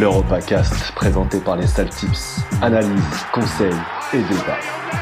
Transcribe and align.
l'EuropaCast 0.00 0.92
présenté 0.92 1.38
par 1.40 1.56
les 1.56 1.66
Saltips. 1.66 2.40
Analyse, 2.62 3.26
conseils 3.32 3.68
et 4.14 4.22
débat. 4.22 4.99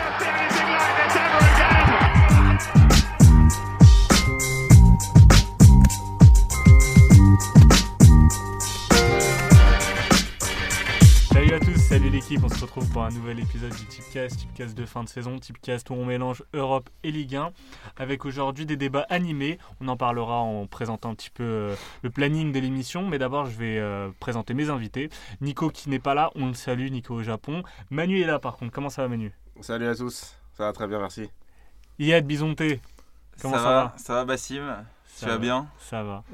Se 12.58 12.64
retrouve 12.64 12.90
pour 12.90 13.04
un 13.04 13.10
nouvel 13.10 13.38
épisode 13.38 13.72
du 13.72 13.84
Tipcast, 13.86 14.36
Tipcast 14.36 14.76
de 14.76 14.84
fin 14.84 15.04
de 15.04 15.08
saison, 15.08 15.38
Tipcast 15.38 15.90
où 15.90 15.94
on 15.94 16.04
mélange 16.04 16.42
Europe 16.52 16.90
et 17.04 17.12
Ligue 17.12 17.36
1, 17.36 17.52
avec 17.96 18.24
aujourd'hui 18.24 18.66
des 18.66 18.76
débats 18.76 19.06
animés. 19.10 19.58
On 19.80 19.86
en 19.86 19.96
parlera 19.96 20.38
en 20.40 20.66
présentant 20.66 21.10
un 21.10 21.14
petit 21.14 21.30
peu 21.30 21.44
euh, 21.44 21.76
le 22.02 22.10
planning 22.10 22.50
de 22.50 22.58
l'émission, 22.58 23.06
mais 23.06 23.18
d'abord 23.18 23.46
je 23.46 23.56
vais 23.56 23.78
euh, 23.78 24.10
présenter 24.18 24.54
mes 24.54 24.70
invités. 24.70 25.08
Nico 25.40 25.70
qui 25.70 25.88
n'est 25.88 26.00
pas 26.00 26.14
là, 26.14 26.32
on 26.34 26.48
le 26.48 26.54
salue, 26.54 26.90
Nico 26.90 27.14
au 27.14 27.22
Japon. 27.22 27.62
Manu 27.90 28.20
est 28.20 28.26
là 28.26 28.40
par 28.40 28.56
contre, 28.56 28.72
comment 28.72 28.90
ça 28.90 29.02
va 29.02 29.08
Manu? 29.08 29.32
Salut 29.60 29.86
à 29.86 29.94
tous, 29.94 30.34
ça 30.54 30.64
va 30.64 30.72
très 30.72 30.88
bien, 30.88 30.98
merci. 30.98 31.30
Yad 32.00 32.26
Bisonté, 32.26 32.80
comment 33.40 33.54
ça, 33.54 33.62
va 33.62 33.94
Ça 33.98 34.14
va 34.14 34.24
Bassim? 34.24 34.66
Ça 35.04 35.20
Tu 35.20 35.26
vas 35.26 35.32
va. 35.32 35.38
bien? 35.38 35.68
Ça 35.78 36.02
va. 36.02 36.24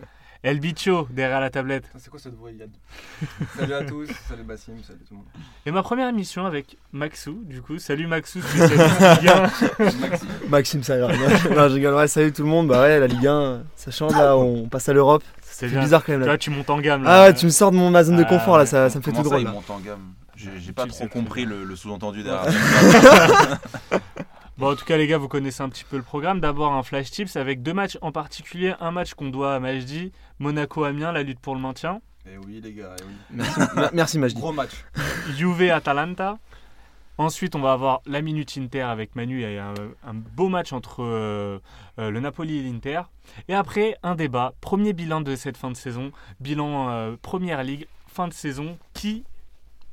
El 0.45 0.61
Bicho 0.61 1.09
derrière 1.11 1.41
la 1.41 1.49
tablette. 1.49 1.91
C'est 1.97 2.11
quoi 2.11 2.21
cette 2.21 2.35
voix, 2.35 2.51
Yad 2.53 2.69
Salut 3.59 3.73
à 3.73 3.83
tous, 3.83 4.11
salut 4.29 4.43
Bassim, 4.43 4.75
salut 4.87 4.99
tout 5.09 5.15
le 5.15 5.17
monde. 5.17 5.27
Et 5.65 5.71
ma 5.71 5.83
première 5.83 6.07
émission 6.11 6.45
avec 6.45 6.77
Maxou, 6.93 7.41
du 7.47 7.63
coup. 7.63 7.79
Salut 7.79 8.07
Maxou, 8.07 8.43
spécialiste 8.43 9.01
Ligue 9.23 9.31
1. 9.31 9.41
Maxime. 10.01 10.29
Maxime, 10.51 10.83
ça 10.83 10.99
non, 10.99 11.09
je 11.11 11.73
rigole. 11.73 11.95
Ouais, 11.95 12.09
salut 12.09 12.31
tout 12.31 12.43
le 12.43 12.49
monde. 12.51 12.69
Bah 12.69 12.83
ouais, 12.83 13.01
la 13.01 13.07
Ligue 13.07 13.27
1, 13.27 13.63
ça 13.75 13.91
change 13.91 14.13
là, 14.13 14.37
on 14.37 14.69
passe 14.69 14.87
à 14.91 14.93
l'Europe. 14.93 15.25
C'est 15.41 15.69
bizarre 15.69 16.05
quand 16.05 16.13
même 16.13 16.21
Tu 16.21 16.27
là. 16.29 16.37
tu 16.37 16.51
montes 16.51 16.69
en 16.69 16.79
gamme. 16.79 17.05
Ah 17.07 17.11
là. 17.11 17.23
ouais, 17.29 17.35
tu 17.35 17.47
me 17.47 17.51
sors 17.51 17.71
de 17.71 17.77
mon 17.77 17.89
ma 17.91 18.05
zone 18.05 18.17
de 18.17 18.23
Ah, 18.27 18.29
confort 18.29 18.59
là, 18.59 18.67
ça, 18.67 18.91
ça 18.91 18.99
me 18.99 19.03
fait 19.03 19.13
tout 19.13 19.17
ça, 19.19 19.23
drôle. 19.23 19.41
il 19.41 19.45
là. 19.45 19.53
monte 19.53 19.71
en 19.71 19.81
gamme 19.81 20.13
J'ai 20.37 20.73
pas 20.73 20.87
trop 20.87 21.07
compris 21.09 21.47
le, 21.47 21.65
le 21.65 21.75
sous-entendu 21.75 22.23
derrière. 22.23 22.53
Bon, 24.57 24.71
en 24.71 24.77
tout 24.77 24.85
cas, 24.85 24.97
les 24.97 25.09
gars, 25.09 25.19
vous 25.19 25.27
connaissez 25.27 25.63
un 25.65 25.69
petit 25.69 25.83
peu 25.85 25.97
le 25.97 26.05
programme. 26.05 26.39
D'abord, 26.39 26.73
un 26.75 26.85
flash 26.85 27.11
tips 27.11 27.35
avec 27.37 27.63
deux 27.63 27.73
matchs 27.73 27.99
en 28.03 28.13
particulier. 28.13 28.75
Un 28.81 28.93
match 28.93 29.15
qu'on 29.15 29.29
doit 29.31 29.53
à 29.57 29.59
Majdi, 29.59 30.13
Monaco-Amiens, 30.39 31.13
la 31.13 31.23
lutte 31.23 31.41
pour 31.41 31.55
le 31.55 31.61
maintien. 31.61 32.01
Et 32.27 32.39
oui, 32.39 32.61
les 32.63 32.73
gars, 32.73 32.97
eh 32.99 33.05
oui. 33.05 33.13
Merci, 33.31 33.61
ma- 33.77 33.91
merci 33.93 34.19
Majdi. 34.19 34.41
Gros 34.41 34.53
match. 34.53 34.85
Juve-Atalanta. 35.37 36.39
Ensuite, 37.17 37.55
on 37.55 37.61
va 37.61 37.73
avoir 37.73 38.01
la 38.07 38.23
Minute 38.23 38.57
Inter 38.59 38.81
avec 38.83 39.15
Manu. 39.15 39.43
Il 39.43 39.53
y 39.53 39.59
a 39.59 39.69
un, 39.69 39.75
un 40.05 40.15
beau 40.15 40.49
match 40.49 40.73
entre 40.73 41.05
euh, 41.05 41.61
euh, 42.01 42.11
le 42.11 42.19
Napoli 42.21 42.59
et 42.59 42.63
l'Inter. 42.63 43.03
Et 43.47 43.55
après, 43.55 43.97
un 44.03 44.17
débat. 44.17 44.55
Premier 44.61 44.93
bilan 44.95 45.21
de 45.21 45.37
cette 45.37 45.57
fin 45.57 45.71
de 45.71 45.77
saison. 45.77 46.11
Bilan 46.41 46.89
euh, 46.91 47.17
Première 47.23 47.63
Ligue, 47.63 47.87
fin 48.09 48.27
de 48.27 48.33
saison. 48.33 48.79
Qui 48.95 49.23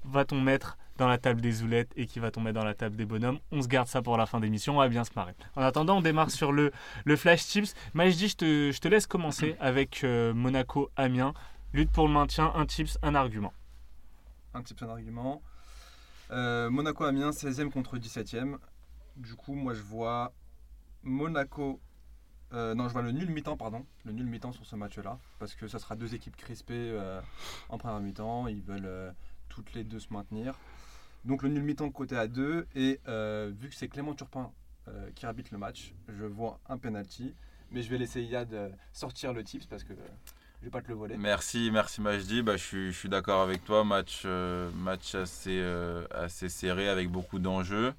va-t-on 0.04 0.42
mettre 0.42 0.78
dans 1.02 1.08
la 1.08 1.18
table 1.18 1.42
des 1.42 1.52
zoulettes 1.52 1.92
et 1.96 2.06
qui 2.06 2.20
va-t-on 2.20 2.42
mettre 2.42 2.60
dans 2.60 2.64
la 2.64 2.76
table 2.76 2.96
des 2.96 3.06
bonhommes 3.08 3.40
On 3.52 3.64
se 3.64 3.68
garde 3.68 3.88
ça 3.88 4.04
pour 4.04 4.18
la 4.18 4.28
fin 4.28 4.40
d'émission. 4.40 4.76
On 4.76 4.80
va 4.80 4.88
bien 4.88 5.04
se 5.04 5.10
marrer. 5.16 5.34
En 5.56 5.64
attendant, 5.64 5.98
on 5.98 6.02
démarre 6.02 6.30
sur 6.30 6.52
le, 6.52 6.72
le 7.06 7.16
Flash 7.16 7.44
Tips. 7.48 7.74
Majdi, 7.96 8.28
je 8.28 8.36
te, 8.36 8.72
je 8.72 8.80
te 8.80 8.88
laisse 8.88 9.08
commencer 9.08 9.56
avec 9.60 10.04
euh, 10.04 10.32
Monaco-Amiens. 10.36 11.34
Lutte 11.74 11.92
pour 11.92 12.08
le 12.08 12.14
maintien, 12.14 12.52
un 12.54 12.68
tips, 12.68 13.00
un 13.02 13.16
argument. 13.16 13.52
Un 14.54 14.62
type, 14.62 14.84
un 14.84 14.90
argument. 14.90 15.42
Euh, 16.30 16.70
Monaco-Amiens, 16.70 17.32
16e 17.32 17.72
contre 17.72 17.98
17e. 17.98 18.58
Du 19.18 19.34
coup, 19.36 19.56
moi, 19.56 19.74
je 19.74 19.82
vois 19.82 20.34
Monaco. 21.02 21.80
euh, 22.54 22.76
non, 22.76 22.88
je 22.90 22.94
vois 22.94 23.02
le 23.02 23.12
nul 23.12 23.32
mi-temps, 23.32 23.58
pardon. 23.58 23.86
Le 24.06 24.12
nul 24.12 24.28
mi-temps 24.28 24.52
sur 24.52 24.66
ce 24.68 24.76
match-là. 24.76 25.18
Parce 25.40 25.56
que 25.56 25.68
ça 25.68 25.80
sera 25.80 25.96
deux 25.96 26.14
équipes 26.14 26.36
crispées 26.36 26.92
euh, 26.92 27.20
en 27.70 27.80
première 27.80 28.02
mi-temps. 28.02 28.48
Ils 28.48 28.62
veulent 28.62 29.16
toutes 29.50 29.74
les 29.74 29.84
deux 29.84 30.00
se 30.00 30.14
maintenir. 30.14 30.54
Donc, 31.26 31.44
le 31.44 31.50
nul 31.50 31.64
mi-temps 31.64 31.90
côté 31.90 32.16
à 32.16 32.28
2. 32.28 32.68
Et 32.76 33.00
euh, 33.08 33.52
vu 33.54 33.70
que 33.70 33.76
c'est 33.76 33.88
Clément 33.88 34.14
Turpin 34.14 34.52
euh, 34.88 35.10
qui 35.16 35.26
arbitre 35.26 35.50
le 35.52 35.58
match, 35.58 35.94
je 36.08 36.26
vois 36.26 36.60
un 36.68 36.78
penalty. 36.78 37.34
Mais 37.72 37.82
je 37.82 37.90
vais 37.90 37.98
laisser 37.98 38.22
Yad 38.22 38.54
euh, 38.54 38.70
sortir 38.92 39.34
le 39.34 39.44
tips 39.44 39.66
parce 39.66 39.84
que 39.84 39.94
je 40.60 40.66
vais 40.66 40.72
pas 40.72 40.82
te 40.82 40.90
le 40.90 40.96
voler. 40.96 41.18
merci, 41.18 41.70
merci 41.72 42.02
Majdi. 42.02 42.42
Bah, 42.42 42.58
je 42.58 42.64
suis, 42.64 42.92
je 42.92 42.98
suis 42.98 43.10
d'accord 43.10 43.42
avec 43.42 43.64
toi. 43.64 43.84
Match, 43.84 44.26
match 44.76 45.16
assez, 45.16 45.62
assez 46.12 46.50
serré 46.50 46.90
avec 46.90 47.10
beaucoup 47.10 47.40
d'enjeux. 47.40 47.94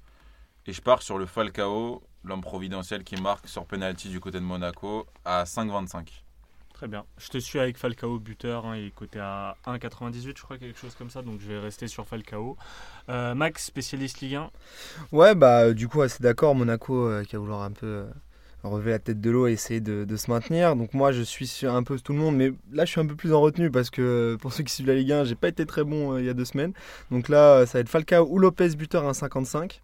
Et 0.65 0.71
je 0.73 0.81
pars 0.81 1.01
sur 1.01 1.17
le 1.17 1.25
Falcao, 1.25 2.03
l'homme 2.23 2.41
providentiel 2.41 3.03
qui 3.03 3.21
marque 3.21 3.47
sur 3.47 3.65
penalty 3.65 4.09
du 4.09 4.19
côté 4.19 4.39
de 4.39 4.45
Monaco 4.45 5.05
à 5.25 5.43
5,25. 5.43 6.23
Très 6.73 6.87
bien. 6.87 7.05
Je 7.17 7.29
te 7.29 7.37
suis 7.37 7.59
avec 7.59 7.77
Falcao, 7.77 8.19
buteur. 8.19 8.65
hein, 8.65 8.75
il 8.75 8.87
est 8.87 8.91
coté 8.91 9.19
à 9.19 9.55
1,98, 9.67 10.33
je 10.37 10.43
crois, 10.43 10.57
quelque 10.57 10.77
chose 10.77 10.95
comme 10.95 11.09
ça. 11.09 11.21
Donc 11.21 11.39
je 11.39 11.47
vais 11.47 11.59
rester 11.59 11.87
sur 11.87 12.05
Falcao. 12.07 12.57
Euh, 13.09 13.35
Max, 13.35 13.63
spécialiste 13.65 14.19
Ligue 14.21 14.35
1. 14.35 14.51
Ouais, 15.11 15.35
bah 15.35 15.65
euh, 15.65 15.73
du 15.73 15.87
coup, 15.87 16.01
assez 16.01 16.21
d'accord. 16.21 16.55
Monaco 16.55 17.07
euh, 17.07 17.23
qui 17.23 17.35
a 17.35 17.39
vouloir 17.39 17.61
un 17.61 17.71
peu 17.71 17.85
euh, 17.85 18.05
relever 18.63 18.91
la 18.91 18.99
tête 18.99 19.21
de 19.21 19.29
l'eau 19.29 19.47
et 19.47 19.51
essayer 19.53 19.81
de, 19.81 20.03
de 20.03 20.17
se 20.17 20.31
maintenir. 20.31 20.75
Donc 20.75 20.93
moi, 20.95 21.11
je 21.11 21.21
suis 21.21 21.47
sur 21.47 21.73
un 21.73 21.83
peu 21.83 21.97
tout 21.99 22.11
le 22.11 22.19
monde, 22.19 22.35
mais 22.35 22.51
là, 22.71 22.85
je 22.85 22.91
suis 22.91 22.99
un 22.99 23.05
peu 23.05 23.15
plus 23.15 23.33
en 23.33 23.39
retenue 23.39 23.69
parce 23.71 23.89
que 23.91 24.35
pour 24.41 24.51
ceux 24.51 24.63
qui 24.63 24.73
suivent 24.73 24.87
la 24.87 24.95
Ligue 24.95 25.11
1, 25.11 25.23
j'ai 25.25 25.35
pas 25.35 25.49
été 25.49 25.65
très 25.67 25.83
bon 25.83 26.17
il 26.17 26.25
y 26.25 26.29
a 26.29 26.33
deux 26.33 26.45
semaines. 26.45 26.73
Donc 27.11 27.29
là, 27.29 27.65
ça 27.67 27.77
va 27.77 27.79
être 27.81 27.89
Falcao 27.89 28.27
ou 28.29 28.39
Lopez 28.39 28.69
buteur 28.75 29.07
à 29.07 29.11
1,55. 29.11 29.79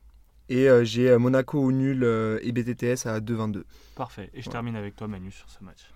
Et 0.51 0.67
j'ai 0.83 1.15
Monaco 1.19 1.59
au 1.63 1.71
nul 1.71 2.03
et 2.41 2.51
BTTS 2.51 3.05
à 3.05 3.19
2,22. 3.19 3.63
Parfait. 3.95 4.31
Et 4.33 4.41
je 4.41 4.47
Ouais. 4.47 4.51
termine 4.53 4.75
avec 4.75 4.95
toi, 4.95 5.07
Manu, 5.07 5.31
sur 5.31 5.47
ce 5.47 5.63
match. 5.63 5.91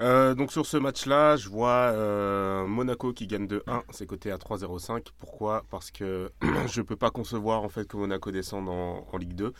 Euh, 0.00 0.34
donc 0.34 0.50
sur 0.50 0.64
ce 0.64 0.78
match-là, 0.78 1.36
je 1.36 1.50
vois 1.50 1.92
euh, 1.92 2.66
Monaco 2.66 3.12
qui 3.12 3.26
gagne 3.26 3.46
de 3.46 3.62
1, 3.66 3.82
c'est 3.90 4.06
coté 4.06 4.30
à 4.32 4.38
3,05. 4.38 5.08
Pourquoi? 5.18 5.64
Parce 5.68 5.90
que 5.90 6.32
je 6.68 6.80
peux 6.80 6.96
pas 6.96 7.10
concevoir 7.10 7.62
en 7.62 7.68
fait 7.68 7.86
que 7.86 7.98
Monaco 7.98 8.30
descende 8.30 8.68
en, 8.70 9.04
Ligue 9.18 9.34
2. 9.34 9.52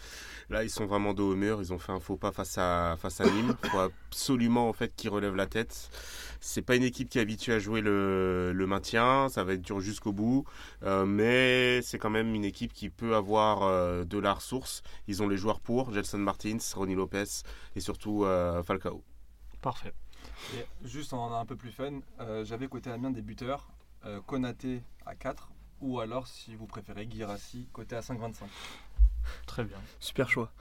Là, 0.48 0.64
ils 0.64 0.70
sont 0.70 0.86
vraiment 0.86 1.12
dos 1.12 1.32
au 1.32 1.36
mur, 1.36 1.60
ils 1.60 1.74
ont 1.74 1.78
fait 1.78 1.92
un 1.92 2.00
faux 2.00 2.16
pas 2.16 2.32
face 2.32 2.56
à 2.56 2.96
face 2.98 3.20
à 3.20 3.24
Nîmes. 3.24 3.54
Il 3.64 3.70
faut 3.70 3.78
absolument 3.80 4.68
en 4.68 4.72
fait 4.72 4.94
qu'ils 4.96 5.10
relèvent 5.10 5.36
la 5.36 5.46
tête. 5.46 5.90
C'est 6.40 6.62
pas 6.62 6.76
une 6.76 6.84
équipe 6.84 7.10
qui 7.10 7.18
est 7.18 7.22
habituée 7.22 7.52
à 7.52 7.58
jouer 7.58 7.82
le, 7.82 8.52
le 8.54 8.66
maintien, 8.66 9.28
ça 9.28 9.44
va 9.44 9.52
être 9.52 9.60
dur 9.60 9.80
jusqu'au 9.80 10.12
bout, 10.12 10.44
Euh, 10.84 11.04
mais 11.04 11.82
c'est 11.82 11.98
quand 11.98 12.08
même 12.08 12.34
une 12.34 12.46
équipe 12.46 12.72
qui 12.72 12.88
peut 12.88 13.14
avoir 13.14 13.60
de 14.06 14.18
la 14.18 14.32
ressource. 14.32 14.82
Ils 15.06 15.22
ont 15.22 15.28
les 15.28 15.36
joueurs 15.36 15.60
pour, 15.60 15.92
Gelson 15.92 16.18
Martins, 16.18 16.56
Ronnie 16.74 16.94
Lopez 16.94 17.42
et 17.76 17.80
surtout 17.80 18.24
Falcao. 18.64 19.02
Parfait. 19.60 19.92
Et 20.56 20.66
juste 20.86 21.12
en 21.12 21.32
un 21.34 21.46
peu 21.46 21.56
plus 21.56 21.72
fun, 21.72 22.00
euh, 22.20 22.44
j'avais 22.44 22.68
côté 22.68 22.90
Amiens 22.90 23.10
des 23.10 23.22
buteurs, 23.22 23.68
euh, 24.04 24.20
Konaté 24.20 24.82
à 25.06 25.14
4, 25.14 25.50
ou 25.80 26.00
alors 26.00 26.26
si 26.26 26.54
vous 26.56 26.66
préférez 26.66 27.08
Girassi, 27.10 27.68
côté 27.72 27.96
à 27.96 28.00
5,25. 28.00 28.44
Très 29.46 29.64
bien. 29.64 29.76
Super 29.98 30.28
choix. 30.28 30.52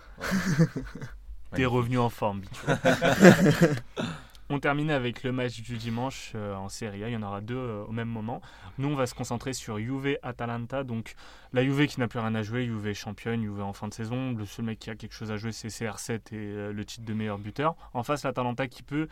T'es 1.55 1.65
revenu 1.65 1.97
en 1.97 2.09
forme, 2.09 2.41
Bichou. 2.41 2.67
On 4.51 4.59
termine 4.59 4.89
avec 4.89 5.21
le 5.21 5.31
match 5.31 5.61
du 5.61 5.77
dimanche 5.77 6.31
euh, 6.33 6.55
en 6.55 6.69
Serie 6.69 7.03
A. 7.03 7.09
Il 7.09 7.13
y 7.13 7.15
en 7.15 7.21
aura 7.21 7.39
deux 7.39 7.55
euh, 7.55 7.83
au 7.87 7.91
même 7.91 8.07
moment. 8.07 8.41
Nous, 8.79 8.87
on 8.87 8.95
va 8.95 9.05
se 9.05 9.13
concentrer 9.13 9.53
sur 9.53 9.77
Juve-Atalanta. 9.77 10.83
Donc, 10.83 11.13
la 11.53 11.63
Juve 11.63 11.85
qui 11.85 11.99
n'a 11.99 12.07
plus 12.07 12.17
rien 12.17 12.33
à 12.33 12.41
jouer. 12.41 12.65
Juve 12.65 12.91
championne, 12.93 13.43
Juve 13.43 13.61
en 13.61 13.73
fin 13.73 13.87
de 13.87 13.93
saison. 13.93 14.33
Le 14.33 14.45
seul 14.45 14.65
mec 14.65 14.79
qui 14.79 14.89
a 14.89 14.95
quelque 14.95 15.13
chose 15.13 15.31
à 15.31 15.37
jouer, 15.37 15.51
c'est 15.51 15.67
CR7 15.67 16.13
et 16.13 16.19
euh, 16.33 16.73
le 16.73 16.83
titre 16.83 17.05
de 17.05 17.13
meilleur 17.13 17.37
buteur. 17.37 17.75
En 17.93 18.01
face, 18.01 18.23
l'Atalanta 18.23 18.67
qui 18.67 18.81
peut, 18.81 19.07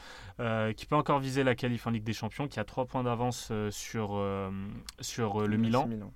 qui 0.75 0.85
peut 0.87 0.95
encore 0.95 1.19
viser 1.19 1.43
la 1.43 1.53
qualif 1.53 1.85
en 1.85 1.91
Ligue 1.91 2.03
des 2.03 2.13
Champions, 2.13 2.47
qui 2.47 2.59
a 2.59 2.63
trois 2.63 2.85
points 2.85 3.03
d'avance 3.03 3.51
sur, 3.69 4.23
sur 4.99 5.47
le 5.47 5.57
Milan. 5.57 5.87
Milan. 5.87 6.11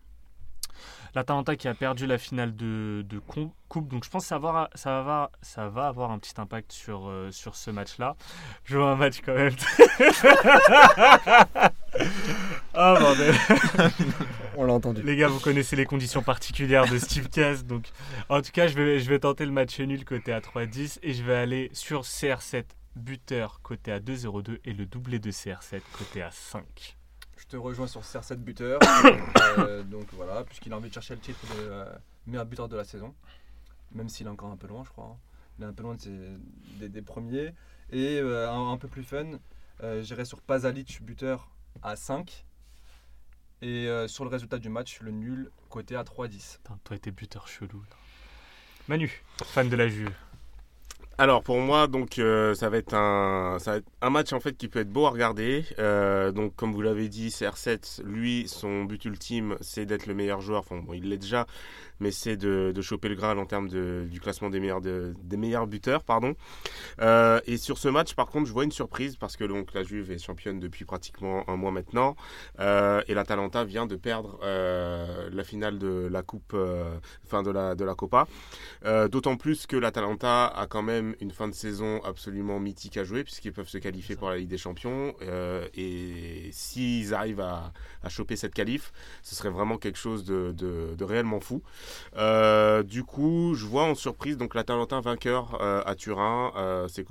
L'Atalanta 1.14 1.58
qui 1.58 1.68
a 1.68 1.74
perdu 1.74 2.06
la 2.06 2.18
finale 2.18 2.56
de, 2.56 3.06
de 3.08 3.20
coupe, 3.20 3.90
donc 3.90 4.06
je 4.06 4.10
pense 4.10 4.24
que 4.24 4.28
ça 4.30 4.40
va, 4.40 4.50
avoir- 4.50 4.70
ça 4.76 5.02
va, 5.02 5.32
ça 5.42 5.68
va 5.68 5.88
avoir 5.88 6.12
un 6.12 6.20
petit 6.20 6.40
impact 6.40 6.72
sur, 6.72 7.10
euh, 7.10 7.32
sur 7.32 7.56
ce 7.56 7.70
match-là. 7.70 8.16
Je 8.64 8.78
vois 8.78 8.92
un 8.92 8.96
match 8.96 9.20
quand 9.26 9.34
même. 9.34 9.56
Ah 12.74 12.96
bordel. 13.00 13.36
On 14.58 14.66
l'a 14.66 14.74
entendu. 14.74 15.02
Les 15.04 15.16
gars, 15.18 15.28
vous 15.28 15.40
connaissez 15.40 15.76
les 15.76 15.86
conditions 15.86 16.24
particulières 16.24 16.88
de 16.88 16.98
Steve 16.98 17.30
Cass, 17.30 17.66
donc 17.66 17.86
en 18.30 18.42
tout 18.42 18.52
cas, 18.52 18.68
je 18.68 18.76
vais, 18.76 19.00
je 19.00 19.10
vais 19.10 19.20
tenter 19.20 19.46
le 19.46 19.52
match 19.52 19.80
nul 19.80 20.06
côté 20.06 20.32
à 20.34 20.40
3-10 20.40 21.00
et 21.04 21.14
je 21.14 21.24
vais 21.24 21.36
aller 21.36 21.70
sur 21.74 22.02
CR7 22.04 22.64
buteur 22.96 23.60
côté 23.62 23.92
à 23.92 24.00
2-0-2 24.00 24.60
et 24.66 24.74
le 24.74 24.86
doublé 24.86 25.20
de 25.20 25.32
CR7 25.32 25.82
côté 25.98 26.22
à 26.22 26.32
5. 26.32 26.98
Te 27.52 27.58
rejoins 27.58 27.88
sur 27.88 28.00
CR7 28.00 28.36
buteur, 28.38 28.80
euh, 29.58 29.84
donc 29.84 30.06
voilà, 30.14 30.46
puisqu'il 30.46 30.72
a 30.72 30.78
envie 30.78 30.88
de 30.88 30.94
chercher 30.94 31.16
le 31.16 31.20
titre 31.20 31.42
de 31.54 31.64
euh, 31.64 31.86
meilleur 32.26 32.46
buteur 32.46 32.70
de 32.70 32.78
la 32.78 32.86
saison, 32.86 33.14
même 33.92 34.08
s'il 34.08 34.28
est 34.28 34.30
encore 34.30 34.52
un 34.52 34.56
peu 34.56 34.68
loin, 34.68 34.86
je 34.86 34.90
crois. 34.90 35.04
hein. 35.08 35.18
Il 35.60 35.66
est 35.66 35.68
un 35.68 35.74
peu 35.74 35.84
loin 35.84 35.98
des, 36.80 36.88
des 36.88 37.02
premiers. 37.02 37.54
Et 37.92 38.22
euh, 38.22 38.50
un, 38.50 38.78
peu 38.78 38.88
plus 38.88 39.04
fun, 39.04 39.38
j'irai 40.00 40.24
sur 40.24 40.42
Pasalic 40.42 41.04
buteur 41.04 41.50
à 41.84 41.98
5. 41.98 42.46
Et 43.62 43.90
sur 44.08 44.24
le 44.24 44.30
résultat 44.30 44.58
du 44.58 44.70
match, 44.70 45.02
le 45.02 45.12
nul 45.12 45.52
côté 45.70 45.98
à 45.98 46.04
3-10. 46.04 46.56
Putain, 46.56 46.80
toi 46.86 46.98
tes 47.00 47.12
buteurs 47.12 47.50
chelous. 47.50 47.84
Manu, 48.88 49.24
fan 49.44 49.68
de 49.68 49.76
la 49.76 49.90
Juve. 49.90 50.16
Alors 51.18 51.44
pour 51.44 51.60
moi 51.60 51.88
donc 51.88 52.18
euh, 52.18 52.56
ça 52.56 52.70
va 52.70 52.78
être 52.78 52.96
un 52.96 54.10
match 54.10 54.34
en 54.34 54.40
fait 54.40 54.58
qui 54.58 54.68
peut 54.68 54.80
être 54.80 54.92
beau 54.92 55.06
à 55.06 55.12
regarder. 55.12 55.66
Euh, 55.78 56.32
donc 56.32 56.56
comme 56.56 56.74
vous 56.74 56.82
l'avez 56.82 57.10
dit, 57.10 57.30
CR7 57.30 58.04
lui 58.04 58.48
son 58.48 58.86
but 58.86 59.06
ultime 59.06 59.56
c'est 59.62 59.86
d'être 59.86 60.08
le 60.08 60.16
meilleur 60.16 60.42
joueur. 60.42 60.62
Enfin 60.62 60.78
bon 60.78 60.94
il 60.94 61.10
l'est 61.10 61.18
déjà, 61.18 61.46
mais 62.02 62.12
c'est 62.12 62.36
de, 62.36 62.74
de 62.76 62.82
choper 62.82 63.08
le 63.08 63.16
Graal 63.16 63.40
en 63.40 63.46
termes 63.46 63.70
de, 63.70 64.06
du 64.12 64.20
classement 64.20 64.50
des 64.50 64.60
meilleurs 64.60 64.82
de- 64.82 65.14
des 65.24 65.38
meilleurs 65.38 65.68
buteurs 65.68 66.04
pardon. 66.04 66.36
Euh, 67.00 67.40
et 67.46 67.58
sur 67.58 67.78
ce 67.78 67.88
match 67.88 68.14
par 68.16 68.28
contre 68.28 68.48
je 68.48 68.54
vois 68.54 68.66
une 68.66 68.72
surprise 68.74 69.16
parce 69.16 69.38
que 69.38 69.46
donc 69.46 69.74
la 69.74 69.84
Juve 69.84 70.12
est 70.12 70.18
championne 70.18 70.60
depuis 70.60 70.84
pratiquement 70.84 71.50
un 71.50 71.56
mois 71.56 71.72
maintenant 71.72 72.16
Euh, 72.60 73.02
et 73.08 73.14
l'Atalanta 73.14 73.64
vient 73.64 73.86
de 73.86 73.96
perdre 73.96 74.40
euh, 74.44 75.30
la 75.32 75.44
finale 75.44 75.80
de 75.80 76.08
la 76.12 76.22
coupe 76.24 76.52
euh, 76.54 76.98
enfin 77.26 77.44
de 77.44 77.52
la 77.52 77.76
de 77.76 77.86
la 77.86 77.96
Copa. 77.96 78.28
Euh, 78.86 79.08
D'autant 79.08 79.38
plus 79.38 79.68
que 79.68 79.76
l'Atalanta 79.78 80.48
a 80.48 80.66
quand 80.68 80.82
même 80.82 81.16
une 81.22 81.32
fin 81.32 81.48
de 81.48 81.54
saison 81.54 82.02
absolument 82.04 82.60
mythique 82.60 82.98
à 82.98 83.04
jouer, 83.04 83.24
puisqu'ils 83.24 83.54
peuvent 83.54 83.68
se 83.70 83.78
qualifier 83.78 84.16
pour 84.16 84.30
la 84.30 84.38
Ligue 84.38 84.50
des 84.50 84.58
Champions. 84.58 85.14
Euh, 85.22 85.68
et 85.76 86.50
s'ils 86.52 87.14
arrivent 87.14 87.42
à, 87.42 87.72
à 88.04 88.10
choper 88.10 88.36
cette 88.36 88.54
qualif, 88.54 88.92
ce 89.22 89.36
serait 89.36 89.50
vraiment 89.52 89.78
quelque 89.78 89.98
chose 90.00 90.24
de- 90.24 90.52
de 90.98 91.04
réellement 91.04 91.40
fou. 91.40 91.62
Euh, 92.18 92.84
du 92.84 93.04
coup, 93.04 93.54
je 93.56 93.66
vois 93.66 93.84
en 93.84 93.96
surprise 93.96 94.38
donc 94.38 94.56
l'Atalanta 94.56 95.00
vainqueur 95.02 95.58
euh, 95.62 95.82
à 95.86 95.96
Turin, 95.96 96.52
euh, 96.56 96.88
c'est 96.88 97.04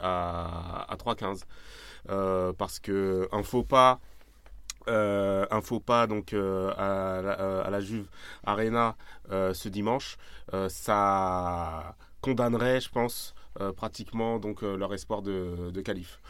à, 0.00 0.86
à 0.88 0.96
3,15. 0.96 1.44
Euh, 2.10 2.52
parce 2.52 2.78
que 2.78 3.28
un 3.32 3.42
faux 3.42 3.62
pas. 3.64 4.00
donc 6.06 6.32
à, 6.32 7.20
la- 7.22 7.60
Juve 7.80 8.06
Arena 8.44 8.96
ce 9.30 9.68
dimanche, 9.68 10.16
ça 10.68 11.94
condamnerait, 12.22 12.80
je 12.80 12.88
pense, 12.90 13.34
pratiquement 13.76 14.38
donc 14.38 14.62
leur 14.62 14.94
espoir 14.94 15.22
de, 15.22 15.70
de 15.70 15.80
qualif. 15.82 16.20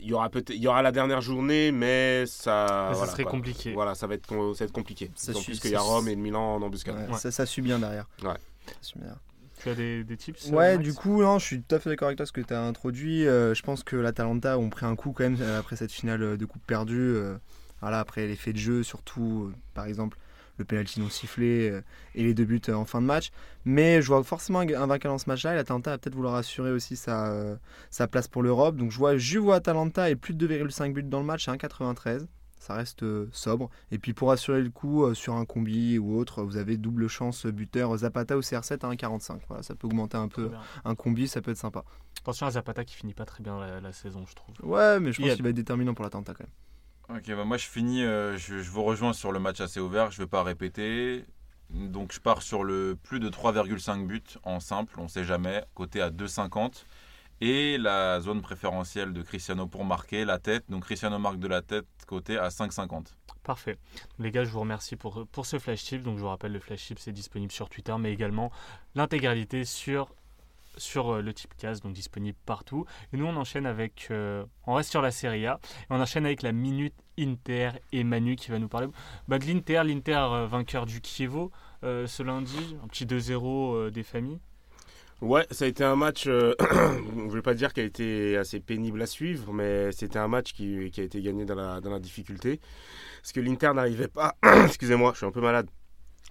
Il 0.00 0.08
y 0.08 0.14
aura 0.14 0.30
peut-être, 0.30 0.50
il 0.50 0.60
y 0.60 0.66
aura 0.66 0.82
la 0.82 0.90
dernière 0.92 1.20
journée, 1.20 1.70
mais 1.70 2.24
ça, 2.26 2.86
Mais 2.88 2.94
ça 2.94 2.98
voilà, 2.98 3.12
serait 3.12 3.22
quoi. 3.24 3.32
compliqué. 3.32 3.72
Voilà, 3.72 3.94
ça 3.94 4.06
va 4.06 4.14
être, 4.14 4.28
ça 4.28 4.64
va 4.64 4.64
être 4.64 4.72
compliqué. 4.72 5.10
Ça 5.14 5.32
suit- 5.32 5.44
plus 5.44 5.60
qu'il 5.60 5.70
y 5.70 5.74
a 5.76 5.80
Rome 5.80 6.08
et 6.08 6.14
le 6.14 6.20
Milan 6.20 6.54
en 6.56 6.62
embuscade. 6.62 6.96
Ouais, 6.96 7.08
Ouais. 7.12 7.18
Ça, 7.18 7.30
ça 7.30 7.46
suit 7.46 7.62
bien 7.62 7.78
derrière. 7.78 8.08
Ouais. 8.22 8.30
Ça 8.66 8.72
suit 8.80 8.98
bien 8.98 9.08
derrière. 9.08 9.20
Tu 9.62 9.68
as 9.68 9.74
des, 9.76 10.02
des 10.02 10.16
tips 10.16 10.46
Ouais, 10.48 10.70
euh, 10.70 10.76
Max 10.76 10.82
du 10.82 10.92
coup, 10.94 11.22
non, 11.22 11.38
je 11.38 11.44
suis 11.44 11.62
tout 11.62 11.74
à 11.74 11.78
fait 11.78 11.90
d'accord 11.90 12.06
avec 12.06 12.16
toi 12.16 12.26
ce 12.26 12.32
que 12.32 12.40
tu 12.40 12.52
as 12.52 12.60
introduit. 12.62 13.28
Euh, 13.28 13.54
je 13.54 13.62
pense 13.62 13.84
que 13.84 13.94
l'Atalanta 13.94 14.58
ont 14.58 14.70
pris 14.70 14.86
un 14.86 14.96
coup 14.96 15.12
quand 15.12 15.22
même 15.24 15.36
euh, 15.40 15.60
après 15.60 15.76
cette 15.76 15.92
finale 15.92 16.36
de 16.36 16.44
coupe 16.46 16.66
perdue. 16.66 16.96
euh, 16.98 17.36
voilà, 17.80 18.00
après 18.00 18.26
l'effet 18.26 18.52
de 18.52 18.58
jeu, 18.58 18.82
surtout, 18.82 19.50
euh, 19.50 19.54
par 19.74 19.84
exemple, 19.86 20.16
le 20.58 20.64
penalty 20.64 21.00
non 21.00 21.08
sifflé 21.08 21.70
euh, 21.70 21.82
et 22.14 22.22
les 22.22 22.34
deux 22.34 22.44
buts 22.44 22.60
euh, 22.68 22.74
en 22.74 22.84
fin 22.84 23.00
de 23.00 23.06
match. 23.06 23.30
Mais 23.64 24.02
je 24.02 24.08
vois 24.08 24.22
forcément 24.24 24.60
un, 24.60 24.86
vainqueur 24.86 25.12
dans 25.12 25.18
ce 25.18 25.28
match-là. 25.28 25.52
Et 25.52 25.56
l'Atalanta 25.56 25.90
va 25.90 25.98
peut-être 25.98 26.14
vouloir 26.14 26.34
assurer 26.34 26.72
aussi 26.72 26.96
sa, 26.96 27.32
euh, 27.32 27.56
sa 27.90 28.06
place 28.06 28.28
pour 28.28 28.42
l'Europe. 28.42 28.76
Donc 28.76 28.90
je 28.90 28.98
vois 28.98 29.16
Juve 29.16 29.46
ou 29.46 29.52
Atalanta 29.52 30.10
et 30.10 30.16
plus 30.16 30.34
de 30.34 30.46
2,5 30.46 30.92
buts 30.92 31.02
dans 31.02 31.20
le 31.20 31.26
match 31.26 31.48
à 31.48 31.54
1,93. 31.54 32.26
Ça 32.58 32.74
reste 32.74 33.04
sobre. 33.32 33.70
Et 33.90 33.98
puis 33.98 34.12
pour 34.12 34.30
assurer 34.30 34.62
le 34.62 34.70
coup 34.70 35.04
euh, 35.04 35.14
sur 35.14 35.34
un 35.34 35.44
combi 35.44 35.98
ou 35.98 36.16
autre, 36.16 36.44
vous 36.44 36.56
avez 36.56 36.76
double 36.76 37.08
chance 37.08 37.46
buteur 37.46 37.96
Zapata 37.96 38.36
ou 38.36 38.40
CR7 38.40 38.86
à 38.86 38.94
1,45. 38.94 39.40
Voilà, 39.48 39.62
ça 39.64 39.74
peut 39.74 39.88
augmenter 39.88 40.16
un 40.16 40.28
peu 40.28 40.48
bien. 40.48 40.60
un 40.84 40.94
combi, 40.94 41.26
ça 41.26 41.40
peut 41.42 41.50
être 41.50 41.56
sympa. 41.56 41.84
Attention 42.20 42.46
à 42.46 42.52
Zapata 42.52 42.84
qui 42.84 42.94
finit 42.94 43.14
pas 43.14 43.24
très 43.24 43.42
bien 43.42 43.58
la, 43.58 43.80
la 43.80 43.92
saison, 43.92 44.24
je 44.28 44.34
trouve. 44.34 44.54
Ouais, 44.62 45.00
mais 45.00 45.12
je 45.12 45.20
pense 45.20 45.34
qu'il 45.34 45.42
va 45.42 45.48
être 45.48 45.56
déterminant 45.56 45.92
pour 45.94 46.04
l'Atalanta 46.04 46.34
quand 46.34 46.44
même. 46.44 46.52
Ok, 47.08 47.26
bah 47.28 47.44
moi 47.44 47.56
je 47.56 47.66
finis, 47.66 48.04
euh, 48.04 48.38
je, 48.38 48.54
vous 48.54 48.84
rejoins 48.84 49.12
sur 49.12 49.32
le 49.32 49.40
match 49.40 49.60
assez 49.60 49.80
ouvert, 49.80 50.10
je 50.10 50.18
vais 50.18 50.26
pas 50.26 50.42
répéter. 50.42 51.24
Donc 51.70 52.12
je 52.12 52.20
pars 52.20 52.42
sur 52.42 52.64
le 52.64 52.96
plus 53.02 53.20
de 53.20 53.28
3,5 53.28 54.06
buts 54.06 54.22
en 54.44 54.60
simple, 54.60 54.98
on 54.98 55.08
sait 55.08 55.24
jamais, 55.24 55.64
côté 55.74 56.00
à 56.00 56.10
2,50. 56.10 56.84
Et 57.40 57.76
la 57.76 58.20
zone 58.20 58.40
préférentielle 58.40 59.12
de 59.12 59.20
Cristiano 59.22 59.66
pour 59.66 59.84
marquer, 59.84 60.24
la 60.24 60.38
tête. 60.38 60.64
Donc 60.68 60.84
Cristiano 60.84 61.18
marque 61.18 61.40
de 61.40 61.48
la 61.48 61.60
tête, 61.60 61.86
côté 62.06 62.38
à 62.38 62.48
5,50. 62.48 63.06
Parfait. 63.42 63.76
Les 64.20 64.30
gars, 64.30 64.44
je 64.44 64.50
vous 64.50 64.60
remercie 64.60 64.94
pour, 64.94 65.26
pour 65.26 65.46
ce 65.46 65.58
flash 65.58 65.82
tip. 65.82 66.02
Donc, 66.02 66.16
je 66.16 66.22
vous 66.22 66.28
rappelle, 66.28 66.52
le 66.52 66.60
flash 66.60 66.86
tip, 66.86 66.98
c'est 66.98 67.12
disponible 67.12 67.50
sur 67.50 67.68
Twitter, 67.68 67.94
mais 67.98 68.12
également 68.12 68.52
l'intégralité 68.94 69.64
sur, 69.64 70.14
sur 70.76 71.10
euh, 71.10 71.22
le 71.22 71.32
Tipcast, 71.32 71.82
donc 71.82 71.92
disponible 71.92 72.38
partout. 72.46 72.84
Et 73.12 73.16
nous, 73.16 73.26
on 73.26 73.36
enchaîne 73.36 73.66
avec. 73.66 74.08
euh, 74.10 74.44
on 74.66 74.74
reste 74.74 74.90
sur 74.90 75.02
la 75.02 75.10
Serie 75.10 75.46
A. 75.46 75.58
Et 75.82 75.86
on 75.90 76.00
enchaîne 76.00 76.26
avec 76.26 76.42
la 76.42 76.52
Minute 76.52 76.94
Inter 77.18 77.70
et 77.92 78.04
Manu 78.04 78.36
qui 78.36 78.50
va 78.50 78.58
nous 78.58 78.68
parler 78.68 78.88
bah, 79.28 79.38
de 79.38 79.46
l'Inter. 79.46 79.82
L'Inter, 79.84 80.26
euh, 80.30 80.46
vainqueur 80.46 80.86
du 80.86 81.00
euh, 81.84 82.06
ce 82.06 82.22
lundi. 82.22 82.76
Un 82.82 82.88
petit 82.88 83.06
2-0 83.06 83.76
euh, 83.76 83.90
des 83.90 84.02
familles. 84.02 84.38
Ouais, 85.20 85.46
ça 85.52 85.66
a 85.66 85.68
été 85.68 85.84
un 85.84 85.94
match, 85.94 86.24
je 86.24 86.54
ne 87.14 87.30
vais 87.30 87.42
pas 87.42 87.54
dire 87.54 87.72
qu'il 87.72 87.84
a 87.84 87.86
été 87.86 88.36
assez 88.36 88.58
pénible 88.58 89.00
à 89.00 89.06
suivre, 89.06 89.52
mais 89.52 89.92
c'était 89.92 90.18
un 90.18 90.26
match 90.26 90.52
qui, 90.52 90.90
a 90.98 91.02
été 91.02 91.22
gagné 91.22 91.44
dans 91.44 91.54
la 91.54 92.00
difficulté. 92.00 92.58
Parce 93.20 93.30
que 93.30 93.38
l'Inter 93.38 93.70
n'arrivait 93.72 94.08
pas, 94.08 94.34
excusez-moi, 94.64 95.12
je 95.12 95.18
suis 95.18 95.26
un 95.26 95.30
peu 95.30 95.40
malade, 95.40 95.68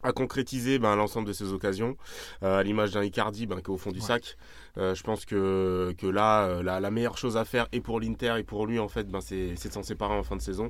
à 0.04 0.12
concrétiser 0.14 0.80
ben, 0.80 0.96
l'ensemble 0.96 1.28
de 1.28 1.34
ses 1.34 1.54
occasions, 1.54 1.96
euh, 2.44 2.60
à 2.60 2.64
l'image 2.64 2.92
d'un 2.92 3.04
Icardi 3.04 3.46
ben, 3.46 3.58
qui 3.58 3.64
est 3.64 3.70
au 3.70 3.78
fond 3.78 3.92
du 3.92 4.00
Ouais. 4.00 4.06
sac. 4.06 4.38
Euh, 4.78 4.96
je 4.96 5.04
pense 5.04 5.26
que, 5.26 5.94
que 5.98 6.08
là, 6.08 6.46
euh, 6.46 6.64
la, 6.64 6.80
la 6.80 6.92
meilleure 6.92 7.18
chose 7.18 7.36
à 7.36 7.44
faire, 7.46 7.68
et 7.74 7.82
pour 7.82 8.00
l'Inter 8.00 8.36
et 8.40 8.44
pour 8.44 8.66
lui, 8.68 8.80
en 8.80 8.88
fait, 8.88 9.08
ben, 9.10 9.20
c'est 9.22 9.54
de 9.54 9.72
s'en 9.74 9.84
séparer 9.84 10.14
en 10.14 10.24
fin 10.24 10.36
de 10.38 10.42
saison. 10.42 10.70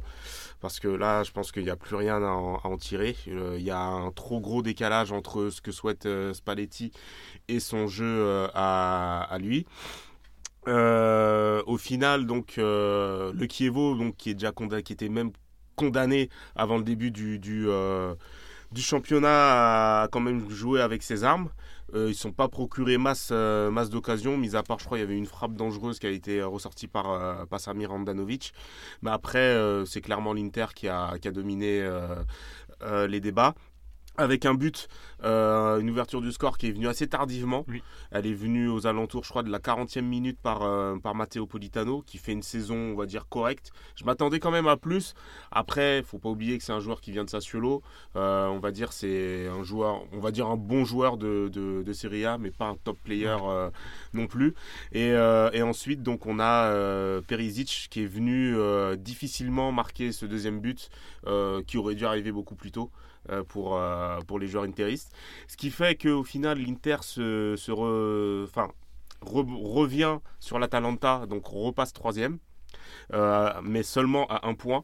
Parce 0.60 0.80
que 0.80 0.88
là, 0.88 1.24
je 1.24 1.31
pense 1.31 1.51
qu'il 1.51 1.63
n'y 1.63 1.69
a 1.69 1.75
plus 1.75 1.95
rien 1.95 2.22
à 2.22 2.28
en, 2.30 2.56
à 2.57 2.68
en 2.68 2.78
tirer. 2.78 3.16
Euh, 3.28 3.56
Il 3.60 3.63
y 3.63 3.72
a 3.72 3.80
un 3.80 4.12
trop 4.12 4.39
gros 4.39 4.62
décalage 4.62 5.12
entre 5.12 5.50
ce 5.50 5.62
que 5.62 5.72
souhaite 5.72 6.07
Spalletti 6.34 6.92
et 7.48 7.60
son 7.60 7.88
jeu 7.88 8.48
à, 8.54 9.22
à 9.30 9.38
lui. 9.38 9.66
Au 10.68 11.77
final, 11.77 12.25
donc, 12.25 12.56
le 12.57 13.45
Kievo, 13.48 13.95
donc, 13.95 14.18
qui, 14.18 14.31
est 14.31 14.34
déjà 14.34 14.51
condamné, 14.51 14.84
qui 14.84 14.94
était 14.94 15.10
même 15.10 15.31
condamné 15.75 16.30
avant 16.56 16.77
le 16.77 16.84
début 16.84 17.12
du, 17.12 17.39
du, 17.39 17.68
du 18.72 18.82
championnat, 18.82 20.04
a 20.04 20.08
quand 20.08 20.20
même 20.20 20.50
joué 20.50 20.82
avec 20.82 21.04
ses 21.04 21.24
armes. 21.24 21.50
Euh, 21.94 22.06
ils 22.06 22.10
ne 22.10 22.14
sont 22.14 22.32
pas 22.32 22.48
procurés 22.48 22.98
masse, 22.98 23.30
euh, 23.32 23.70
masse 23.70 23.90
d'occasions, 23.90 24.38
mis 24.38 24.56
à 24.56 24.64
part, 24.64 24.80
je 24.80 24.86
crois, 24.86 24.98
il 24.98 25.02
y 25.02 25.04
avait 25.04 25.18
une 25.18 25.26
frappe 25.26 25.54
dangereuse 25.54 26.00
qui 26.00 26.08
a 26.08 26.10
été 26.10 26.42
ressortie 26.42 26.88
par, 26.88 27.12
euh, 27.12 27.46
par 27.46 27.60
Samir 27.60 27.92
Handanovic. 27.92 28.54
Mais 29.02 29.12
après, 29.12 29.40
euh, 29.40 29.84
c'est 29.86 30.00
clairement 30.00 30.34
l'Inter 30.34 30.68
qui 30.74 30.88
a, 30.88 31.18
qui 31.20 31.28
a 31.28 31.32
dominé 31.32 31.82
euh, 32.84 33.08
les 33.08 33.20
débats. 33.20 33.54
Avec 34.22 34.46
un 34.46 34.54
but, 34.54 34.88
euh, 35.24 35.80
une 35.80 35.90
ouverture 35.90 36.22
du 36.22 36.32
score 36.32 36.60
qui 36.60 36.68
est 36.68 36.72
venue 36.72 36.88
assez 36.88 37.08
tardivement. 37.08 37.66
Oui. 37.68 37.82
Elle 38.12 38.28
est 38.28 38.34
venue 38.34 38.70
aux 38.70 38.86
alentours, 38.86 39.24
je 39.24 39.30
crois, 39.30 39.42
de 39.42 39.50
la 39.50 39.58
40e 39.58 40.01
minute 40.01 40.38
par, 40.40 40.62
euh, 40.62 40.96
par 40.98 41.16
Matteo 41.16 41.48
Politano, 41.48 42.04
qui 42.06 42.20
fait 42.20 42.32
une 42.32 42.44
saison, 42.44 42.75
on 42.75 42.96
va 42.96 43.08
dire, 43.08 43.28
correcte. 43.28 43.72
Je 43.96 44.06
m'attendais 44.06 44.40
quand 44.40 44.51
même 44.51 44.68
à 44.68 44.78
plus. 44.78 45.16
Après, 45.51 46.04
faut 46.04 46.20
pas 46.20 46.30
oublier 46.30 46.56
que 46.60 46.63
c'est 46.63 46.72
un 46.72 46.80
joueur 46.80 47.01
qui 47.01 47.12
vient 47.12 47.24
de 47.24 47.32
Sassuolo. 47.32 47.82
Euh, 48.16 48.46
on 48.48 48.60
va 48.60 48.70
dire 48.70 48.94
c'est 48.94 49.48
un 49.48 49.63
joueur, 49.63 50.04
on 50.12 50.20
va 50.20 50.30
dire 50.30 50.46
un 50.46 50.58
bon 50.58 50.86
joueur 50.86 51.18
de, 51.18 51.50
de, 51.51 51.82
de 51.82 51.94
Serie 51.94 52.25
A, 52.25 52.38
mais 52.38 52.51
pas 52.51 52.66
un 52.68 52.75
top 52.75 53.00
player 53.04 53.38
non 54.13 54.28
plus. 54.28 54.54
Et, 54.92 55.10
et 55.10 55.62
ensuite, 55.63 56.04
donc, 56.04 56.28
on 56.28 56.40
a 56.40 57.22
Perisic 57.22 57.88
qui 57.90 58.04
est 58.04 58.08
venu 58.08 58.56
difficilement 58.98 59.72
marquer 59.72 60.12
ce 60.12 60.28
deuxième 60.28 60.60
but, 60.60 60.92
qui 61.66 61.78
aurait 61.78 61.96
dû 61.96 62.06
arriver 62.06 62.32
beaucoup 62.32 62.56
plus 62.56 62.72
tôt 62.72 62.92
pour, 63.48 63.78
euh, 63.78 64.20
pour 64.28 64.40
les 64.40 64.48
joueurs 64.48 64.63
interistes. 64.66 65.13
Ce 65.48 65.58
qui 65.58 65.70
fait 65.72 65.96
qu'au 65.96 66.24
final, 66.24 66.60
l'Inter 66.60 66.98
se, 67.01 67.56
se 67.58 67.72
enfin, 68.44 68.70
re- 69.22 69.74
revient 69.74 70.20
sur 70.40 70.60
l'Atalanta, 70.60 71.25
donc 71.28 71.46
repasse 71.48 71.94
troisième, 71.94 72.40
euh, 73.13 73.51
mais 73.63 73.84
seulement 73.84 74.28
à 74.28 74.48
un 74.48 74.54
point. 74.56 74.84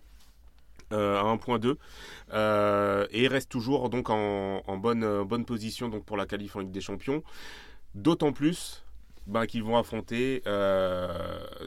euh, 0.94 1.20
à 1.20 1.24
1.2 1.24 1.78
euh, 2.34 3.06
et 3.12 3.28
reste 3.28 3.50
toujours 3.50 3.90
donc 3.90 4.10
en, 4.10 4.62
bonne, 4.78 5.04
euh, 5.04 5.26
bonne 5.26 5.46
position 5.46 5.90
donc 5.90 6.06
pour 6.06 6.18
la 6.18 6.26
qualif 6.26 6.56
des 6.58 6.82
Champions 6.82 7.24
d'autant 7.96 8.32
plus 8.34 8.86
qu'ils 9.48 9.64
vont 9.64 9.78
affronter 9.78 10.42
euh, 10.48 11.08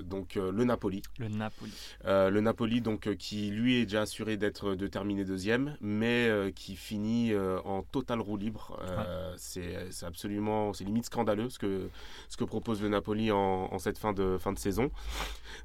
donc 0.02 0.36
euh, 0.36 0.50
le 0.50 0.64
Napoli 0.64 1.02
Le 1.18 1.28
Napoli. 1.28 1.72
euh, 2.06 2.30
le 2.30 2.40
Napoli, 2.40 2.80
donc, 2.80 3.14
qui 3.16 3.50
lui 3.50 3.76
est 3.76 3.84
déjà 3.84 4.02
assuré 4.02 4.36
d'être 4.36 4.74
de 4.74 4.86
terminer 4.86 5.24
deuxième, 5.24 5.76
mais 5.80 6.30
qui 6.54 6.76
finit 6.76 7.32
en 7.64 7.82
total 7.82 8.20
roue 8.20 8.36
libre. 8.36 8.78
Euh, 8.82 9.34
C'est 9.36 9.76
absolument, 10.04 10.72
c'est 10.72 10.84
limite 10.84 11.04
scandaleux 11.06 11.50
ce 11.50 11.58
que, 11.58 11.88
ce 12.28 12.36
que 12.36 12.44
propose 12.44 12.82
le 12.82 12.88
Napoli 12.88 13.30
en, 13.30 13.68
en 13.72 13.78
cette 13.78 13.98
fin 13.98 14.12
de, 14.12 14.38
fin 14.38 14.52
de 14.52 14.58
saison. 14.58 14.90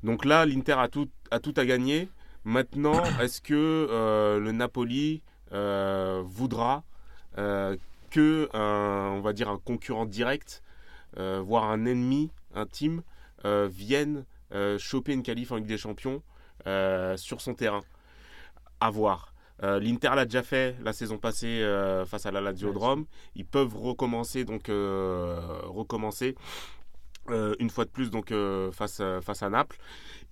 Donc 0.04 0.26
là, 0.26 0.46
l'Inter 0.46 0.74
a 0.78 0.88
tout, 0.88 1.10
a 1.32 1.40
tout 1.40 1.54
à 1.58 1.66
gagner. 1.66 2.10
Maintenant, 2.44 3.02
est-ce 3.22 3.42
que 3.42 4.38
le 4.40 4.52
Napoli 4.52 5.22
voudra 6.24 6.84
euh, 7.38 7.76
que, 8.12 8.50
un, 8.54 9.12
on 9.14 9.22
va 9.22 9.34
dire, 9.34 9.50
un 9.50 9.58
concurrent 9.58 10.06
direct, 10.06 10.64
voire 11.18 11.66
un 11.66 11.86
ennemi 11.86 12.32
intime, 12.54 13.02
euh, 13.46 13.68
vienne 13.72 14.26
euh, 14.54 14.78
choper 14.78 15.14
une 15.14 15.24
qualif 15.24 15.52
en 15.52 15.58
Ligue 15.58 15.68
des 15.68 15.78
Champions 15.78 16.22
euh, 16.68 17.18
sur 17.18 17.42
son 17.42 17.54
terrain. 17.54 17.84
À 18.80 18.90
voir. 18.90 19.34
Euh, 19.64 19.80
L'Inter 19.80 20.12
l'a 20.16 20.26
déjà 20.26 20.44
fait 20.44 20.76
la 20.84 20.92
saison 20.92 21.18
passée 21.18 21.62
euh, 21.62 22.06
face 22.06 22.26
à 22.26 22.32
la 22.32 22.42
Lazio 22.42 22.74
de 22.74 22.78
Rome. 22.78 23.06
Ils 23.36 23.46
peuvent 23.46 23.76
recommencer 23.76 24.44
donc 24.44 24.68
euh, 24.70 25.40
recommencer 25.64 26.36
euh, 27.30 27.56
une 27.60 27.70
fois 27.70 27.86
de 27.86 27.90
plus 27.90 28.12
donc 28.12 28.32
euh, 28.32 28.72
face 28.72 29.00
à, 29.00 29.22
face 29.22 29.44
à 29.44 29.50
Naples. 29.50 29.78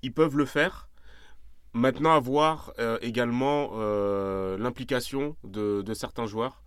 Ils 0.01 0.11
peuvent 0.13 0.37
le 0.37 0.45
faire. 0.45 0.89
Maintenant, 1.73 2.13
à 2.13 2.19
voir 2.19 2.71
euh, 2.77 2.99
également 3.01 3.71
euh, 3.73 4.57
l'implication 4.59 5.35
de, 5.43 5.81
de 5.81 5.93
certains 5.95 6.27
joueurs, 6.27 6.61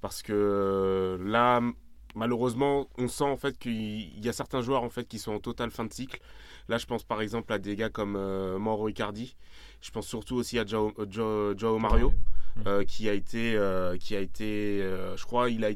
parce 0.00 0.20
que 0.20 0.32
euh, 0.32 1.18
là, 1.20 1.60
malheureusement, 2.14 2.88
on 2.98 3.08
sent 3.08 3.24
en 3.24 3.36
fait 3.36 3.58
qu'il 3.58 4.24
y 4.24 4.28
a 4.28 4.32
certains 4.32 4.60
joueurs 4.62 4.82
en 4.82 4.90
fait 4.90 5.06
qui 5.06 5.18
sont 5.18 5.32
en 5.32 5.38
totale 5.40 5.70
fin 5.70 5.84
de 5.84 5.92
cycle. 5.92 6.20
Là, 6.68 6.78
je 6.78 6.86
pense 6.86 7.02
par 7.02 7.20
exemple 7.22 7.52
à 7.52 7.58
des 7.58 7.76
gars 7.76 7.88
comme 7.90 8.16
euh, 8.16 8.58
Mauro 8.58 8.88
Icardi. 8.88 9.36
Je 9.80 9.90
pense 9.90 10.06
surtout 10.06 10.36
aussi 10.36 10.58
à 10.58 10.66
Joao, 10.66 10.92
Joao- 11.10 11.56
Joao 11.56 11.78
Mario, 11.78 12.12
euh, 12.66 12.84
qui 12.84 13.08
a 13.08 13.12
été, 13.14 13.54
euh, 13.56 13.96
qui 13.96 14.16
a 14.16 14.20
été, 14.20 14.80
euh, 14.82 15.16
je 15.16 15.24
crois, 15.24 15.50
il 15.50 15.64
a 15.64 15.70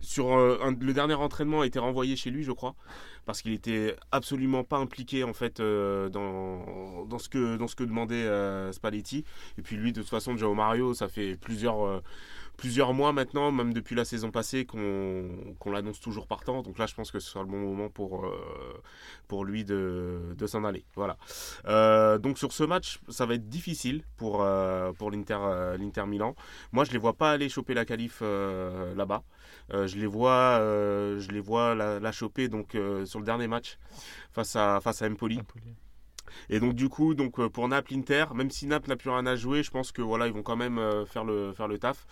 sur 0.00 0.36
euh, 0.36 0.58
un- 0.62 0.76
le 0.78 0.92
dernier 0.92 1.14
entraînement 1.14 1.62
a 1.62 1.66
été 1.66 1.78
renvoyé 1.78 2.14
chez 2.16 2.30
lui, 2.30 2.42
je 2.44 2.52
crois, 2.52 2.74
parce 3.24 3.40
qu'il 3.40 3.52
était 3.52 3.96
absolument 4.12 4.62
pas 4.64 4.76
impliqué 4.76 5.24
en 5.24 5.32
fait 5.32 5.60
euh, 5.60 6.10
dans, 6.10 7.06
dans 7.06 7.18
ce 7.18 7.28
que 7.30 7.56
dans 7.56 7.68
ce 7.68 7.74
que 7.76 7.84
demandait 7.84 8.24
euh, 8.24 8.70
Spalletti. 8.72 9.24
Et 9.58 9.62
puis 9.62 9.76
lui, 9.76 9.92
de 9.92 10.00
toute 10.02 10.10
façon, 10.10 10.36
Joao 10.36 10.54
Mario, 10.54 10.92
ça 10.92 11.08
fait 11.08 11.36
plusieurs 11.36 11.82
euh, 11.86 12.00
plusieurs 12.56 12.94
mois 12.94 13.12
maintenant, 13.12 13.50
même 13.50 13.72
depuis 13.72 13.94
la 13.94 14.04
saison 14.04 14.30
passée, 14.30 14.64
qu'on 14.64 15.70
l'annonce 15.70 16.00
toujours 16.00 16.26
partant. 16.26 16.62
Donc 16.62 16.78
là, 16.78 16.86
je 16.86 16.94
pense 16.94 17.10
que 17.10 17.18
ce 17.18 17.30
sera 17.30 17.44
le 17.44 17.50
bon 17.50 17.58
moment 17.58 17.88
pour 17.88 18.24
euh, 18.26 19.44
lui 19.44 19.64
de, 19.64 20.34
s'en 20.46 20.64
aller. 20.64 20.84
Voilà. 20.94 21.16
Euh, 21.66 22.18
donc 22.18 22.38
sur 22.38 22.52
ce 22.52 22.64
match, 22.64 23.00
ça 23.08 23.26
va 23.26 23.34
être 23.34 23.48
difficile 23.48 24.04
pour 24.16 24.42
euh, 24.42 24.92
l'Inter 25.10 26.06
Milan. 26.06 26.34
Moi, 26.72 26.84
je 26.84 26.92
les 26.92 26.98
vois 26.98 27.14
pas 27.14 27.32
aller 27.32 27.48
choper 27.48 27.74
la 27.74 27.84
qualif 27.84 28.20
là-bas. 28.20 29.22
Je 29.70 29.96
les 29.96 30.06
vois, 30.06 30.58
je 30.58 31.28
les 31.30 31.40
vois 31.40 31.74
la, 31.74 32.12
choper 32.12 32.48
donc 32.48 32.76
sur 33.04 33.18
le 33.18 33.24
dernier 33.24 33.48
match 33.48 33.78
face 34.32 34.56
à 34.56 34.80
Empoli. 35.02 35.40
Et 36.50 36.60
donc 36.60 36.74
du 36.74 36.88
coup, 36.88 37.14
donc 37.14 37.38
euh, 37.38 37.48
pour 37.48 37.68
Naples 37.68 37.94
Inter, 37.94 38.26
même 38.34 38.50
si 38.50 38.66
Naples 38.66 38.88
n'a 38.88 38.96
plus 38.96 39.10
rien 39.10 39.26
à 39.26 39.36
jouer, 39.36 39.62
je 39.62 39.70
pense 39.70 39.92
que 39.92 40.02
voilà, 40.02 40.26
ils 40.26 40.32
vont 40.32 40.42
quand 40.42 40.56
même 40.56 40.78
euh, 40.78 41.06
faire 41.06 41.24
le 41.24 41.52
faire 41.52 41.68
le 41.68 41.78
taf. 41.78 42.06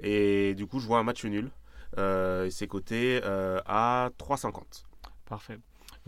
Et 0.00 0.54
du 0.54 0.66
coup, 0.66 0.80
je 0.80 0.86
vois 0.86 0.98
un 0.98 1.02
match 1.04 1.24
nul. 1.24 1.50
Euh, 1.98 2.50
c'est 2.50 2.66
coté 2.66 3.20
euh, 3.24 3.60
à 3.66 4.10
3,50. 4.18 4.84
Parfait. 5.26 5.58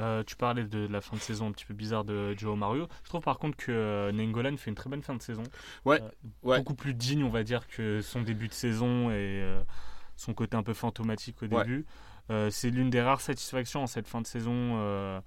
Euh, 0.00 0.22
tu 0.24 0.36
parlais 0.36 0.62
de 0.62 0.86
la 0.86 1.00
fin 1.00 1.16
de 1.16 1.20
saison 1.20 1.48
un 1.48 1.52
petit 1.52 1.64
peu 1.64 1.74
bizarre 1.74 2.04
de 2.04 2.34
Joao 2.36 2.54
Mario. 2.54 2.86
Je 3.02 3.08
trouve 3.08 3.22
par 3.22 3.38
contre 3.38 3.56
que 3.56 4.10
Nengolan 4.12 4.56
fait 4.56 4.70
une 4.70 4.76
très 4.76 4.88
bonne 4.88 5.02
fin 5.02 5.14
de 5.14 5.22
saison. 5.22 5.42
Ouais, 5.84 6.00
ouais. 6.42 6.58
Beaucoup 6.58 6.74
plus 6.74 6.94
digne, 6.94 7.24
on 7.24 7.30
va 7.30 7.42
dire, 7.42 7.66
que 7.66 8.00
son 8.00 8.22
début 8.22 8.48
de 8.48 8.52
saison 8.52 9.10
et 9.10 9.42
son 10.16 10.34
côté 10.34 10.56
un 10.56 10.62
peu 10.62 10.74
fantomatique 10.74 11.42
au 11.42 11.46
début. 11.46 11.84
C'est 12.50 12.70
l'une 12.70 12.90
des 12.90 13.00
rares 13.00 13.20
satisfactions 13.20 13.82
en 13.82 13.86
cette 13.88 14.06
fin 14.06 14.20
de 14.20 14.26
saison. 14.26 15.20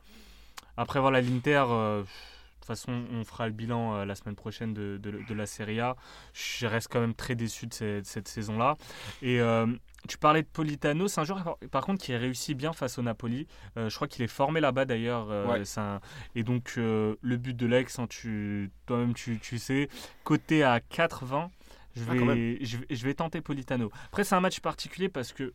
Après, 0.77 0.99
voilà, 0.99 1.21
l'Inter. 1.21 1.63
euh, 1.69 2.01
de 2.01 2.65
toute 2.65 2.77
façon, 2.77 3.05
on 3.11 3.23
fera 3.23 3.47
le 3.47 3.53
bilan 3.53 3.95
euh, 3.95 4.05
la 4.05 4.13
semaine 4.13 4.35
prochaine 4.35 4.73
de, 4.75 4.97
de- 5.01 5.23
de 5.27 5.33
la 5.33 5.47
Serie 5.47 5.79
A. 5.79 5.95
Je 6.33 6.67
reste 6.67 6.89
quand 6.91 6.99
même 7.01 7.15
très 7.15 7.33
déçu 7.33 7.65
de 7.65 7.73
cette, 7.73 8.05
cette 8.05 8.27
saison-là. 8.27 8.77
Et 9.23 9.41
euh, 9.41 9.65
tu 10.07 10.19
parlais 10.19 10.43
de 10.43 10.47
Politano, 10.47 11.07
c'est 11.07 11.19
un 11.21 11.23
joueur 11.23 11.57
par- 11.71 11.83
contre 11.83 12.03
qui 12.03 12.13
a 12.13 12.19
réussi 12.19 12.53
bien 12.53 12.71
face 12.71 12.99
au 12.99 13.01
Napoli. 13.01 13.47
Euh, 13.77 13.89
je 13.89 13.95
crois 13.95 14.07
qu'il 14.07 14.23
est 14.23 14.27
formé 14.27 14.59
là-bas 14.59 14.85
d'ailleurs. 14.85 15.27
euh, 15.31 15.47
Ouais. 15.47 15.65
c'est 15.65 15.79
un- 15.81 16.01
Et 16.35 16.43
donc 16.43 16.75
euh, 16.77 17.15
le 17.21 17.37
but 17.37 17.57
de 17.57 17.65
l'ex, 17.65 17.97
hein, 17.97 18.05
tu... 18.07 18.69
toi-même 18.85 19.15
tu, 19.15 19.39
tu 19.39 19.57
sais, 19.57 19.89
coté 20.23 20.63
à 20.63 20.79
4,20. 20.79 21.49
Je 21.95 22.03
Ah, 22.07 22.13
je, 22.61 22.77
vais- 22.77 22.85
je 22.95 23.03
vais 23.05 23.13
tenter 23.15 23.41
Politano. 23.41 23.91
Après, 24.05 24.23
c'est 24.23 24.35
un 24.35 24.39
match 24.39 24.59
particulier 24.59 25.09
parce 25.09 25.33
que 25.33 25.51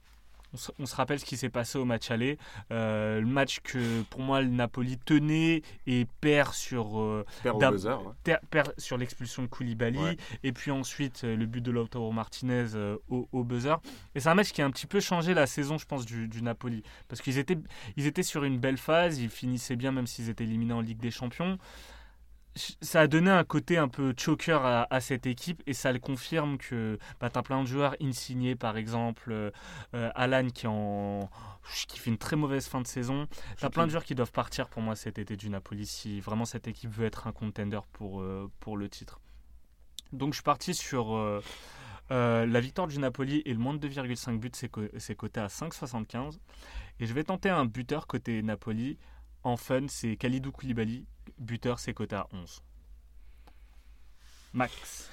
on 0.54 0.56
se, 0.56 0.70
on 0.78 0.86
se 0.86 0.94
rappelle 0.96 1.18
ce 1.18 1.24
qui 1.24 1.36
s'est 1.36 1.48
passé 1.48 1.76
au 1.78 1.84
match 1.84 2.10
aller. 2.10 2.38
Euh, 2.70 3.20
le 3.20 3.26
match 3.26 3.60
que 3.60 4.02
pour 4.04 4.20
moi 4.20 4.40
le 4.40 4.48
Napoli 4.48 4.96
tenait 4.98 5.62
et 5.86 6.06
perd 6.20 6.52
sur 6.54 6.98
euh, 7.00 7.24
Perd 7.42 7.56
au 7.56 7.58
D'ab- 7.60 7.72
buzzer. 7.74 7.88
ouais. 8.06 8.12
ter- 8.24 8.40
perd 8.50 8.72
sur 8.78 8.96
l'expulsion 8.96 9.42
de 9.42 9.48
Koulibaly 9.48 9.98
Ouais. 9.98 10.16
et 10.42 10.52
puis 10.52 10.70
ensuite 10.70 11.24
euh, 11.24 11.36
le 11.36 11.46
but 11.46 11.60
de 11.60 11.70
Lautaro 11.70 12.12
Martinez 12.12 12.66
euh, 12.74 12.96
au, 13.08 13.28
au 13.32 13.44
buzzer. 13.44 13.76
Et 14.14 14.20
c'est 14.20 14.28
un 14.28 14.34
match 14.34 14.52
qui 14.52 14.62
a 14.62 14.64
un 14.66 14.70
petit 14.70 14.86
peu 14.86 15.00
changé 15.00 15.34
la 15.34 15.46
saison, 15.46 15.78
je 15.78 15.86
pense, 15.86 16.04
du, 16.06 16.28
du 16.28 16.42
Napoli. 16.42 16.82
Parce 17.08 17.20
qu'ils 17.20 17.38
étaient, 17.38 17.58
ils 17.96 18.06
étaient 18.06 18.22
sur 18.22 18.44
une 18.44 18.58
belle 18.58 18.78
phase, 18.78 19.18
ils 19.18 19.30
finissaient 19.30 19.76
bien 19.76 19.92
même 19.92 20.06
s'ils 20.06 20.28
étaient 20.30 20.44
éliminés 20.44 20.72
en 20.74 20.80
Ligue 20.80 20.98
des 21.00 21.10
Champions. 21.10 21.58
Ça 22.80 23.02
a 23.02 23.06
donné 23.06 23.30
un 23.30 23.44
côté 23.44 23.76
un 23.76 23.88
peu 23.88 24.14
choker 24.16 24.86
à, 24.90 25.00
cette 25.00 25.26
équipe 25.26 25.62
et 25.66 25.74
ça 25.74 25.92
le 25.92 25.98
confirme 25.98 26.56
que 26.56 26.98
bah, 27.20 27.28
tu 27.28 27.38
as 27.38 27.42
plein 27.42 27.60
de 27.60 27.66
joueurs 27.66 27.94
insignés, 28.00 28.56
par 28.56 28.78
exemple 28.78 29.30
euh, 29.30 29.50
euh, 29.92 30.10
Alan 30.14 30.48
qui, 30.48 30.66
fait 31.98 32.10
une 32.10 32.16
très 32.16 32.36
mauvaise 32.36 32.66
fin 32.66 32.80
de 32.80 32.86
saison. 32.86 33.26
Tu 33.58 33.66
as 33.66 33.70
plein 33.70 33.84
de 33.84 33.90
joueurs 33.90 34.04
qui 34.04 34.14
doivent 34.14 34.32
partir 34.32 34.68
pour 34.70 34.80
moi 34.80 34.96
cet 34.96 35.18
été 35.18 35.36
du 35.36 35.50
Napoli 35.50 35.84
si 35.84 36.20
vraiment 36.20 36.46
cette 36.46 36.66
équipe 36.66 36.90
veut 36.90 37.04
être 37.04 37.26
un 37.26 37.32
contender 37.32 37.80
pour, 37.92 38.22
euh, 38.22 38.50
le 38.74 38.88
titre. 38.88 39.20
Donc 40.12 40.32
je 40.32 40.36
suis 40.36 40.42
parti 40.42 40.72
sur 40.72 41.14
la 42.08 42.60
victoire 42.60 42.86
du 42.86 42.98
Napoli 42.98 43.42
et 43.44 43.52
le 43.52 43.58
moins 43.58 43.74
de 43.74 43.86
2,5 43.86 44.38
buts, 44.38 44.50
c'est 44.54 44.68
co- 44.70 44.88
c'est 44.96 45.14
coté 45.14 45.40
à 45.40 45.48
5,75. 45.48 46.38
Et 47.00 47.06
je 47.06 47.12
vais 47.12 47.24
tenter 47.24 47.50
un 47.50 47.66
buteur 47.66 48.06
côté 48.06 48.42
Napoli. 48.42 48.98
En 49.42 49.56
fun, 49.56 49.86
c'est 49.88 50.16
Khalidou 50.16 50.52
Koulibaly. 50.52 51.04
Buteur, 51.38 51.78
c'est 51.78 51.94
à 52.12 52.26
11. 52.32 52.62
Max. 54.54 55.10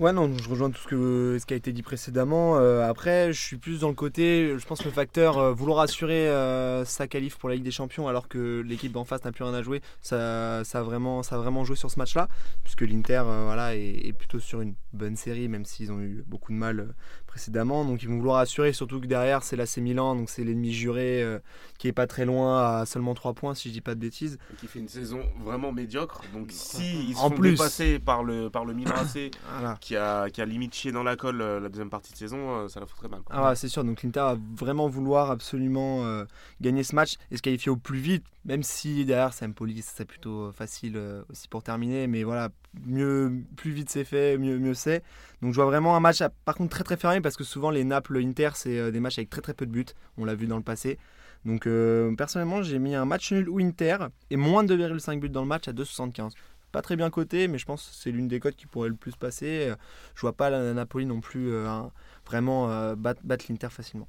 Ouais, 0.00 0.14
non, 0.14 0.34
je 0.38 0.48
rejoins 0.48 0.70
tout 0.70 0.80
ce, 0.80 0.88
que, 0.88 1.36
ce 1.38 1.44
qui 1.44 1.52
a 1.52 1.56
été 1.58 1.72
dit 1.72 1.82
précédemment. 1.82 2.56
Euh, 2.56 2.88
après, 2.88 3.34
je 3.34 3.40
suis 3.40 3.58
plus 3.58 3.80
dans 3.80 3.88
le 3.88 3.94
côté, 3.94 4.54
je 4.56 4.66
pense 4.66 4.78
que 4.78 4.86
le 4.86 4.92
facteur 4.92 5.36
euh, 5.36 5.52
vouloir 5.52 5.80
assurer 5.80 6.26
euh, 6.26 6.86
sa 6.86 7.06
qualif 7.06 7.36
pour 7.36 7.50
la 7.50 7.56
Ligue 7.56 7.64
des 7.64 7.70
Champions 7.70 8.08
alors 8.08 8.26
que 8.26 8.62
l'équipe 8.66 8.96
en 8.96 9.04
face 9.04 9.22
n'a 9.24 9.30
plus 9.30 9.44
rien 9.44 9.52
à 9.52 9.60
jouer, 9.60 9.82
ça, 10.00 10.60
a 10.60 10.82
vraiment, 10.82 11.22
ça 11.22 11.36
vraiment 11.36 11.64
joué 11.64 11.76
sur 11.76 11.90
ce 11.90 11.98
match-là, 11.98 12.28
puisque 12.64 12.80
l'Inter 12.80 13.22
voilà, 13.26 13.76
est, 13.76 14.14
plutôt 14.16 14.38
sur 14.40 14.62
une 14.62 14.74
bonne 14.94 15.16
série, 15.16 15.48
même 15.48 15.66
s'ils 15.66 15.92
ont 15.92 16.00
eu 16.00 16.24
beaucoup 16.26 16.52
de 16.52 16.56
mal 16.56 16.94
précédemment. 17.30 17.84
Donc 17.84 18.02
ils 18.02 18.08
vont 18.08 18.16
vouloir 18.18 18.38
assurer, 18.38 18.72
surtout 18.72 19.00
que 19.00 19.06
derrière, 19.06 19.42
c'est 19.42 19.56
l'AC 19.56 19.78
Milan, 19.78 20.14
donc 20.16 20.28
c'est 20.28 20.44
l'ennemi 20.44 20.72
juré 20.72 21.22
euh, 21.22 21.38
qui 21.78 21.88
est 21.88 21.92
pas 21.92 22.06
très 22.06 22.24
loin 22.26 22.80
à 22.80 22.86
seulement 22.86 23.14
3 23.14 23.32
points, 23.34 23.54
si 23.54 23.68
je 23.68 23.72
dis 23.74 23.80
pas 23.80 23.94
de 23.94 24.00
bêtises. 24.00 24.38
Qui 24.58 24.66
fait 24.66 24.80
une 24.80 24.88
saison 24.88 25.20
vraiment 25.42 25.72
médiocre. 25.72 26.22
Donc 26.34 26.48
si 26.50 27.08
ils 27.08 27.16
En 27.16 27.28
sont 27.28 27.30
plus. 27.30 27.52
dépassés 27.52 27.98
par 27.98 28.22
le 28.22 28.50
par 28.50 28.64
le 28.64 28.74
Milan 28.74 28.94
AC 28.96 29.30
Voilà. 29.54 29.78
qui 29.80 29.96
a 29.96 30.28
qui 30.28 30.42
a 30.42 30.44
limite 30.44 30.74
chié 30.74 30.92
dans 30.92 31.02
la 31.04 31.16
colle 31.16 31.40
euh, 31.40 31.60
la 31.60 31.68
deuxième 31.68 31.88
partie 31.90 32.12
de 32.12 32.18
saison, 32.18 32.50
euh, 32.50 32.68
ça 32.68 32.80
la 32.80 32.86
foutrait 32.86 33.08
mal. 33.08 33.20
quoi. 33.22 33.34
Ah 33.38 33.48
ouais, 33.48 33.56
c'est 33.56 33.68
sûr, 33.68 33.84
donc 33.84 34.02
l'Inter 34.02 34.20
va 34.20 34.36
vraiment 34.56 34.88
vouloir 34.88 35.30
absolument 35.30 36.04
euh, 36.04 36.24
gagner 36.60 36.82
ce 36.82 36.94
match 36.94 37.14
et 37.30 37.36
se 37.36 37.42
qualifier 37.42 37.70
au 37.70 37.76
plus 37.76 37.98
vite, 38.00 38.24
même 38.44 38.62
si 38.62 39.04
derrière 39.04 39.32
c'est 39.32 39.44
Empoli, 39.46 39.82
c'est 39.82 40.04
plutôt 40.04 40.50
facile 40.52 40.94
euh, 40.96 41.22
aussi 41.30 41.46
pour 41.48 41.62
terminer, 41.62 42.06
mais 42.06 42.24
voilà, 42.24 42.48
mieux, 42.86 43.32
plus 43.56 43.72
vite 43.72 43.90
c'est 43.90 44.04
fait, 44.04 44.38
mieux, 44.38 44.58
mieux 44.58 44.74
c'est. 44.74 45.02
Donc 45.42 45.52
je 45.52 45.56
vois 45.56 45.66
vraiment 45.66 45.96
un 45.96 46.00
match, 46.00 46.20
à- 46.20 46.30
par 46.30 46.54
contre 46.54 46.70
très 46.70 46.84
très 46.84 46.96
fermé, 46.96 47.20
parce 47.20 47.36
que 47.36 47.44
souvent 47.44 47.70
les 47.70 47.84
Naples-Inter, 47.84 48.50
c'est 48.54 48.78
euh, 48.78 48.90
des 48.90 49.00
matchs 49.00 49.18
avec 49.18 49.30
très 49.30 49.40
très 49.40 49.54
peu 49.54 49.66
de 49.66 49.72
buts, 49.72 49.86
on 50.18 50.24
l'a 50.24 50.34
vu 50.34 50.46
dans 50.46 50.56
le 50.56 50.62
passé. 50.62 50.98
Donc 51.44 51.66
euh, 51.66 52.14
personnellement, 52.16 52.62
j'ai 52.62 52.78
mis 52.78 52.94
un 52.94 53.04
match 53.06 53.32
nul 53.32 53.48
ou 53.48 53.58
Inter 53.60 53.96
et 54.30 54.36
moins 54.36 54.62
de 54.64 54.76
2,5 54.76 55.20
buts 55.20 55.30
dans 55.30 55.40
le 55.42 55.48
match 55.48 55.68
à 55.68 55.72
2,75. 55.72 56.32
Pas 56.72 56.82
très 56.82 56.94
bien 56.96 57.10
coté, 57.10 57.48
mais 57.48 57.58
je 57.58 57.66
pense 57.66 57.88
que 57.88 57.94
c'est 57.96 58.12
l'une 58.12 58.28
des 58.28 58.38
cotes 58.38 58.54
qui 58.56 58.66
pourrait 58.66 58.90
le 58.90 58.94
plus 58.94 59.16
passer. 59.16 59.68
Euh, 59.70 59.74
Je 60.14 60.20
vois 60.20 60.34
pas 60.34 60.50
la 60.50 60.72
Napoli 60.72 61.06
non 61.06 61.20
plus 61.20 61.50
euh, 61.50 61.68
un- 61.68 61.90
vraiment 62.26 62.70
euh, 62.70 62.94
battre, 62.94 63.22
battre 63.24 63.46
l'Inter 63.48 63.68
facilement. 63.70 64.06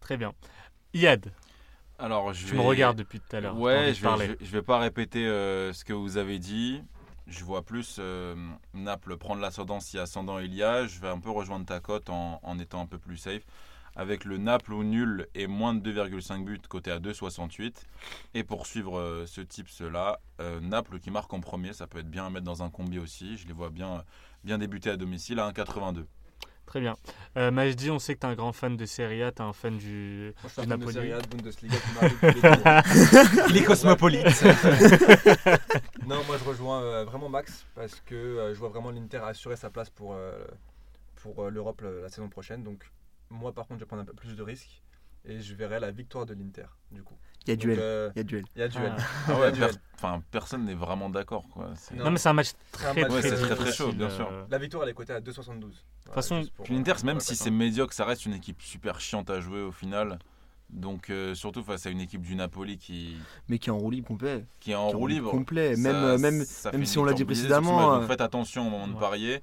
Très 0.00 0.16
bien. 0.16 0.32
Iad, 0.94 1.30
Alors, 1.98 2.32
je 2.32 2.46
tu 2.46 2.52
vais... 2.52 2.58
me 2.58 2.62
regardes 2.62 2.96
depuis 2.96 3.20
tout 3.20 3.36
à 3.36 3.40
l'heure. 3.40 3.58
Ouais, 3.58 3.92
je 3.92 4.00
vais, 4.02 4.16
je, 4.26 4.32
vais- 4.32 4.38
je 4.40 4.50
vais 4.52 4.62
pas 4.62 4.78
répéter 4.78 5.26
euh, 5.26 5.72
ce 5.72 5.84
que 5.84 5.92
vous 5.92 6.16
avez 6.16 6.38
dit. 6.38 6.82
Je 7.28 7.44
vois 7.44 7.62
plus 7.62 7.96
euh, 7.98 8.34
Naples 8.72 9.18
prendre 9.18 9.42
l'ascendant 9.42 9.80
si 9.80 9.98
ascendant 9.98 10.38
il 10.38 10.54
y 10.54 10.62
a. 10.62 10.86
Je 10.86 10.98
vais 10.98 11.08
un 11.08 11.20
peu 11.20 11.28
rejoindre 11.30 11.66
ta 11.66 11.78
cote 11.78 12.08
en, 12.08 12.58
étant 12.58 12.80
un 12.80 12.86
peu 12.86 12.98
plus 12.98 13.18
safe. 13.18 13.42
Avec 13.96 14.24
le 14.24 14.38
Naples 14.38 14.72
ou 14.72 14.82
nul 14.82 15.28
et 15.34 15.46
moins 15.46 15.74
de 15.74 15.92
2,5 15.92 16.44
buts 16.44 16.60
côté 16.68 16.90
à 16.90 17.00
2,68. 17.00 17.82
Et 18.32 18.44
pour 18.44 18.66
suivre 18.66 18.98
euh, 18.98 19.26
ce 19.26 19.42
tips-là, 19.42 20.20
euh, 20.40 20.60
Naples 20.60 21.00
qui 21.00 21.10
marque 21.10 21.32
en 21.34 21.40
premier, 21.40 21.74
ça 21.74 21.86
peut 21.86 21.98
être 21.98 22.10
bien 22.10 22.26
à 22.26 22.30
mettre 22.30 22.46
dans 22.46 22.62
un 22.62 22.70
combi 22.70 22.98
aussi. 22.98 23.36
Je 23.36 23.46
les 23.46 23.52
vois 23.52 23.68
bien, 23.68 24.04
bien 24.42 24.56
débuter 24.56 24.88
à 24.88 24.96
domicile 24.96 25.38
à 25.38 25.50
1,82. 25.50 26.06
Très 26.68 26.80
bien. 26.80 26.96
Euh, 27.38 27.50
Majdi, 27.50 27.90
on 27.90 27.98
sait 27.98 28.14
que 28.14 28.20
tu 28.20 28.26
es 28.26 28.28
un 28.28 28.34
grand 28.34 28.52
fan 28.52 28.76
de 28.76 28.84
Serie 28.84 29.22
A, 29.22 29.32
tu 29.32 29.40
es 29.40 29.44
un 29.44 29.54
fan 29.54 29.78
du, 29.78 30.34
Moi, 30.42 30.50
je 30.54 30.60
suis 30.60 30.66
du 30.66 30.72
un 30.72 30.76
fan 30.76 30.78
de 30.78 30.84
Napoli. 30.84 30.94
Serie 30.94 31.12
A, 31.14 31.20
de 31.22 31.26
Bundesliga. 31.28 31.76
Il 33.48 33.56
est 33.56 33.64
cosmopolite. 33.64 34.26
Non, 36.06 36.22
moi 36.26 36.36
je 36.38 36.44
rejoins 36.44 36.82
euh, 36.82 37.04
vraiment 37.04 37.28
Max 37.28 37.66
parce 37.74 38.00
que 38.00 38.14
euh, 38.14 38.54
je 38.54 38.58
vois 38.58 38.68
vraiment 38.70 38.90
l'Inter 38.90 39.18
assurer 39.24 39.56
sa 39.56 39.68
place 39.70 39.90
pour, 39.90 40.14
euh, 40.14 40.38
pour 41.16 41.44
euh, 41.44 41.50
l'Europe 41.50 41.82
la 41.82 42.08
saison 42.10 42.28
prochaine. 42.28 42.62
Donc 42.64 42.90
moi 43.30 43.52
par 43.52 43.66
contre 43.66 43.80
je 43.80 43.84
vais 43.84 43.88
prendre 43.88 44.02
un 44.02 44.06
peu 44.06 44.14
plus 44.14 44.34
de 44.34 44.42
risques 44.42 44.82
Et 45.24 45.40
je 45.40 45.54
verrai 45.54 45.80
la 45.80 45.90
victoire 45.90 46.24
de 46.26 46.34
l'Inter, 46.34 46.66
du 46.90 47.02
coup. 47.02 47.16
Il 47.48 47.50
y 47.50 47.52
a 47.52 47.56
Donc, 47.56 47.64
duel. 47.64 47.78
euh, 47.80 48.10
Il 48.14 48.18
y 48.18 48.20
a 48.20 48.24
duel. 48.24 48.44
Il 48.56 48.60
y 48.60 48.62
a 48.62 48.68
duel. 48.68 48.92
Ah. 48.98 49.02
Ah 49.28 49.32
Il 49.32 49.34
y 49.36 49.40
ouais, 49.40 49.46
a 49.46 49.50
duel. 49.52 49.70
per- 49.70 49.76
enfin, 49.94 50.22
personne 50.30 50.64
n'est 50.66 50.74
vraiment 50.74 51.08
d'accord. 51.08 51.44
quoi. 51.52 51.70
C'est- 51.76 51.94
Non. 51.94 52.04
Non, 52.04 52.10
mais 52.10 52.18
c'est 52.18 52.28
un 52.28 52.32
match 52.34 52.48
C'est 52.76 52.86
un 52.86 52.90
très, 52.92 53.00
match 53.02 53.10
très, 53.10 53.20
très, 53.30 53.36
très, 53.36 53.54
très 53.56 53.72
chaud, 53.72 53.92
bien 53.92 54.10
sûr. 54.10 54.28
euh, 54.30 54.44
La 54.50 54.58
victoire, 54.58 54.82
elle 54.84 54.90
est 54.90 54.94
cotée 54.94 55.14
à 55.14 55.20
2,72. 55.20 55.82
De 56.06 56.12
façon, 56.12 56.42
Puis 56.62 56.74
l'Inter, 56.74 56.92
même 57.04 57.20
si 57.20 57.34
c'est 57.36 57.50
médiocre, 57.50 57.92
ça 57.94 58.04
reste 58.04 58.26
une 58.26 58.34
équipe 58.34 58.60
super 58.62 59.00
chiante 59.00 59.30
à 59.30 59.40
jouer 59.40 59.62
au 59.62 59.72
final. 59.72 60.18
Donc, 60.70 61.08
euh, 61.08 61.34
surtout 61.34 61.62
face 61.62 61.86
à 61.86 61.90
une 61.90 62.00
équipe 62.00 62.20
du 62.20 62.34
Napoli 62.36 62.76
qui, 62.76 63.16
Mais 63.48 63.58
qui 63.58 63.70
est 63.70 63.72
en 63.72 63.78
roue 63.78 63.90
libre 63.90 64.08
complet. 64.08 64.44
qui 64.60 64.72
est 64.72 64.74
en 64.74 64.90
Qui 64.90 64.96
roue 64.96 65.06
libre. 65.06 65.30
Complet. 65.30 65.74
Même, 65.76 65.96
euh, 65.96 66.18
même, 66.18 66.44
ça 66.44 66.70
même 66.72 66.84
si 66.84 66.98
on 66.98 67.04
l'a 67.04 67.14
dit 67.14 67.24
précédemment, 67.24 67.94
donc 67.94 68.02
euh, 68.02 68.06
faites 68.06 68.20
attention 68.20 68.66
au 68.66 68.70
moment 68.70 68.86
de 68.86 68.92
ouais. 68.92 69.00
parier. 69.00 69.42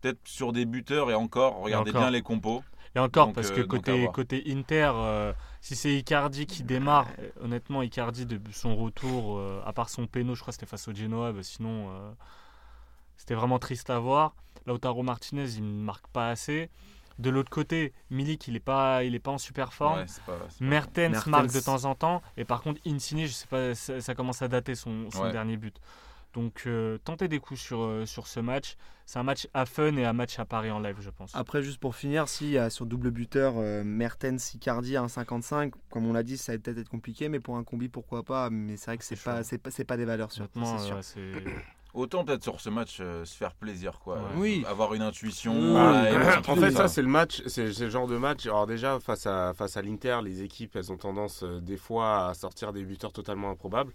Peut-être 0.00 0.20
sur 0.24 0.52
des 0.52 0.64
buteurs 0.66 1.10
et 1.10 1.14
encore, 1.14 1.56
regardez 1.60 1.90
encore. 1.90 2.02
bien 2.02 2.10
les 2.12 2.22
compos. 2.22 2.62
Et 2.96 3.00
encore, 3.00 3.26
Donc, 3.26 3.34
parce 3.34 3.50
euh, 3.50 3.56
que 3.56 3.60
côté, 3.62 4.08
côté 4.12 4.44
Inter, 4.48 4.92
euh, 4.94 5.32
si 5.60 5.74
c'est 5.74 5.94
Icardi 5.96 6.46
qui 6.46 6.62
démarre, 6.62 7.08
honnêtement, 7.40 7.82
Icardi, 7.82 8.24
de 8.24 8.40
son 8.52 8.76
retour, 8.76 9.36
euh, 9.38 9.60
à 9.66 9.72
part 9.72 9.88
son 9.88 10.06
péno, 10.06 10.34
je 10.36 10.40
crois 10.42 10.52
que 10.52 10.56
c'était 10.56 10.66
face 10.66 10.86
au 10.86 10.94
Genoa, 10.94 11.32
bah, 11.32 11.42
sinon, 11.42 11.88
euh, 11.90 12.10
c'était 13.16 13.34
vraiment 13.34 13.58
triste 13.58 13.90
à 13.90 13.98
voir. 13.98 14.34
Lautaro 14.66 15.02
Martinez, 15.02 15.50
il 15.56 15.64
ne 15.64 15.82
marque 15.84 16.06
pas 16.08 16.28
assez. 16.30 16.70
De 17.18 17.30
l'autre 17.30 17.50
côté, 17.50 17.92
Milik, 18.10 18.46
il 18.48 18.54
n'est 18.54 18.60
pas, 18.60 19.04
il 19.04 19.14
est 19.14 19.20
pas 19.20 19.30
en 19.32 19.38
super 19.38 19.72
forme. 19.72 19.98
Ouais, 20.00 20.04
c'est 20.08 20.22
pas- 20.24 20.38
c'est 20.48 20.58
pas- 20.60 20.64
Mertens, 20.64 21.10
Mertens. 21.12 21.30
marque 21.30 21.52
de 21.52 21.60
temps 21.60 21.84
en 21.84 21.94
temps. 21.94 22.22
Et 22.36 22.44
par 22.44 22.62
contre, 22.62 22.80
Insigne, 22.86 23.26
je 23.26 23.32
sais 23.32 23.46
pas, 23.46 23.74
ça, 23.74 24.00
ça 24.00 24.14
commence 24.14 24.42
à 24.42 24.48
dater 24.48 24.74
son, 24.74 25.10
son 25.12 25.22
Ouais. 25.22 25.32
dernier 25.32 25.56
but. 25.56 25.76
Donc, 26.34 26.64
euh, 26.66 26.98
tentez 27.04 27.28
des 27.28 27.38
coups 27.38 27.60
sur, 27.60 27.82
euh, 27.82 28.06
sur 28.06 28.26
ce 28.26 28.40
match. 28.40 28.76
C'est 29.06 29.18
un 29.18 29.22
match 29.22 29.46
à 29.54 29.66
fun 29.66 29.96
et 29.96 30.04
un 30.04 30.12
match 30.12 30.38
à 30.38 30.44
parier 30.44 30.72
en 30.72 30.80
live, 30.80 30.96
je 30.98 31.10
pense. 31.10 31.34
Après, 31.34 31.62
juste 31.62 31.78
pour 31.78 31.94
finir, 31.94 32.28
si 32.28 32.58
a 32.58 32.70
sur 32.70 32.86
double 32.86 33.10
buteur 33.10 33.54
euh, 33.56 33.84
Mertens, 33.84 34.54
Icardi 34.54 34.96
à 34.96 35.02
1,55, 35.02 35.72
comme 35.90 36.06
on 36.06 36.12
l'a 36.12 36.24
dit, 36.24 36.36
ça 36.36 36.52
va 36.52 36.58
peut-être 36.58 36.78
être 36.78 36.88
compliqué, 36.88 37.28
mais 37.28 37.38
pour 37.38 37.56
un 37.56 37.62
combi, 37.62 37.88
pourquoi 37.88 38.24
pas. 38.24 38.50
Mais 38.50 38.76
c'est 38.76 38.86
vrai 38.86 38.98
que 38.98 39.04
c'est 39.04 39.22
pas, 39.22 39.42
pas, 39.86 39.96
des 39.96 40.04
valeurs 40.04 40.32
c'est 40.32 40.38
sûr. 40.86 40.96
euh, 40.96 41.02
c'est. 41.02 41.32
Autant 41.94 42.24
peut-être 42.24 42.42
sur 42.42 42.60
ce 42.60 42.70
match 42.70 42.98
euh, 43.00 43.24
se 43.24 43.36
faire 43.36 43.54
plaisir. 43.54 44.00
quoi. 44.02 44.16
Ouais. 44.16 44.22
Oui. 44.36 44.64
Avoir 44.68 44.94
une 44.94 45.02
intuition. 45.02 45.54
Voilà, 45.72 46.40
petit 46.40 46.50
en 46.50 46.56
fait, 46.56 46.72
ça. 46.72 46.88
c'est 46.88 47.02
le 47.02 47.08
match, 47.08 47.40
c'est 47.46 47.66
le 47.80 47.88
genre 47.88 48.08
de 48.08 48.16
match. 48.16 48.46
Alors, 48.46 48.66
déjà, 48.66 48.98
face 48.98 49.26
à, 49.28 49.52
face 49.54 49.76
à 49.76 49.82
l'Inter, 49.82 50.18
les 50.24 50.42
équipes, 50.42 50.74
elles 50.74 50.90
ont 50.90 50.96
tendance, 50.96 51.44
euh, 51.44 51.60
des 51.60 51.76
fois, 51.76 52.28
à 52.28 52.34
sortir 52.34 52.72
des 52.72 52.82
buteurs 52.82 53.12
totalement 53.12 53.48
improbables. 53.50 53.92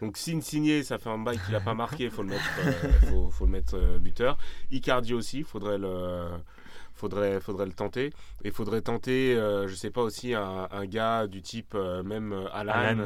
Donc, 0.00 0.16
si 0.16 0.40
signé, 0.40 0.82
ça 0.82 0.96
fait 0.96 1.10
un 1.10 1.18
bail 1.18 1.38
qu'il 1.44 1.52
n'a 1.52 1.60
pas 1.60 1.74
marqué, 1.74 2.04
il 2.04 2.10
faut 2.10 2.22
le 2.22 2.30
mettre, 2.30 2.50
euh, 2.64 2.92
faut, 3.10 3.30
faut 3.30 3.44
le 3.44 3.52
mettre 3.52 3.76
euh, 3.76 3.98
buteur. 3.98 4.38
Icardi 4.70 5.12
aussi, 5.12 5.40
il 5.40 5.44
faudrait 5.44 5.76
le. 5.76 6.28
Faudrait, 6.94 7.40
faudrait 7.40 7.66
le 7.66 7.72
tenter. 7.72 8.06
Et 8.44 8.48
il 8.48 8.52
faudrait 8.52 8.80
tenter, 8.82 9.34
euh, 9.34 9.66
je 9.66 9.74
sais 9.74 9.90
pas 9.90 10.02
aussi, 10.02 10.34
un, 10.34 10.68
un 10.70 10.84
gars 10.86 11.26
du 11.26 11.42
type 11.42 11.72
euh, 11.74 12.02
même 12.02 12.32
euh, 12.32 12.46
Alan, 12.52 12.72
Alan. 12.72 13.04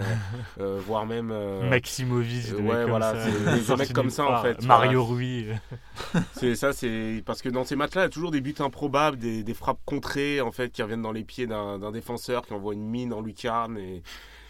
euh, 0.60 0.78
voire 0.84 1.06
même. 1.06 1.30
euh, 1.32 1.68
Maximovic, 1.70 2.46
euh, 2.52 2.56
des 2.56 2.62
ouais, 2.62 2.62
mecs 2.62 2.80
comme 2.82 2.90
voilà, 2.90 3.12
ça, 3.14 3.30
des 3.30 3.76
mecs 3.78 3.92
comme 3.92 4.10
ça, 4.10 4.26
en 4.26 4.42
fait, 4.42 4.62
Mario 4.64 5.02
voilà. 5.04 5.18
Rui. 5.20 5.46
C'est 6.32 6.54
ça, 6.56 6.72
c'est 6.72 7.22
parce 7.24 7.40
que 7.42 7.48
dans 7.48 7.64
ces 7.64 7.76
matchs-là, 7.76 8.02
il 8.02 8.04
y 8.04 8.06
a 8.06 8.10
toujours 8.10 8.30
des 8.30 8.40
buts 8.40 8.54
improbables, 8.58 9.16
des, 9.18 9.42
des 9.42 9.54
frappes 9.54 9.80
contrées 9.84 10.40
en 10.40 10.52
fait 10.52 10.70
qui 10.70 10.82
reviennent 10.82 11.02
dans 11.02 11.12
les 11.12 11.24
pieds 11.24 11.46
d'un 11.46 11.78
d'un 11.78 11.90
défenseur 11.92 12.44
qui 12.46 12.52
envoie 12.52 12.74
une 12.74 12.86
mine 12.88 13.12
en 13.12 13.20
lucarne 13.20 13.78
et, 13.78 14.02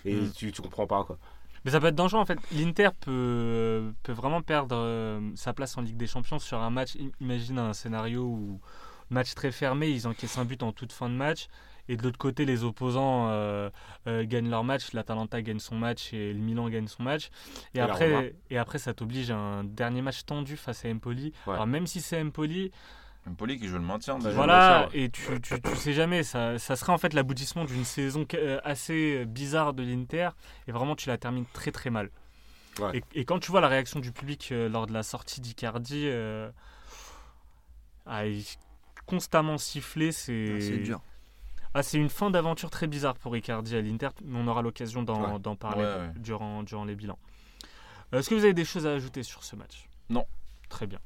et 0.04 0.14
Mm. 0.14 0.32
tu, 0.36 0.52
tu 0.52 0.62
comprends 0.62 0.86
pas 0.86 1.04
quoi. 1.04 1.18
Mais 1.64 1.72
ça 1.72 1.80
peut 1.80 1.86
être 1.88 1.94
dangereux 1.96 2.20
en 2.20 2.24
fait. 2.26 2.38
L'Inter 2.52 2.90
peut, 3.00 3.92
peut 4.04 4.12
vraiment 4.12 4.40
perdre 4.40 4.76
euh, 4.76 5.20
sa 5.34 5.52
place 5.52 5.76
en 5.76 5.80
Ligue 5.82 5.96
des 5.96 6.06
Champions 6.06 6.38
sur 6.38 6.60
un 6.60 6.70
match. 6.70 6.96
Imagine 7.20 7.58
un 7.58 7.72
scénario 7.72 8.22
où 8.24 8.60
match 9.10 9.34
très 9.34 9.52
fermé, 9.52 9.88
ils 9.88 10.06
encaissent 10.06 10.38
un 10.38 10.44
but 10.44 10.62
en 10.62 10.72
toute 10.72 10.92
fin 10.92 11.08
de 11.08 11.14
match. 11.14 11.48
Et 11.88 11.96
de 11.96 12.02
l'autre 12.02 12.18
côté, 12.18 12.44
les 12.44 12.64
opposants 12.64 13.28
euh, 13.30 13.70
euh, 14.08 14.24
gagnent 14.26 14.50
leur 14.50 14.64
match. 14.64 14.92
L'Atalanta 14.92 15.40
gagne 15.40 15.60
son 15.60 15.76
match 15.76 16.12
et 16.12 16.32
le 16.32 16.40
Milan 16.40 16.68
gagne 16.68 16.88
son 16.88 17.04
match. 17.04 17.30
Et, 17.74 17.80
après, 17.80 18.34
et 18.50 18.58
après, 18.58 18.78
ça 18.78 18.92
t'oblige 18.92 19.30
à 19.30 19.36
un 19.36 19.62
dernier 19.62 20.02
match 20.02 20.24
tendu 20.24 20.56
face 20.56 20.84
à 20.84 20.88
Empoli. 20.88 21.32
Ouais. 21.46 21.54
Alors 21.54 21.68
même 21.68 21.86
si 21.86 22.00
c'est 22.00 22.20
Empoli, 22.20 22.72
Empoli 23.28 23.58
qui 23.58 23.68
joue 23.68 23.78
le 23.78 23.84
maintien. 23.84 24.18
Voilà, 24.18 24.88
et 24.94 25.10
tu, 25.10 25.40
tu, 25.40 25.60
tu 25.60 25.76
sais 25.76 25.92
jamais, 25.92 26.22
ça, 26.22 26.58
ça 26.58 26.76
serait 26.76 26.92
en 26.92 26.98
fait 26.98 27.12
l'aboutissement 27.12 27.64
d'une 27.64 27.84
saison 27.84 28.24
euh, 28.34 28.60
assez 28.64 29.24
bizarre 29.24 29.72
de 29.72 29.82
l'Inter, 29.82 30.30
et 30.68 30.72
vraiment 30.72 30.94
tu 30.94 31.08
la 31.08 31.18
termines 31.18 31.46
très 31.52 31.72
très 31.72 31.90
mal. 31.90 32.10
Ouais. 32.78 32.98
Et, 32.98 33.20
et 33.20 33.24
quand 33.24 33.38
tu 33.38 33.50
vois 33.50 33.60
la 33.60 33.68
réaction 33.68 34.00
du 34.00 34.12
public 34.12 34.50
euh, 34.52 34.68
lors 34.68 34.86
de 34.86 34.92
la 34.92 35.02
sortie 35.02 35.40
d'Icardi, 35.40 36.02
euh, 36.06 36.50
ah, 38.06 38.22
constamment 39.06 39.58
sifflé, 39.58 40.12
c'est 40.12 40.60
C'est 40.60 40.78
dur. 40.78 41.00
Ah, 41.74 41.82
c'est 41.82 41.98
une 41.98 42.08
fin 42.08 42.30
d'aventure 42.30 42.70
très 42.70 42.86
bizarre 42.86 43.14
pour 43.16 43.36
Icardi 43.36 43.76
à 43.76 43.82
l'Inter, 43.82 44.08
mais 44.24 44.38
on 44.38 44.46
aura 44.48 44.62
l'occasion 44.62 45.02
d'en 45.02 45.34
Ouais. 45.38 45.56
parler 45.56 45.82
Ouais, 45.82 45.94
ouais. 45.94 46.12
Durant, 46.16 46.62
durant 46.62 46.84
les 46.84 46.94
bilans. 46.94 47.18
Est-ce 48.12 48.30
que 48.30 48.34
vous 48.34 48.44
avez 48.44 48.54
des 48.54 48.64
choses 48.64 48.86
à 48.86 48.92
ajouter 48.92 49.22
sur 49.22 49.44
ce 49.44 49.56
match? 49.56 49.88
Non. 50.08 50.24
Très 50.68 50.86
bien. 50.86 50.98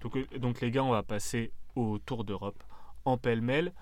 Donc, 0.00 0.16
euh, 0.16 0.24
donc 0.38 0.60
les 0.60 0.70
gars, 0.70 0.82
on 0.82 0.90
va 0.92 1.02
passer 1.02 1.52
au 1.76 1.98
Tour 1.98 2.24
d'Europe 2.24 2.62
en 3.04 3.18
pêle-mêle. 3.18 3.72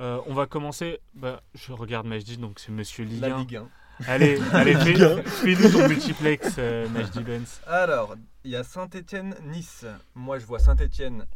Euh, 0.00 0.20
on 0.26 0.32
va 0.32 0.46
commencer. 0.46 1.00
bah, 1.14 1.42
je 1.54 1.72
regarde 1.72 2.06
Majdi, 2.06 2.38
donc 2.38 2.58
c'est 2.60 2.72
Monsieur 2.72 3.04
Ligue 3.04 3.20
La 3.20 3.36
1. 3.36 3.38
Ligue 3.40 3.56
1. 3.56 3.68
Allez, 4.06 4.40
allez 4.54 4.74
fais- 4.74 5.22
fais-nous 5.22 5.68
ton 5.70 5.86
multiplex, 5.86 6.54
euh, 6.56 6.88
Majdi 6.88 7.20
Benz. 7.22 7.60
Alors, 7.66 8.14
il 8.44 8.52
y 8.52 8.56
a 8.56 8.64
Saint-Etienne-Nice. 8.64 9.84
Moi, 10.14 10.38
je 10.38 10.46
vois 10.46 10.58
Saint-Etienne. 10.60 11.26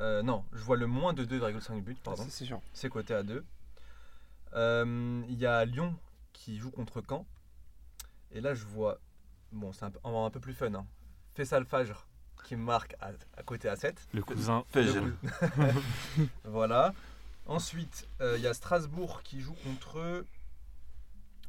Euh, 0.00 0.22
non, 0.22 0.44
je 0.52 0.62
vois 0.62 0.76
le 0.76 0.86
moins 0.86 1.12
de 1.12 1.24
2,5 1.24 1.82
buts, 1.82 1.96
pardon. 2.02 2.24
C'est 2.28 2.44
sûr. 2.44 2.60
C'est 2.72 2.88
coté 2.88 3.14
à 3.14 3.22
2. 3.22 3.44
Euh, 4.54 5.22
Il 5.28 5.38
y 5.38 5.46
a 5.46 5.64
Lyon 5.64 5.94
qui 6.32 6.58
joue 6.58 6.70
contre 6.70 7.02
Caen. 7.08 7.26
Et 8.32 8.40
là, 8.40 8.54
je 8.54 8.64
vois. 8.64 8.98
Bon, 9.52 9.72
c'est 9.72 9.84
un, 9.84 9.90
peu- 9.90 9.98
on 10.04 10.08
va 10.10 10.14
avoir 10.16 10.26
un 10.26 10.30
peu 10.30 10.40
plus 10.40 10.54
fun. 10.54 10.72
Hein. 10.74 10.86
Faisal 11.34 11.64
Fajr 11.64 12.06
qui 12.44 12.56
marque 12.56 12.94
à, 13.00 13.10
à 13.36 13.42
côté 13.42 13.68
à 13.68 13.76
7. 13.76 14.08
Le 14.12 14.22
cousin. 14.22 14.64
Coup- 14.70 14.78
voilà. 16.44 16.94
Ensuite, 17.46 18.06
euh, 18.20 18.36
il 18.36 18.42
y 18.42 18.46
a 18.46 18.54
Strasbourg 18.54 19.22
qui 19.22 19.40
joue 19.40 19.54
contre. 19.64 20.24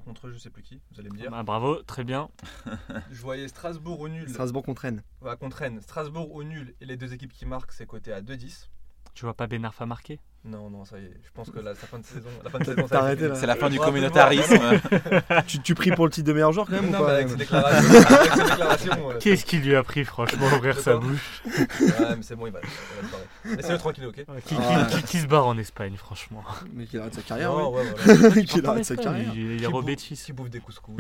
Contre 0.10 0.32
je 0.32 0.40
sais 0.40 0.50
plus 0.50 0.64
qui, 0.64 0.82
vous 0.92 1.00
allez 1.00 1.12
me 1.12 1.18
dire. 1.18 1.30
Ah, 1.32 1.44
bravo, 1.44 1.84
très 1.84 2.04
bien. 2.04 2.32
Je 3.12 3.22
voyais 3.22 3.48
Strasbourg 3.48 4.00
au 4.00 4.10
nul. 4.10 4.28
Strasbourg 4.28 4.64
contre 4.64 4.82
Rennes. 4.82 5.04
Voilà, 5.22 5.36
contre 5.36 5.58
Rennes. 5.58 5.82
Strasbourg 5.82 6.34
au 6.34 6.44
nul 6.44 6.74
et 6.82 6.88
les 6.88 6.98
deux 6.98 7.14
équipes 7.14 7.32
qui 7.32 7.46
marquent, 7.46 7.72
c'est 7.72 7.86
coté 7.86 8.12
à 8.12 8.20
2-10. 8.20 8.70
Tu 9.16 9.26
vois 9.26 9.34
pas 9.34 9.48
Ben 9.48 9.66
Arfa 9.66 9.86
marquer 9.86 10.20
Non, 10.46 10.70
non, 10.70 10.86
ça 10.86 10.98
y 10.98 11.04
est. 11.04 11.12
Je 11.26 11.30
pense 11.34 11.50
que 11.50 11.60
la, 11.60 11.72
la 11.72 11.76
fin 11.76 12.00
de 12.00 12.06
saison. 12.06 12.30
La 12.44 12.50
fin 12.50 12.60
de 12.60 12.64
saison. 12.64 12.88
C'est 13.36 13.46
la 13.48 13.56
fin 13.56 13.70
du 13.70 13.78
communautarisme. 13.78 14.80
tu, 15.48 15.60
tu 15.60 15.76
pries 15.76 15.92
pour 15.92 16.06
le 16.06 16.12
titre 16.12 16.28
de 16.28 16.34
meilleur 16.34 16.54
joueur 16.54 16.68
quand 16.68 16.74
même 16.82 16.90
Non, 16.90 17.00
ou 17.02 17.04
pas 17.06 17.16
avec 17.16 17.28
ces 17.30 17.36
déclarations. 17.36 17.90
avec 17.90 18.32
ces 18.34 18.44
déclarations 18.44 19.10
euh, 19.12 19.18
Qu'est-ce 19.20 19.44
qu'il 19.46 19.62
lui 19.62 19.76
a 19.76 19.84
pris, 19.84 20.06
franchement, 20.06 20.46
ouvrir 20.56 20.80
sa 20.80 20.96
bouche? 20.96 21.42
Ouais, 21.46 22.16
mais 22.16 22.22
c'est 22.22 22.36
bon, 22.38 22.48
il 22.48 22.54
va, 22.54 22.60
il 22.64 23.10
va 23.10 23.52
se. 23.52 23.56
Laissez-le 23.58 23.78
tranquille, 23.78 24.06
ok 24.06 24.16
qui, 24.46 24.56
Ah. 24.58 24.86
qui- 24.90 24.96
qui- 24.98 25.04
qui 25.04 25.20
se 25.20 25.28
barre 25.28 25.48
en 25.48 25.58
Espagne, 25.58 25.96
franchement? 25.98 26.44
Mais 26.74 26.86
qu'il 26.86 27.00
arrête 27.00 27.16
sa 27.16 27.22
carrière, 27.22 27.52
Non, 27.52 27.74
ouais. 27.74 27.82
ouais, 27.82 27.94
voilà. 28.16 28.42
qu'il 28.46 28.66
arrête 28.66 28.86
sa 28.86 28.96
carrière. 28.96 29.32
Il, 29.36 29.52
est 29.54 29.58
Qui 29.58 29.66
Robetis. 29.66 30.22
Qui 30.26 30.32
bouffe 30.34 30.50
des 30.50 30.60
couscous. 30.62 30.96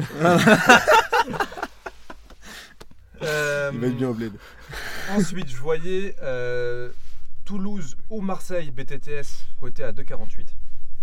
Euh, 3.22 3.72
Il 3.74 3.80
va 3.80 3.88
être 3.88 3.98
bien 3.98 4.10
au 4.10 4.13
bled. 4.13 4.32
Ensuite, 5.15 5.50
je 5.50 5.58
voyais 5.58 6.15
euh, 6.22 6.89
Toulouse 7.50 7.98
ou 8.12 8.22
Marseille 8.22 8.70
BTTS 8.70 9.48
côté 9.60 9.84
à 9.84 9.92
2,48. 9.92 10.50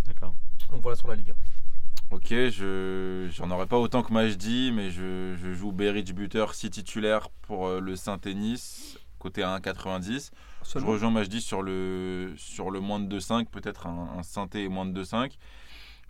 D'accord. 0.06 0.32
Donc 0.70 0.80
voilà 0.80 0.94
sur 0.94 1.08
la 1.08 1.16
Ligue 1.16 1.32
1. 1.32 2.14
Ok, 2.14 2.28
je 2.28 3.28
j'en 3.32 3.50
aurais 3.50 3.66
pas 3.66 3.78
autant 3.78 4.04
que 4.04 4.12
Majdi, 4.12 4.70
mais 4.72 4.92
je, 4.92 5.34
je 5.34 5.52
joue 5.54 5.72
Berridge 5.72 6.12
buteur, 6.12 6.54
si 6.54 6.70
titulaire 6.70 7.30
pour 7.42 7.66
euh, 7.66 7.80
le 7.80 7.96
Saint-Denis, 7.96 8.96
côté 9.18 9.42
à 9.42 9.58
1,90. 9.58 10.30
Je 10.72 10.78
rejoins 10.84 11.10
Majdi 11.10 11.40
sur 11.40 11.62
le, 11.62 12.32
sur 12.36 12.70
le 12.70 12.78
moins 12.78 13.00
de 13.00 13.18
2,5, 13.18 13.46
peut-être 13.46 13.88
un, 13.88 14.16
un 14.16 14.22
synthé 14.22 14.62
et 14.62 14.68
moins 14.68 14.86
de 14.86 15.02
2,5. 15.02 15.32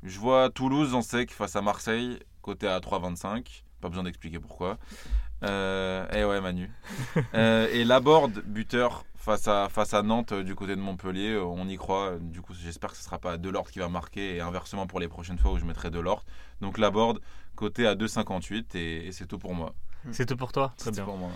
Je 0.03 0.18
vois 0.18 0.51
Toulouse 0.51 0.94
en 0.94 1.01
sec 1.01 1.33
face 1.33 1.57
à 1.57 1.62
Marseille, 1.62 2.18
côté 2.42 2.68
à 2.68 2.79
3,25. 2.79 3.62
Pas 3.81 3.88
besoin 3.88 4.05
d'expliquer 4.05 4.38
pourquoi. 4.38 4.77
Euh, 5.42 6.07
eh 6.14 6.25
ouais, 6.25 6.40
Manu. 6.40 6.70
Euh, 7.35 7.68
et 7.72 7.85
Laborde, 7.85 8.42
buteur 8.46 9.05
face 9.16 9.49
à, 9.49 9.68
face 9.68 9.92
à 9.94 10.03
Nantes 10.03 10.33
euh, 10.33 10.42
du 10.42 10.55
côté 10.55 10.75
de 10.77 10.81
Montpellier. 10.81 11.33
euh, 11.33 11.42
On 11.44 11.68
y 11.68 11.77
croit. 11.77 12.11
Euh, 12.12 12.18
Du 12.20 12.40
coup, 12.40 12.55
j'espère 12.55 12.90
que 12.90 12.96
ce 12.96 13.03
ne 13.03 13.07
sera 13.07 13.18
pas 13.18 13.37
Delort 13.37 13.70
qui 13.70 13.79
va 13.81 13.88
marquer 13.88 14.37
et 14.37 14.40
inversement 14.40 14.87
pour 14.87 15.01
les 15.01 15.09
prochaines 15.09 15.38
fois 15.38 15.53
où 15.53 15.59
je 15.59 15.64
mettrai 15.64 15.90
Delort. 15.90 16.25
Donc 16.61 16.79
Laborde, 16.79 17.20
côté 17.55 17.87
à 17.87 17.94
2,58 17.94 18.64
et, 18.77 19.07
et 19.09 19.12
c'est 19.12 19.27
tout 19.27 19.38
pour 19.38 19.55
moi. 19.55 19.75
C'est 20.12 20.27
tout 20.27 20.37
pour 20.37 20.53
toi 20.53 20.72
Très 20.77 20.87
C'est 20.87 20.96
bien. 20.96 21.05
pour 21.05 21.16
moi. 21.16 21.31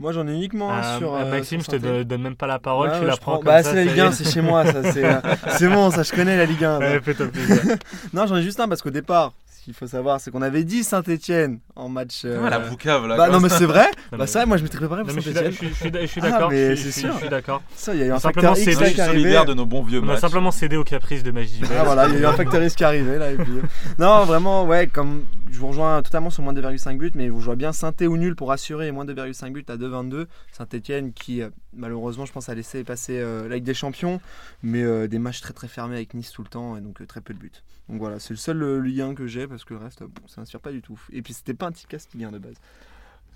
Moi 0.00 0.10
j'en 0.12 0.26
ai 0.26 0.32
uniquement 0.34 0.72
un 0.72 0.82
Euh, 0.82 0.98
sur. 0.98 1.14
euh, 1.14 1.20
euh, 1.22 1.30
Maxime, 1.30 1.60
je 1.60 1.64
sur 1.64 1.72
te 1.74 1.78
Saint-Étienne. 1.78 2.02
donne, 2.04 2.22
même 2.22 2.34
pas 2.36 2.48
la 2.48 2.58
parole, 2.58 2.88
Ouais, 2.88 2.94
tu 2.96 3.00
ouais, 3.02 3.06
la 3.06 3.14
je 3.14 3.20
prends 3.20 3.36
comme 3.36 3.44
Bah, 3.44 3.62
c'est 3.62 3.74
la 3.76 3.84
Ligue 3.84 3.96
y 3.96 4.00
1, 4.00 4.08
est. 4.08 4.12
c'est 4.12 4.28
chez 4.32 4.40
moi, 4.40 4.64
ça. 4.66 4.92
C'est 4.92 5.04
euh, 5.04 5.20
c'est 5.56 5.68
bon, 5.68 5.90
ça, 5.92 6.02
je 6.02 6.12
connais 6.12 6.36
la 6.36 6.46
Ligue 6.46 6.64
1. 6.64 6.78
Ouais, 6.80 7.00
fais-toi 7.00 7.28
plaisir. 7.28 7.76
Non, 8.12 8.26
j'en 8.26 8.34
ai 8.36 8.42
juste 8.42 8.58
un 8.58 8.66
parce 8.68 8.82
qu'au 8.82 8.90
départ, 8.90 9.32
qu'il 9.64 9.74
faut 9.74 9.86
savoir, 9.86 10.20
c'est 10.20 10.30
qu'on 10.30 10.42
avait 10.42 10.64
dit 10.64 10.84
Saint-Etienne 10.84 11.58
en 11.74 11.88
match. 11.88 12.22
euh, 12.24 12.42
Ah, 12.44 12.50
la 12.50 12.58
boucave 12.60 13.06
là. 13.06 13.16
Bah 13.16 13.28
non, 13.28 13.40
mais 13.40 13.48
ça. 13.48 13.58
c'est 13.58 13.66
vrai. 13.66 13.86
Bah 14.12 14.26
vrai, 14.26 14.46
moi 14.46 14.56
je 14.56 14.62
m'étais 14.62 14.76
préparé 14.76 15.02
pour 15.02 15.12
mais 15.12 15.20
je 15.20 15.20
suis 15.20 15.32
d'a- 15.32 15.50
je 15.50 15.56
Saint-Etienne. 15.56 15.74
suis- 15.74 16.00
je 16.02 16.06
suis 16.06 16.20
Ah, 16.22 16.30
d'accord. 16.30 16.50
mais 16.50 16.70
je 16.76 16.80
suis- 16.80 16.92
c'est 16.92 17.00
sûr. 17.00 17.12
Je 17.14 17.18
suis 17.18 17.28
d'accord. 17.28 17.62
Ça, 17.74 17.94
il 17.94 18.00
y 18.00 18.02
a 18.02 18.06
eu 18.06 18.10
un 18.12 18.18
Simplement, 18.18 18.54
facteur 18.54 18.72
X 18.86 18.94
qui 18.94 19.46
de 19.46 19.54
nos 19.54 19.66
bons 19.66 19.82
vieux 19.82 20.00
On 20.00 20.04
a 20.04 20.06
matchs. 20.06 20.20
simplement 20.20 20.50
cédé 20.50 20.76
aux 20.76 20.84
caprices 20.84 21.22
de 21.22 21.30
Magie. 21.30 21.60
Ah 21.76 21.84
voilà, 21.84 22.06
il 22.08 22.14
y 22.14 22.16
a 22.18 22.20
eu 22.20 22.26
un 22.26 22.32
facteur 22.32 22.62
X 22.62 22.74
qui 22.74 22.82
est 22.82 22.86
arrivé 22.86 23.18
là. 23.18 23.32
Et 23.32 23.36
puis... 23.36 23.52
Non, 23.98 24.24
vraiment, 24.24 24.64
ouais, 24.66 24.86
comme 24.86 25.24
je 25.50 25.58
vous 25.58 25.68
rejoins 25.68 26.02
totalement 26.02 26.30
sur 26.30 26.42
moins 26.42 26.52
2,5 26.52 26.98
buts, 26.98 27.12
mais 27.14 27.26
je 27.26 27.30
vois 27.32 27.56
bien 27.56 27.72
saint 27.72 27.92
ou 28.02 28.16
nul 28.16 28.34
pour 28.36 28.52
assurer 28.52 28.90
moins 28.92 29.04
2,5 29.04 29.52
buts 29.52 29.64
à 29.68 29.76
2,22. 29.76 30.26
Saint-Etienne 30.52 31.12
qui, 31.12 31.42
euh, 31.42 31.48
malheureusement, 31.76 32.26
je 32.26 32.32
pense, 32.32 32.48
a 32.48 32.54
laissé 32.54 32.82
passer 32.84 33.18
euh, 33.18 33.48
la 33.48 33.56
Ligue 33.56 33.64
des 33.64 33.74
Champions, 33.74 34.20
mais 34.62 34.82
euh, 34.82 35.06
des 35.06 35.18
matchs 35.18 35.40
très 35.40 35.52
très 35.52 35.68
fermés 35.68 35.96
avec 35.96 36.14
Nice 36.14 36.32
tout 36.32 36.42
le 36.42 36.48
temps 36.48 36.76
et 36.76 36.80
donc 36.80 37.00
euh, 37.00 37.06
très 37.06 37.20
peu 37.20 37.34
de 37.34 37.38
buts. 37.38 37.52
Donc 37.88 37.98
voilà, 37.98 38.18
c'est 38.18 38.30
le 38.30 38.36
seul 38.38 38.62
euh, 38.62 38.78
lien 38.80 39.14
que 39.14 39.26
j'ai 39.26 39.46
parce 39.54 39.64
que 39.64 39.74
le 39.74 39.80
reste, 39.80 40.02
euh, 40.02 40.06
bon, 40.06 40.26
ça 40.28 40.40
n'inspire 40.40 40.60
pas 40.60 40.72
du 40.72 40.82
tout. 40.82 40.98
Et 41.12 41.22
puis 41.22 41.32
c'était 41.32 41.54
pas 41.54 41.66
un 41.66 41.72
petit 41.72 41.86
casting 41.86 42.20
Ligue 42.20 42.28
1 42.28 42.32
de 42.32 42.38
base. 42.38 42.54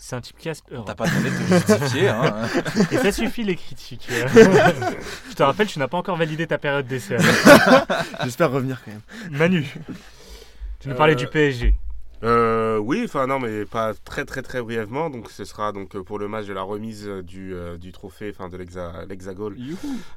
C'est 0.01 0.15
un 0.15 0.21
type 0.21 0.39
cast 0.39 0.65
Europe. 0.71 0.87
T'as 0.87 0.95
pas 0.95 1.09
demandé 1.09 1.29
de 1.31 1.37
te 1.37 1.73
justifier. 1.73 2.09
Hein. 2.09 2.47
Et 2.93 2.97
ça 2.99 3.11
suffit 3.11 3.43
les 3.43 3.57
critiques. 3.57 4.09
je 4.11 5.35
te 5.35 5.43
rappelle, 5.43 5.67
tu 5.67 5.79
n'as 5.81 5.89
pas 5.89 5.97
encore 5.99 6.17
validé 6.17 6.47
ta 6.47 6.57
période 6.57 6.87
d'essai. 6.87 7.17
J'espère 8.23 8.51
revenir 8.53 8.81
quand 8.85 8.93
même. 8.93 9.01
Manu, 9.39 9.67
tu 10.81 10.89
nous 10.89 10.95
parlais 10.95 11.15
Euh, 11.15 11.17
du 11.17 11.27
PSG. 11.27 11.75
Euh, 12.25 12.79
oui, 12.79 13.03
enfin 13.05 13.29
non, 13.29 13.39
mais 13.39 13.65
pas 13.65 13.93
très 13.95 14.25
très 14.25 14.43
très 14.43 14.61
brièvement. 14.61 15.09
Donc 15.11 15.31
ce 15.31 15.45
sera 15.45 15.71
donc 15.73 15.95
euh, 15.95 16.03
pour 16.03 16.19
le 16.19 16.27
match 16.27 16.47
de 16.47 16.53
la 16.53 16.63
remise 16.63 17.07
euh, 17.07 17.23
du, 17.23 17.55
euh, 17.55 17.77
du 17.77 17.93
trophée, 17.93 18.33
enfin 18.35 18.49
de 18.49 18.57
l'Hexa- 18.57 19.07
l'Hexagone, 19.09 19.57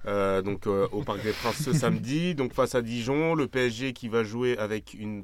euh, 0.08 0.42
donc 0.42 0.66
euh, 0.66 0.88
au 0.92 1.04
Parc 1.04 1.22
des 1.24 1.32
Princes 1.32 1.62
ce 1.64 1.74
samedi. 1.74 2.34
Donc 2.34 2.54
face 2.54 2.74
à 2.74 2.82
Dijon, 2.82 3.36
le 3.36 3.48
PSG 3.48 3.94
qui 3.94 4.10
va 4.10 4.24
jouer 4.24 4.58
avec 4.58 4.96
une 4.96 5.24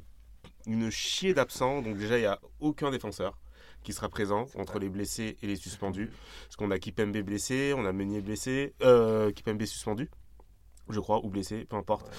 une 0.68 0.90
chier 0.90 1.34
d'absents. 1.34 1.82
Donc 1.82 1.96
déjà 1.96 2.18
il 2.18 2.22
y 2.22 2.26
a 2.26 2.38
aucun 2.60 2.90
défenseur 2.90 3.36
qui 3.82 3.92
sera 3.92 4.08
présent 4.08 4.46
entre 4.56 4.78
les 4.78 4.88
blessés 4.88 5.36
et 5.42 5.46
les 5.46 5.56
suspendus. 5.56 6.10
Parce 6.44 6.56
qu'on 6.56 6.70
a 6.70 6.78
Kipembe 6.78 7.16
blessé, 7.18 7.74
on 7.76 7.84
a 7.86 7.92
Meunier 7.92 8.20
blessé, 8.20 8.74
euh, 8.82 9.32
Kipembe 9.32 9.64
suspendu. 9.64 10.10
Je 10.90 11.00
crois, 11.00 11.22
ou 11.22 11.28
blessé, 11.28 11.66
peu 11.68 11.76
importe. 11.76 12.10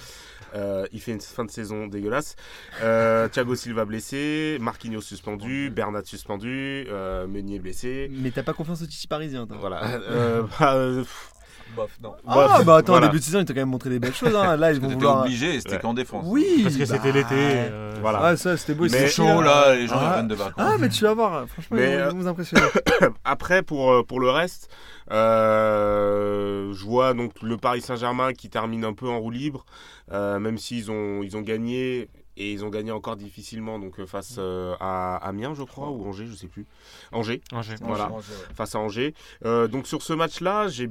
Euh, 0.54 0.86
il 0.92 1.00
fait 1.00 1.10
une 1.10 1.20
fin 1.20 1.44
de 1.44 1.50
saison 1.50 1.88
dégueulasse. 1.88 2.36
Euh, 2.82 3.28
Thiago 3.28 3.56
Silva 3.56 3.84
blessé, 3.84 4.58
Marquinhos 4.60 5.00
suspendu, 5.00 5.70
Bernat 5.70 6.04
suspendu, 6.04 6.86
euh, 6.88 7.26
Meunier 7.26 7.58
blessé. 7.58 8.08
Mais 8.12 8.30
t'as 8.30 8.44
pas 8.44 8.52
confiance 8.52 8.82
au 8.82 8.86
Titi 8.86 9.08
parisien, 9.08 9.46
Voilà. 9.50 9.80
Bah, 10.60 10.76
pff, 10.98 11.32
Bof, 11.76 11.90
non. 12.02 12.14
Ah 12.26 12.62
bah 12.64 12.76
attends, 12.76 12.92
voilà. 12.92 13.06
au 13.06 13.08
début 13.10 13.20
de 13.20 13.24
saison, 13.24 13.40
il 13.40 13.44
t'a 13.44 13.52
quand 13.54 13.60
même 13.60 13.68
montré 13.70 13.90
des 13.90 13.98
belles 13.98 14.14
choses. 14.14 14.34
Hein. 14.34 14.56
Là, 14.56 14.72
ils 14.72 14.80
vont 14.80 14.88
T'étais 14.88 14.94
vouloir. 15.00 15.20
obligé 15.22 15.54
et 15.54 15.60
c'était 15.60 15.74
Ouais. 15.74 15.80
qu'en 15.80 15.94
défense. 15.94 16.24
Oui, 16.26 16.60
Parce 16.62 16.74
que 16.76 16.80
bah, 16.80 16.86
c'était 16.86 17.12
l'été. 17.12 17.28
euh, 17.34 17.94
Voilà. 18.00 18.22
Ouais, 18.22 18.36
ça, 18.36 18.56
c'était 18.56 18.74
beau. 18.74 18.84
Mais- 18.84 18.88
c'était 18.90 19.06
C'est 19.08 19.14
chaud 19.14 19.40
là, 19.42 19.74
les 19.74 19.86
gens 19.86 19.94
Ah. 19.98 20.02
ils 20.02 20.08
reviennent 20.10 20.28
de 20.28 20.34
vacances. 20.34 20.54
Ah, 20.58 20.76
mais 20.78 20.88
tu 20.88 21.04
vas 21.04 21.14
voir, 21.14 21.46
franchement, 21.48 21.76
Mais, 21.76 21.92
ils 21.92 21.96
vont- 21.96 22.00
euh, 22.02 22.08
ils 22.10 22.12
vont 22.16 22.18
vous 22.22 22.28
impressionner. 22.28 22.62
Après, 23.24 23.62
pour, 23.62 23.92
euh, 23.92 24.02
pour 24.02 24.20
le 24.20 24.30
reste, 24.30 24.68
euh, 25.10 26.72
je 26.72 26.84
vois 26.84 27.14
donc 27.14 27.32
le 27.42 27.56
Paris 27.56 27.80
Saint-Germain 27.80 28.32
qui 28.32 28.48
termine 28.48 28.84
un 28.84 28.92
peu 28.92 29.08
en 29.08 29.18
roue 29.18 29.30
libre, 29.30 29.64
euh, 30.12 30.38
même 30.38 30.58
s'ils 30.58 30.90
ont, 30.90 31.22
ils 31.22 31.36
ont 31.36 31.40
gagné 31.42 32.08
et 32.36 32.52
ils 32.52 32.64
ont 32.64 32.70
gagné 32.70 32.90
encore 32.90 33.16
difficilement 33.16 33.78
donc 33.78 34.00
euh, 34.00 34.06
face 34.06 34.36
euh, 34.38 34.74
à 34.80 35.16
Amiens, 35.16 35.52
je 35.54 35.62
crois, 35.62 35.90
ou 35.90 36.06
Angers, 36.08 36.26
je 36.26 36.34
sais 36.34 36.46
plus. 36.46 36.64
Angers. 37.12 37.42
Angers. 37.52 37.74
Voilà. 37.82 38.06
Angers, 38.10 38.32
ouais. 38.32 38.54
face 38.54 38.74
à 38.74 38.78
Angers. 38.78 39.14
Euh, 39.44 39.68
donc 39.68 39.86
sur 39.86 40.02
ce 40.02 40.12
match-là, 40.12 40.68
j'ai, 40.68 40.88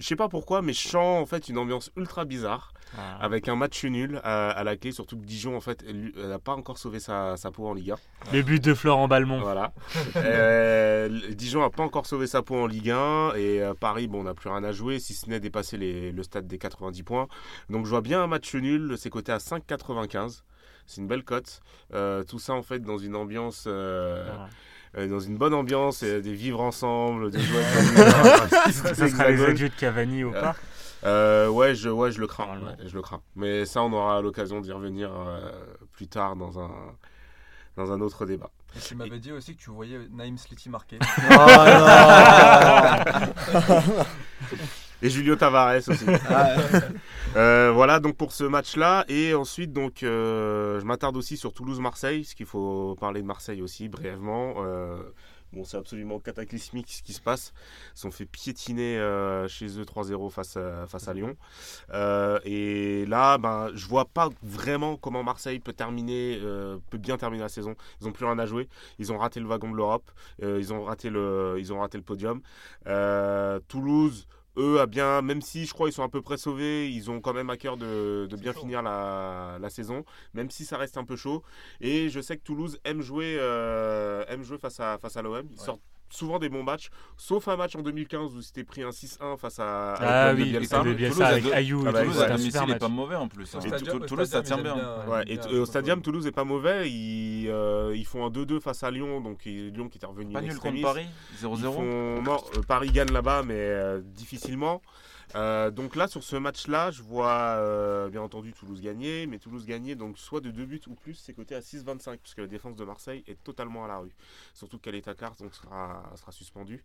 je 0.00 0.06
sais 0.06 0.16
pas 0.16 0.28
pourquoi, 0.28 0.60
mais 0.62 0.72
je 0.72 0.88
sens 0.88 1.22
en 1.22 1.26
fait 1.26 1.48
une 1.48 1.58
ambiance 1.58 1.90
ultra 1.96 2.24
bizarre 2.24 2.72
Ah. 2.98 3.18
avec 3.20 3.46
un 3.48 3.54
match 3.54 3.84
nul 3.84 4.20
à, 4.24 4.50
à 4.50 4.64
la 4.64 4.76
clé. 4.76 4.90
Surtout 4.90 5.16
que 5.16 5.24
Dijon 5.24 5.56
en 5.56 5.60
fait, 5.60 5.84
elle 5.88 6.12
n'a 6.16 6.40
pas 6.40 6.54
encore 6.54 6.76
sauvé 6.78 6.98
sa, 6.98 7.36
sa 7.36 7.52
peau 7.52 7.68
en 7.68 7.74
Ligue 7.74 7.92
1. 7.92 7.96
Le 8.32 8.42
but 8.42 8.64
de 8.64 8.74
Florent 8.74 9.06
Balmont. 9.06 9.40
Voilà. 9.40 9.72
Euh, 10.16 11.08
Dijon 11.34 11.60
n'a 11.60 11.70
pas 11.70 11.82
encore 11.82 12.06
sauvé 12.06 12.26
sa 12.26 12.42
peau 12.42 12.56
en 12.56 12.66
Ligue 12.66 12.90
1 12.90 13.34
et 13.36 13.62
euh, 13.62 13.74
Paris, 13.78 14.06
bon, 14.08 14.20
on 14.20 14.24
n'a 14.24 14.34
plus 14.34 14.48
rien 14.50 14.64
à 14.64 14.72
jouer 14.72 14.98
si 14.98 15.14
ce 15.14 15.28
n'est 15.28 15.40
dépasser 15.40 15.76
les- 15.76 16.12
le 16.12 16.22
stade 16.22 16.46
des 16.46 16.58
90 16.58 17.02
points. 17.02 17.28
Donc 17.68 17.84
je 17.84 17.90
vois 17.90 18.00
bien 18.00 18.22
un 18.22 18.26
match 18.26 18.54
nul. 18.54 18.94
C'est 18.98 19.10
coté 19.10 19.32
à 19.32 19.38
5,95. 19.38 20.42
C'est 20.86 21.00
une 21.00 21.06
belle 21.06 21.22
cote. 21.24 21.60
Euh, 21.94 22.24
tout 22.24 22.38
ça 22.38 22.54
en 22.54 22.62
fait 22.62 22.80
dans 22.80 22.98
une 22.98 23.14
ambiance. 23.16 23.64
euh, 23.66 24.26
euh, 24.28 24.46
dans 24.94 25.20
une 25.20 25.36
bonne 25.36 25.54
ambiance, 25.54 26.02
et 26.02 26.20
des 26.20 26.34
vivre 26.34 26.60
ensemble, 26.60 27.30
des 27.30 27.40
jouer 27.40 27.62
Ça 28.72 29.08
sera 29.08 29.30
les 29.30 29.44
adieux 29.44 29.68
de 29.68 29.74
Cavani 29.74 30.24
au 30.24 30.34
Euh, 30.34 30.40
parc. 30.40 30.60
Euh, 31.04 31.48
ouais, 31.48 31.74
je, 31.74 31.88
ouais, 31.88 32.12
je 32.12 32.20
le 32.20 32.26
crains. 32.26 32.58
Ouais, 32.60 32.76
je 32.86 32.94
le 32.94 33.02
crains. 33.02 33.22
Mais 33.36 33.64
ça, 33.64 33.82
on 33.82 33.92
aura 33.92 34.20
l'occasion 34.20 34.60
d'y 34.60 34.72
revenir 34.72 35.10
euh, 35.12 35.50
plus 35.92 36.08
tard 36.08 36.36
dans 36.36 36.60
un, 36.60 36.70
dans 37.76 37.92
un 37.92 38.00
autre 38.00 38.26
débat. 38.26 38.50
Et 38.76 38.80
tu 38.80 38.94
m'avais 38.94 39.18
dit 39.18 39.32
aussi 39.32 39.56
que 39.56 39.62
tu 39.62 39.70
voyais 39.70 39.98
Naïm 40.12 40.36
Sliti 40.36 40.68
marquer. 40.68 40.98
Et 45.02 45.08
Julio 45.08 45.36
Tavares 45.36 45.88
aussi. 45.88 46.04
Ah, 46.28 46.56
Euh, 47.36 47.70
voilà 47.72 48.00
donc 48.00 48.16
pour 48.16 48.32
ce 48.32 48.44
match-là. 48.44 49.04
Et 49.08 49.34
ensuite, 49.34 49.72
donc, 49.72 50.02
euh, 50.02 50.80
je 50.80 50.84
m'attarde 50.84 51.16
aussi 51.16 51.36
sur 51.36 51.52
Toulouse-Marseille, 51.52 52.22
parce 52.22 52.34
qu'il 52.34 52.46
faut 52.46 52.96
parler 52.98 53.22
de 53.22 53.26
Marseille 53.26 53.62
aussi 53.62 53.88
brièvement. 53.88 54.54
Euh, 54.58 55.00
bon, 55.52 55.62
c'est 55.62 55.76
absolument 55.76 56.18
cataclysmique 56.18 56.90
ce 56.90 57.02
qui 57.04 57.12
se 57.12 57.20
passe. 57.20 57.52
Ils 57.94 58.00
sont 58.00 58.10
fait 58.10 58.26
piétiner 58.26 58.96
chez 59.48 59.78
eux 59.78 59.84
3-0 59.84 60.28
face 60.30 60.56
à, 60.56 60.86
face 60.88 61.06
à 61.06 61.14
Lyon. 61.14 61.36
Et 62.44 63.06
là, 63.06 63.38
ben, 63.38 63.70
je 63.74 63.86
vois 63.86 64.06
pas 64.06 64.28
vraiment 64.42 64.96
comment 64.96 65.22
Marseille 65.22 65.60
peut 65.60 65.72
terminer, 65.72 66.40
peut 66.90 66.98
bien 66.98 67.16
terminer 67.16 67.44
la 67.44 67.48
saison. 67.48 67.76
Ils 68.00 68.08
ont 68.08 68.12
plus 68.12 68.24
rien 68.26 68.40
à 68.40 68.46
jouer. 68.46 68.68
Ils 68.98 69.12
ont 69.12 69.18
raté 69.18 69.38
le 69.38 69.46
wagon 69.46 69.70
de 69.70 69.76
l'Europe. 69.76 70.10
Ils 70.42 70.72
ont 70.72 70.82
raté 70.82 71.10
le, 71.10 71.56
ils 71.58 71.72
ont 71.72 71.78
raté 71.78 71.96
le 71.96 72.04
podium. 72.04 72.40
Toulouse 73.68 74.26
eux, 74.56 74.80
à 74.80 74.86
bien, 74.86 75.22
même 75.22 75.40
si 75.42 75.66
je 75.66 75.72
crois 75.72 75.88
ils 75.88 75.92
sont 75.92 76.02
à 76.02 76.08
peu 76.08 76.22
près 76.22 76.36
sauvés, 76.38 76.90
ils 76.90 77.10
ont 77.10 77.20
quand 77.20 77.32
même 77.34 77.50
à 77.50 77.56
cœur 77.56 77.76
de, 77.76 78.26
de 78.30 78.36
bien 78.36 78.52
finir 78.52 78.82
la, 78.82 79.58
la 79.60 79.70
saison, 79.70 80.04
même 80.34 80.50
si 80.50 80.64
ça 80.64 80.76
reste 80.78 80.96
un 80.98 81.04
peu 81.04 81.16
chaud. 81.16 81.42
Et 81.80 82.08
je 82.08 82.20
sais 82.20 82.36
que 82.36 82.42
Toulouse 82.42 82.78
aime 82.84 83.00
jouer, 83.02 83.36
euh, 83.38 84.24
aime 84.28 84.42
jouer 84.42 84.58
face 84.58 84.80
à, 84.80 84.98
face 84.98 85.16
à 85.16 85.22
l'OM. 85.22 85.46
Ils 85.50 85.58
Ouais. 85.58 85.64
sortent 85.64 85.82
souvent 86.10 86.38
des 86.38 86.48
bons 86.48 86.62
matchs, 86.62 86.90
sauf 87.16 87.48
un 87.48 87.56
match 87.56 87.74
en 87.76 87.82
2015 87.82 88.34
où 88.34 88.42
c'était 88.42 88.64
pris 88.64 88.82
un 88.82 88.90
6-1 88.90 89.36
face 89.36 89.58
à, 89.58 89.94
Ah 89.94 90.32
oui, 90.34 90.50
Bielsa. 90.50 90.78
Toulouse 90.80 90.96
Bielsa 90.96 91.26
avec 91.26 91.46
Ayou. 91.52 91.82
Ah 91.86 91.90
et 91.90 91.92
bah, 91.92 92.00
c'était 92.10 92.22
à 92.24 92.28
domicile, 92.28 92.44
super 92.52 92.62
il 92.62 92.64
est 92.70 92.72
match. 92.72 92.80
pas 92.80 92.88
mauvais 92.88 93.16
en 93.16 93.28
plus. 93.28 93.54
Hein. 93.54 93.60
stadium- 93.60 94.06
Toulouse, 94.06 94.28
ça 94.28 94.42
tient 94.42 94.58
bien. 94.58 94.76
Ouais, 95.08 95.24
et 95.26 95.38
au 95.58 95.64
Stadium. 95.66 96.02
Toulouse 96.02 96.26
est 96.26 96.32
pas 96.32 96.44
mauvais. 96.44 96.90
Ils, 96.90 97.48
euh, 97.48 97.94
ils 97.96 98.04
font 98.06 98.24
un 98.24 98.30
2-2 98.30 98.60
face 98.60 98.82
à 98.82 98.90
Lyon, 98.90 99.20
donc 99.20 99.44
Lyon 99.44 99.88
qui 99.88 99.98
était 99.98 100.06
revenu 100.06 100.32
Pas 100.32 100.40
nul 100.40 100.58
contre 100.58 100.80
Paris, 100.82 101.06
Ils 101.32 101.38
0-0. 101.46 101.72
font- 101.72 102.22
non, 102.22 102.38
euh, 102.56 102.62
Paris 102.66 102.90
gagne 102.90 103.12
là-bas, 103.12 103.42
mais 103.46 103.54
euh, 103.56 104.00
difficilement. 104.04 104.82
Euh, 105.36 105.70
donc 105.70 105.96
là, 105.96 106.08
sur 106.08 106.22
ce 106.22 106.36
match-là, 106.36 106.90
je 106.90 107.02
vois 107.02 107.56
euh, 107.58 108.08
bien 108.08 108.22
entendu 108.22 108.52
Toulouse 108.52 108.80
gagner, 108.80 109.26
mais 109.26 109.38
Toulouse 109.38 109.64
gagner 109.66 109.94
donc 109.94 110.18
soit 110.18 110.40
de 110.40 110.50
deux 110.50 110.66
buts 110.66 110.80
ou 110.88 110.94
plus, 110.94 111.14
c'est 111.14 111.32
coté 111.32 111.54
à 111.54 111.60
6,25 111.60 112.18
puisque 112.18 112.38
la 112.38 112.46
défense 112.46 112.76
de 112.76 112.84
Marseille 112.84 113.22
est 113.26 113.42
totalement 113.42 113.84
à 113.84 113.88
la 113.88 113.98
rue. 113.98 114.12
Surtout 114.54 114.78
qu'Aleta 114.78 115.14
Takar 115.14 115.34
donc 115.36 115.54
sera, 115.54 116.02
sera 116.16 116.32
suspendu. 116.32 116.82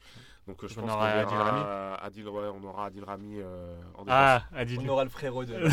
Donc 0.47 0.63
euh, 0.63 0.67
je 0.67 0.79
On 0.79 0.83
pense 0.83 0.91
aura 0.91 1.11
qu'on 1.11 1.19
Adil 1.19 1.37
Rami. 1.37 1.61
Adil, 2.01 2.27
ouais, 2.27 2.49
on 2.61 2.63
aura 2.63 2.85
Adil 2.87 3.03
Rami 3.03 3.39
euh, 3.39 3.75
en 3.95 4.03
défense. 4.03 4.07
Ah, 4.09 4.43
Adil. 4.55 4.79
On 4.81 4.87
aura 4.89 5.03
le 5.03 5.09
frérot 5.09 5.45
de. 5.45 5.55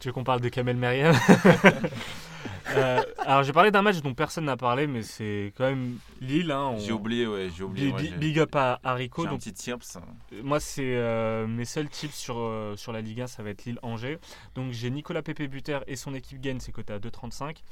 Tu 0.00 0.08
veux 0.08 0.12
qu'on 0.12 0.24
parle 0.24 0.40
de 0.40 0.48
Kamel 0.48 0.76
Meriem? 0.76 1.14
Euh, 2.74 3.02
Alors, 3.18 3.42
j'ai 3.42 3.52
parlé 3.52 3.70
d'un 3.70 3.82
match 3.82 4.00
dont 4.02 4.14
personne 4.14 4.44
n'a 4.46 4.56
parlé, 4.56 4.86
mais 4.86 5.02
c'est 5.02 5.52
quand 5.56 5.64
même 5.64 5.98
Lille. 6.20 6.50
hein, 6.50 6.70
on- 6.74 6.78
J'ai 6.78 6.92
oublié, 6.92 7.26
ouais, 7.26 7.48
j'ai 7.56 7.62
oublié. 7.64 7.92
Big, 8.16 8.36
ouais, 8.36 8.42
up 8.42 8.54
à 8.56 8.80
Haricot. 8.82 9.22
J'ai 9.22 9.28
un 9.28 9.32
Donc, 9.32 9.40
petit 9.40 9.52
tips. 9.52 9.96
euh, 9.96 10.40
moi, 10.42 10.60
c'est 10.60 10.82
euh, 10.96 11.46
mes 11.46 11.64
seuls 11.64 11.88
tips 11.88 12.14
sur, 12.14 12.36
euh, 12.38 12.76
sur 12.76 12.92
la 12.92 13.00
Ligue 13.00 13.20
1, 13.22 13.26
ça 13.26 13.42
va 13.42 13.50
être 13.50 13.64
Lille-Angers. 13.64 14.18
Donc, 14.54 14.72
j'ai 14.72 14.90
Nicolas 14.90 15.22
Pépé 15.22 15.46
buteur 15.48 15.84
et 15.86 15.96
son 15.96 16.14
équipe 16.14 16.40
gagne, 16.40 16.60
c'est 16.60 16.72
coté 16.72 16.92
à 16.92 16.98
2,35. 16.98 17.62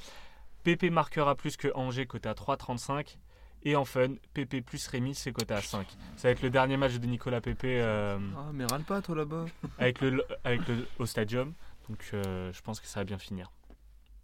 Pépé 0.62 0.91
marquera 0.91 1.35
plus 1.35 1.57
que 1.57 1.69
Angers, 1.75 2.07
coté 2.07 2.29
à 2.29 2.35
3,35. 2.35 3.19
Et 3.65 3.77
en 3.77 3.85
fun, 3.85 4.09
Pépé 4.35 4.61
plus 4.61 4.85
Rémi, 4.88 5.15
c'est 5.15 5.33
coté 5.33 5.55
à 5.55 5.61
5. 5.61 5.87
Ça 6.17 6.29
va 6.29 6.33
être 6.33 6.43
le 6.43 6.51
dernier 6.51 6.77
match 6.77 6.95
de 6.95 7.07
Nicolas 7.07 7.41
Pépé 7.41 7.79
euh, 7.81 8.19
Ah, 8.37 8.51
mais 8.53 8.65
râle 8.65 8.83
pas, 8.83 9.01
toi 9.03 9.15
là-bas. 9.17 9.45
avec 9.79 10.01
le, 10.01 10.25
avec 10.45 10.67
le, 10.67 10.87
au 10.99 11.07
Stadium. 11.07 11.53
Donc, 11.88 11.99
euh, 12.15 12.53
je 12.53 12.61
pense 12.62 12.81
que 12.81 12.87
ça 12.87 13.01
va 13.01 13.05
bien 13.05 13.19
finir. 13.19 13.51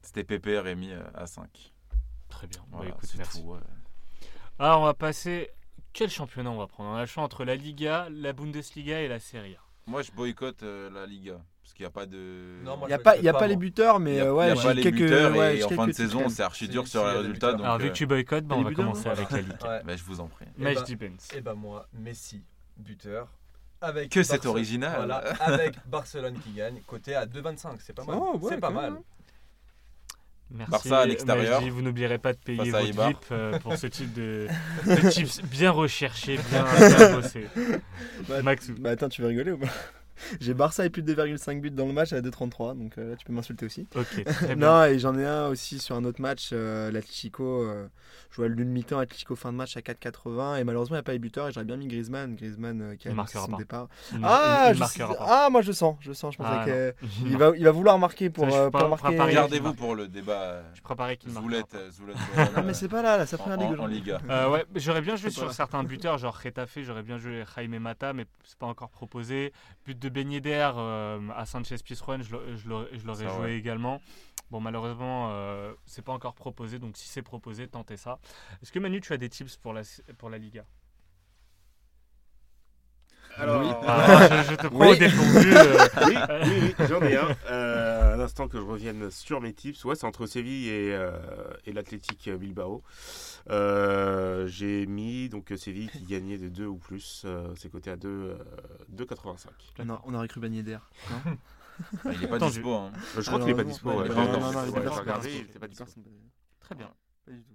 C'était 0.03 0.25
Pépé, 0.25 0.59
Rémi 0.59 0.93
euh, 0.93 1.03
à 1.15 1.27
5. 1.27 1.73
Très 2.29 2.47
bien. 2.47 2.61
Bah, 2.63 2.79
Voilà, 2.79 2.91
écoute, 2.91 3.09
c'est 3.11 3.19
merci. 3.19 3.43
tout. 3.43 3.49
ouais. 3.49 3.59
Alors, 4.59 4.81
on 4.83 4.85
va 4.85 4.95
passer. 4.95 5.51
Quel 5.93 6.11
championnat 6.11 6.51
on 6.51 6.59
va 6.59 6.67
prendre? 6.67 6.91
On 6.91 6.95
a 6.97 7.01
le 7.01 7.07
choix 7.07 7.23
entre 7.23 7.45
la 7.45 7.57
Liga, 7.57 8.09
la 8.11 8.33
Bundesliga 8.33 9.01
et 9.01 9.09
la 9.09 9.19
Serie 9.21 9.55
A. 9.57 9.61
Moi, 9.87 10.03
je 10.03 10.13
boycotte 10.13 10.63
euh, 10.63 10.91
la 10.91 11.07
Liga. 11.07 11.39
Parce 11.63 11.73
qu'il 11.75 11.83
n'y 11.83 11.87
a 11.89 11.91
pas 11.91 12.07
de. 12.07 12.61
Non, 12.63 12.77
moi, 12.77 12.87
Il 12.89 12.91
n'y 12.91 12.95
a 12.95 12.99
pas, 12.99 13.17
y 13.19 13.29
a 13.29 13.33
pas, 13.33 13.41
pas 13.41 13.47
les 13.47 13.57
buteurs, 13.57 13.97
Il 13.99 14.03
mais 14.05 14.17
y 14.17 14.21
a, 14.21 14.25
euh, 14.25 14.27
il 14.27 14.31
y 14.31 14.33
ouais, 14.37 14.51
a 14.51 14.55
j'ai 14.55 14.63
pas 14.63 14.75
les 14.75 14.83
quelques. 14.83 14.97
buteurs 14.99 15.37
ouais, 15.37 15.59
et 15.59 15.65
en 15.65 15.69
fin 15.71 15.87
de 15.87 15.93
saison, 15.93 16.29
c'est 16.29 16.43
archi 16.43 16.69
dur 16.69 16.87
sur 16.87 17.03
y 17.09 17.13
les 17.13 17.19
résultats. 17.19 17.53
Donc, 17.53 17.63
Alors, 17.63 17.79
vu 17.79 17.87
euh, 17.87 17.89
que 17.91 17.95
tu 17.95 18.07
boycottes, 18.07 18.45
bah, 18.45 18.57
on 18.57 18.63
va 18.63 18.71
buteurs, 18.71 18.85
commencer 18.87 19.05
ouais. 19.07 19.11
avec 19.13 19.31
la 19.31 19.41
Ligue. 19.41 19.63
Ouais. 19.65 19.83
bah, 19.85 19.97
je 19.97 20.05
vous 20.05 20.21
en 20.21 20.29
prie. 20.29 20.47
Eh 20.59 20.63
Match 20.63 20.75
bah- 20.77 20.83
depends. 20.85 21.37
Et 21.37 21.41
bah 21.41 21.55
moi, 21.55 21.89
Messi, 21.93 22.43
buteur. 22.77 23.29
Avec 23.81 24.11
Que 24.11 24.23
c'est 24.23 24.45
original. 24.47 24.97
Voilà, 24.97 25.19
avec 25.41 25.75
Barcelone 25.87 26.39
qui 26.41 26.53
gagne, 26.53 26.81
côté 26.87 27.15
à 27.15 27.27
2,25. 27.27 27.77
C'est 27.81 27.93
pas 27.93 28.05
mal. 28.05 28.19
Oh, 28.21 28.37
ouais, 28.39 28.51
c'est 28.55 28.61
pas 28.61 28.71
mal. 28.71 28.95
Merci. 30.51 30.71
Barça 30.71 31.01
à 31.01 31.07
l'extérieur. 31.07 31.61
Vous 31.61 31.83
n'oublierez 31.83 32.19
pas 32.19 32.33
de 32.33 32.39
payer 32.39 32.75
à 32.75 32.81
votre. 32.81 33.09
VIP 33.09 33.19
euh, 33.33 33.59
pour 33.59 33.77
ce 33.77 33.87
type 33.87 34.13
de, 34.15 34.47
de 34.87 35.09
tips 35.11 35.43
bien 35.43 35.71
recherchés, 35.71 36.39
bien, 36.51 36.65
bien 36.89 37.13
bossés. 37.13 37.47
Bah, 38.29 38.43
Maxou. 38.43 38.75
Bah 38.79 38.91
attends, 38.91 39.09
tu 39.09 39.23
veux 39.23 39.29
rigoler 39.29 39.53
ou 39.53 39.59
pas? 39.59 39.69
J'ai 40.41 40.55
Barça 40.55 40.85
et 40.85 40.91
plus 40.91 41.03
de 41.03 41.15
2,5 41.15 41.61
buts 41.61 41.71
dans 41.71 41.87
le 41.87 41.93
match 41.93 42.13
à 42.13 42.21
2,33, 42.21 42.79
donc 42.79 42.99
euh, 42.99 43.11
là 43.11 43.17
tu 43.17 43.25
peux 43.27 43.33
m'insulter 43.33 43.67
aussi. 43.67 43.87
Ok, 43.97 44.25
très 44.25 44.55
bien. 44.55 44.57
Non, 44.57 44.85
et 44.85 44.99
j'en 44.99 45.17
ai 45.19 45.25
un 45.27 45.49
aussi 45.49 45.79
sur 45.79 45.97
un 45.97 46.05
autre 46.05 46.21
match, 46.21 46.51
euh, 46.53 46.91
l'Atlético. 46.91 47.63
euh, 47.63 47.87
je 48.31 48.37
vois 48.37 48.49
l'une 48.49 48.69
mi-temps, 48.71 48.99
Atlético 48.99 49.37
fin 49.37 49.53
de 49.53 49.57
match 49.57 49.77
à 49.77 49.81
4,80. 49.81 50.61
Et 50.61 50.65
malheureusement, 50.65 50.97
il 50.97 50.99
n'y 50.99 51.01
a 51.01 51.03
pas 51.03 51.13
les 51.13 51.19
buteurs. 51.19 51.49
Et 51.49 51.53
j'aurais 51.53 51.65
bien 51.65 51.77
mis 51.77 51.87
Griezmann. 51.87 52.35
Griezmann 52.37 52.81
euh, 52.83 52.95
qui 52.97 53.09
a 53.09 53.15
marquera 53.15 53.45
son 53.47 53.53
pas. 53.53 53.57
départ. 53.57 53.89
Il- 54.13 54.21
Ah, 54.23 54.71
il- 54.75 54.77
il 54.77 54.85
je 54.85 55.03
ah, 55.19 55.49
moi 55.51 55.63
je 55.63 55.73
sens. 55.73 55.97
Je 56.01 56.13
sens. 56.13 56.35
Je 56.35 56.39
pensais 56.39 56.51
Ah, 56.53 56.65
que- 56.67 56.95
non. 57.03 57.09
il, 57.27 57.37
va, 57.39 57.53
il 57.57 57.65
va 57.65 57.71
vouloir 57.71 57.99
marquer 57.99 58.29
pour, 58.29 58.51
Ça, 58.51 58.57
euh, 58.65 58.71
pour 58.71 58.87
marquer. 58.89 59.11
pas 59.13 59.17
pareil. 59.17 59.35
Gardez-vous 59.35 59.73
pour 59.75 59.95
le 59.95 60.09
débat 60.09 60.63
Je 60.75 60.83
préparais 60.83 61.17
qu'il 61.17 61.31
marquera 61.31 61.51
Zoulette. 61.51 61.77
Zoulette, 61.93 62.17
Ah, 62.37 62.63
mais 62.63 62.75
c'est 62.75 62.89
pas 62.89 63.01
là, 63.03 63.17
là, 63.17 63.25
la 63.25 63.35
en, 63.35 63.43
première 63.43 63.81
en- 63.81 63.85
en 63.85 63.87
Liga. 63.87 64.21
Euh, 64.29 64.51
ouais, 64.51 64.65
j'aurais 64.77 65.01
bien 65.03 65.17
joué 65.17 65.31
sur 65.31 65.51
certains 65.53 65.83
buteurs, 65.85 66.19
genre 66.19 66.39
Retafe, 66.43 66.79
j'aurais 66.83 67.03
bien 67.03 67.17
joué 67.19 67.45
Jaime 67.57 67.79
Mata, 67.79 68.13
mais 68.13 68.27
c'est 68.45 68.59
pas 68.59 68.67
encore 68.67 68.91
proposé. 68.91 69.53
But 69.87 69.99
de 69.99 70.08
Ben 70.11 70.31
Yedder 70.31 70.71
euh, 70.77 71.29
à 71.35 71.47
Sanchez 71.47 71.77
Pizjuan, 71.85 72.23
je 72.23 72.33
l'aurais- 72.33 72.57
je 72.57 72.69
l'aurais 73.07 73.29
joué 73.29 73.41
ouais. 73.45 73.57
également. 73.57 74.01
Bon, 74.51 74.61
malheureusement, 74.61 75.29
euh, 75.33 75.75
c'est 75.85 76.03
pas 76.03 76.13
encore 76.13 76.35
proposé, 76.35 76.79
donc 76.79 76.97
si 76.97 77.07
c'est 77.09 77.23
proposé, 77.23 77.69
tentez 77.69 77.97
ça. 77.99 78.19
Est-ce 78.63 78.73
que 78.73 78.79
Manu, 78.79 79.01
tu 79.01 79.13
as 79.13 79.19
des 79.19 79.29
tips 79.29 79.57
pour 79.59 79.73
la, 79.75 79.83
pour 80.17 80.31
la 80.31 80.39
Liga? 80.39 80.65
Alors, 83.39 83.85
Ah, 83.87 84.43
je, 84.43 84.51
je 84.51 84.57
te 84.57 84.67
prends 84.67 84.79
Oui. 84.81 84.89
au 84.89 84.95
dépourvu. 84.97 85.57
euh, 85.57 85.89
oui, 86.07 86.17
oui, 86.45 86.75
oui, 86.79 86.87
j'en 86.89 87.03
ai 87.03 87.17
un. 87.17 87.29
Euh, 87.51 88.15
un 88.15 88.21
instant 88.21 88.49
que 88.49 88.59
je 88.59 88.63
revienne 88.63 89.11
sur 89.11 89.41
mes 89.41 89.53
tips. 89.53 89.85
Ouais, 89.85 89.95
c'est 89.95 90.07
entre 90.07 90.27
Séville 90.27 90.69
et, 90.69 90.93
euh, 90.95 91.13
et 91.67 91.73
l'Athletic 91.73 92.29
Bilbao. 92.31 92.83
Euh, 93.51 94.47
J'ai 94.49 94.87
mis 94.87 95.29
donc 95.29 95.53
Séville 95.57 95.89
qui 95.89 96.05
gagnait 96.05 96.39
de 96.39 96.49
2 96.49 96.67
ou 96.67 96.77
plus. 96.79 97.23
Euh, 97.25 97.55
c'est 97.57 97.71
coté 97.71 97.91
à 97.91 97.97
2, 97.97 98.09
euh, 98.09 98.37
2,85. 98.93 99.49
On, 100.05 100.15
aurait 100.15 100.29
cru 100.29 100.41
Bagné 100.41 100.63
d'air. 100.63 100.91
Bah, 102.05 102.11
il 102.13 102.25
est 102.25 102.27
pas 102.27 102.41
dispo. 102.41 102.75
hein. 102.75 102.91
Euh, 103.17 103.21
je 103.23 103.27
crois 103.29 103.39
qu'il 103.39 103.47
n'est 103.51 103.55
pas 103.55 103.63
dispo. 103.63 103.93
non, 103.93 104.05
non, 104.05 104.51
non, 104.53 104.65
il 104.67 104.73
pas. 104.73 105.21
Très 106.61 106.75
bien. 106.75 106.91
Pas 107.25 107.31
du 107.33 107.43
tout. 107.45 107.55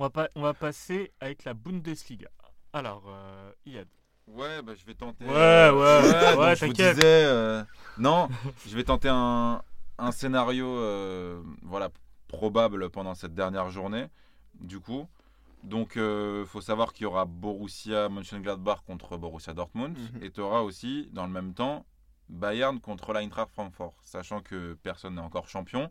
On 0.00 0.02
va, 0.02 0.10
pas- 0.10 0.28
on 0.34 0.42
va 0.42 0.52
passer 0.52 1.12
avec 1.20 1.44
la 1.44 1.54
Bundesliga. 1.54 2.26
Alors, 2.72 3.04
euh, 3.06 3.52
Iyad. 3.64 3.86
Ouais, 4.28 4.60
bah, 4.62 4.72
je 4.74 4.84
vais 4.84 4.94
tenter. 4.94 5.24
Ouais, 5.24 5.32
euh, 5.34 5.72
ouais, 5.72 6.36
ouais, 6.38 6.56
je 6.56 6.66
vous 6.66 6.72
disais, 6.72 6.94
euh, 7.04 7.62
non, 7.96 8.28
je 8.66 8.74
vais 8.74 8.84
tenter 8.84 9.08
un, 9.08 9.62
un 9.98 10.12
scénario 10.12 10.66
euh, 10.66 11.40
voilà, 11.62 11.90
probable 12.28 12.90
pendant 12.90 13.14
cette 13.14 13.34
dernière 13.34 13.70
journée. 13.70 14.06
Du 14.54 14.80
coup, 14.80 15.06
donc 15.62 15.92
il 15.96 16.44
faut 16.46 16.60
savoir 16.60 16.92
qu'il 16.92 17.04
y 17.04 17.06
aura 17.06 17.24
Borussia 17.24 18.08
Mönchengladbach 18.08 18.80
contre 18.86 19.16
Borussia 19.16 19.54
Dortmund. 19.54 19.96
Mhm. 19.96 20.22
Et 20.22 20.30
tu 20.30 20.40
auras 20.40 20.60
aussi, 20.60 21.08
dans 21.12 21.26
le 21.26 21.32
même 21.32 21.54
temps, 21.54 21.86
Bayern 22.28 22.80
contre 22.80 23.12
l'Eintracht 23.12 23.52
Francfort, 23.52 23.94
sachant 24.02 24.40
que 24.40 24.74
personne 24.82 25.14
n'est 25.14 25.20
encore 25.20 25.48
champion. 25.48 25.90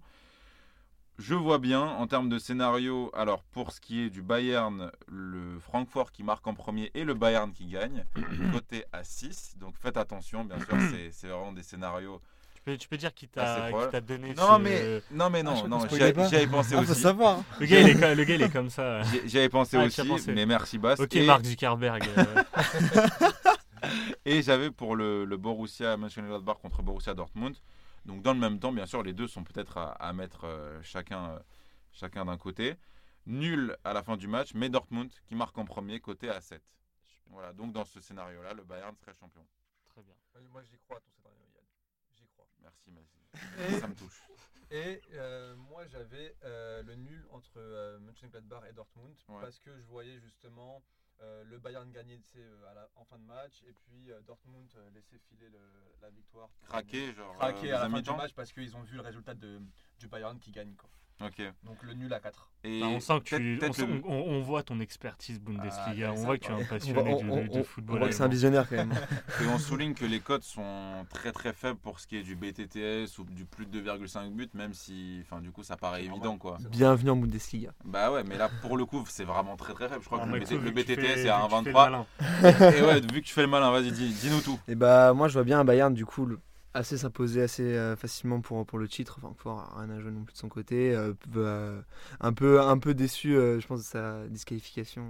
Je 1.18 1.34
vois 1.34 1.60
bien 1.60 1.82
en 1.82 2.08
termes 2.08 2.28
de 2.28 2.38
scénario, 2.38 3.10
alors 3.14 3.42
pour 3.54 3.72
ce 3.72 3.80
qui 3.80 4.02
est 4.02 4.10
du 4.10 4.22
Bayern, 4.22 4.92
le 5.08 5.60
Francfort 5.60 6.12
qui 6.12 6.24
marque 6.24 6.46
en 6.46 6.54
premier 6.54 6.92
et 6.94 7.06
le 7.06 7.14
Bayern 7.14 7.54
qui 7.54 7.68
gagne, 7.68 8.04
côté 8.52 8.84
à 8.92 9.04
6. 9.06 9.56
Donc 9.58 9.76
faites 9.82 9.96
attention, 9.96 10.44
bien 10.44 10.58
sûr, 10.60 10.76
c'est- 10.92 11.12
c'est 11.12 11.28
vraiment 11.28 11.54
des 11.54 11.64
scénarios. 11.64 12.20
Tu 12.54 12.62
peux, 12.62 12.76
tu 12.78 12.88
peux 12.90 12.98
dire 12.98 13.14
qui 13.14 13.28
t'a 13.30 13.70
donné 14.02 14.34
Non 14.34 14.58
ce- 14.58 14.62
mais, 14.62 15.02
non 15.12 15.30
mais 15.30 15.40
Ah, 15.40 15.44
non, 15.44 15.54
crois 15.54 15.68
non 15.70 15.78
qu'on 15.78 15.82
j'y 15.84 15.86
spoilait 15.88 16.04
avais 16.04 16.14
pas. 16.14 16.28
j'y 16.28 16.36
avais 16.36 16.48
pensé 16.48 16.76
Ah, 16.78 16.84
faut 16.84 16.92
aussi. 16.92 17.02
savoir. 17.02 17.44
Le 17.60 17.66
gars, 17.66 17.80
il 17.80 17.88
est, 17.90 17.94
le 18.16 18.24
gars, 18.26 18.36
il 18.36 18.42
est 18.42 18.52
comme 18.52 18.70
ça. 18.70 19.02
J'y- 19.04 19.22
J'y 19.30 19.38
avais 19.38 19.50
pensé 19.50 19.78
Ah, 19.80 19.86
aussi, 19.86 20.06
pensé. 20.06 20.34
mais 20.34 20.46
merci 20.46 20.78
Bass. 20.78 21.00
Ok, 21.00 21.16
et 21.16 21.26
Mark 21.26 21.46
Zuckerberg. 21.46 22.04
euh, 22.18 22.44
et 24.26 24.42
j'avais 24.42 24.72
pour 24.72 24.96
le, 24.96 25.26
le 25.26 25.38
Borussia 25.38 25.96
Mönchengladbach 25.96 26.58
contre 26.62 26.82
Borussia 26.82 27.14
Dortmund. 27.14 27.56
Donc 28.06 28.22
dans 28.22 28.34
le 28.34 28.40
même 28.40 28.60
temps, 28.60 28.72
bien 28.72 28.86
sûr, 28.86 29.02
les 29.04 29.14
deux 29.14 29.28
sont 29.28 29.44
peut-être 29.44 29.78
à, 29.78 29.92
à 29.94 30.14
mettre 30.14 30.46
euh, 30.46 30.82
chacun, 30.84 31.32
euh, 31.32 31.40
chacun 31.92 32.26
d'un 32.26 32.38
côté. 32.38 32.76
Nul 33.26 33.76
à 33.84 33.94
la 33.94 34.04
fin 34.04 34.18
du 34.18 34.28
match, 34.28 34.54
mais 34.54 34.70
Dortmund 34.70 35.12
qui 35.26 35.34
marque 35.36 35.58
en 35.58 35.66
premier, 35.66 36.00
côté 36.00 36.30
à 36.30 36.40
7. 36.42 36.62
Voilà, 37.28 37.54
donc 37.54 37.74
dans 37.74 37.84
ce 37.86 38.00
scénario-là, 38.00 38.54
le 38.54 38.64
Bayern 38.64 38.96
serait 38.96 39.14
champion. 39.16 39.46
Très 39.90 40.04
bien. 40.04 40.14
Moi 40.52 40.62
j'y 40.64 40.78
crois 40.78 40.98
à 40.98 41.00
ton 41.00 41.10
scénario, 41.12 41.40
Yann. 41.56 41.64
J'y 42.16 42.28
crois. 42.28 42.46
Merci, 42.62 42.92
merci. 42.92 43.80
Ça 43.82 43.88
me 43.88 43.96
touche. 43.96 44.22
Et 44.70 45.02
euh, 45.14 45.56
moi 45.56 45.86
j'avais 45.88 46.36
euh, 46.44 46.84
le 46.84 46.96
nul 46.96 47.26
entre 47.32 47.54
euh, 47.58 47.98
Mönchengladbach 48.00 48.64
et 48.70 48.74
Dortmund 48.74 49.16
Ouais. 49.30 49.42
parce 49.42 49.60
que 49.60 49.76
je 49.76 49.84
voyais 49.86 50.20
justement 50.20 50.76
euh, 50.78 50.82
le 51.46 51.58
Bayern 51.60 51.90
sais, 52.24 52.40
euh, 52.40 52.70
à 52.72 52.74
la- 52.74 52.90
en 52.96 53.06
fin 53.06 53.18
de 53.18 53.24
match 53.24 53.62
et 53.68 53.74
puis 53.74 54.12
euh, 54.12 54.22
Dortmund 54.22 54.70
euh, 54.76 54.90
laisser 54.92 55.18
filer 55.30 55.50
le- 55.50 55.96
la 56.02 56.10
victoire. 56.10 56.50
Craquer, 56.68 57.14
genre. 57.14 57.38
Craquer 57.38 57.72
euh, 57.72 57.78
à 57.78 57.80
la 57.84 57.90
fin 57.90 58.02
du 58.02 58.10
match 58.18 58.34
parce 58.34 58.52
qu'ils 58.52 58.76
ont 58.76 58.82
vu 58.84 58.96
le 58.96 59.02
résultat 59.02 59.34
de, 59.34 59.62
du 60.00 60.08
Bayern 60.08 60.40
qui 60.40 60.52
gagne. 60.52 60.76
Quoi. 60.76 60.90
Ok. 61.24 61.42
Donc 61.64 61.78
le 61.84 61.94
nul 61.94 62.14
à 62.14 62.20
4. 62.20 62.50
Et 62.66 62.82
Bah, 62.82 62.88
on 62.88 63.00
sent 63.00 63.20
que 63.24 63.36
tu, 63.38 63.56
on, 63.56 63.60
peut-être 63.60 63.76
sent- 63.76 63.86
le- 63.86 64.02
on- 64.06 64.24
on 64.32 64.42
voit 64.42 64.64
ton 64.64 64.80
expertise 64.82 65.40
Bundesliga. 65.40 66.10
Ah, 66.10 66.14
on 66.14 66.16
voit 66.26 66.38
que 66.38 66.46
tu 66.46 66.52
es 66.52 66.56
un 66.56 66.58
On 66.58 66.66
passionné 66.66 66.94
voit- 67.02 67.22
du- 67.22 67.30
on- 67.30 67.46
de, 67.60 67.64
football. 67.64 67.96
On 67.96 68.00
voit 68.00 68.10
que 68.10 68.16
c'est 68.16 68.24
un 68.24 68.28
visionnaire 68.28 68.68
quand 68.68 68.76
même. 68.76 68.92
Et 69.42 69.48
on 69.48 69.58
souligne 69.58 69.94
que 69.94 70.04
les 70.04 70.20
cotes 70.20 70.44
sont 70.44 71.06
très 71.10 71.32
très 71.32 71.54
faibles 71.54 71.78
pour 71.80 72.00
ce 72.02 72.08
qui 72.08 72.18
est 72.18 72.24
du 72.24 72.36
BTTS 72.36 73.18
ou 73.20 73.24
du 73.24 73.46
plus 73.46 73.66
de 73.66 73.80
2,5 73.80 74.32
buts, 74.34 74.50
même 74.56 74.74
si, 74.74 75.22
enfin, 75.22 75.40
du 75.42 75.52
coup, 75.52 75.64
ça 75.64 75.78
paraît 75.78 76.04
évident 76.04 76.38
quoi. 76.38 76.58
Bienvenue 76.70 77.12
en 77.12 77.16
Bundesliga. 77.16 77.72
Bah 77.86 78.12
ouais, 78.12 78.24
mais 78.26 78.38
là, 78.38 78.50
pour 78.62 78.76
le 78.76 78.86
coup, 78.86 79.06
c'est 79.08 79.26
vraiment 79.26 79.56
très 79.56 79.74
très 79.74 79.88
faible. 79.88 80.02
Je 80.02 80.08
crois 80.08 80.20
Ah, 80.22 80.26
que 80.28 80.34
le, 80.34 80.40
BT 80.72 80.96
BTTS 80.96 80.96
fais- 80.96 81.26
est 81.26 81.30
à 81.30 81.38
vu 81.48 81.48
que 81.48 81.58
tu 81.60 81.64
fais 81.64 81.70
le 81.72 81.76
1,23. 81.78 81.90
malin. 81.90 82.06
Et 82.78 82.82
ouais, 82.82 83.00
vu 83.00 83.22
que 83.22 83.28
tu 83.28 83.34
fais 83.34 83.42
le 83.44 83.48
malin, 83.48 83.72
vas-y, 83.72 83.92
dis- 83.92 84.14
dis-nous 84.14 84.42
tout. 84.42 84.60
Et 84.68 84.76
bah 84.76 85.14
moi 85.14 85.28
je 85.30 85.34
vois 85.34 85.44
bien 85.44 85.60
un 85.62 85.66
Bayern 85.66 85.94
du 85.94 86.06
coup 86.06 86.26
le- 86.26 86.40
assez 86.76 86.98
s'imposer 86.98 87.42
assez 87.42 87.64
euh, 87.64 87.96
facilement 87.96 88.42
pour, 88.42 88.66
pour 88.66 88.78
le 88.78 88.88
titre. 88.88 89.20
Enfin, 89.24 89.66
a 89.76 89.80
rien 89.80 89.90
à 89.90 90.00
jouer 90.00 90.12
non 90.12 90.24
plus 90.24 90.34
de 90.34 90.38
son 90.38 90.50
côté. 90.50 90.94
Euh, 90.94 91.14
euh, 91.38 91.82
un, 92.20 92.34
peu, 92.34 92.62
un 92.62 92.78
peu 92.78 92.94
déçu, 92.94 93.36
euh, 93.36 93.60
je 93.60 93.68
pense, 93.68 93.80
de 93.80 93.86
sa 93.86 94.28
disqualification 94.28 95.04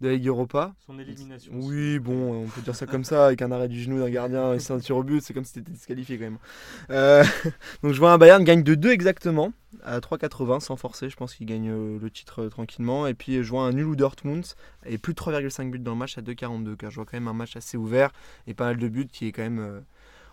de 0.00 0.08
la 0.08 0.14
Ligue 0.14 0.26
Europa. 0.26 0.74
Son 0.86 0.98
élimination. 0.98 1.52
Oui, 1.54 1.98
bon, 1.98 2.44
on 2.44 2.46
peut 2.46 2.60
dire 2.60 2.74
ça 2.74 2.86
comme 2.86 3.04
ça, 3.04 3.26
avec 3.26 3.42
un 3.42 3.50
arrêt 3.50 3.68
du 3.68 3.80
genou 3.80 3.98
d'un 3.98 4.10
gardien 4.10 4.54
et 4.54 4.60
c'est 4.60 4.72
un 4.72 4.78
tir 4.78 4.96
au 4.96 5.02
but, 5.02 5.22
c'est 5.22 5.34
comme 5.34 5.44
si 5.44 5.54
t'étais 5.54 5.72
disqualifié 5.72 6.18
quand 6.18 6.24
même. 6.24 6.38
Euh, 6.90 7.24
donc 7.82 7.92
je 7.92 7.98
vois 7.98 8.12
un 8.12 8.18
Bayern 8.18 8.44
gagne 8.44 8.62
de 8.62 8.76
2 8.76 8.90
exactement, 8.90 9.52
à 9.82 9.98
3,80 9.98 10.60
sans 10.60 10.76
forcer, 10.76 11.10
je 11.10 11.16
pense 11.16 11.34
qu'il 11.34 11.46
gagne 11.46 11.98
le 11.98 12.10
titre 12.10 12.46
tranquillement. 12.46 13.08
Et 13.08 13.14
puis 13.14 13.42
je 13.42 13.50
vois 13.50 13.62
un 13.62 13.72
nul 13.72 13.86
ou 13.86 13.96
Dortmund 13.96 14.44
et 14.86 14.98
plus 14.98 15.14
de 15.14 15.18
3,5 15.18 15.70
buts 15.70 15.78
dans 15.80 15.92
le 15.92 15.98
match 15.98 16.16
à 16.16 16.22
2,42, 16.22 16.76
car 16.76 16.90
je 16.90 16.96
vois 16.96 17.04
quand 17.04 17.16
même 17.16 17.28
un 17.28 17.32
match 17.32 17.56
assez 17.56 17.76
ouvert 17.76 18.12
et 18.46 18.54
pas 18.54 18.66
mal 18.66 18.76
de 18.76 18.88
buts 18.88 19.08
qui 19.12 19.26
est 19.26 19.32
quand 19.32 19.42
même, 19.42 19.82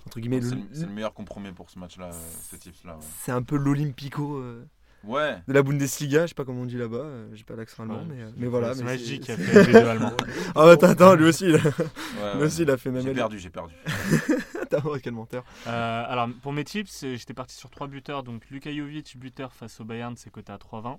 entre 0.08 0.20
guillemets, 0.20 0.42
C'est 0.42 0.52
le- 0.56 0.62
le, 0.62 0.68
c'est 0.74 0.86
le 0.86 0.92
meilleur 0.92 1.14
compromis 1.14 1.52
pour 1.52 1.70
ce 1.70 1.80
match-là, 1.80 2.08
euh, 2.08 2.12
ce 2.52 2.56
type-là. 2.56 2.94
Ouais. 2.94 3.00
c'est 3.24 3.32
un 3.32 3.42
peu 3.42 3.56
l'Olympico 3.58 4.38
euh, 4.38 4.66
Ouais. 5.04 5.38
de 5.48 5.54
la 5.54 5.62
Bundesliga, 5.62 6.24
je 6.24 6.30
sais 6.30 6.34
pas 6.36 6.46
comment 6.46 6.62
on 6.62 6.66
dit 6.66 6.78
là-bas, 6.78 6.98
euh, 6.98 7.28
j'ai 7.34 7.44
pas 7.44 7.56
l'accent 7.56 7.84
allemand, 7.84 8.00
Ouais, 8.00 8.06
mais, 8.10 8.26
mais 8.38 8.48
voilà. 8.48 8.74
C'est 8.74 8.84
mais 8.84 8.92
Magic 8.94 9.22
qui 9.22 9.26
c'est- 9.28 9.34
a 9.34 9.38
fait 9.38 9.64
les 9.66 9.74
deux 9.74 9.88
allemands. 9.88 10.14
Oh 10.56 10.62
attends, 10.62 10.88
attends, 10.88 11.14
lui 11.16 11.26
aussi, 11.26 11.46
il 11.46 11.56
a, 11.56 11.60
ouais, 11.60 11.64
lui 12.38 12.44
aussi, 12.44 12.64
il 12.64 12.72
a 12.72 12.78
fait 12.78 12.90
même 12.90 13.04
J'ai 13.04 13.14
perdu, 13.14 13.38
j'ai 13.40 13.50
perdu. 13.52 13.74
T'as 14.70 14.80
voir 14.80 14.98
quel 15.02 15.14
menteur. 15.14 15.44
Euh, 15.68 16.04
alors, 16.08 16.28
pour 16.42 16.52
mes 16.54 16.64
tips, 16.64 17.06
j'étais 17.16 17.36
parti 17.36 17.56
sur 17.56 17.70
trois 17.70 17.86
buteurs. 17.88 18.24
Donc, 18.24 18.50
Luka 18.50 18.74
Jovic, 18.74 19.16
buteur 19.18 19.54
face 19.54 19.80
au 19.80 19.84
Bayern, 19.86 20.16
c'est 20.18 20.32
coté 20.32 20.52
à 20.52 20.58
3,20. 20.58 20.98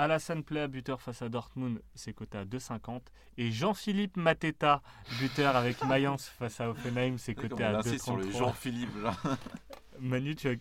Alassane 0.00 0.42
Plea, 0.42 0.66
buteur 0.66 1.02
face 1.02 1.20
à 1.20 1.28
Dortmund, 1.28 1.82
c'est 1.94 2.14
coté 2.14 2.38
à 2.38 2.46
2,50. 2.46 3.00
Et 3.36 3.50
Jean-Philippe 3.52 4.16
Mateta, 4.16 4.80
buteur 5.20 5.54
avec 5.56 5.84
Mayence 5.86 6.26
face 6.38 6.58
à 6.58 6.70
Offenheim, 6.70 7.18
c'est 7.18 7.34
coté 7.34 7.62
à 7.62 7.76
insiste 7.76 8.04
sur 8.04 8.16
le 8.16 8.24
2,33. 8.24 8.38
Jean-Philippe 8.38 9.02
là. 9.02 9.14
Manu, 10.00 10.34
tu 10.34 10.48
as. 10.48 10.54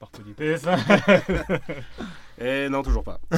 Par 0.00 0.10
politesse. 0.10 0.66
Et 2.38 2.68
non, 2.68 2.82
toujours 2.82 3.04
pas. 3.04 3.20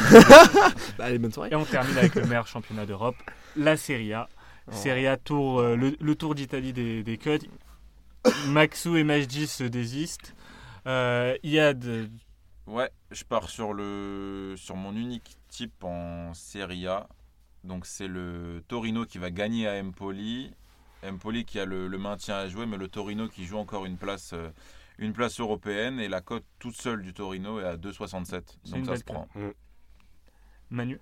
Bah, 0.97 1.05
allez, 1.05 1.19
bonne 1.19 1.31
soirée. 1.31 1.51
Et 1.53 1.55
on 1.55 1.67
termine 1.67 1.99
avec 1.99 2.15
le 2.15 2.25
meilleur 2.25 2.47
championnat 2.47 2.87
d'Europe, 2.87 3.17
la 3.55 3.77
Serie 3.77 4.15
A. 4.15 4.31
Serie 4.73 5.07
A, 5.07 5.19
tour, 5.19 5.61
euh, 5.61 5.77
le, 5.77 5.95
le 6.01 6.15
tour 6.15 6.35
d'Italie 6.35 6.73
des, 6.73 7.03
des 7.03 7.19
codes. 7.19 7.45
Maxou 8.49 8.97
et 8.97 9.05
Majdi 9.05 9.47
se 9.47 9.65
désistent. 9.65 10.35
Euh, 10.87 11.37
Yad, 11.43 12.09
Ouais, 12.67 12.91
je 13.11 13.25
pars 13.25 13.49
sur 13.49 13.73
le 13.73 14.55
sur 14.57 14.77
mon 14.77 14.95
unique 14.95 15.37
type 15.49 15.85
en 15.85 16.35
Serie 16.35 16.87
A. 16.87 17.09
Donc 17.65 17.87
c'est 17.87 18.09
le 18.09 18.63
Torino 18.69 19.05
qui 19.05 19.19
va 19.19 19.31
gagner 19.31 19.69
à 19.69 19.81
Empoli. 19.83 20.53
Empoli 21.05 21.45
qui 21.45 21.61
a 21.61 21.65
le, 21.65 21.87
le 21.89 21.99
maintien 21.99 22.37
à 22.37 22.49
jouer, 22.49 22.67
mais 22.67 22.77
le 22.77 22.89
Torino 22.89 23.29
qui 23.29 23.45
joue 23.45 23.59
encore 23.59 23.87
une 23.87 23.97
place 23.97 24.33
euh, 24.33 24.51
une 24.99 25.13
place 25.13 25.39
européenne 25.41 26.01
et 26.01 26.09
la 26.09 26.21
cote 26.21 26.45
toute 26.59 26.75
seule 26.75 27.03
du 27.03 27.13
Torino 27.13 27.61
est 27.61 27.65
à 27.65 27.77
2,67. 27.77 28.43
C'est 28.65 28.71
Donc 28.73 28.87
ça 28.87 28.97
se 28.97 29.05
prend. 29.05 29.29
Manu 30.71 30.99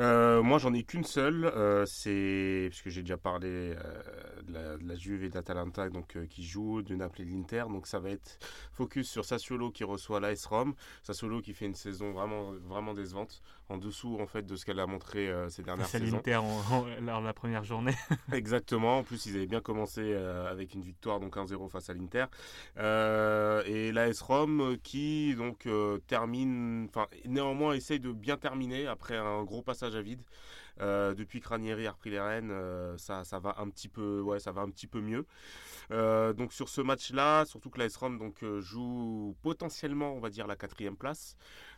Euh, 0.00 0.42
moi, 0.42 0.58
j'en 0.58 0.72
ai 0.74 0.82
qu'une 0.84 1.04
seule. 1.04 1.44
euh, 1.46 1.84
c'est 1.86 2.68
parce 2.70 2.82
que 2.82 2.90
j'ai 2.90 3.02
déjà 3.02 3.16
parlé 3.16 3.48
euh, 3.48 3.74
de, 4.46 4.52
la, 4.52 4.76
de 4.76 4.86
la 4.86 4.94
Juve 4.96 5.24
et 5.24 5.28
de 5.30 5.34
l'Atalanta, 5.34 5.88
donc 5.88 6.16
euh, 6.16 6.26
qui 6.26 6.44
jouent, 6.44 6.82
de 6.82 6.94
Naples 6.94 7.22
et 7.22 7.24
de 7.24 7.30
l'Inter. 7.30 7.64
Donc, 7.68 7.86
ça 7.86 7.98
va 7.98 8.10
être 8.10 8.38
focus 8.72 9.08
sur 9.10 9.24
Sassuolo 9.24 9.70
qui 9.70 9.84
reçoit 9.84 10.20
l'AS 10.20 10.44
Rome. 10.46 10.74
Sassuolo 11.02 11.40
qui 11.40 11.54
fait 11.54 11.64
une 11.66 11.74
saison 11.74 12.12
vraiment, 12.12 12.52
vraiment 12.68 12.92
décevante, 12.94 13.42
en 13.70 13.76
dessous 13.78 14.18
en 14.20 14.26
fait 14.26 14.42
de 14.46 14.56
ce 14.56 14.64
qu'elle 14.64 14.80
a 14.80 14.86
montré 14.86 15.30
ces 15.48 15.62
dernières 15.62 15.86
C'est 15.86 15.98
saisons. 15.98 16.16
l'Inter 16.16 16.36
en- 16.36 16.44
en- 16.70 16.86
lors 17.02 17.20
de 17.20 17.26
la 17.26 17.32
première 17.34 17.64
journée. 17.64 17.94
Exactement. 18.32 18.98
En 18.98 19.02
plus, 19.02 19.26
ils 19.26 19.36
avaient 19.36 19.46
bien 19.46 19.60
commencé 19.60 20.14
avec 20.14 20.74
une 20.74 20.82
victoire, 20.82 21.18
donc 21.20 21.36
1-0 21.36 21.68
face 21.68 21.90
à 21.90 21.94
l'Inter. 21.94 22.26
Et 22.78 23.92
l'AS 23.92 24.20
Rome 24.22 24.76
qui 24.82 25.34
donc 25.34 25.66
termine, 26.06 26.86
enfin 26.88 27.06
néanmoins 27.26 27.72
essaye 27.74 28.00
de 28.00 28.12
bien 28.12 28.36
terminer 28.36 28.86
après 28.86 28.97
un 29.10 29.44
gros 29.44 29.62
passage 29.62 29.94
à 29.94 30.02
vide. 30.02 30.22
Euh, 30.80 31.14
depuis 31.14 31.40
que 31.40 31.48
Ranieri 31.48 31.86
a 31.86 31.92
repris 31.92 32.10
les 32.10 32.20
rênes, 32.20 32.50
euh, 32.50 32.96
ça, 32.98 33.24
ça 33.24 33.38
va 33.38 33.56
un 33.58 33.68
petit 33.68 33.88
peu, 33.88 34.20
ouais, 34.20 34.38
ça 34.38 34.52
va 34.52 34.60
un 34.60 34.70
petit 34.70 34.86
peu 34.86 35.00
mieux. 35.00 35.26
Euh, 35.90 36.32
donc 36.32 36.52
sur 36.52 36.68
ce 36.68 36.80
match-là, 36.80 37.44
surtout 37.46 37.70
que 37.70 37.78
l'AS 37.78 37.96
Rome 37.96 38.18
donc 38.18 38.44
joue 38.60 39.36
potentiellement, 39.42 40.12
on 40.12 40.20
va 40.20 40.30
dire 40.30 40.46
la 40.46 40.56
quatrième 40.56 40.96
place. 40.96 41.36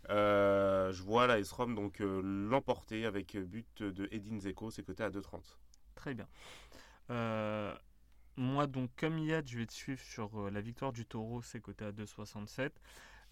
je 0.09 1.03
vois 1.03 1.27
l'AS 1.27 1.51
Rome 1.53 1.75
donc 1.75 2.01
l'emporter 2.01 3.07
avec 3.07 3.37
but 3.39 3.83
de 3.83 4.09
Edin 4.11 4.39
Zeko, 4.39 4.71
c'est 4.71 4.83
coté 4.83 5.03
à 5.03 5.11
2,30. 5.11 5.41
Très 5.95 6.15
bien. 6.15 6.27
Moi, 8.37 8.67
donc, 8.67 8.91
comme 8.97 9.19
Yad, 9.19 9.47
je 9.47 9.59
vais 9.59 9.67
te 9.67 9.73
suivre 9.73 10.01
sur 10.01 10.51
la 10.51 10.61
victoire 10.61 10.93
du 10.93 11.05
Taureau, 11.05 11.43
c'est 11.43 11.61
coté 11.61 11.85
à 11.85 11.93
2,67. 11.93 12.71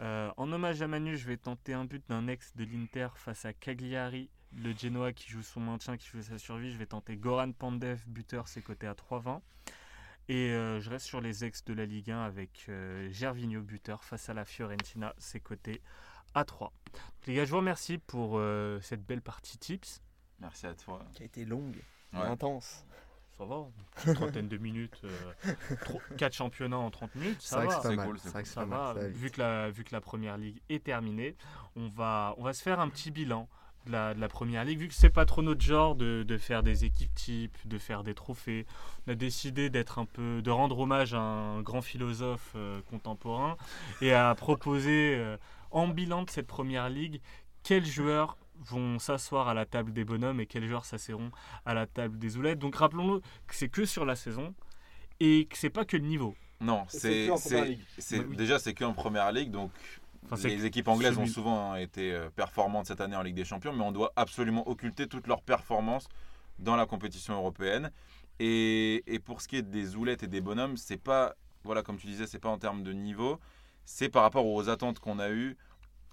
Euh, 0.00 0.30
en 0.36 0.52
hommage 0.52 0.80
à 0.82 0.86
Manu, 0.86 1.16
je 1.16 1.26
vais 1.26 1.36
tenter 1.36 1.74
un 1.74 1.84
but 1.84 2.04
d'un 2.08 2.28
ex 2.28 2.54
de 2.56 2.64
l'Inter 2.64 3.08
face 3.16 3.44
à 3.44 3.52
Cagliari, 3.52 4.30
le 4.56 4.72
Genoa 4.72 5.12
qui 5.12 5.28
joue 5.30 5.42
son 5.42 5.60
maintien, 5.60 5.96
qui 5.96 6.06
joue 6.08 6.22
sa 6.22 6.38
survie. 6.38 6.72
Je 6.72 6.78
vais 6.78 6.86
tenter 6.86 7.16
Goran 7.16 7.52
Pandev, 7.52 8.02
buteur, 8.06 8.46
c'est 8.48 8.62
coté 8.62 8.86
à 8.86 8.94
3,20. 8.94 9.40
Et 10.28 10.50
euh, 10.50 10.78
je 10.80 10.90
reste 10.90 11.06
sur 11.06 11.20
les 11.20 11.44
ex 11.44 11.64
de 11.64 11.72
la 11.72 11.86
Ligue 11.86 12.10
1 12.10 12.20
avec 12.22 12.66
euh, 12.68 13.08
Gervinho, 13.10 13.60
buteur, 13.62 14.04
face 14.04 14.28
à 14.28 14.34
la 14.34 14.44
Fiorentina, 14.44 15.14
c'est 15.18 15.40
coté 15.40 15.80
à 16.34 16.44
3. 16.44 16.72
Donc, 16.92 17.02
les 17.26 17.34
gars, 17.34 17.44
je 17.44 17.50
vous 17.50 17.56
remercie 17.56 17.98
pour 17.98 18.38
euh, 18.38 18.78
cette 18.82 19.04
belle 19.04 19.22
partie 19.22 19.58
tips. 19.58 20.02
Merci 20.38 20.66
à 20.66 20.74
toi. 20.74 21.02
Qui 21.14 21.22
a 21.22 21.26
été 21.26 21.44
longue, 21.44 21.76
Ouais. 22.12 22.20
intense. 22.20 22.84
Ça 23.38 23.44
va, 23.44 23.66
une 24.06 24.14
trentaine 24.14 24.48
de 24.48 24.56
minutes, 24.56 25.00
4 26.16 26.32
championnats 26.32 26.78
en 26.78 26.90
30 26.90 27.14
minutes, 27.14 27.36
C'est 27.40 27.50
ça 27.54 27.56
vrai 27.58 27.68
que 27.68 27.72
va. 27.72 27.80
c'est 27.82 27.96
cool, 27.96 28.18
Ça 28.44 28.64
va, 28.64 28.94
ça 28.94 29.08
vu 29.08 29.30
que, 29.30 29.40
la, 29.40 29.70
vu 29.70 29.84
que 29.84 29.94
la 29.94 30.00
première 30.00 30.36
ligue 30.36 30.60
est 30.68 30.82
terminée, 30.82 31.36
on 31.76 31.86
va, 31.88 32.34
on 32.38 32.42
va 32.42 32.52
se 32.52 32.62
faire 32.62 32.80
un 32.80 32.88
petit 32.88 33.10
bilan 33.12 33.48
de 33.86 33.92
la, 33.92 34.12
de 34.14 34.20
la 34.20 34.28
première 34.28 34.64
ligue. 34.64 34.80
Vu 34.80 34.88
que 34.88 34.94
c'est 34.94 35.08
pas 35.10 35.24
trop 35.24 35.42
notre 35.42 35.60
genre 35.60 35.94
de, 35.94 36.24
de 36.26 36.36
faire 36.36 36.62
des 36.64 36.84
équipes 36.84 37.14
types, 37.14 37.56
de 37.66 37.78
faire 37.78 38.02
des 38.02 38.14
trophées, 38.14 38.66
on 39.06 39.12
a 39.12 39.14
décidé 39.14 39.70
d'être 39.70 39.98
un 40.00 40.04
peu, 40.04 40.42
de 40.42 40.50
rendre 40.50 40.78
hommage 40.78 41.14
à 41.14 41.20
un 41.20 41.62
grand 41.62 41.80
philosophe 41.82 42.52
euh, 42.56 42.80
contemporain 42.90 43.56
et 44.00 44.12
à 44.12 44.34
proposer 44.34 45.14
euh, 45.16 45.36
en 45.70 45.86
bilan 45.88 46.24
de 46.24 46.30
cette 46.30 46.46
première 46.48 46.88
ligue 46.88 47.20
quels 47.62 47.86
joueurs 47.86 48.36
vont 48.60 48.98
s'asseoir 48.98 49.48
à 49.48 49.54
la 49.54 49.66
table 49.66 49.92
des 49.92 50.04
bonhommes 50.04 50.40
et 50.40 50.46
quels 50.46 50.66
joueurs 50.66 50.84
s'asserront 50.84 51.30
à 51.64 51.74
la 51.74 51.86
table 51.86 52.18
des 52.18 52.36
oulettes. 52.36 52.58
Donc 52.58 52.76
rappelons-le 52.76 53.20
que 53.46 53.54
c'est 53.54 53.68
que 53.68 53.84
sur 53.84 54.04
la 54.04 54.16
saison 54.16 54.54
et 55.20 55.46
que 55.46 55.56
c'est 55.56 55.70
pas 55.70 55.84
que 55.84 55.96
le 55.96 56.04
niveau. 56.04 56.34
Non, 56.60 56.84
c'est 56.88 56.98
c'est 56.98 57.26
que 57.26 57.30
en 57.32 57.38
première 57.38 57.62
c'est- 57.64 57.68
ligue. 57.70 57.80
c'est- 57.98 58.18
oui. 58.24 58.36
déjà 58.36 58.58
c'est 58.58 58.74
qu'en 58.74 58.92
première 58.92 59.30
ligue, 59.32 59.50
donc 59.50 59.70
Enfin, 60.30 60.48
les 60.48 60.66
équipes 60.66 60.88
anglaises 60.88 61.16
ont 61.16 61.24
souvent 61.26 61.74
été 61.76 62.12
euh, 62.12 62.28
performantes 62.28 62.86
cette 62.86 63.00
année 63.00 63.16
en 63.16 63.22
Ligue 63.22 63.36
des 63.36 63.44
Champions, 63.46 63.72
mais 63.72 63.82
on 63.84 63.92
doit 63.92 64.12
absolument 64.16 64.68
occulter 64.68 65.06
toutes 65.06 65.26
leurs 65.26 65.40
performances 65.40 66.06
dans 66.58 66.76
la 66.76 66.84
compétition 66.84 67.32
européenne. 67.34 67.90
Et, 68.40 69.02
et 69.06 69.20
pour 69.20 69.40
ce 69.40 69.48
qui 69.48 69.56
est 69.56 69.62
des 69.62 69.96
oulettes 69.96 70.22
et 70.24 70.26
des 70.26 70.40
bonhommes, 70.42 70.76
c'est 70.76 70.98
pas, 70.98 71.34
voilà, 71.64 71.82
comme 71.82 71.96
tu 71.96 72.06
disais, 72.08 72.26
c'est 72.26 72.38
pas 72.40 72.50
en 72.50 72.58
termes 72.58 72.82
de 72.82 72.92
niveau, 72.92 73.38
c'est 73.86 74.08
par 74.10 74.22
rapport 74.22 74.44
aux 74.44 74.68
attentes 74.68 74.98
qu'on 74.98 75.18
a 75.18 75.30
eues 75.30 75.56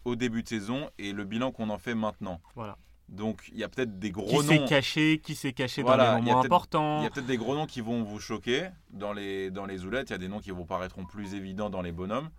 au 0.06 0.16
début 0.16 0.44
de 0.44 0.48
saison 0.48 0.90
et 0.98 1.12
le 1.12 1.26
bilan 1.26 1.52
qu'on 1.52 1.70
en 1.70 1.78
fait 1.78 1.96
maintenant. 1.96 2.40
Voilà. 2.56 2.78
Donc 3.10 3.50
il 3.52 3.60
y 3.60 3.64
a 3.64 3.70
peut-être 3.70 4.00
des 4.00 4.08
Qui 4.08 4.14
gros 4.14 4.42
s'est 4.42 4.60
noms. 4.60 4.66
caché, 4.68 5.20
qui 5.24 5.36
s'est 5.36 5.54
caché 5.54 5.84
Voilà, 5.84 6.12
dans 6.14 6.16
les 6.18 6.22
moments 6.24 6.42
importants. 6.44 7.00
Il 7.02 7.04
y 7.04 7.08
a 7.08 7.10
peut-être 7.10 7.28
des 7.28 7.38
gros 7.38 7.54
noms 7.56 7.68
qui 7.68 7.82
vont 7.82 8.04
vous 8.04 8.20
choquer 8.20 8.70
dans 8.92 9.14
les, 9.14 9.52
dans 9.52 9.66
les 9.66 9.86
oulettes. 9.86 10.10
Il 10.10 10.14
y 10.14 10.16
a 10.16 10.20
des 10.20 10.28
noms 10.28 10.40
qui 10.40 10.52
vous 10.52 10.66
paraîtront 10.66 11.06
plus 11.06 11.36
évidents 11.36 11.70
dans 11.70 11.82
les 11.82 11.92
bonhommes. 11.92 12.30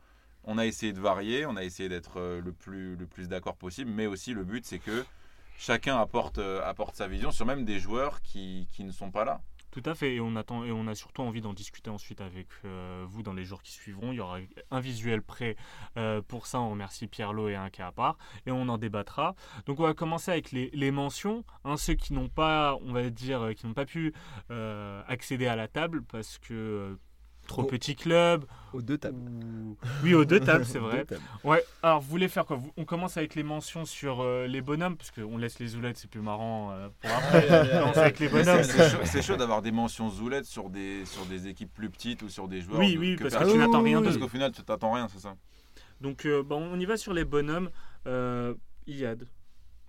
On 0.44 0.58
a 0.58 0.66
essayé 0.66 0.92
de 0.92 1.00
varier, 1.00 1.44
on 1.46 1.56
a 1.56 1.62
essayé 1.64 1.88
d'être 1.88 2.18
euh, 2.20 2.40
le 2.40 2.52
plus, 2.52 2.96
le 2.96 3.06
plus 3.06 3.28
d'accord 3.28 3.56
possible, 3.56 3.90
mais 3.90 4.06
aussi 4.06 4.32
le 4.32 4.44
but 4.44 4.64
c'est 4.64 4.78
que 4.78 5.04
chacun 5.58 5.98
apporte, 6.00 6.38
euh, 6.38 6.60
apporte 6.64 6.94
sa 6.96 7.08
vision 7.08 7.30
sur 7.32 7.46
même 7.46 7.64
des 7.64 7.78
joueurs 7.80 8.20
qui, 8.22 8.68
qui 8.72 8.84
ne 8.84 8.92
sont 8.92 9.10
pas 9.10 9.24
là. 9.24 9.40
Tout 9.76 9.90
à 9.90 9.94
fait, 9.94 10.14
et 10.14 10.20
on, 10.22 10.36
attend, 10.36 10.64
et 10.64 10.72
on 10.72 10.86
a 10.86 10.94
surtout 10.94 11.20
envie 11.20 11.42
d'en 11.42 11.52
discuter 11.52 11.90
ensuite 11.90 12.22
avec 12.22 12.46
euh, 12.64 13.04
vous 13.06 13.22
dans 13.22 13.34
les 13.34 13.44
jours 13.44 13.60
qui 13.60 13.72
suivront. 13.72 14.10
Il 14.10 14.14
y 14.14 14.20
aura 14.20 14.38
un 14.70 14.80
visuel 14.80 15.20
prêt 15.20 15.54
euh, 15.98 16.22
pour 16.22 16.46
ça. 16.46 16.60
On 16.60 16.70
remercie 16.70 17.06
Pierre-Lot 17.06 17.50
et 17.50 17.56
un 17.56 17.68
cas 17.68 17.88
à 17.88 17.92
part, 17.92 18.16
et 18.46 18.50
on 18.52 18.70
en 18.70 18.78
débattra. 18.78 19.34
Donc 19.66 19.78
on 19.78 19.82
va 19.82 19.92
commencer 19.92 20.30
avec 20.30 20.50
les, 20.50 20.90
mentions. 20.90 21.44
Hein, 21.64 21.76
ceux 21.76 21.92
qui 21.92 22.14
n'ont 22.14 22.30
pas, 22.30 22.78
on 22.80 22.94
va 22.94 23.10
dire, 23.10 23.42
euh, 23.42 23.52
qui 23.52 23.66
n'ont 23.66 23.74
pas 23.74 23.84
pu 23.84 24.14
accéder 25.08 25.46
à 25.46 25.56
la 25.56 25.68
table 25.68 26.02
parce 26.04 26.38
que 26.38 26.98
trop 27.46 27.62
Oh. 27.62 27.66
petit 27.66 27.94
club. 27.96 28.44
Aux 28.72 28.82
deux 28.82 28.98
tables. 28.98 29.16
ou- 29.18 29.76
Oui, 30.02 30.12
aux 30.14 30.24
deux 30.24 30.40
tables, 30.40 30.64
c'est 30.64 30.78
vrai. 30.78 31.04
tables. 31.04 31.20
Ouais, 31.44 31.64
alors 31.82 32.00
vous 32.00 32.08
voulez 32.10 32.28
faire 32.28 32.44
quoi? 32.44 32.60
On 32.76 32.84
commence 32.84 33.16
avec 33.16 33.34
les 33.34 33.42
mentions 33.42 33.84
sur 33.84 34.20
euh, 34.20 34.46
les 34.46 34.60
bonhommes, 34.60 34.96
parce 34.96 35.10
qu'on 35.10 35.38
laisse 35.38 35.58
les 35.58 35.76
oulettes, 35.76 35.96
c'est 35.96 36.10
plus 36.10 36.20
marrant 36.20 36.72
euh, 36.72 36.88
pour 37.00 37.10
après. 37.10 37.46
on 37.74 37.80
commence 37.80 37.96
avec 37.96 38.18
les 38.18 38.28
bonhommes. 38.28 38.62
C'est 38.62 38.90
chaud, 38.90 38.98
c'est 39.04 39.22
chaud 39.22 39.36
d'avoir 39.36 39.62
des 39.62 39.72
mentions 39.72 40.10
zoulettes 40.10 40.44
sur 40.46 40.68
des, 40.68 41.04
sur 41.06 41.24
des 41.26 41.46
équipes 41.48 41.72
plus 41.72 41.88
petites 41.90 42.22
ou 42.22 42.28
sur 42.28 42.48
des 42.48 42.60
joueurs. 42.60 42.78
Oui, 42.80 42.94
de- 42.94 42.98
oui, 43.00 43.16
que 43.16 43.22
parce 43.24 43.36
que 43.36 43.50
tu 43.50 43.56
n'attends 43.58 43.80
oui, 43.82 43.90
rien. 43.94 44.02
Parce 44.02 44.18
qu'au 44.18 44.28
final, 44.28 44.52
tu 44.52 44.62
t'attends 44.62 44.92
rien, 44.92 45.08
c'est 45.08 45.20
ça? 45.20 45.34
Donc 46.00 46.26
euh, 46.26 46.42
bon, 46.42 46.62
on 46.72 46.78
y 46.78 46.84
va 46.84 46.96
sur 46.98 47.12
les 47.14 47.24
bonhommes. 47.24 47.70
Euh, 48.06 48.54
Iyad, 48.86 49.26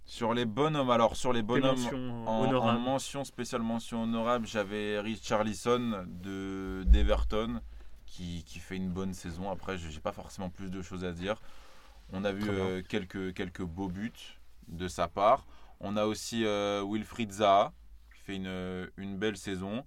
Sur 0.10 0.34
les 0.34 0.46
bonhommes, 0.46 0.89
alors 0.89 1.17
sur 1.17 1.34
les 1.34 1.41
bonhommes, 1.43 1.76
En, 2.26 2.46
en 2.63 2.80
mention, 2.80 3.26
spéciale 3.26 3.62
mention 3.62 4.04
honorable, 4.04 4.48
j'avais 4.48 5.00
Richarlison 5.02 6.06
de 6.08 6.84
d'Everton 6.88 7.60
qui, 8.06 8.43
qui 8.46 8.60
fait 8.60 8.78
une 8.78 8.89
bonne 8.89 9.13
saison. 9.13 9.52
Après, 9.52 9.78
je 9.78 9.89
n'ai 9.89 10.00
pas 10.00 10.13
forcément 10.13 10.50
plus 10.50 10.70
de 10.72 10.82
choses 10.82 11.04
à 11.04 11.12
dire. 11.12 11.41
On 12.13 12.24
a 12.24 12.32
vu 12.32 12.50
euh, 12.50 12.82
quelques, 12.88 13.34
quelques 13.34 13.63
beaux 13.63 13.89
buts 13.89 14.39
de 14.70 14.88
sa 14.88 15.10
part. 15.10 15.46
On 15.82 15.98
a 15.98 16.06
aussi 16.06 16.46
euh, 16.46 16.86
Wilfried 16.89 17.32
Zaha 17.34 17.74
qui 18.15 18.22
fait 18.22 18.36
une, 18.38 18.89
une 18.96 19.17
belle 19.17 19.36
saison. 19.36 19.84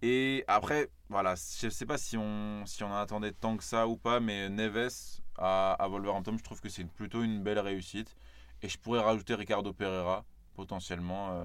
Et 0.00 0.44
après, 0.46 0.88
voilà, 1.08 1.34
je 1.34 1.66
ne 1.66 1.70
sais 1.70 1.86
pas 1.86 1.98
si 1.98 2.16
on, 2.16 2.64
si 2.66 2.84
on 2.84 2.86
en 2.92 2.96
attendait 2.96 3.32
tant 3.32 3.56
que 3.56 3.64
ça 3.64 3.88
ou 3.88 3.96
pas, 3.96 4.20
mais 4.20 4.48
Neves 4.48 5.20
à, 5.36 5.72
à 5.72 5.88
Wolverhampton, 5.88 6.36
je 6.38 6.44
trouve 6.44 6.60
que 6.60 6.68
c'est 6.68 6.84
plutôt 6.84 7.22
une 7.24 7.42
belle 7.42 7.58
réussite. 7.58 8.16
Et 8.62 8.68
je 8.68 8.78
pourrais 8.78 9.00
rajouter 9.00 9.34
Ricardo 9.34 9.72
Pereira, 9.72 10.24
potentiellement, 10.54 11.30
euh, 11.32 11.44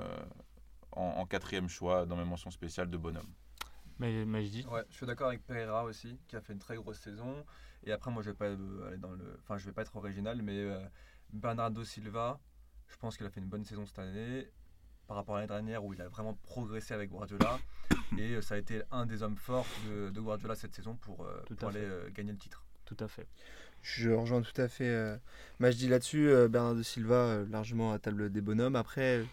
en, 0.92 1.02
en 1.02 1.26
quatrième 1.26 1.70
choix 1.70 2.06
dans 2.06 2.16
mes 2.18 2.26
mentions 2.26 2.52
spéciales 2.52 2.90
de 2.90 2.98
bonhomme. 2.98 3.32
Mais 4.00 4.26
Majdi, 4.26 4.66
Ouais, 4.66 4.84
je 4.90 4.96
suis 4.96 5.06
d'accord 5.06 5.28
avec 5.30 5.46
Pereira 5.46 5.86
aussi, 5.86 6.20
qui 6.28 6.36
a 6.36 6.42
fait 6.42 6.54
une 6.54 6.60
très 6.60 6.76
grosse 6.76 7.00
saison. 7.00 7.46
Et 7.84 7.92
après, 7.92 8.12
moi, 8.12 8.22
je 8.22 8.32
vais 8.32 8.36
pas 8.36 8.46
euh, 8.48 8.88
aller 8.88 8.98
dans 8.98 9.12
le, 9.12 9.38
enfin, 9.42 9.58
je 9.58 9.66
vais 9.66 9.72
pas 9.72 9.84
être 9.84 9.96
original, 9.96 10.42
mais 10.42 10.58
euh, 10.60 10.80
Bernardo 11.32 11.84
Silva, 11.84 12.40
je 12.88 12.98
pense 12.98 13.16
qu'il 13.18 13.26
a 13.26 13.30
fait 13.30 13.40
une 13.40 13.48
bonne 13.48 13.64
saison 13.64 13.86
cette 13.86 14.00
année 14.00 14.50
par 15.08 15.18
rapport 15.18 15.36
à 15.36 15.40
l'année 15.40 15.48
dernière 15.48 15.86
où 15.86 15.94
il 15.94 16.02
a 16.02 16.08
vraiment 16.08 16.34
progressé 16.34 16.94
avec 16.94 17.10
Guardiola. 17.10 17.60
et 18.18 18.42
ça 18.42 18.56
a 18.56 18.58
été 18.58 18.82
un 18.92 19.06
des 19.06 19.24
hommes 19.24 19.38
forts 19.38 19.68
de, 19.88 20.10
de 20.10 20.20
Guardiola 20.20 20.56
cette 20.56 20.76
saison 20.76 20.96
pour, 20.96 21.24
euh, 21.26 21.42
Tout 21.46 21.56
pour 21.56 21.70
aller 21.70 21.80
euh, 21.80 22.10
gagner 22.12 22.32
le 22.32 22.38
titre. 22.38 22.66
tout 22.86 22.98
à 23.00 23.08
fait. 23.08 23.28
Je 23.88 24.10
rejoins 24.10 24.42
tout 24.42 24.60
à 24.60 24.68
fait 24.68 24.88
euh, 24.88 25.16
Majdi 25.60 25.88
là-dessus. 25.88 26.28
euh, 26.30 26.48
Bernardo 26.48 26.82
Silva, 26.82 27.16
euh, 27.16 27.46
largement 27.52 27.94
à 27.94 28.00
table 28.00 28.32
des 28.32 28.42
bonhommes. 28.42 28.76
Après, 28.76 29.20
euh, 29.20 29.24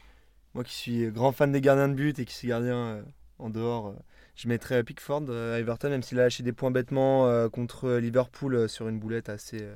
moi 0.52 0.62
qui 0.62 0.74
suis 0.74 1.10
grand 1.10 1.32
fan 1.32 1.50
des 1.52 1.62
gardiens 1.62 1.88
de 1.88 1.94
but 1.94 2.18
et 2.18 2.26
qui 2.26 2.34
suis 2.34 2.48
gardien 2.48 2.76
euh, 2.76 3.02
en 3.38 3.48
dehors, 3.48 3.94
je 4.36 4.48
mettrais 4.48 4.84
Pickford 4.84 5.30
à 5.30 5.58
Everton, 5.58 5.88
même 5.88 6.02
s'il 6.02 6.20
a 6.20 6.24
lâché 6.24 6.42
des 6.42 6.52
points 6.52 6.70
bêtement 6.70 7.48
contre 7.48 7.94
Liverpool 7.94 8.68
sur 8.68 8.88
une 8.88 9.00
boulette 9.00 9.28
assez. 9.28 9.66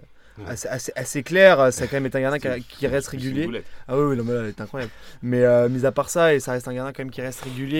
Assez, 0.44 0.68
assez, 0.68 1.25
euh, 1.33 1.70
Ça 1.70 1.87
quand 1.87 1.94
même 1.96 2.07
est 2.07 2.14
un 2.16 2.20
gardien 2.20 2.61
qui, 2.68 2.87
reste 2.87 3.09
régulier. 3.09 3.49
Ah 3.88 3.96
oui, 3.96 4.05
oui, 4.05 4.16
non, 4.16 4.25
mais 4.25 4.33
là, 4.35 4.40
elle 4.42 4.49
est 4.49 4.61
incroyable. 4.61 4.92
Mais 5.22 5.42
euh, 5.44 5.68
mis 5.68 5.87
à 5.87 5.92
part 5.92 6.11
ça, 6.11 6.35
et 6.35 6.40
ça 6.40 6.53
reste 6.53 6.68
un 6.68 6.75
gardien 6.75 6.92
quand 6.92 7.01
même 7.03 7.11
qui 7.11 7.22
reste 7.22 7.40
régulier 7.42 7.79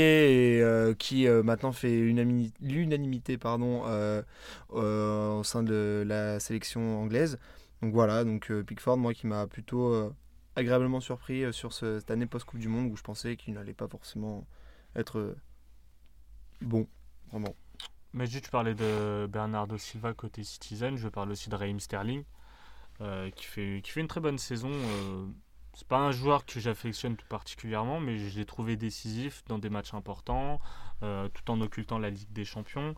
et 0.59 0.63
euh, 0.63 0.95
qui 0.95 1.27
euh, 1.29 1.43
maintenant 1.43 1.73
fait 1.73 1.91
unanimi- 1.91 2.53
l'unanimité 2.61 3.39
pardon, 3.39 3.83
euh, 3.87 4.23
euh, 4.75 5.39
au 5.39 5.45
sein 5.45 5.63
de 5.63 6.05
la 6.07 6.41
sélection 6.41 7.03
anglaise. 7.03 7.39
Donc 7.83 7.93
voilà, 7.93 8.25
donc 8.25 8.51
euh, 8.51 8.63
Pickford, 8.63 8.97
moi 8.97 9.13
qui 9.15 9.27
m'a 9.27 9.47
plutôt 9.47 9.93
euh, 9.93 10.11
agréablement 10.57 11.01
surpris 11.01 11.45
euh, 11.45 11.53
sur 11.53 11.73
ce- 11.73 11.99
cette 12.01 12.11
année 12.11 12.27
post-Coupe 12.27 12.59
du 12.61 12.69
Monde 12.69 12.91
où 12.91 12.97
je 12.97 13.03
pensais 13.03 13.37
qu'il 13.37 13.55
n'allait 13.55 13.75
pas 13.75 13.89
forcément 13.89 14.47
être 14.97 15.35
bon, 16.61 16.87
vraiment. 17.31 17.55
Majdi, 18.13 18.41
tu 18.41 18.51
parlais 18.51 18.75
de 18.75 19.27
Bernardo 19.31 19.77
Silva 19.79 20.15
côté 20.15 20.43
Citizen. 20.45 20.97
Je 20.97 21.09
parle 21.09 21.31
aussi 21.31 21.51
de 21.51 21.55
Raheem 21.55 21.81
Sterling, 21.81 22.25
euh, 23.01 23.31
qui, 23.31 23.45
fait, 23.45 23.81
qui 23.83 23.91
fait 23.91 24.01
une 24.01 24.09
très 24.09 24.21
bonne 24.21 24.39
saison. 24.39 24.71
euh, 24.73 25.27
C'est 25.75 25.87
pas 25.89 25.99
un 25.99 26.11
joueur 26.11 26.47
que 26.47 26.59
j'affectionne 26.61 27.17
tout 27.17 27.27
particulièrement, 27.29 28.01
mais 28.01 28.17
je 28.19 28.39
l'ai 28.39 28.47
trouvé 28.47 28.77
décisif 28.77 29.45
dans 29.47 29.59
des 29.59 29.69
matchs 29.71 29.95
importants, 29.95 30.61
euh, 31.03 31.29
tout 31.29 31.51
en 31.51 31.61
occultant 31.61 31.99
la 31.99 32.11
Ligue 32.11 32.33
des 32.33 32.45
Champions. 32.45 32.95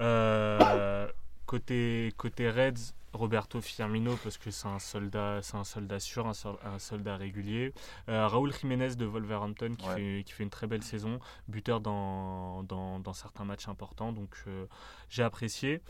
Euh, 0.00 1.06
côté, 1.46 2.12
côté 2.16 2.50
Reds, 2.50 2.94
Roberto 3.12 3.60
Firmino, 3.60 4.16
parce 4.22 4.36
que 4.38 4.50
c'est 4.50 4.68
un 4.68 4.78
soldat, 4.78 5.40
c'est 5.42 5.56
un 5.56 5.64
soldat 5.64 5.98
sûr, 6.00 6.26
un, 6.26 6.34
sol- 6.34 6.58
un 6.64 6.78
soldat 6.78 7.16
régulier. 7.16 7.72
Euh, 8.08 8.26
Raúl 8.28 8.52
Jiménez 8.52 8.94
de 8.96 9.06
Wolverhampton, 9.06 9.74
qui, 9.78 9.86
Ouais. 9.88 9.94
fait, 9.94 10.22
qui 10.24 10.32
fait 10.32 10.42
une 10.42 10.50
très 10.50 10.66
belle 10.66 10.82
saison, 10.82 11.18
buteur 11.48 11.80
dans, 11.80 12.62
dans, 12.64 13.00
dans 13.00 13.12
certains 13.14 13.44
matchs 13.44 13.68
importants, 13.68 14.12
donc 14.12 14.36
euh, 14.48 14.66
j'ai 15.08 15.22
apprécié. 15.22 15.80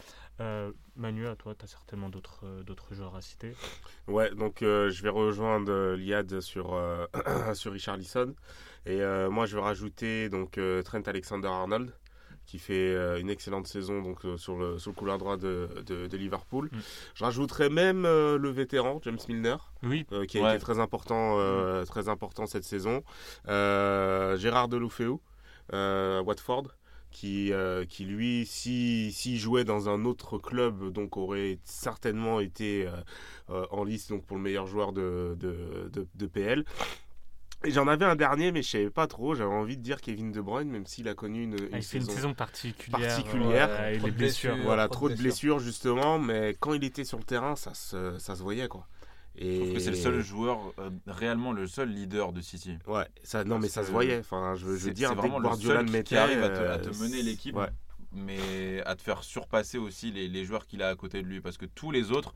Euh, 0.40 0.70
Manu, 0.96 1.26
à 1.26 1.34
toi, 1.34 1.54
tu 1.54 1.64
as 1.64 1.68
certainement 1.68 2.10
d'autres 2.10 2.40
euh, 2.44 2.62
d'autres 2.62 2.94
joueurs 2.94 3.16
à 3.16 3.22
citer. 3.22 3.54
Ouais, 4.06 4.34
donc 4.34 4.62
euh, 4.62 4.90
je 4.90 5.02
vais 5.02 5.08
rejoindre 5.08 5.94
Liad 5.94 6.40
sur, 6.40 6.78
sur 7.54 7.72
Richarlison. 7.72 8.34
Et 8.84 9.00
euh, 9.02 9.30
moi, 9.30 9.46
je 9.46 9.56
vais 9.56 9.62
rajouter 9.62 10.28
donc, 10.28 10.60
Trent 10.84 11.02
Alexander-Arnold, 11.06 11.92
qui 12.46 12.58
fait 12.58 12.94
euh, 12.94 13.18
une 13.18 13.28
excellente 13.28 13.66
saison 13.66 14.00
donc, 14.00 14.24
euh, 14.24 14.36
sur, 14.36 14.56
le, 14.56 14.78
sur 14.78 14.92
le 14.92 14.96
couloir 14.96 15.18
droit 15.18 15.36
de, 15.36 15.68
de, 15.84 16.06
de 16.06 16.16
Liverpool. 16.16 16.70
Mm. 16.72 16.78
Je 17.14 17.24
rajouterai 17.24 17.68
même 17.68 18.04
euh, 18.06 18.38
le 18.38 18.48
vétéran, 18.50 19.00
James 19.02 19.18
Milner, 19.28 19.56
Oui, 19.82 20.06
qui 20.28 20.38
a 20.38 20.42
Ouais. 20.42 20.50
été 20.54 20.60
très 20.62 20.78
important, 20.78 21.36
euh, 21.38 21.84
très 21.84 22.08
important 22.08 22.46
cette 22.46 22.64
saison. 22.64 23.02
Gérard 23.46 24.68
Deloufeu, 24.68 25.16
Watford, 25.72 26.68
qui, 27.10 27.50
qui 27.88 28.04
lui, 28.04 28.46
s'il 28.46 29.12
si, 29.12 29.38
jouait 29.38 29.64
dans 29.64 29.88
un 29.88 30.04
autre 30.04 30.38
club, 30.38 30.90
donc 30.92 31.16
aurait 31.16 31.58
certainement 31.64 32.40
été 32.40 32.88
en 33.48 33.84
liste 33.84 34.10
donc, 34.10 34.24
pour 34.24 34.36
le 34.36 34.42
meilleur 34.42 34.66
joueur 34.66 34.92
de, 34.92 35.36
de, 35.38 36.06
de 36.14 36.26
PL. 36.26 36.64
J'en 37.70 37.88
avais 37.88 38.04
un 38.04 38.16
dernier, 38.16 38.52
mais 38.52 38.62
je 38.62 38.68
savais 38.70 38.90
pas 38.90 39.06
trop. 39.06 39.34
J'avais 39.34 39.52
envie 39.54 39.76
de 39.76 39.82
dire 39.82 40.00
Kevin 40.00 40.32
De 40.32 40.40
Bruyne, 40.40 40.70
même 40.70 40.86
s'il 40.86 41.08
a 41.08 41.14
connu 41.14 41.42
une, 41.44 41.54
une 41.54 41.68
Ah, 41.72 41.76
une 41.76 41.82
saison 41.82 42.34
particulière. 42.34 43.00
particulière. 43.00 43.68
euh, 43.70 43.90
et 43.90 43.98
Trop 43.98 44.06
les 44.06 44.12
de 44.12 44.16
blessures. 44.18 44.50
blessures. 44.52 44.64
voilà, 44.66 44.88
trop 44.88 44.94
trop 44.94 45.08
de 45.10 45.14
blessures 45.16 45.58
justement, 45.58 46.18
mais 46.18 46.56
quand 46.60 46.74
il 46.74 46.84
était 46.84 47.04
sur 47.04 47.18
le 47.18 47.24
terrain, 47.24 47.56
ça 47.56 47.74
se, 47.74 48.18
ça 48.18 48.34
se 48.36 48.42
voyait 48.42 48.68
quoi. 48.68 48.86
Je 49.38 49.44
Et 49.44 49.58
trouve 49.60 49.72
que 49.74 49.78
c'est 49.80 49.90
le 49.90 49.96
seul 49.96 50.20
joueur, 50.22 50.58
euh, 50.78 50.88
réellement 51.06 51.52
le 51.52 51.66
seul 51.66 51.90
leader 51.90 52.32
de 52.32 52.40
City. 52.40 52.78
Ouais, 52.86 53.04
ça, 53.22 53.44
non 53.44 53.58
mais 53.58 53.68
ça 53.68 53.84
se 53.84 53.90
voyait. 53.90 54.18
Enfin, 54.20 54.54
je, 54.56 54.64
veux- 54.64 54.76
je 54.78 54.88
dire, 54.90 55.10
dès 55.10 55.16
que 55.16 55.20
vraiment 55.20 55.38
le 55.38 55.44
Guardiola 55.48 55.74
seul 55.76 55.84
le 55.84 55.86
qui- 55.90 55.92
mettait, 55.92 56.08
qui 56.08 56.16
arrive 56.16 56.42
à 56.42 56.48
te, 56.48 56.62
à 56.62 56.78
te 56.78 56.88
euh, 56.88 56.92
mener 57.02 57.22
l'équipe, 57.22 57.54
ouais. 57.54 57.68
mais 58.12 58.82
à 58.86 58.94
te 58.96 59.02
faire 59.02 59.22
surpasser 59.24 59.78
aussi 59.78 60.10
les, 60.10 60.28
les 60.28 60.44
joueurs 60.44 60.66
qu'il 60.66 60.82
a 60.82 60.88
à 60.88 60.94
côté 60.94 61.22
de 61.22 61.26
lui. 61.26 61.40
Parce 61.40 61.58
que 61.58 61.66
tous 61.66 61.90
les 61.90 62.12
autres, 62.12 62.34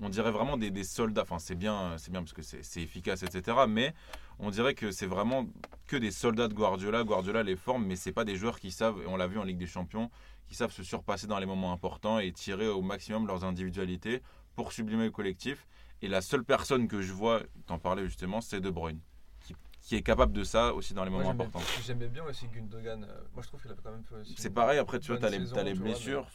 on 0.00 0.08
dirait 0.08 0.30
vraiment 0.30 0.56
des, 0.56 0.70
des 0.70 0.84
soldats. 0.84 1.22
Enfin, 1.22 1.38
c'est 1.40 1.56
bien, 1.56 1.94
c'est 1.98 2.12
bien 2.12 2.20
parce 2.22 2.32
que 2.34 2.42
c'est 2.42 2.62
c'est 2.62 2.80
efficace, 2.82 3.24
etc. 3.24 3.56
Mais 3.68 3.92
on 4.38 4.50
dirait 4.50 4.74
que 4.74 4.90
c'est 4.90 5.06
vraiment 5.06 5.46
que 5.86 5.96
des 5.96 6.10
soldats 6.10 6.48
de 6.48 6.54
Guardiola. 6.54 7.04
Guardiola 7.04 7.42
les 7.42 7.56
forme, 7.56 7.86
mais 7.86 7.96
c'est 7.96 8.12
pas 8.12 8.24
des 8.24 8.36
joueurs 8.36 8.58
qui 8.60 8.70
savent, 8.70 9.00
et 9.02 9.06
on 9.06 9.16
l'a 9.16 9.26
vu 9.26 9.38
en 9.38 9.44
Ligue 9.44 9.58
des 9.58 9.66
Champions, 9.66 10.10
qui 10.48 10.54
savent 10.54 10.72
se 10.72 10.82
surpasser 10.82 11.26
dans 11.26 11.38
les 11.38 11.46
moments 11.46 11.72
importants 11.72 12.18
et 12.18 12.32
tirer 12.32 12.68
au 12.68 12.82
maximum 12.82 13.26
leurs 13.26 13.44
individualités 13.44 14.22
pour 14.54 14.72
sublimer 14.72 15.04
le 15.04 15.10
collectif. 15.10 15.66
Et 16.02 16.08
la 16.08 16.20
seule 16.20 16.44
personne 16.44 16.88
que 16.88 17.00
je 17.00 17.12
vois, 17.12 17.40
t'en 17.66 17.78
parlais 17.78 18.04
justement, 18.04 18.40
c'est 18.40 18.60
De 18.60 18.70
Bruyne, 18.70 19.00
qui, 19.40 19.54
qui 19.80 19.96
est 19.96 20.02
capable 20.02 20.32
de 20.32 20.44
ça 20.44 20.74
aussi 20.74 20.92
dans 20.92 21.04
les 21.04 21.10
moments 21.10 21.30
importants. 21.30 21.60
J'aimais 21.84 22.08
bien 22.08 22.24
aussi 22.24 22.46
Gundogan. 22.48 23.04
euh, 23.04 23.20
Moi, 23.32 23.42
je 23.42 23.48
trouve 23.48 23.62
qu'il 23.62 23.70
a 23.70 23.74
quand 23.82 23.90
même 23.90 24.04
fait. 24.04 24.16
C'est 24.36 24.50
pareil, 24.50 24.78
après 24.78 24.98
tu 25.00 25.08
vois, 25.12 25.18
t'as 25.18 25.30
les, 25.30 25.38
tu 25.38 25.44
vois, 25.46 25.62
blessures. 25.74 26.28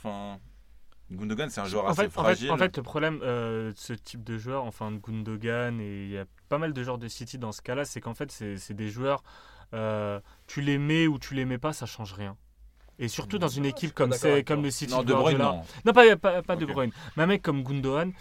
Gundogan, 1.11 1.49
c'est 1.49 1.61
un 1.61 1.65
joueur 1.65 1.85
En 1.85 1.89
assez 1.89 2.01
fait, 2.03 2.05
en, 2.07 2.09
fait, 2.09 2.19
fragile. 2.21 2.51
en 2.51 2.57
fait, 2.57 2.77
le 2.77 2.83
problème 2.83 3.19
euh, 3.23 3.71
de 3.71 3.77
ce 3.77 3.93
type 3.93 4.23
de 4.23 4.37
joueur, 4.37 4.63
enfin 4.63 4.91
de 4.91 4.97
Gundogan, 4.97 5.79
et 5.81 6.03
il 6.05 6.09
y 6.09 6.17
a 6.17 6.25
pas 6.49 6.57
mal 6.57 6.73
de 6.73 6.83
joueurs 6.83 6.97
de 6.97 7.07
City 7.07 7.37
dans 7.37 7.51
ce 7.51 7.61
cas-là, 7.61 7.85
c'est 7.85 7.99
qu'en 8.01 8.13
fait, 8.13 8.31
c'est 8.31 8.73
des 8.73 8.89
joueurs, 8.89 9.23
euh, 9.73 10.19
tu 10.47 10.61
les 10.61 10.77
mets 10.77 11.07
ou 11.07 11.19
tu 11.19 11.33
les 11.33 11.45
mets 11.45 11.57
pas, 11.57 11.73
ça 11.73 11.85
change 11.85 12.13
rien. 12.13 12.37
Et 12.99 13.07
surtout 13.07 13.39
dans 13.39 13.47
une 13.47 13.65
Ah, 13.65 13.69
équipe 13.69 13.93
comme, 13.93 14.13
comme 14.45 14.63
le 14.63 14.69
City 14.71 14.93
non, 14.93 15.01
de 15.01 15.07
De 15.07 15.13
Bruyne, 15.13 15.37
non. 15.39 15.63
Non, 15.85 15.91
pas, 15.93 16.15
pas, 16.17 16.41
pas 16.43 16.55
de. 16.55 16.65
Bruyne. 16.65 16.91
Mais 17.17 17.23
un 17.23 17.27
mec 17.27 17.41
comme 17.41 17.63
Gundogan, 17.63 18.11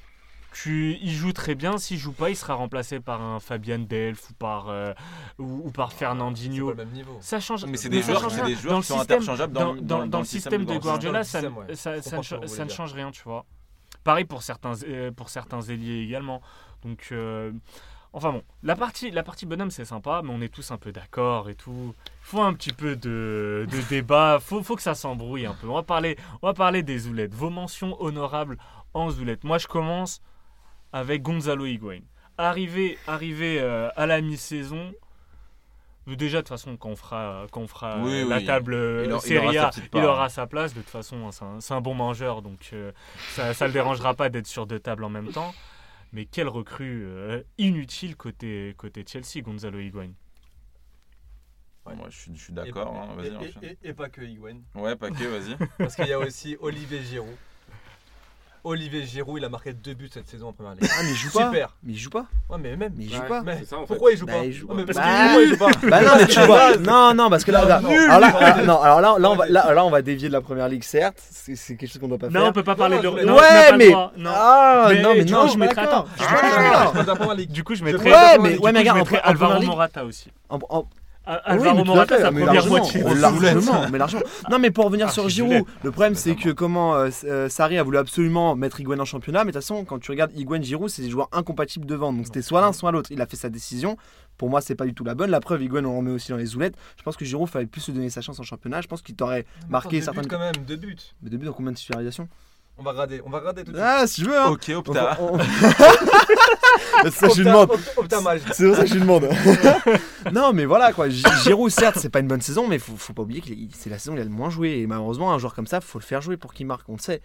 tu, 0.53 0.96
il 1.01 1.12
joue 1.12 1.32
très 1.32 1.55
bien. 1.55 1.78
S'il 1.78 1.98
joue 1.98 2.12
pas, 2.12 2.30
il 2.30 2.36
sera 2.36 2.55
remplacé 2.55 3.01
par 3.01 3.20
un 3.22 3.38
Fabian 3.40 3.78
Delph 3.78 4.30
ou 4.30 4.34
par, 4.34 4.68
euh, 4.68 4.92
ou, 5.38 5.62
ou 5.66 5.70
par 5.70 5.92
C'est 5.92 5.98
Fernandinho. 5.98 6.66
pas 6.66 6.72
le 6.72 6.76
même 6.84 6.94
niveau. 6.94 7.16
Ça 7.20 7.40
change. 7.40 7.64
Mais 7.66 7.76
c'est 7.76 7.88
mais 7.88 7.96
des 7.96 8.03
joueurs, 8.03 8.26
des 8.28 8.55
joueurs 8.55 8.74
Dans 8.74 8.80
qui 8.80 8.92
le 8.92 8.94
sont 8.94 8.98
système- 8.98 9.01
interchangeables 9.18 9.53
dans, 9.53 9.74
dans, 9.74 9.82
dans- 9.82 10.07
dans 10.07 10.18
le 10.20 10.24
système 10.24 10.64
de 10.64 10.76
Guardiola, 10.78 11.24
ça, 11.24 11.38
système, 11.40 11.57
ouais. 11.59 11.74
ça, 11.76 11.96
Je 11.96 12.01
ça 12.03 12.16
comprends 12.16 12.40
ne, 12.40 12.46
ça 12.46 12.68
change 12.68 12.92
rien, 12.94 13.11
tu 13.11 13.22
vois. 13.24 13.44
Pareil 14.05 14.24
pour 14.24 14.42
certains, 14.42 14.72
euh, 14.88 15.11
pour 15.11 15.28
certains 15.28 15.61
ailiers 15.62 16.03
également. 16.03 16.40
Donc, 16.82 17.09
euh, 17.12 17.53
enfin 18.12 18.32
bon, 18.32 18.42
la 18.62 18.74
partie, 18.74 19.11
la 19.11 19.22
partie 19.22 19.44
bonhomme, 19.46 19.70
c'est 19.70 19.84
sympa, 19.84 20.22
mais 20.24 20.30
on 20.32 20.40
est 20.40 20.48
tous 20.48 20.70
un 20.70 20.78
peu 20.78 20.90
d'accord 20.90 21.51
et 21.51 21.55
tout. 21.55 21.94
Il 22.07 22.26
faut 22.26 22.40
un 22.40 22.55
petit 22.55 22.72
peu 22.72 22.96
de, 22.96 23.66
de 23.70 23.80
débat, 23.90 24.38
faut, 24.40 24.62
faut 24.62 24.74
que 24.76 24.82
ça 24.82 24.94
s'embrouille 24.94 25.44
un 25.46 25.55
peu. 25.55 25.68
On 25.68 25.74
va, 25.74 25.82
parler, 25.82 26.16
on 26.42 26.46
va 26.46 26.55
parler 26.55 26.82
des 26.82 26.98
zoulettes. 27.01 27.34
Vos 27.34 27.51
mentions 27.51 28.01
honorables 28.03 28.57
en 28.94 29.11
zoulettes. 29.11 29.44
Moi, 29.44 29.59
je 29.59 29.66
commence 29.68 30.22
avec 30.93 31.22
Gonzalo 31.22 31.66
Higuain. 31.66 32.01
Arrivé, 32.38 32.97
arrivé 33.07 33.59
euh, 33.61 33.88
à 33.97 34.07
la 34.07 34.20
mi-saison, 34.20 34.93
déjà 36.07 36.38
de 36.38 36.43
toute 36.43 36.49
façon 36.49 36.76
quand 36.76 36.88
on 36.91 36.97
fera, 36.97 37.47
quand 37.53 37.61
on 37.61 37.66
fera 37.68 37.99
Oui, 38.03 38.26
la 38.28 38.38
oui. 38.38 38.45
table 38.47 38.74
euh, 38.74 39.03
Il 39.05 39.12
aura- 39.12 39.20
Serie 39.20 39.59
A, 39.59 39.70
il 39.95 40.05
aura 40.05 40.28
sa 40.28 40.47
place. 40.47 40.74
De 40.74 40.80
toute 40.80 40.91
façon, 40.91 41.26
hein, 41.26 41.32
c'est 41.32 41.45
un, 41.45 41.61
c'est 41.61 41.74
un 41.74 41.80
bon 41.80 41.95
mangeur, 41.95 42.43
donc 42.43 42.70
euh, 42.72 42.93
ça 43.32 43.49
ne 43.53 43.66
le 43.66 43.72
dérangera 43.72 44.14
pas 44.14 44.28
d'être 44.30 44.47
sur 44.47 44.66
deux 44.66 44.80
tables 44.80 45.05
en 45.05 45.11
même 45.11 45.28
temps. 45.30 45.55
Mais 46.12 46.24
quelle 46.24 46.49
recrue 46.49 47.05
euh, 47.07 47.43
inutile 47.59 48.16
côté, 48.16 48.74
côté 48.76 49.05
Chelsea, 49.07 49.43
Gonzalo 49.45 49.78
Higuain. 49.78 50.11
Moi, 51.86 52.07
je 52.09 52.16
suis, 52.18 52.36
je 52.36 52.43
suis 52.45 52.53
Et- 52.53 52.57
d'accord. 52.57 52.95
hein, 52.95 53.09
et- 53.12 53.16
Vas-y, 53.16 53.28
et- 53.28 53.36
enchaîne. 53.36 53.64
et- 53.82 53.88
Et 53.88 53.95
pas 53.95 54.09
que 54.09 54.20
Higuain. 54.22 54.59
Ouais, 54.74 54.95
paquet, 54.97 55.26
vas-y. 55.26 55.57
Parce 55.78 55.95
qu'il 55.97 56.07
y 56.07 56.12
a 56.12 56.18
aussi 56.18 56.57
Olivier 56.61 57.03
Giroud. 57.03 57.36
Olivier 58.62 59.04
Giroud, 59.04 59.38
il 59.38 59.44
a 59.44 59.48
marqué 59.48 59.72
deux 59.72 59.94
buts 59.94 60.11
cette 60.12 60.28
saison 60.28 60.48
en 60.48 60.52
première 60.52 60.72
ligue. 60.74 60.84
Ah, 60.90 61.02
mais 61.02 61.11
il 61.11 61.16
joue 61.16 61.30
pas. 61.30 61.46
Super. 61.46 61.76
Mais 61.82 61.92
il 61.92 61.98
joue 61.98 62.11
pas. 62.11 62.26
Ouais, 62.50 62.58
mais 62.58 62.76
même. 62.76 62.92
Mais 62.96 63.04
il 63.04 63.14
joue 63.14 63.20
Ouais. 63.22 63.28
pas. 63.28 63.42
Mais 63.42 63.56
C'est 63.61 63.64
ça, 63.68 63.76
en 63.76 63.80
fait. 63.80 63.86
pourquoi 63.86 64.12
il 64.12 64.18
joue 64.18 64.26
Bah, 64.26 64.32
pas 64.34 64.44
il 64.44 64.52
joue 64.52 64.68
mais 64.74 64.84
pas. 64.84 64.92
parce 64.92 64.98
Bah, 64.98 65.04
que 65.04 65.26
pourquoi 65.26 65.42
il 65.42 65.48
joue 65.48 65.56
pas 65.56 65.88
Bah 65.88 66.02
non, 66.02 66.11
mais 66.18 66.26
tu 66.26 66.40
vois. 66.46 66.76
Non, 66.76 67.14
non, 67.14 67.30
parce 67.30 67.44
que 67.44 67.50
là, 67.52 67.61
regarde. 67.62 67.86
Nul. 67.86 67.98
Alors 68.11 68.20
là, 68.20 68.34
ah, 68.40 68.62
non, 68.62 68.80
alors 68.82 69.00
là, 69.00 69.14
là, 69.18 69.30
on 69.30 69.34
va, 69.36 69.46
là, 69.46 69.72
là, 69.72 69.84
on 69.84 69.90
va 69.90 70.02
dévier 70.02 70.28
de 70.28 70.32
la 70.34 70.40
première 70.42 70.68
ligue, 70.68 70.82
certes. 70.84 71.22
C'est 71.30 71.56
c'est 71.56 71.76
quelque 71.76 71.90
chose 71.90 72.00
qu'on 72.00 72.08
doit 72.08 72.18
pas 72.18 72.28
Non, 72.28 72.40
on 72.40 72.44
faire. 72.44 72.52
peut 72.52 72.62
pas 72.64 72.74
parler 72.76 72.98
de. 72.98 73.08
non, 73.08 73.14
ouais, 73.36 73.72
le 73.72 73.76
mais- 73.78 73.90
non. 73.90 74.30
Ah, 74.34 74.86
Mais, 74.90 75.00
non, 75.00 75.14
mais 75.14 75.24
tu 75.24 75.32
non, 75.32 75.46
je 75.48 75.56
mettrais- 75.58 75.82
attends, 75.82 76.04
Ah. 76.18 77.32
Du 77.48 77.64
coup, 77.64 77.74
je 77.74 77.82
mettrais. 77.84 78.11
Ouais, 78.12 78.38
mais 78.40 78.58
ouais, 78.58 78.72
mais 78.72 78.80
regarde, 78.80 79.08
Alvaro. 79.22 79.62
Morata 79.62 80.04
aussi. 80.04 80.30
En- 81.31 81.35
en- 81.35 81.39
Ah 81.45 81.57
oui, 81.57 81.68
Alvaro 81.68 81.85
Morata, 81.85 82.18
sa 82.18 82.31
mais 82.31 82.45
première 82.45 82.66
moitié. 82.66 83.03
oh, 83.07 83.14
largement, 83.14 83.89
mais 83.91 83.99
largement. 83.99 84.22
Non, 84.51 84.59
mais 84.59 84.70
pour 84.70 84.85
revenir 84.87 85.07
Ah, 85.09 85.12
sur 85.12 85.28
Giroud, 85.28 85.64
le 85.83 85.91
problème 85.91 86.14
C'est 86.14 86.35
que 86.35 86.51
comment 86.51 86.95
euh, 86.97 87.09
euh, 87.24 87.49
Sarri 87.49 87.78
a 87.78 87.83
voulu 87.83 87.99
absolument 87.99 88.55
mettre 88.57 88.81
Higuain 88.81 88.99
en 88.99 89.05
championnat, 89.05 89.45
mais 89.45 89.53
de 89.53 89.59
toute 89.59 89.62
façon, 89.62 89.85
quand 89.85 89.99
tu 89.99 90.11
regardes 90.11 90.33
Higuain, 90.37 90.61
Giroud, 90.61 90.89
c'est 90.91 91.03
des 91.03 91.11
joueurs 91.11 91.28
incompatibles 91.33 91.87
devant. 91.87 92.12
Donc 92.12 92.26
c'était 92.26 92.43
soit 92.43 92.61
l'un, 92.61 92.72
soit 92.72 92.91
l'autre. 92.93 93.11
Il 93.12 93.20
a 93.20 93.26
fait 93.26 93.37
sa 93.37 93.49
décision. 93.49 93.97
Pour 94.37 94.49
moi, 94.49 94.61
c'est 94.61 94.74
pas 94.74 94.87
du 94.87 94.95
tout 94.95 95.05
la 95.05 95.14
bonne. 95.14 95.31
La 95.31 95.41
preuve, 95.41 95.62
Higuain, 95.62 95.85
on 95.85 95.99
remet 95.99 96.11
aussi 96.12 96.31
dans 96.31 96.39
les 96.39 96.47
zoulettes. 96.47 96.74
Je 96.97 97.03
pense 97.03 97.16
que 97.16 97.24
Giroud 97.24 97.49
fallait 97.49 97.66
plus 97.66 97.83
se 97.83 97.91
donner 97.93 98.09
sa 98.11 98.20
chance 98.22 98.41
en 98.41 98.43
championnat. 98.43 98.81
Je 98.81 98.87
pense 98.89 99.03
qu'il 99.03 99.14
t'aurait 99.14 99.45
marqué 99.68 100.01
Deux 100.01 100.12
buts 100.12 100.28
quand 100.28 100.39
même, 100.39 100.53
deux 100.66 100.76
buts. 100.76 100.97
Mais 101.22 101.31
de 101.31 101.37
but 101.37 101.47
dans 101.47 101.53
combien 101.53 101.72
de 101.72 101.76
titularisations? 101.76 102.28
On 102.81 102.83
va 102.83 102.93
regarder, 102.93 103.20
on 103.26 103.28
va 103.28 103.39
regarder 103.41 103.62
tout 103.62 103.72
de 103.72 103.76
suite. 103.76 103.87
Ah, 103.87 104.07
si 104.07 104.22
je 104.22 104.26
veux, 104.31 104.39
hein. 104.39 104.47
Ok, 104.49 104.70
Opta. 104.74 105.18
On- 105.20 105.39
c'est 107.05 107.11
ça 107.11 107.28
que 107.28 107.35
je 107.35 107.39
lui 107.41 107.45
demande. 107.45 107.70
C'est 108.53 108.66
pour 108.66 108.76
ça 108.76 108.83
que 108.85 108.89
je 108.89 108.95
lui 108.95 109.01
demande. 109.03 109.28
non, 110.33 110.55
mais 110.55 110.64
voilà 110.64 110.93
quoi. 110.95 111.11
Gi- 111.11 111.22
Giroud, 111.45 111.70
certes, 111.70 111.99
c'est 112.01 112.09
pas 112.09 112.20
une 112.20 112.26
bonne 112.28 112.41
saison, 112.41 112.66
mais 112.66 112.78
faut, 112.78 112.97
faut 112.97 113.12
pas 113.12 113.20
oublier 113.20 113.43
que 113.43 113.49
c'est 113.76 113.91
la 113.91 113.99
saison 113.99 114.12
où 114.14 114.16
il 114.16 114.20
a 114.22 114.24
le 114.24 114.31
moins 114.31 114.49
joué. 114.49 114.78
Et 114.78 114.87
malheureusement, 114.87 115.31
un 115.31 115.39
joueur 115.39 115.55
comme 115.55 115.66
ça, 115.66 115.83
faut 115.83 115.99
le 115.99 116.05
faire 116.05 116.22
jouer 116.22 116.39
pour 116.39 116.55
qu'il 116.55 116.66
marque. 116.66 116.89
On 116.89 116.95
le 116.95 117.01
sait. 117.01 117.20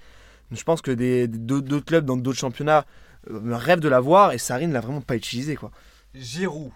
Je 0.51 0.63
pense 0.63 0.81
que 0.81 0.91
des 0.91 1.27
d'autres 1.29 1.85
clubs 1.85 2.03
dans 2.05 2.17
d'autres 2.17 2.37
championnats 2.37 2.83
euh, 3.31 3.39
rêvent 3.55 3.79
de 3.79 3.87
l'avoir 3.89 4.33
et 4.33 4.37
Sarri 4.37 4.67
ne 4.67 4.73
l'a 4.73 4.81
vraiment 4.81 4.99
pas 5.01 5.15
utilisé 5.15 5.55
quoi. 5.55 5.71
Giroud. 6.13 6.71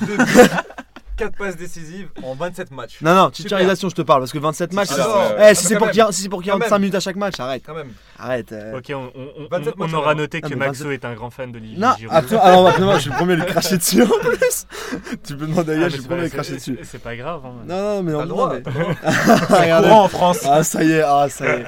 Deux 0.00 0.16
buts. 0.16 0.24
4 1.18 1.36
passes 1.36 1.56
décisives 1.56 2.08
en 2.22 2.34
27 2.34 2.70
matchs. 2.70 2.98
Non, 3.02 3.14
non, 3.14 3.30
titularisation, 3.30 3.88
je 3.88 3.94
te 3.94 4.02
parle 4.02 4.20
parce 4.22 4.32
que 4.32 4.38
27 4.38 4.72
matchs. 4.72 4.92
Alors, 4.92 5.06
c'est- 5.28 5.32
euh, 5.34 5.36
Eh, 5.38 5.42
ah, 5.42 5.54
si 5.54 5.64
c'est 5.66 5.76
pour 5.76 5.86
même. 5.86 5.92
qu'il 5.94 6.02
y 6.02 6.06
ait- 6.08 6.12
si 6.12 6.22
c'est 6.22 6.28
pour 6.28 6.40
qu'il 6.40 6.46
y 6.46 6.50
ait 6.50 6.52
Quand 6.52 6.58
même. 6.60 6.68
5 6.68 6.78
minutes 6.78 6.94
à 6.94 7.00
chaque 7.00 7.16
match, 7.16 7.38
arrête. 7.40 7.62
Quand 7.66 7.74
même. 7.74 7.92
Arrête. 8.18 8.52
euh. 8.52 8.78
Ok, 8.78 8.84
on, 8.90 9.10
on- 9.14 9.44
on- 9.44 9.48
27 9.50 9.74
on 9.76 9.84
matchs, 9.84 9.92
aura 9.94 10.14
noté 10.14 10.40
Ah, 10.42 10.48
que 10.48 10.54
mais 10.54 10.66
Maxo 10.66 10.90
est 10.90 11.04
un 11.04 11.14
grand 11.14 11.30
fan 11.30 11.52
de 11.52 11.58
Olivier 11.58 11.78
Non, 11.78 11.88
alors, 12.10 12.68
absolument, 12.68 12.94
je 12.94 13.00
suis 13.00 13.10
le 13.10 13.16
premier 13.16 13.32
à 13.34 13.36
lui 13.36 13.46
cracher 13.46 13.76
dessus 13.78 14.02
en 14.02 14.06
plus. 14.06 14.66
tu 15.26 15.36
peux 15.36 15.46
demander 15.46 15.72
à 15.74 15.76
Ah, 15.84 15.88
je 15.88 15.94
suis 15.94 16.02
le 16.02 16.06
premier 16.08 16.20
à 16.20 16.24
lui 16.24 16.30
cracher 16.30 16.58
c'est- 16.58 16.72
dessus. 16.72 16.78
c'est- 16.84 16.98
pas 16.98 17.16
grave. 17.16 17.40
hein. 17.44 17.52
Non, 17.66 17.76
non, 17.96 18.02
mais 18.02 18.14
on 18.14 18.20
le 18.22 18.26
droit. 18.26 18.52
Regardez. 19.50 19.88
Courant 19.88 20.04
en 20.04 20.08
France. 20.08 20.38
Ah, 20.48 20.62
ça 20.62 20.82
y 20.84 20.92
est, 20.92 21.02
ah, 21.02 21.26
ça 21.28 21.44
y 21.46 21.60
est. 21.60 21.64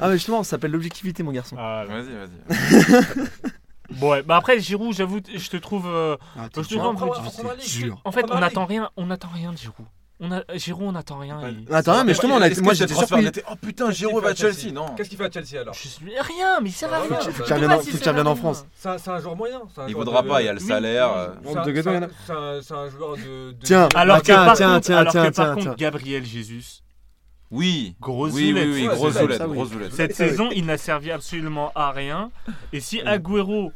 Ah, 0.00 0.08
mais 0.08 0.14
justement, 0.14 0.42
ça 0.42 0.50
s'appelle 0.52 0.70
l'objectivité, 0.72 1.22
mon 1.22 1.32
garçon. 1.32 1.56
Ah. 1.58 1.84
Vas-y, 1.88 2.08
vas-y. 2.14 3.26
Bon, 3.92 4.10
ouais, 4.10 4.22
bah 4.22 4.36
après 4.36 4.60
Giroud, 4.60 4.94
j'avoue, 4.94 5.20
je 5.34 5.48
te 5.48 5.56
trouve. 5.56 5.86
euh, 5.88 6.16
Ah, 6.38 6.44
je 6.54 6.60
te 6.60 6.68
dur. 6.68 6.78
trouve 6.82 6.90
un 6.90 6.94
peu 7.08 7.20
difficile. 7.22 7.84
Dur. 7.86 8.00
En 8.04 8.12
fait, 8.12 8.24
on 8.30 8.38
n'attend 8.38 8.64
rien, 8.66 8.90
on 8.96 9.06
n'attend 9.06 9.28
rien 9.34 9.52
de 9.52 9.58
Giroud. 9.58 9.86
On 10.22 10.30
a 10.32 10.42
Giroud, 10.56 10.86
on 10.88 10.92
n'attend 10.92 11.18
rien. 11.18 11.40
Ouais. 11.40 11.54
il- 11.66 11.74
Attends, 11.74 12.04
mais 12.04 12.12
justement, 12.12 12.34
on 12.36 12.42
a- 12.42 12.60
moi 12.62 12.74
j'étais 12.74 12.92
surpris. 12.92 13.26
Oh 13.50 13.54
putain, 13.60 13.90
Giroud 13.90 14.22
va 14.22 14.30
à 14.30 14.34
Chelsea, 14.34 14.70
non 14.72 14.86
Qu'est-ce 14.94 15.08
qu'il 15.08 15.16
fait 15.16 15.24
à 15.24 15.30
Chelsea 15.42 15.58
alors 15.62 15.72
Je 15.72 15.88
suis 15.88 16.04
rien, 16.20 16.60
mais 16.60 16.68
il 16.68 16.72
sert 16.72 16.92
à 16.92 16.98
Bah 16.98 17.06
rien. 17.08 17.20
faut 17.20 17.26
bah, 17.26 17.44
qu'il 17.44 17.54
revienne 17.54 17.70
De 17.70 18.20
en- 18.20 18.24
faut 18.24 18.30
en. 18.30 18.34
France. 18.36 18.66
C'est 18.76 18.88
un, 18.90 18.98
c'est 18.98 19.10
un 19.10 19.18
joueur 19.20 19.34
moyen. 19.36 19.62
c'est 19.74 19.80
un 19.80 19.86
Il 19.88 19.92
joueur 19.92 20.04
de- 20.22 20.28
pas, 20.28 20.42
il 20.42 20.44
y 20.44 20.48
a 20.48 20.52
le 20.52 20.60
Oui, 20.60 20.66
salaire. 20.68 21.08
oui. 21.08 21.16
euh, 21.16 21.28
C'est 21.52 21.58
un- 21.58 21.64
De 21.64 21.72
Gueto, 21.72 21.82
c'est 21.82 21.88
un- 21.88 21.92
il 21.92 21.94
y 21.94 21.98
en 21.98 22.02
a. 22.02 22.10
c'est 22.26 22.32
un- 22.32 22.60
c'est 22.62 22.74
un 22.74 22.90
joueur 22.90 23.16
de. 23.16 23.52
de- 23.52 23.56
Tiens, 23.64 23.88
Alors 23.94 24.18
que 24.18 24.22
Tiens, 24.24 24.44
par 24.44 24.56
tiens, 24.56 24.74
contre, 24.74 24.86
tiens, 24.86 24.96
alors 24.98 25.12
que 25.12 25.18
tiens, 25.18 25.22
par 25.24 25.32
tiens, 25.32 25.54
contre, 25.54 25.62
tiens. 25.68 25.74
Gabriel 25.78 26.24
Jesus, 26.26 26.82
Oui. 27.50 27.96
Grosse 28.00 28.32
oui, 28.32 28.52
oui, 28.52 28.60
zoulette. 28.60 28.68
oui, 28.74 28.88
Ouais, 28.88 28.94
grosse 28.94 29.12
c'est 29.14 29.20
zoulette, 29.22 29.38
ça, 29.38 29.48
oui. 29.48 29.56
grosse 29.56 29.68
zoulette. 29.70 29.92
cette 29.92 30.14
saison, 30.14 30.50
il 30.54 30.66
n'a 30.66 30.78
servi 30.78 31.10
absolument 31.10 31.72
à 31.74 31.90
rien. 31.90 32.30
Et 32.72 32.80
si 32.80 33.00
Agüero 33.00 33.72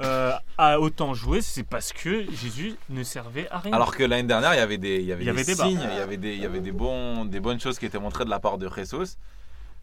euh, 0.00 0.32
a 0.58 0.78
autant 0.80 1.14
joué, 1.14 1.40
c'est 1.40 1.62
parce 1.62 1.92
que 1.92 2.24
Jésus 2.32 2.74
ne 2.90 3.02
servait 3.02 3.48
à 3.50 3.58
rien. 3.60 3.72
Alors 3.72 3.96
que 3.96 4.02
l'année 4.04 4.24
dernière, 4.28 4.52
il 4.54 4.58
y 4.58 4.60
avait 4.60 4.76
des, 4.78 4.96
il 4.96 5.06
y 5.06 5.12
avait 5.12 5.22
Il 5.22 5.26
y 5.26 5.30
avait 5.30 5.44
des 5.44 5.52
des 5.52 5.58
barres. 5.58 5.68
signes, 5.68 5.86
il 5.92 5.96
y 5.98 6.00
avait 6.00 6.16
des, 6.16 6.34
il 6.34 6.42
y 6.42 6.46
avait 6.46 6.60
des 6.60 6.72
bons, 6.72 7.24
des 7.24 7.40
bonnes 7.40 7.60
choses 7.60 7.78
qui 7.78 7.86
étaient 7.86 7.98
montrées 8.00 8.24
de 8.24 8.30
la 8.30 8.40
part 8.40 8.58
de 8.58 8.68
Jesus. 8.68 9.16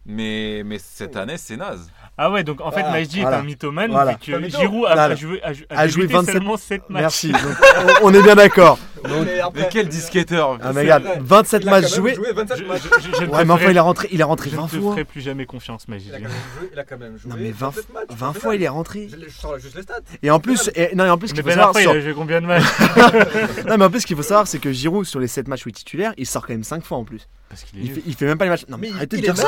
Mais, 0.04 0.62
mais 0.64 0.78
cette 0.78 1.16
année, 1.16 1.36
c'est 1.36 1.56
naze. 1.56 1.90
Ah 2.18 2.30
ouais, 2.30 2.44
donc 2.44 2.60
en 2.60 2.70
fait, 2.70 2.80
Voilà, 2.82 2.90
Majdi 2.98 3.18
est 3.20 3.22
voilà. 3.22 3.38
un 3.38 3.42
mythomane, 3.42 3.90
Voilà. 3.90 4.14
que 4.14 4.32
mytho. 4.32 4.60
Giroud 4.60 4.86
a, 4.86 5.04
a 5.04 5.14
joué, 5.14 5.42
a, 5.42 5.48
a 5.70 5.78
A 5.80 5.88
joué 5.88 6.02
débuté 6.02 6.14
27 6.18 6.34
seulement 6.34 6.56
7 6.56 6.90
matchs. 6.90 7.00
Merci. 7.02 7.32
Donc, 7.32 7.40
on- 8.02 8.06
on 8.08 8.14
est 8.14 8.22
bien 8.22 8.34
d'accord. 8.34 8.78
Mais 9.04 9.10
Mais 9.54 9.68
quel 9.70 9.88
disquetteur 9.88 10.58
Ah, 10.62 10.72
mais 10.72 10.82
regarde, 10.82 11.02
vrai. 11.02 11.18
27 11.20 11.62
il 11.62 11.68
a 11.68 11.70
quand 11.72 11.80
matchs 11.80 11.94
joués. 11.94 12.14
joué 12.14 12.32
27 12.32 12.58
Je, 12.58 12.64
matchs. 12.64 12.82
je- 12.82 12.88
je- 13.10 13.16
je 13.16 13.24
ne 13.24 13.30
Ouais, 13.30 13.44
mais 13.44 13.50
enfin, 13.52 13.58
ferai- 13.62 13.70
il 13.72 13.76
est 13.76 13.80
rentré, 13.80 14.08
il 14.12 14.20
est 14.20 14.24
rentré 14.24 14.50
je 14.50 14.56
20 14.56 14.62
ne 14.62 14.68
te 14.68 14.76
fois. 14.76 14.92
ferai 14.92 15.04
plus 15.04 15.20
jamais 15.22 15.44
confiance, 15.46 15.88
Majdi. 15.88 16.08
Il 16.72 16.78
a 16.78 16.84
quand 16.84 16.98
même 16.98 17.18
joué. 17.18 17.30
Non, 17.30 17.36
mais 17.38 17.50
20, 17.50 17.66
27 17.70 17.92
matchs, 17.94 18.04
20 18.10 18.32
c'est 18.34 18.40
fois, 18.40 18.54
il 18.54 18.62
est 18.62 18.68
rentré. 18.68 19.08
Je, 19.10 19.16
je 19.28 19.30
sors 19.32 19.58
juste 19.58 19.74
les 19.74 19.82
stats. 19.82 19.94
Et 20.22 20.30
en 20.30 20.38
plus, 20.38 20.70
et, 20.76 20.94
non, 20.94 21.04
et 21.06 21.10
en 21.10 21.18
plus, 21.18 21.28
ce 21.28 21.32
Mais 21.34 21.42
qu'il 21.42 21.50
faut 21.50 21.58
savoir, 21.58 21.74
il 21.76 21.82
sur- 21.82 21.90
a 21.90 22.00
joué 22.00 22.12
combien 22.14 22.40
de 22.40 22.46
matchs 22.46 22.62
non, 23.68 23.76
mais 23.78 23.84
en 23.86 23.90
plus, 23.90 24.00
ce 24.02 24.06
qu'il 24.06 24.16
faut 24.16 24.22
savoir, 24.22 24.46
c'est 24.46 24.58
que 24.58 24.70
Giroud, 24.70 25.04
sur 25.06 25.18
les 25.18 25.26
7 25.28 25.48
matchs 25.48 25.66
où 25.66 25.68
il 25.70 25.72
est 25.72 25.74
titulaire, 25.76 26.12
il 26.16 26.26
sort 26.26 26.46
quand 26.46 26.52
même 26.52 26.62
5 26.64 26.84
fois 26.84 26.98
en 26.98 27.04
plus. 27.04 27.26
Parce 27.52 27.64
qu'il 27.64 27.80
est 27.80 27.82
Il 27.84 27.92
fait, 27.92 28.02
il 28.06 28.14
fait 28.14 28.24
même 28.24 28.38
pas 28.38 28.44
les 28.44 28.50
matchs. 28.50 28.64
Non, 28.66 28.78
mais, 28.78 28.88
Mais 28.88 28.94
arrêtez 28.96 29.16
il 29.18 29.20
de 29.20 29.26
dire 29.26 29.36
ça. 29.36 29.46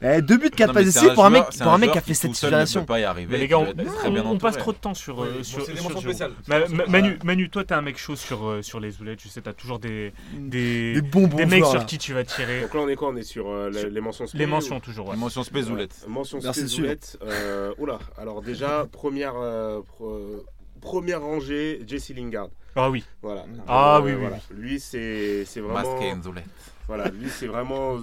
Eh, 0.00 0.22
Deux 0.22 0.38
buts, 0.38 0.48
4 0.48 0.68
Non, 0.68 0.72
mais 0.80 0.84
passes 0.86 0.96
un 0.96 1.14
pour 1.14 1.26
un 1.26 1.30
mec, 1.30 1.44
pour 1.58 1.68
un 1.72 1.76
mec 1.76 1.92
qui 1.92 1.98
a 1.98 2.00
fait 2.00 2.14
cette 2.14 2.34
seul 2.34 2.50
ne 2.52 2.56
peut 2.56 2.64
titulation. 2.64 2.84
pas 2.86 3.00
y 3.00 3.04
arriver. 3.04 3.36
Les 3.36 3.46
gars, 3.48 3.58
on, 3.58 3.66
être 3.66 3.84
très 3.84 4.08
on- 4.08 4.12
bien 4.12 4.24
on 4.24 4.38
passe 4.38 4.56
trop 4.56 4.72
de 4.72 4.78
temps 4.78 4.94
sur, 4.94 5.18
Oui, 5.18 5.28
euh, 5.28 5.36
bon, 5.36 5.42
sur, 5.44 5.58
mentions. 5.92 6.10
Ma- 6.48 6.58
ma- 6.58 6.66
mentions 6.68 6.84
Manu. 6.88 7.18
Manu, 7.22 7.50
toi, 7.50 7.64
t'es 7.64 7.74
un 7.74 7.82
mec 7.82 7.98
chaud 7.98 8.16
sur, 8.16 8.46
euh, 8.48 8.62
sur 8.62 8.80
les 8.80 8.90
zoulettes. 8.92 9.20
Je 9.22 9.28
sais, 9.28 9.42
t'as 9.42 9.52
toujours 9.52 9.78
des, 9.78 10.14
des, 10.32 10.94
Des 10.94 11.02
bonbons 11.02 11.36
des 11.36 11.44
mecs 11.44 11.58
joueurs, 11.58 11.70
sur 11.72 11.80
là. 11.80 11.84
qui 11.84 11.98
tu 11.98 12.14
vas 12.14 12.24
tirer. 12.24 12.62
Donc 12.62 12.72
là, 12.72 12.80
on 12.80 12.88
est 12.88 12.96
quoi? 12.96 13.08
On 13.10 13.16
est 13.16 13.22
sur 13.24 13.48
euh, 13.50 13.68
les, 13.68 13.90
les 13.90 14.00
mentions 14.00 14.24
Les 14.24 14.30
spé- 14.30 14.46
mentions, 14.46 14.80
toujours. 14.80 15.08
ouais. 15.08 15.14
Une 15.14 15.20
mention 15.20 15.42
spézoulette. 15.44 15.94
Ouais, 16.06 16.12
Mention 16.12 16.38
Merci, 16.42 16.60
spé- 16.60 16.68
sûr. 16.68 16.76
Zoulette. 16.84 17.18
Euh, 17.22 17.74
oula, 17.76 17.98
alors 18.16 18.40
déjà, 18.40 18.86
première, 18.90 19.34
première 20.80 21.20
rangée, 21.20 21.82
Jesse 21.86 22.10
Lingard. 22.16 22.48
Ah 22.74 22.88
oui. 22.90 23.04
Voilà. 23.20 23.44
Ah 23.68 23.96
Euh, 23.98 24.00
oui, 24.02 24.12
oui, 24.12 24.18
voilà. 24.18 24.38
Lui, 24.50 24.80
c'est 24.80 25.44
c'est 25.44 25.60
vraiment. 25.60 25.94
Masqué. 25.94 26.14
Voilà, 26.88 27.08
lui, 27.08 27.28
c'est 27.30 27.46
vraiment 27.46 27.96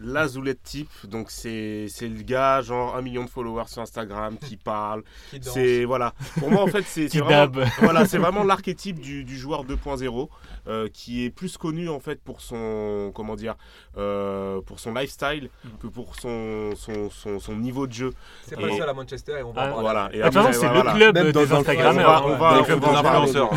la 0.00 0.28
Zoulette 0.28 0.62
type. 0.62 0.90
Donc, 1.04 1.30
c'est 1.30 1.86
c'est 1.88 2.06
le 2.08 2.22
gars, 2.22 2.60
genre, 2.60 2.94
un 2.94 3.02
million 3.02 3.24
de 3.24 3.30
followers 3.30 3.68
sur 3.68 3.82
Instagram, 3.82 4.36
qui 4.38 4.56
parle. 4.72 5.02
C'est. 5.40 5.84
Voilà. 5.84 6.12
Pour 6.38 6.50
moi, 6.50 6.62
en 6.62 6.66
fait, 6.68 6.82
c'est 6.86 7.06
vraiment. 7.18 7.64
Voilà, 7.80 8.04
c'est 8.06 8.18
vraiment 8.18 8.44
l'archétype 8.44 9.00
du, 9.00 9.24
du 9.24 9.36
joueur 9.38 9.64
2.0 9.64 10.28
euh, 10.68 10.88
qui 10.92 11.24
est 11.24 11.30
plus 11.30 11.56
connu 11.56 11.88
en 11.88 12.00
fait 12.00 12.20
pour 12.20 12.40
son 12.40 13.12
comment 13.14 13.36
dire 13.36 13.54
euh, 13.96 14.60
pour 14.62 14.80
son 14.80 14.92
lifestyle 14.94 15.48
que 15.80 15.86
pour 15.86 16.16
son 16.16 16.72
son, 16.76 17.08
son, 17.10 17.38
son 17.38 17.56
niveau 17.56 17.86
de 17.86 17.92
jeu. 17.92 18.12
C'est 18.46 18.56
pas 18.56 18.62
le 18.62 18.72
Et- 18.72 18.76
seul 18.78 18.88
à 18.88 18.92
Manchester 18.92 19.38
et 19.38 19.42
on 19.44 19.52
va 19.52 19.62
Ah, 19.62 19.76
en. 19.76 19.80
Voilà. 19.80 20.10
Et 20.12 20.20
après, 20.22 20.52
c'est 20.52 20.66
voilà. 20.68 20.92
le 20.92 20.96
club 20.98 21.14
Même 21.14 21.32
des 21.32 21.52
Instagrammeurs. 21.52 22.26
on 22.26 22.36
va- 22.36 22.48
hein. 22.58 22.64
on 22.68 22.78
va- 22.78 23.02
va. 23.02 23.50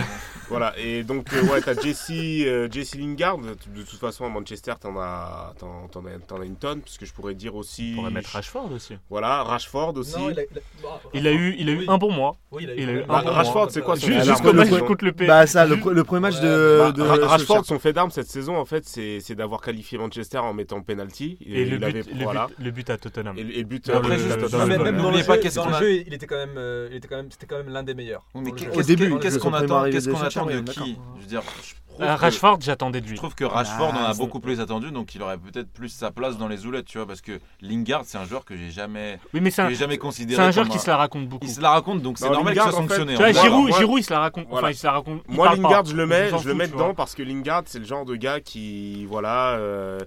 Voilà. 0.49 0.73
Et 0.77 1.03
donc 1.03 1.31
euh, 1.33 1.41
ouais, 1.43 1.61
t'as 1.61 1.79
Jesse 1.79 2.07
euh, 2.11 2.67
Jesse 2.71 2.95
Lingard. 2.95 3.37
De 3.37 3.53
toute 3.83 3.99
façon, 3.99 4.25
à 4.25 4.29
Manchester, 4.29 4.73
t'en 4.81 4.97
as 4.99 5.53
t'en, 5.59 5.87
t'en 5.87 6.05
as 6.05 6.17
t'en 6.27 6.41
as 6.41 6.45
une 6.45 6.55
tonne 6.55 6.81
puisque 6.81 7.05
je 7.05 7.13
pourrais 7.13 7.35
dire 7.35 7.55
aussi. 7.55 7.93
On 7.95 8.01
pourrait 8.01 8.11
mettre 8.13 8.31
Rashford 8.31 8.71
aussi. 8.73 8.95
Voilà, 9.09 9.43
Rashford 9.43 9.93
aussi. 9.97 10.17
Non, 10.17 10.29
il 10.31 10.39
a, 10.39 10.43
il 10.51 10.57
a- 10.57 10.61
bah, 10.83 11.01
Il 11.13 11.27
a 11.27 11.31
eu, 11.31 11.55
il 11.59 11.69
a 11.69 11.71
eu 11.73 11.77
oui. 11.79 11.85
un 11.87 11.97
bon 11.97 12.11
mois. 12.11 12.35
Oui, 12.51 12.63
il 12.63 12.69
a 12.71 12.73
eu. 12.73 12.77
il 12.79 12.89
a 12.89 12.91
eu 12.93 13.03
quand 13.05 13.07
même 13.07 13.11
un 13.11 13.19
un 13.19 13.23
bon 13.25 13.31
Rashford, 13.31 13.55
mois. 13.63 13.69
c'est 13.69 13.81
quoi 13.81 13.95
son 13.95 14.07
Ju- 14.07 14.13
fait 14.13 14.19
Alors, 14.21 14.35
Jusqu'au 14.37 14.53
match 14.53 14.69
contre 14.87 15.05
le 15.05 15.11
P. 15.11 15.27
Bah, 15.27 15.45
ça, 15.47 15.65
le, 15.65 15.75
pre- 15.75 15.91
le 15.91 16.03
premier 16.03 16.21
match 16.21 16.39
de. 16.41 16.77
Bah, 16.79 16.91
de 16.91 17.01
Rashford, 17.03 17.65
son 17.65 17.77
fait 17.79 17.93
d'arme 17.93 18.09
cette 18.11 18.27
saison, 18.27 18.57
en 18.57 18.65
fait, 18.65 18.85
c'est 18.87 19.19
c'est 19.21 19.35
d'avoir 19.35 19.61
qualifié 19.61 19.97
Manchester 19.97 20.39
en 20.39 20.53
mettant 20.53 20.81
penalty. 20.81 21.37
Et 21.45 21.65
le 21.65 21.73
il 21.73 21.77
but, 21.77 21.83
avait- 21.85 22.03
le, 22.13 22.23
voilà. 22.23 22.47
but, 22.47 22.55
le 22.65 22.71
but 22.71 22.89
à 22.89 22.97
Tottenham. 22.97 23.37
Et, 23.37 23.43
le- 23.43 23.53
et 23.53 23.59
le 23.59 23.63
but. 23.65 23.87
Dans 23.87 24.03
euh, 24.03 24.17
juste- 24.17 24.51
dans 24.51 24.65
même 24.65 24.69
le- 24.69 24.77
dans 24.77 24.83
le 24.83 24.91
N'oubliez 25.03 25.21
jeu, 25.21 25.27
pas 25.27 25.37
qu'est-ce 25.37 25.55
dans 25.55 25.67
le 25.69 25.75
jeu, 25.75 25.91
il 26.07 26.13
était 26.13 26.25
quand 26.27 26.37
même, 26.37 26.87
il 26.89 26.97
était 26.97 27.07
quand 27.07 27.17
même, 27.17 27.31
c'était 27.31 27.45
quand 27.45 27.57
même 27.57 27.69
l'un 27.69 27.83
des 27.83 27.93
meilleurs. 27.93 28.23
Mais 28.35 28.51
qu'est-ce 28.51 29.37
qu'on 29.37 29.53
attend 29.53 30.38
de 30.45 30.71
qui 30.71 30.97
Je 31.17 31.21
veux 31.21 31.27
dire, 31.27 31.41
je 31.41 31.47
trouve 31.47 31.75
Euh, 32.01 32.15
que- 32.15 32.21
Rashford, 32.21 32.57
j'attendais 32.61 33.01
de 33.01 33.05
Je 33.05 33.11
lui. 33.11 33.17
trouve 33.17 33.35
que 33.35 33.43
Rashford 33.43 33.93
en 33.93 33.97
Ah, 34.05 34.09
a 34.09 34.13
c'est- 34.13 34.19
beaucoup 34.19 34.39
plus 34.39 34.61
attendu, 34.61 34.89
donc 34.91 35.13
il 35.15 35.21
aurait 35.21 35.37
peut-être 35.37 35.69
plus 35.71 35.89
sa 35.89 36.11
place 36.11 36.37
dans 36.37 36.47
les 36.47 36.55
zoulettes, 36.57 36.85
tu 36.85 36.97
vois, 36.97 37.05
parce 37.05 37.19
que 37.19 37.39
Lingard, 37.61 38.03
c'est 38.05 38.17
un 38.17 38.23
joueur 38.23 38.45
que 38.45 38.55
j'ai 38.55 38.71
jamais, 38.71 39.19
Oui, 39.33 39.41
mais 39.41 39.51
c'est 39.51 39.61
un, 39.63 39.69
jamais 39.71 39.93
c'est 39.95 39.97
considéré. 39.97 40.41
un 40.41 40.51
joueur 40.51 40.65
comme 40.67 40.77
qui 40.77 40.81
se 40.81 40.89
la 40.89 40.95
raconte 40.95 41.27
beaucoup. 41.27 41.45
Il 41.45 41.51
se 41.51 41.59
la 41.59 41.71
raconte, 41.71 42.01
donc 42.01 42.17
c'est 42.17 42.25
Non, 42.27 42.35
normal 42.35 42.53
qu'il 42.53 42.61
soit 42.61 42.71
en 42.71 42.81
fait, 42.83 42.87
sanctionné. 42.87 43.13
Tu 43.15 43.17
vois, 43.19 43.29
en 43.29 43.33
fait. 43.33 43.41
Giroud, 43.41 43.67
moi- 43.69 43.77
Giroud, 43.79 43.99
il 43.99 44.03
se 44.03 44.13
la 44.13 44.19
raconte. 44.19 44.45
Voilà. 44.49 44.67
Enfin, 44.67 44.71
il 44.71 44.77
se 44.77 44.87
la 44.87 44.93
raconte. 44.93 45.21
il 45.27 45.35
Moi, 45.35 45.55
Lingard, 45.55 45.83
pas. 45.83 45.89
je 45.89 45.95
le 45.95 46.05
mets, 46.07 46.29
je 46.41 46.47
le 46.47 46.53
mets 46.53 46.67
dedans 46.69 46.93
parce 46.93 47.15
que 47.15 47.21
Lingard, 47.23 47.63
c'est 47.65 47.79
le 47.79 47.85
genre 47.85 48.05
de 48.05 48.15
gars 48.15 48.39
qui, 48.39 49.05
voilà, 49.05 49.55
euh, 49.57 49.99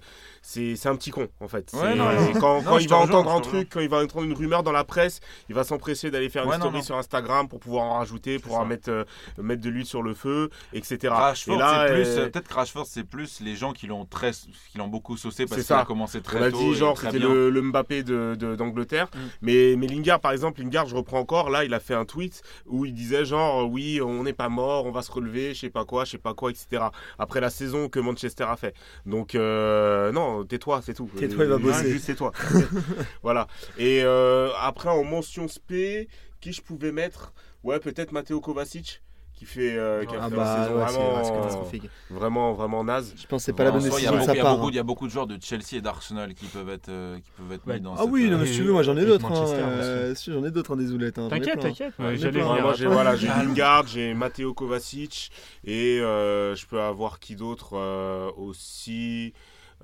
c'est 0.42 0.86
un 0.86 0.96
petit 0.96 1.10
con 1.10 1.28
en 1.40 1.48
fait. 1.48 1.70
Ouais, 1.72 1.94
non, 1.94 2.04
quand 2.40 2.56
non, 2.56 2.62
quand 2.62 2.78
je 2.78 2.84
il 2.84 2.88
va 2.88 2.96
entendre 2.98 3.30
un 3.32 3.40
truc, 3.40 3.68
quand 3.72 3.80
il 3.80 3.88
va 3.88 4.02
entendre 4.02 4.24
une 4.24 4.34
rumeur 4.34 4.62
dans 4.62 4.72
la 4.72 4.84
presse, 4.84 5.20
il 5.48 5.54
va 5.54 5.62
s'empresser 5.64 6.10
d'aller 6.10 6.28
faire 6.28 6.46
Ouais, 6.46 6.56
une 6.56 6.60
story 6.60 6.82
sur 6.82 6.96
Instagram 6.96 7.48
pour 7.48 7.60
pouvoir 7.60 7.84
en 7.84 7.98
rajouter, 7.98 8.38
pour 8.40 8.56
en 8.58 8.64
mettre, 8.66 8.90
euh, 8.90 9.04
mettre 9.38 9.62
de 9.62 9.70
l'huile 9.70 9.86
sur 9.86 10.02
le 10.02 10.14
feu, 10.14 10.50
etc. 10.72 10.98
Rashford, 11.08 11.54
Et 11.54 11.58
là, 11.58 11.86
c'est 11.86 11.94
plus, 11.94 12.08
euh, 12.18 12.28
peut-être 12.28 12.48
que 12.48 12.54
Rashford, 12.54 12.86
c'est 12.86 13.04
plus 13.04 13.40
les 13.40 13.54
gens 13.56 13.72
qui 13.72 13.86
l'ont 13.86 14.04
très, 14.04 14.32
qui 14.32 14.78
l'ont 14.78 14.88
beaucoup 14.88 15.16
saucé 15.16 15.46
parce 15.46 15.62
qu'il 15.62 15.74
a 15.76 15.84
commencé 15.84 16.20
très 16.20 16.38
On 16.40 16.42
a 16.42 16.50
tôt. 16.50 16.58
dit 16.58 16.70
et 16.70 16.74
genre 16.74 16.98
c'était 16.98 17.18
le, 17.20 17.48
le 17.48 17.62
Mbappé 17.62 18.02
de 18.02 18.34
de- 18.38 18.56
d'Angleterre, 18.56 19.08
Mm. 19.14 19.18
mais 19.42 19.74
mais 19.78 19.86
Lingard 19.86 20.20
par 20.20 20.32
exemple, 20.32 20.60
Lingard 20.60 20.86
je 20.88 20.96
reprends 20.96 21.18
encore 21.20 21.50
là, 21.50 21.64
il 21.64 21.72
a 21.74 21.80
fait 21.80 21.94
un 21.94 22.04
tweet 22.04 22.42
où 22.66 22.84
il 22.84 22.94
disait 22.94 23.24
genre 23.24 23.68
oui 23.70 24.00
on 24.02 24.22
n'est 24.24 24.32
pas 24.32 24.48
mort, 24.48 24.86
on 24.86 24.90
va 24.90 25.02
se 25.02 25.12
relever, 25.12 25.54
je 25.54 25.60
sais 25.60 25.70
pas 25.70 25.84
quoi, 25.84 26.04
je 26.04 26.10
sais 26.12 26.18
pas 26.18 26.34
quoi, 26.34 26.50
etc. 26.50 26.84
Après 27.18 27.40
la 27.40 27.50
saison 27.50 27.88
que 27.88 28.00
Manchester 28.00 28.44
a 28.44 28.56
fait. 28.56 28.74
Donc 29.06 29.34
euh, 29.34 30.10
non 30.12 30.31
tais-toi 30.48 30.80
c'est 30.84 30.94
tout. 30.94 31.08
Tais-toi, 31.16 31.44
il 31.44 31.50
va 31.50 31.56
Euh, 31.56 31.58
bosser. 31.58 31.90
Juste 31.90 32.06
tais-toi. 32.06 32.32
voilà. 33.22 33.46
Et 33.78 34.00
euh, 34.02 34.50
après 34.60 34.88
en 34.88 35.04
mention 35.04 35.48
spé, 35.48 36.08
qui 36.40 36.52
je 36.52 36.62
pouvais 36.62 36.92
mettre? 36.92 37.32
Ouais 37.62 37.78
peut-être 37.78 38.12
Matteo 38.12 38.40
Kovacic 38.40 39.02
qui 39.34 39.46
fait 39.46 39.76
euh, 39.76 40.04
qui 40.04 40.14
a 40.14 40.18
Ah 40.22 40.28
fait 40.28 40.34
une 40.34 40.36
bah, 40.36 40.62
saison 40.62 40.76
ouais, 40.78 40.84
vraiment, 40.84 41.32
catastrophique. 41.34 41.90
vraiment 42.10 42.52
vraiment 42.52 42.84
naze. 42.84 43.14
Je 43.16 43.26
pense 43.26 43.42
que 43.42 43.46
c'est 43.46 43.52
pas 43.52 43.64
la 43.64 43.70
bonne 43.72 43.80
soi, 43.80 43.98
il 43.98 44.04
y 44.04 44.06
a 44.06 44.10
décision 44.10 44.12
de 44.12 44.18
beaucoup- 44.18 44.26
sa 44.26 44.32
il 44.34 44.36
y 44.36 44.40
a 44.40 44.42
part. 44.44 44.54
beaucoup- 44.56 44.66
hein. 44.66 44.70
Il 44.72 44.76
y 44.76 44.78
a 44.78 44.82
beaucoup 44.82 45.06
de 45.06 45.12
joueurs 45.12 45.26
de 45.26 45.38
Chelsea 45.40 45.74
et 45.74 45.80
d'Arsenal 45.80 46.34
qui 46.34 46.46
peuvent 46.46 46.68
être, 46.68 46.88
euh, 46.90 47.16
qui 47.18 47.30
peuvent 47.36 47.50
être 47.52 47.66
Ouais. 47.66 47.74
mis 47.74 47.80
dans 47.80 47.94
Ah 47.94 48.02
cette, 48.02 48.10
oui, 48.10 48.28
non, 48.28 48.36
euh, 48.36 48.40
mais 48.40 48.46
si 48.46 48.56
tu 48.56 48.62
veux, 48.62 48.72
moi 48.72 48.82
j'en 48.84 48.96
ai 48.96 49.04
d'autres. 49.04 49.24
hein, 49.32 49.44
euh, 49.58 50.14
si, 50.14 50.30
J'en 50.32 50.44
ai 50.44 50.50
d'autres 50.52 50.72
en 50.74 50.76
des 50.76 50.86
zoulettes. 50.86 51.18
hein, 51.18 51.28
T'inquiète, 51.28 51.54
plein. 51.54 51.70
t'inquiète. 51.70 51.94
Ouais, 51.98 52.16
J'allais 52.16 52.40
moi 52.42 52.74
j'ai 52.74 52.86
voilà, 52.86 53.16
j'ai. 53.16 53.26
Lingard, 53.28 53.86
j'ai 53.88 54.14
Matteo 54.14 54.54
Kovacic 54.54 55.30
et 55.64 55.98
euh, 56.00 56.54
je 56.54 56.66
peux 56.66 56.80
avoir 56.80 57.18
qui 57.18 57.34
d'autre 57.34 57.70
euh, 57.76 58.30
aussi? 58.36 59.32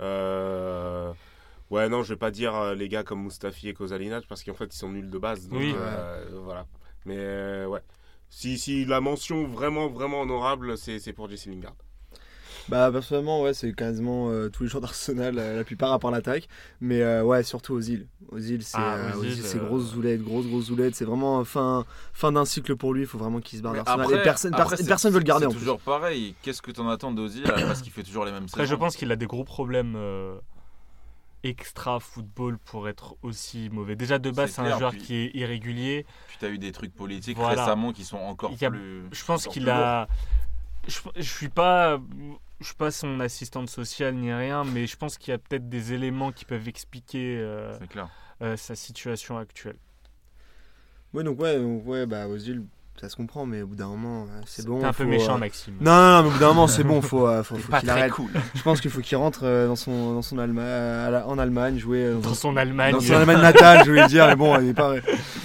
Euh, 0.01 1.13
Ouais 1.71 1.89
non 1.89 2.03
je 2.03 2.15
vais 2.15 2.19
pas 2.19 2.31
dire 2.31 2.55
euh, 2.55 2.75
les 2.75 2.89
gars 2.89 3.03
comme 3.03 3.23
Mustafi 3.25 3.69
et 3.69 3.75
Kozalinac 3.75 4.27
parce 4.27 4.43
qu'en 4.43 4.55
fait 4.55 4.73
ils 4.75 4.79
sont 4.79 4.91
nuls 4.91 5.11
de 5.11 5.19
base. 5.19 5.49
Donc, 5.49 5.59
Oui. 5.61 5.75
euh, 5.77 6.25
voilà. 6.43 6.67
Mais 7.05 7.17
euh, 7.19 7.67
ouais. 7.67 7.83
Si, 8.31 8.59
si 8.59 8.85
la 8.85 9.01
mention 9.01 9.47
vraiment 9.47 9.89
vraiment 9.89 10.23
honorable 10.23 10.79
c'est 10.79 10.99
c'est 10.99 11.13
pour 11.13 11.29
Jesse 11.29 11.47
Lingard. 11.47 11.77
Bah 12.69 12.91
personnellement 12.93 13.41
ouais 13.43 13.55
c'est 13.55 13.73
quasiment 13.73 14.29
euh, 14.31 14.49
tous 14.51 14.63
les 14.65 14.69
joueurs 14.69 14.83
d'Arsenal 14.83 15.39
euh, 15.39 15.57
la 15.57 15.65
plupart 15.65 15.93
à 15.93 15.99
part 15.99 16.11
l'attaque 16.11 16.49
mais 16.81 17.01
euh, 17.03 17.23
ouais 17.23 17.43
surtout 17.43 17.73
aux 17.75 17.81
îles 17.81 18.07
aux 18.31 18.39
îles 18.39 18.63
c'est 18.63 18.77
Ah, 18.79 18.95
euh, 18.97 19.13
c'est 19.43 19.57
euh, 19.59 19.65
grosse 19.67 19.93
zoulette 19.93 20.23
grosse 20.23 20.47
grosse 20.47 20.67
zoulette 20.67 20.95
c'est 20.95 21.05
vraiment 21.07 21.43
fin 21.45 21.85
fin 22.13 22.31
d'un 22.33 22.45
cycle 22.45 22.77
pour 22.77 22.93
lui 22.93 23.03
il 23.03 23.07
faut 23.07 23.17
vraiment 23.19 23.41
qu'il 23.41 23.59
se 23.59 23.63
barre 23.63 23.73
d'Arsenal 23.75 24.13
et 24.21 24.23
personne 24.23 24.55
après, 24.55 24.77
personne 24.87 25.13
veut 25.13 25.19
le 25.19 25.25
garder 25.25 25.47
en 25.47 25.51
C'est 25.51 25.57
plus. 25.57 25.61
toujours 25.65 25.81
pareil. 25.81 26.35
Qu'est-ce 26.43 26.61
que 26.61 26.71
t'en 26.71 26.89
attends 26.89 27.13
d'Ozil 27.13 27.43
parce 27.45 27.81
qu'il 27.83 27.93
fait 27.93 28.03
toujours 28.03 28.25
les 28.27 28.33
mêmes 28.33 28.45
Après, 28.53 28.67
je 28.67 28.75
pense 28.75 28.97
qu'il 28.97 29.11
a 29.13 29.17
des 29.17 29.27
gros 29.27 29.45
problèmes 29.45 29.95
euh, 29.97 30.37
extra 31.45 32.01
football 32.01 32.59
pour 32.59 32.89
être 32.89 33.15
aussi 33.23 33.71
mauvais. 33.71 33.95
Déjà 33.97 34.19
de 34.19 34.31
base, 34.31 34.51
C'est 34.51 34.61
un 34.63 34.77
joueur 34.77 34.91
puis- 34.91 35.01
qui 35.03 35.15
est 35.15 35.31
irrégulier. 35.35 36.05
Puis 36.27 36.37
t'as 36.41 36.49
eu 36.49 36.59
des 36.59 36.73
trucs 36.73 36.95
politiques 36.95 37.37
Voilà. 37.39 37.63
récemment 37.65 37.93
qui 37.93 38.05
sont 38.05 38.17
encore 38.19 38.51
a- 38.61 38.71
plus. 38.71 39.05
Je 39.13 39.25
pense 39.25 39.47
qu'il 39.47 39.69
a. 39.71 40.09
Je, 40.89 40.99
je 41.17 41.23
suis 41.23 41.49
pas. 41.49 42.01
Je 42.61 42.67
suis 42.67 42.75
pas 42.75 42.91
son 42.91 43.21
assistante 43.21 43.71
sociale 43.71 44.17
ni 44.17 44.33
rien, 44.33 44.65
mais 44.65 44.89
je 44.89 44.97
pense 44.97 45.17
qu'il 45.17 45.31
y 45.31 45.35
a 45.35 45.39
peut-être 45.39 45.69
des 45.69 45.93
éléments 45.93 46.33
qui 46.33 46.45
peuvent 46.45 46.67
expliquer 46.67 47.39
euh, 47.39 47.79
euh, 48.43 48.57
sa 48.57 48.75
situation 48.75 49.39
actuelle. 49.39 49.77
Ouais 51.15 51.23
donc 51.23 51.39
ouais 51.41 51.57
donc, 51.57 51.87
ouais 51.87 52.05
bah 52.05 52.27
aux 52.27 52.37
îles 52.37 52.65
ça 53.01 53.09
se 53.09 53.17
comprend 53.17 53.47
mais 53.47 53.63
au 53.63 53.67
bout 53.67 53.77
d'un 53.77 53.87
moment 53.89 54.25
euh, 54.25 54.41
c'est 54.47 54.67
bon 54.67 54.81
T'es 54.81 54.87
un 54.87 54.93
peu 54.93 55.05
faut, 55.05 55.11
méchant, 55.11 55.35
euh, 55.37 55.39
Maxime. 55.39 55.75
Non, 55.81 55.93
non, 55.93 56.11
non, 56.11 56.23
mais 56.23 56.29
au 56.29 56.33
bout 56.33 56.39
d'un 56.39 56.49
moment, 56.49 56.67
c'est 56.67 56.83
bon, 56.85 57.01
faut, 57.03 57.27
euh, 57.29 57.43
faut, 57.45 57.55
T'es 57.57 57.63
faut 57.63 57.71
pas 57.71 57.81
qu'il 57.81 57.89
très 57.89 57.99
arrête. 58.01 58.13
cool. 58.13 58.31
Je 58.55 58.63
pense 58.63 58.81
qu'il 58.81 58.91
faut 58.91 59.01
qu'il 59.01 59.17
rentre 59.17 59.43
dans 59.67 59.77
son, 59.77 60.15
dans 60.15 60.23
son 60.23 60.39
Allemagne, 60.39 61.23
en 61.27 61.39
Allemagne, 61.39 61.79
jouer 61.79 62.03
euh, 62.05 62.15
Dans 62.17 62.35
son 62.35 62.57
Allemagne. 62.57 62.93
dans 62.93 63.01
son 63.01 63.15
Allemagne 63.15 63.41
natale, 63.41 63.83
je 63.85 63.91
voulais 63.91 64.07
dire, 64.09 64.27
mais 64.27 64.37
bon, 64.37 64.59
il 64.61 64.69
est 64.71 64.75
pas, 64.75 64.95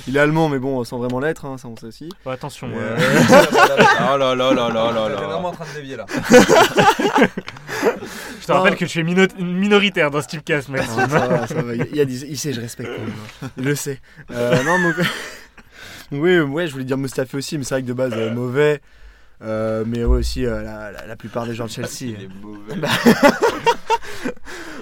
il 0.08 0.16
est 0.18 0.20
allemand, 0.20 0.49
mais 0.49 0.60
bon, 0.60 0.84
sans 0.84 0.97
vraiment 0.97 1.20
l'être, 1.20 1.45
hein, 1.45 1.58
ça 1.58 1.68
on 1.68 1.76
sait 1.76 1.86
aussi. 1.88 2.10
Oh, 2.26 2.30
attention. 2.30 2.68
Euh, 2.74 2.97
euh, 2.99 3.22
Oh 4.14 4.18
là 4.18 4.36
là 4.36 4.54
là 4.54 4.70
là 4.70 4.91
là 4.91 5.10
là 5.10 5.16
T'es 5.18 5.26
vraiment 5.26 5.49
en 5.49 5.51
train 5.51 5.66
de 5.66 5.80
dévier 5.80 5.95
là. 5.97 6.06
Je 8.41 8.47
te 8.47 8.51
Non. 8.51 8.58
rappelle 8.60 8.76
que 8.78 8.86
tu 8.86 8.99
es 8.99 9.04
mino- 9.04 9.28
minoritaire 9.39 10.12
dans 10.12 10.22
ce 10.22 10.28
typecast, 10.28 10.70
Non, 10.70 10.76
Maxime. 10.78 11.10
ça 11.10 11.28
va, 11.28 11.47
ça 11.47 11.62
va. 11.62 11.76
Il, 11.76 11.95
y 11.95 12.01
a 12.01 12.06
des- 12.06 12.26
il 12.26 12.38
sait, 12.38 12.51
je 12.54 12.62
respecte. 12.62 12.89
quand 12.89 12.99
même, 13.04 13.14
hein. 13.43 13.49
Il 13.58 13.64
le 13.66 13.76
sait. 13.76 14.01
Euh, 14.32 14.64
non, 14.64 14.82
donc. 14.82 14.95
Oui, 16.14 16.39
ouais, 16.39 16.68
je 16.68 16.74
voulais 16.74 16.84
dire 16.86 16.97
Mustafi 16.97 17.36
aussi, 17.36 17.57
mais 17.57 17.64
c'est 17.64 17.76
vrai 17.76 17.82
que 17.82 17.88
de 17.88 17.93
base, 17.93 18.14
euh, 18.14 18.34
mauvais. 18.34 18.82
Euh, 19.43 19.83
mais 19.85 20.05
ouais, 20.05 20.17
aussi 20.19 20.45
euh, 20.45 20.61
la, 20.63 20.91
la- 20.91 21.05
la 21.05 21.15
plupart 21.15 21.45
des 21.45 21.53
gens 21.55 21.65
de 21.65 21.69
Chelsea. 21.71 21.89
Il 22.01 22.23
est 22.23 22.29
mauvais. 22.41 22.87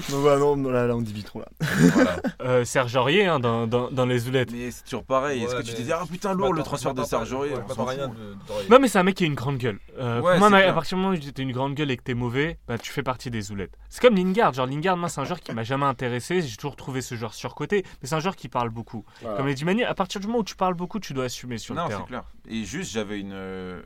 Donc 0.09 0.21
voilà, 0.21 0.39
non, 0.39 0.55
non, 0.55 0.69
là, 0.71 0.87
là, 0.87 0.95
on 0.95 1.01
dit 1.01 1.13
vite 1.13 1.27
trop 1.27 1.39
là. 1.39 1.47
Voilà. 1.59 2.15
Euh, 2.41 2.65
Serge 2.65 2.95
Aurier 2.95 3.27
hein, 3.27 3.39
dans, 3.39 3.67
dans, 3.67 3.91
dans 3.91 4.05
les 4.05 4.27
oulettes. 4.27 4.51
Mais 4.51 4.71
c'est 4.71 4.83
toujours 4.83 5.03
pareil. 5.03 5.43
Est-ce 5.43 5.55
que 5.55 5.61
tu 5.61 5.73
t'es 5.73 5.83
dit, 5.83 5.91
ah 5.91 6.03
putain, 6.11 6.33
lourd 6.33 6.53
le 6.53 6.63
transfert 6.63 6.93
de 6.93 7.03
Serge 7.03 7.31
Aurier. 7.33 7.53
Non, 8.69 8.79
mais 8.79 8.87
c'est 8.87 8.99
un 8.99 9.03
mec 9.03 9.15
qui 9.15 9.23
a 9.23 9.27
une 9.27 9.35
grande 9.35 9.57
gueule. 9.57 9.79
Euh, 9.99 10.19
Ouais, 10.21 10.31
pour 10.31 10.39
moi, 10.39 10.49
c'est 10.49 10.55
mais 10.55 10.63
à 10.63 10.73
partir 10.73 10.97
du 10.97 11.03
moment 11.03 11.15
où 11.15 11.19
tu 11.19 11.29
as 11.35 11.41
une 11.41 11.51
grande 11.51 11.73
gueule 11.75 11.89
et 11.91 11.97
que 11.97 12.03
t'es 12.03 12.13
mauvais, 12.13 12.57
bah, 12.67 12.77
tu 12.77 12.91
fais 12.91 13.03
partie 13.03 13.29
des 13.31 13.51
oulettes. 13.51 13.77
C'est 13.89 14.01
comme 14.01 14.15
Lingard. 14.15 14.53
Genre, 14.53 14.65
Lingard, 14.67 14.97
moi, 14.97 15.07
c'est 15.09 15.21
un 15.21 15.25
joueur 15.25 15.39
qui 15.39 15.53
m'a 15.53 15.63
jamais 15.63 15.85
intéressé. 15.85 16.41
J'ai 16.41 16.55
toujours 16.55 16.75
trouvé 16.75 17.01
ce 17.01 17.15
joueur 17.15 17.33
surcoté. 17.33 17.83
Mais 18.01 18.07
c'est 18.07 18.15
un 18.15 18.19
joueur 18.19 18.35
qui 18.35 18.49
parle 18.49 18.69
beaucoup. 18.69 19.05
Voilà. 19.21 19.37
Comme 19.37 19.47
l'a 19.47 19.53
dit 19.53 19.65
Manu, 19.65 19.83
à 19.83 19.93
partir 19.93 20.19
du 20.21 20.27
moment 20.27 20.39
où 20.39 20.43
tu 20.43 20.55
parles 20.55 20.73
beaucoup, 20.75 20.99
tu 20.99 21.13
dois 21.13 21.25
assumer 21.25 21.57
sur 21.57 21.73
Non, 21.75 21.83
le 21.83 21.87
c'est 21.89 21.95
terrain. 21.95 22.05
clair. 22.07 22.23
Et 22.49 22.63
juste, 22.65 22.91
j'avais 22.91 23.19
une, 23.19 23.33
euh, 23.33 23.81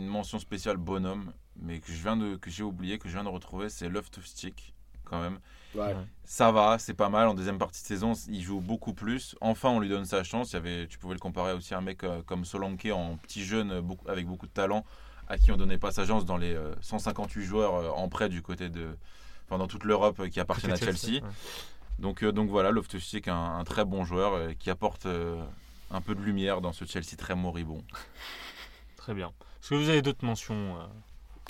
une 0.00 0.08
mention 0.08 0.38
spéciale 0.38 0.76
bonhomme, 0.76 1.32
mais 1.56 1.78
que 1.80 1.92
je 1.92 2.02
viens 2.02 2.16
de, 2.16 2.36
que 2.36 2.50
j'ai 2.50 2.62
oublié, 2.62 2.98
que 2.98 3.08
je 3.08 3.14
viens 3.14 3.24
de 3.24 3.28
retrouver, 3.28 3.68
c'est 3.68 3.88
Love 3.88 4.10
to 4.10 4.20
Stick, 4.22 4.74
quand 5.04 5.20
même. 5.20 5.38
Ouais. 5.74 5.94
Ça 6.24 6.50
va, 6.50 6.78
c'est 6.78 6.94
pas 6.94 7.08
mal. 7.08 7.28
En 7.28 7.34
deuxième 7.34 7.58
partie 7.58 7.82
de 7.82 7.86
saison, 7.86 8.12
il 8.28 8.42
joue 8.42 8.60
beaucoup 8.60 8.92
plus. 8.92 9.36
Enfin, 9.40 9.68
on 9.68 9.78
lui 9.78 9.88
donne 9.88 10.04
sa 10.04 10.24
chance. 10.24 10.50
Il 10.50 10.54
y 10.54 10.56
avait, 10.56 10.86
tu 10.88 10.98
pouvais 10.98 11.14
le 11.14 11.20
comparer 11.20 11.52
aussi 11.52 11.74
à 11.74 11.78
un 11.78 11.82
mec 11.82 12.02
euh, 12.02 12.22
comme 12.22 12.44
Solanke 12.44 12.88
en 12.92 13.16
petit 13.16 13.44
jeune, 13.44 13.70
euh, 13.70 13.82
beaucoup, 13.82 14.08
avec 14.08 14.26
beaucoup 14.26 14.46
de 14.46 14.52
talent, 14.52 14.84
à 15.28 15.38
qui 15.38 15.52
on 15.52 15.56
donnait 15.56 15.78
pas 15.78 15.92
sa 15.92 16.04
chance 16.06 16.24
dans 16.24 16.36
les 16.36 16.54
euh, 16.54 16.74
158 16.80 17.44
joueurs 17.44 17.74
euh, 17.74 17.90
en 17.90 18.08
prêt 18.08 18.28
du 18.28 18.42
côté 18.42 18.68
de, 18.68 18.96
enfin, 19.46 19.58
dans 19.58 19.68
toute 19.68 19.84
l'Europe 19.84 20.28
qui 20.28 20.40
appartiennent 20.40 20.72
à 20.72 20.76
Chelsea. 20.76 21.22
ouais. 21.22 21.30
Donc, 22.00 22.24
euh, 22.24 22.32
donc 22.32 22.48
voilà, 22.48 22.70
Loftus-Cheek, 22.70 23.28
un, 23.28 23.58
un 23.58 23.64
très 23.64 23.84
bon 23.84 24.04
joueur 24.04 24.32
euh, 24.32 24.52
qui 24.58 24.70
apporte 24.70 25.04
euh, 25.06 25.40
un 25.90 26.00
peu 26.00 26.14
de 26.14 26.20
lumière 26.22 26.62
dans 26.62 26.72
ce 26.72 26.84
Chelsea 26.86 27.14
très 27.16 27.34
moribond. 27.36 27.84
Très 28.96 29.12
bien. 29.14 29.32
Est-ce 29.60 29.70
que 29.70 29.74
vous 29.74 29.88
avez 29.88 30.02
d'autres 30.02 30.24
mentions 30.24 30.76
euh 30.78 30.86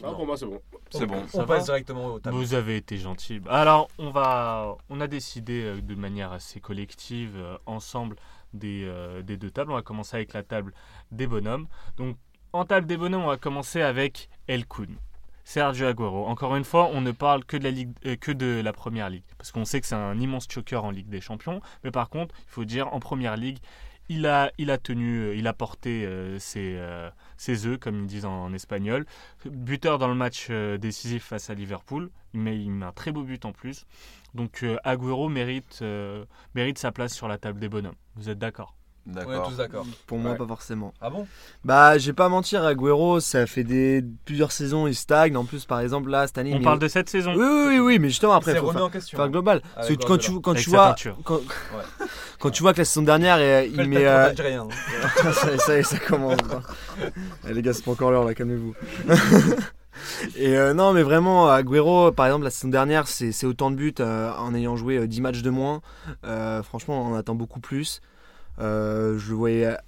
Ah, 0.03 0.13
pour 0.13 0.27
moi, 0.27 0.37
c'est 0.37 0.47
bon. 0.47 0.61
C'est 0.91 1.07
bon. 1.07 1.27
Ça 1.29 1.39
On 1.39 1.41
va 1.43 1.57
passe 1.57 1.67
directement 1.67 2.07
au 2.07 2.19
tableau. 2.19 2.39
Vous 2.39 2.55
avez 2.55 2.77
été 2.77 2.97
gentil. 2.99 3.41
Alors, 3.49 3.89
on 3.99 4.11
va, 4.11 4.77
on 4.89 5.01
a 5.01 5.07
décidé 5.07 5.63
euh, 5.63 5.81
de 5.81 5.95
manière 5.95 6.33
assez 6.33 6.61
collective, 6.61 7.37
euh, 7.37 7.57
ensemble, 7.67 8.17
des, 8.53 8.85
euh, 8.85 9.23
des 9.23 9.37
deux 9.37 9.51
tables. 9.51 9.73
On 9.73 9.77
va 9.77 9.83
commencer 9.83 10.17
avec 10.17 10.33
la 10.33 10.43
table 10.43 10.75
des 11.13 11.27
bonhommes. 11.27 11.69
Donc, 11.97 12.17
en 12.53 12.65
table 12.65 12.87
des 12.87 12.97
bonhommes, 12.97 13.23
on 13.23 13.29
va 13.29 13.37
commencer 13.37 13.83
avec 13.83 14.29
El 14.49 14.67
Kun. 14.67 14.89
Sergio 15.51 15.89
Aguero. 15.89 16.27
Encore 16.27 16.55
une 16.55 16.63
fois, 16.63 16.91
on 16.93 17.01
ne 17.01 17.11
parle 17.11 17.45
que 17.45 17.57
de 17.57 17.65
la, 17.65 17.73
Ligue, 17.73 17.91
euh, 18.07 18.15
que 18.15 18.31
de 18.31 18.61
la 18.63 18.73
première 18.73 19.11
ligue. 19.11 19.25
Parce 19.37 19.51
qu'on 19.51 19.65
sait 19.65 19.81
que 19.81 19.87
c'est 19.89 19.97
un 19.97 20.19
immense 20.21 20.47
choker 20.49 20.85
en 20.85 20.93
Ligue 20.93 21.09
des 21.09 21.21
Champions. 21.21 21.61
Mais 21.83 21.91
par 21.91 22.09
contre, 22.09 22.35
il 22.39 22.51
faut 22.51 22.65
dire, 22.65 22.93
en 22.95 23.01
première 23.01 23.37
ligue, 23.37 23.59
il 24.11 24.27
a, 24.27 24.79
tenu, 24.79 25.21
euh, 25.21 25.37
il 25.37 25.47
a 25.47 25.53
porté 25.53 26.05
euh, 26.05 26.39
ses, 26.41 26.75
euh, 26.79 27.09
ses 27.37 27.67
œufs, 27.67 27.79
comme 27.79 28.01
ils 28.01 28.07
disent 28.07 28.25
en, 28.25 28.53
espagnol. 28.53 29.07
Buteur 29.45 29.99
dans 29.99 30.09
le 30.09 30.17
match 30.17 30.51
décisif 30.51 31.25
face 31.25 31.49
à 31.49 31.55
Liverpool. 31.55 32.11
Met, 32.33 32.59
il 32.59 32.73
met 32.73 32.87
un 32.87 32.93
très 32.93 33.13
beau 33.13 33.23
but 33.23 33.45
en 33.45 33.53
plus. 33.53 33.87
Donc 34.35 34.65
Agüero 34.85 35.29
mérite, 35.29 35.83
mérite 36.55 36.79
sa 36.79 36.93
place 36.93 37.15
sur 37.15 37.29
la 37.29 37.39
table 37.39 37.61
des 37.61 37.69
bonhommes. 37.69 37.95
Vous 38.17 38.29
êtes 38.29 38.39
d'accord? 38.39 38.80
On 39.17 39.33
est 39.33 39.49
tous 39.49 39.57
d'accord. 39.57 39.85
Pour 40.07 40.19
moi, 40.19 40.33
Ouais. 40.33 40.37
pas 40.39 40.47
forcément. 40.47 40.93
Ah 41.01 41.11
bon? 41.11 41.27
Bah, 41.65 41.99
je 41.99 42.07
vais 42.07 42.13
pas 42.13 42.29
mentir, 42.29 42.65
Agüero, 42.65 43.21
ça 43.21 43.47
fait 43.47 43.65
des 43.65 44.05
plusieurs 44.25 44.53
saisons, 44.53 44.87
il 44.87 44.95
stagne. 44.95 45.37
En 45.37 45.45
plus, 45.45 45.65
par 45.65 45.81
exemple, 45.81 46.11
là, 46.11 46.27
cette 46.27 46.39
année. 46.39 46.53
On 46.55 46.59
il 46.59 46.63
parle 46.65 46.79
de 46.79 46.89
cette 46.89 47.09
saison. 47.09 47.33
Oui, 47.35 47.45
oui, 47.45 47.67
oui, 47.69 47.79
oui, 47.81 47.99
mais 47.99 48.09
justement, 48.09 48.33
après, 48.35 48.53
C'est 48.53 48.59
faut 48.59 48.67
remis 48.67 48.77
faire, 48.79 48.87
en 48.87 48.91
question. 48.91 49.17
faire 49.19 49.29
global. 49.29 49.63
Parce 49.75 49.89
que 49.89 49.95
quand 49.95 50.19
tu, 50.19 50.31
Guardiola. 50.31 50.41
quand 50.43 50.51
Avec 50.53 50.65
tu 50.65 50.71
sa 50.71 50.77
vois. 50.77 50.95
Quand, 51.25 51.41
quand 52.39 52.51
tu 52.51 52.63
vois 52.63 52.73
que 52.73 52.79
la 52.79 52.85
saison 52.85 53.03
dernière, 53.03 53.37
euh, 53.39 53.65
il 53.67 53.89
met. 53.89 54.07
euh, 54.07 54.29
hein. 54.31 54.69
ça, 55.33 55.59
ça, 55.59 55.77
y 55.77 55.81
est, 55.81 55.83
ça 55.83 55.99
commence. 55.99 56.39
hein. 56.53 57.09
Eh, 57.49 57.53
les 57.53 57.63
gars, 57.63 57.73
c'est 57.73 57.85
pas 57.85 57.91
encore 57.93 58.11
l'heure 58.11 58.25
là, 58.25 58.35
calmez-vous. 58.35 58.75
Et 60.37 60.57
euh, 60.57 60.73
non, 60.73 60.93
mais 60.93 61.03
vraiment, 61.03 61.49
Agüero, 61.51 62.11
par 62.13 62.27
exemple, 62.27 62.45
la 62.45 62.51
saison 62.51 62.69
dernière, 62.69 63.07
c'est 63.07 63.45
autant 63.45 63.71
de 63.71 63.77
buts 63.77 63.95
euh, 64.01 64.33
en 64.39 64.55
ayant 64.55 64.77
joué 64.77 64.97
euh, 64.99 65.07
10 65.07 65.21
matchs 65.21 65.43
de 65.43 65.51
moins. 65.51 65.83
Euh, 66.25 66.63
franchement, 66.63 67.03
on 67.11 67.15
attend 67.17 67.35
beaucoup 67.35 67.61
plus. 67.61 68.01
Euh, 68.61 69.19
je 69.19 69.31
le 69.31 69.37
voyais 69.37 69.67
à 69.67 69.81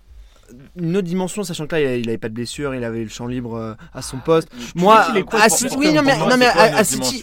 une 0.76 0.96
autre 0.96 1.06
dimension, 1.06 1.44
sachant 1.44 1.66
que 1.66 1.74
là, 1.76 1.80
il 1.80 1.86
avait, 1.86 2.00
il 2.00 2.08
avait 2.08 2.18
pas 2.18 2.28
de 2.28 2.34
blessure, 2.34 2.74
il 2.74 2.84
avait 2.84 3.02
le 3.02 3.08
champ 3.08 3.26
libre 3.26 3.54
euh, 3.56 3.74
à 3.94 4.02
son 4.02 4.18
poste. 4.18 4.48
Moi, 4.74 5.16
est 5.16 5.22
quoi 5.22 5.40
à 5.40 5.48
pour- 5.48 5.56
City- 5.56 5.68
pour- 5.70 5.78
oui, 5.78 5.92
non, 5.94 6.02
mais, 6.02 6.16
non, 6.18 6.36
mais 6.36 6.50
quoi 6.52 6.62
à, 6.62 6.84
City, 6.84 7.22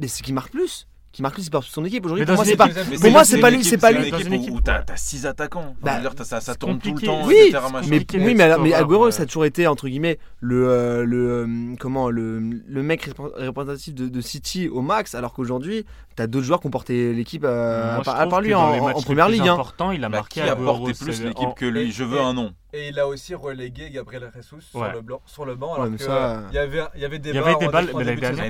mais 0.00 0.06
c'est 0.08 0.22
qui 0.22 0.32
marque 0.32 0.52
plus. 0.52 0.86
Qui 1.12 1.22
marque 1.22 1.34
plus, 1.34 1.42
c'est 1.42 1.50
pas 1.50 1.60
son 1.60 1.84
équipe. 1.84 2.04
Aujourd'hui, 2.04 2.22
Mais 2.24 2.26
pour 2.26 2.36
moi, 2.36 2.44
c'est 2.44 2.54
pas. 2.56 2.68
Pour 2.68 3.10
moi, 3.10 3.24
c'est 3.24 3.40
pas 3.40 3.50
lui, 3.50 3.64
c'est 3.64 3.76
pas 3.78 3.90
lui. 3.90 4.12
Dans 4.12 4.18
une 4.20 4.32
équipe, 4.34 4.54
où 4.54 4.60
t'as 4.60 4.82
t'as 4.82 4.94
6 4.96 5.26
attaquants. 5.26 5.74
Bah, 5.82 6.00
ça, 6.22 6.54
tourne 6.54 6.78
tout 6.78 6.94
le 6.94 7.00
temps, 7.02 7.26
Oui. 7.26 7.52
Mais, 7.88 8.06
oui, 8.14 8.34
mais, 8.36 8.44
Agüero, 8.72 9.06
ouais. 9.06 9.10
ça 9.10 9.24
a 9.24 9.26
toujours 9.26 9.44
été 9.44 9.66
entre 9.66 9.88
guillemets 9.88 10.20
le 10.38 10.68
euh, 10.68 11.04
le 11.04 11.30
euh, 11.30 11.74
comment 11.80 12.10
le, 12.10 12.38
le 12.38 12.82
mec 12.84 13.10
représentatif 13.18 13.92
de, 13.96 14.06
de 14.06 14.20
City 14.20 14.68
au 14.68 14.82
max, 14.82 15.16
alors 15.16 15.32
qu'aujourd'hui 15.34 15.84
t'as 16.20 16.26
d'autres 16.26 16.44
joueurs 16.44 16.60
qui 16.60 16.66
ont 16.66 16.70
porté 16.70 17.12
l'équipe 17.14 17.44
euh, 17.44 17.92
Moi, 17.94 18.00
à, 18.00 18.04
part- 18.04 18.14
à 18.16 18.18
trouve 18.20 18.30
part 18.30 18.40
lui 18.42 18.50
dans 18.50 18.60
en, 18.60 18.90
en 18.90 19.02
première 19.02 19.28
ligue. 19.28 19.48
hein. 19.48 19.56
il 19.92 20.04
a 20.04 20.08
Bah, 20.08 20.18
marqué 20.18 20.40
qui 20.42 20.48
a 20.48 20.54
porté 20.56 20.92
plus 20.92 21.22
l'équipe 21.22 21.48
en- 21.48 21.52
que 21.52 21.64
lui 21.64 21.80
et- 21.80 21.90
Je 21.90 22.04
veux 22.04 22.18
et- 22.18 22.22
un 22.22 22.34
nom. 22.34 22.52
Et 22.72 22.88
il 22.88 22.98
a 23.00 23.08
aussi 23.08 23.34
relégué 23.34 23.90
Gabriel 23.90 24.30
Jesus 24.34 24.60
sur, 24.60 24.80
Ouais. 24.80 24.92
le 24.92 25.00
blanc, 25.00 25.20
sur 25.26 25.44
le 25.44 25.54
banc. 25.56 25.68
Ouais, 25.72 25.74
Alors 25.80 25.90
mais 25.90 25.96
que, 25.96 26.04
ça, 26.04 26.12
euh, 26.12 26.40
il 26.50 26.54
y 26.54 26.58
avait, 26.58 26.82
il 26.94 27.00
y 27.00 27.04
avait 27.04 27.18
débat. 27.18 27.34
Il 27.34 27.36
y 27.36 27.38
avait 27.42 27.54
en- 27.54 27.58
débat, 27.58 27.78
en 27.80 27.82
mais 27.82 28.04
début 28.04 28.04
l'année 28.04 28.14
de 28.16 28.20
dernière- 28.20 28.44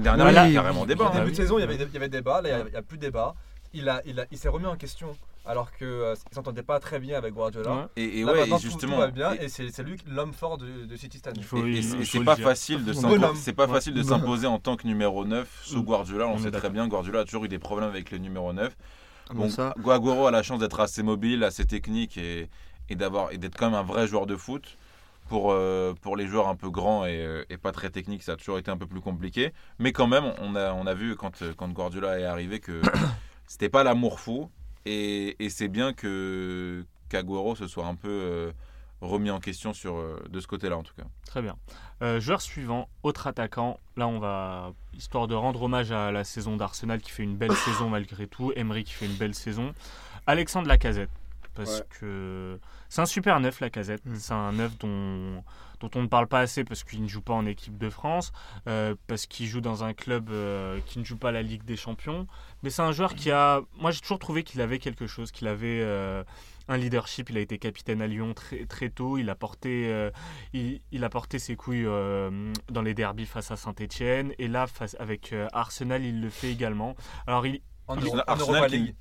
il 0.48 0.52
y 0.52 0.58
a 0.58 0.62
carrément 0.62 0.80
En 0.82 0.86
débat. 0.86 1.04
Ah 1.08 1.12
début 1.14 1.24
oui. 1.26 1.30
de 1.30 1.36
saison, 1.36 1.58
il 1.58 1.60
y 1.60 1.64
avait, 1.64 2.08
débat. 2.08 2.42
Là, 2.42 2.48
il 2.66 2.70
n'y 2.72 2.76
a 2.76 2.82
plus 2.82 2.98
de 2.98 3.02
débat. 3.02 3.34
Il, 3.72 3.88
a, 3.88 4.02
il, 4.04 4.18
a, 4.20 4.26
il 4.30 4.38
s'est 4.38 4.48
remis 4.48 4.66
en 4.66 4.76
question 4.76 5.16
alors 5.46 5.72
qu'il 5.72 5.86
ne 5.86 6.14
s'entendait 6.32 6.62
pas 6.62 6.80
très 6.80 6.98
bien 6.98 7.16
avec 7.16 7.34
Guardiola. 7.34 7.74
Ouais. 7.74 7.84
Et, 7.96 8.20
et 8.20 8.24
Là, 8.24 8.32
ouais, 8.32 8.48
et 8.48 8.58
justement. 8.58 8.94
tout 8.96 9.00
va 9.00 9.10
bien 9.10 9.32
et- 9.34 9.44
et 9.44 9.48
c'est 9.48 9.70
c'est 9.70 9.82
lui 9.82 9.96
l'homme 10.06 10.32
fort 10.34 10.58
de, 10.58 10.84
de 10.84 10.96
City 10.96 11.16
cette 11.18 11.28
année. 11.28 11.36
Il 11.38 11.44
faut- 11.44 11.64
Et, 11.64 11.70
et 11.70 11.78
il- 11.78 12.06
c'est- 12.06 12.24
pas 12.24 12.36
facile 12.36 12.84
de. 12.84 12.92
C'est 12.92 13.52
pas 13.52 13.66
Ouais. 13.66 13.72
facile 13.72 13.94
de 13.94 14.02
s'imposer 14.02 14.46
en 14.46 14.58
tant 14.58 14.76
que 14.76 14.86
numéro 14.86 15.24
9 15.24 15.48
sous 15.64 15.80
Mm. 15.82 15.84
Guardiola. 15.84 16.26
On, 16.28 16.38
sait 16.38 16.50
très 16.50 16.68
bien 16.70 16.86
Guardiola 16.88 17.20
a 17.20 17.24
toujours 17.24 17.44
eu 17.44 17.48
des 17.48 17.58
problèmes 17.58 17.88
avec 17.88 18.10
le 18.10 18.18
numéro 18.18 18.52
9. 18.52 18.76
Ah, 19.28 19.32
Bon, 19.34 19.48
ça, 19.48 19.74
Guaguero 19.78 20.26
a 20.26 20.30
la 20.32 20.42
chance 20.42 20.58
d'être 20.58 20.80
assez 20.80 21.02
mobile, 21.04 21.44
assez 21.44 21.64
technique 21.64 22.18
et, 22.18 22.48
et 22.88 22.96
d'avoir 22.96 23.30
et 23.32 23.38
d'être 23.38 23.56
quand 23.56 23.66
même 23.70 23.78
un 23.78 23.84
vrai 23.84 24.06
joueur 24.08 24.26
de 24.26 24.36
foot. 24.36 24.76
Pour, 25.28 25.52
euh, 25.52 25.94
pour 26.02 26.16
les 26.16 26.26
joueurs 26.26 26.48
un 26.48 26.56
peu 26.56 26.70
grands 26.70 27.06
et, 27.06 27.24
euh, 27.24 27.44
et 27.50 27.56
pas 27.56 27.70
très 27.70 27.88
techniques, 27.90 28.24
ça 28.24 28.32
a 28.32 28.36
toujours 28.36 28.58
été 28.58 28.68
un 28.68 28.76
peu 28.76 28.86
plus 28.88 29.00
compliqué. 29.00 29.52
Mais 29.78 29.92
quand 29.92 30.08
même, 30.08 30.24
on 30.40 30.56
a, 30.56 30.72
on 30.72 30.86
a 30.88 30.94
vu 30.94 31.14
quand, 31.14 31.40
euh, 31.42 31.52
quand 31.56 31.68
Guardiola 31.68 32.18
est 32.18 32.24
arrivé 32.24 32.58
que 32.58 32.80
c'était 33.50 33.68
pas 33.68 33.82
l'amour 33.82 34.20
fou. 34.20 34.48
Et, 34.86 35.36
et 35.44 35.50
c'est 35.50 35.66
bien 35.68 35.92
que 35.92 36.86
qu'Aguero 37.08 37.56
se 37.56 37.66
soit 37.66 37.84
un 37.84 37.96
peu 37.96 38.08
euh, 38.08 38.52
remis 39.00 39.30
en 39.30 39.40
question 39.40 39.72
sur, 39.74 39.96
euh, 39.96 40.22
de 40.30 40.38
ce 40.38 40.46
côté-là, 40.46 40.76
en 40.76 40.84
tout 40.84 40.94
cas. 40.94 41.02
Très 41.26 41.42
bien. 41.42 41.56
Euh, 42.00 42.20
joueur 42.20 42.40
suivant, 42.40 42.88
autre 43.02 43.26
attaquant. 43.26 43.80
Là, 43.96 44.06
on 44.06 44.20
va, 44.20 44.72
histoire 44.94 45.26
de 45.26 45.34
rendre 45.34 45.62
hommage 45.62 45.90
à 45.90 46.12
la 46.12 46.22
saison 46.22 46.56
d'Arsenal 46.56 47.00
qui 47.00 47.10
fait 47.10 47.24
une 47.24 47.36
belle 47.36 47.52
saison 47.56 47.88
malgré 47.90 48.28
tout. 48.28 48.52
Emery 48.54 48.84
qui 48.84 48.92
fait 48.92 49.06
une 49.06 49.16
belle 49.16 49.34
saison. 49.34 49.74
Alexandre 50.28 50.68
Lacazette. 50.68 51.10
Parce 51.56 51.80
Ouais. 51.80 51.86
que 51.98 52.60
c'est 52.88 53.00
un 53.02 53.06
super 53.06 53.40
neuf, 53.40 53.58
Lacazette. 53.58 54.06
Mm. 54.06 54.14
C'est 54.14 54.32
un 54.32 54.52
neuf 54.52 54.78
dont, 54.78 55.42
dont 55.80 55.90
on 55.94 56.02
ne 56.02 56.06
parle 56.06 56.26
pas 56.26 56.40
assez 56.40 56.64
parce 56.64 56.84
qu'il 56.84 57.02
ne 57.02 57.08
joue 57.08 57.22
pas 57.22 57.32
en 57.32 57.46
équipe 57.46 57.78
de 57.78 57.90
France, 57.90 58.32
euh, 58.68 58.94
parce 59.06 59.26
qu'il 59.26 59.46
joue 59.46 59.60
dans 59.60 59.82
un 59.84 59.94
club 59.94 60.30
euh, 60.30 60.78
qui 60.86 60.98
ne 60.98 61.04
joue 61.04 61.16
pas 61.16 61.32
la 61.32 61.42
Ligue 61.42 61.64
des 61.64 61.76
Champions. 61.76 62.26
Mais 62.62 62.70
c'est 62.70 62.82
un 62.82 62.92
joueur 62.92 63.14
qui 63.14 63.30
a. 63.30 63.62
Moi, 63.78 63.90
j'ai 63.90 64.00
toujours 64.00 64.18
trouvé 64.18 64.42
qu'il 64.42 64.60
avait 64.60 64.78
quelque 64.78 65.06
chose, 65.06 65.32
qu'il 65.32 65.48
avait. 65.48 65.80
euh, 65.82 66.22
un 66.68 66.76
leadership, 66.76 67.30
il 67.30 67.36
a 67.36 67.40
été 67.40 67.58
capitaine 67.58 68.00
à 68.00 68.06
Lyon 68.06 68.32
très, 68.32 68.90
tôt, 68.90 69.18
il 69.18 69.28
a 69.28 69.34
porté, 69.34 69.90
ses 70.52 71.56
couilles 71.56 71.84
dans 71.84 72.82
les 72.82 72.94
derbies 72.94 73.26
face 73.26 73.50
à 73.50 73.56
Saint-Etienne 73.56 74.32
et 74.38 74.46
là 74.46 74.68
face, 74.68 74.94
avec 75.00 75.34
Arsenal 75.52 76.04
il 76.04 76.20
le 76.20 76.30
fait 76.30 76.52
également. 76.52 76.94
Alors 77.26 77.44
il, 77.44 77.60
En, 77.90 77.96
Arsenal, 77.96 78.14
Euro- 78.16 78.22
en 78.26 78.32
Arsenal 78.32 78.54
Europa 78.62 78.68
qui, 78.76 78.94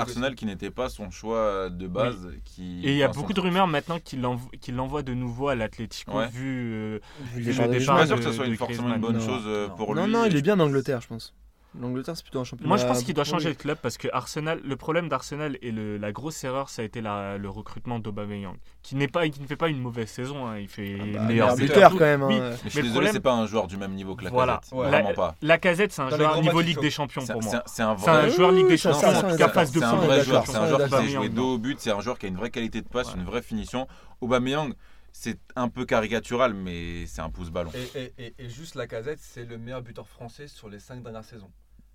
Arsenal- 0.00 0.34
qui 0.34 0.46
n'était 0.46 0.70
pas 0.70 0.88
son 0.88 1.10
choix 1.10 1.68
de 1.70 1.86
base. 1.86 2.28
Qui, 2.44 2.80
et 2.84 2.92
il 2.92 2.96
y 2.96 3.02
a 3.02 3.10
enfin, 3.10 3.20
beaucoup 3.20 3.32
de 3.32 3.40
rumeurs 3.40 3.66
maintenant 3.66 3.98
qu'il 3.98 4.20
l'envo- 4.22 4.50
qu'il 4.60 4.74
l'envoie 4.76 5.02
de 5.02 5.12
nouveau 5.14 5.48
à 5.48 5.54
l'Atlético 5.54 6.12
Ouais. 6.18 6.28
vu, 6.28 6.72
euh, 6.74 6.98
vu 7.34 7.42
le 7.42 7.52
le 7.52 7.68
départ 7.68 7.72
Je 7.72 7.78
suis 7.78 7.86
pas 7.86 8.06
sûr 8.06 8.16
que 8.16 8.22
ce 8.22 8.32
soit 8.32 8.46
une 8.46 8.56
forcément 8.56 8.94
une 8.94 9.00
bonne 9.00 9.18
Non, 9.18 9.26
chose 9.26 9.42
euh, 9.46 9.68
non. 9.68 9.74
pour 9.76 9.94
Non, 9.94 10.06
lui. 10.06 10.12
non, 10.12 10.24
il 10.24 10.34
est 10.36 10.42
bien 10.42 10.58
en 10.58 10.64
Angleterre, 10.64 11.00
je 11.00 11.08
pense. 11.08 11.34
L'Angleterre, 11.78 12.16
c'est 12.16 12.24
plutôt 12.24 12.40
un 12.40 12.44
championnat. 12.44 12.68
Moi, 12.68 12.76
je 12.78 12.84
pense 12.86 13.04
qu'il 13.04 13.14
doit 13.14 13.22
changer 13.22 13.50
de 13.50 13.54
club 13.58 13.78
parce 13.80 13.96
que 13.96 14.08
Arsenal, 14.12 14.60
le 14.64 14.76
problème 14.76 15.08
d'Arsenal 15.08 15.56
et 15.62 15.70
le- 15.70 15.98
la 15.98 16.10
grosse 16.10 16.42
erreur, 16.42 16.68
ça 16.68 16.82
a 16.82 16.84
été 16.84 17.00
la- 17.00 17.38
le 17.38 17.48
recrutement 17.48 18.00
d'Aubameyang, 18.00 18.56
qui 18.82 18.96
n'est 18.96 19.06
pas, 19.06 19.28
qui 19.28 19.40
ne 19.40 19.46
fait 19.46 19.54
pas 19.54 19.68
une 19.68 19.78
mauvaise 19.80 20.08
saison. 20.08 20.46
hein, 20.48 20.58
il 20.58 20.66
fait 20.66 20.96
Ah 21.00 21.18
bah, 21.18 21.24
meilleur 21.26 21.54
buteur. 21.54 21.92
quand 21.92 22.00
même. 22.00 22.22
Oui. 22.24 22.34
hein. 22.34 22.50
Mais 22.50 22.56
je 22.56 22.64
Mais 22.64 22.70
suis 22.70 22.78
le 22.78 22.82
désolé, 22.88 22.90
problème- 22.92 23.12
c'est 23.12 23.20
pas 23.20 23.32
un 23.34 23.46
joueur 23.46 23.68
du 23.68 23.76
même 23.76 23.92
niveau 23.92 24.16
que 24.16 24.24
la 24.24 24.30
Voilà. 24.30 24.56
casette. 24.62 24.78
Ouais. 24.78 24.88
Vraiment 24.88 25.14
pas. 25.14 25.36
La 25.42 25.58
casette, 25.58 25.92
c'est 25.92 26.02
un 26.02 26.08
Dans 26.08 26.16
joueur 26.16 26.40
niveau 26.42 26.60
Ligue 26.60 26.80
des 26.80 26.90
Champions 26.90 27.20
C'est 27.24 27.32
pour 27.34 27.42
moi. 27.42 27.50
c'est 27.52 27.56
un- 27.58 27.62
c'est 27.66 27.82
un 27.82 27.96
C'est 27.98 28.10
un 28.10 28.20
vrai. 28.22 28.30
joueur 28.30 28.50
Ligue 28.52 28.66
des 28.68 28.76
Champions, 28.76 29.00
face 29.00 29.70
de 29.72 29.78
C'est 29.78 29.84
un 29.84 29.94
vrai 29.94 30.24
joueur, 30.24 30.46
c'est 30.46 30.56
un 30.56 30.66
joueur 30.66 30.84
qui 30.88 30.90
sait 30.96 31.08
jouer 31.08 31.28
dos 31.28 31.54
au 31.54 31.58
but, 31.58 31.78
c'est 31.78 31.92
un 31.92 32.00
joueur 32.00 32.18
qui 32.18 32.26
a 32.26 32.28
une 32.30 32.36
vraie 32.36 32.50
qualité 32.50 32.80
de 32.82 32.88
passe, 32.88 33.14
une 33.14 33.24
vraie 33.24 33.42
finition. 33.42 33.86
Aubameyang, 34.20 34.72
c'est 35.12 35.38
un 35.56 35.68
peu 35.68 35.84
caricatural, 35.84 36.54
mais 36.54 37.06
c'est 37.06 37.20
un 37.20 37.30
pouce 37.30 37.50
ballon. 37.50 37.70
Et, 37.74 37.98
et, 38.00 38.14
et, 38.26 38.34
et 38.38 38.48
juste 38.48 38.74
la 38.74 38.86
casette, 38.86 39.18
c'est 39.20 39.44
le 39.44 39.58
meilleur 39.58 39.82
buteur 39.82 40.08
français 40.08 40.46
sur 40.48 40.68
les 40.68 40.78
5 40.78 41.02
dernières 41.02 41.24
saisons. 41.24 41.50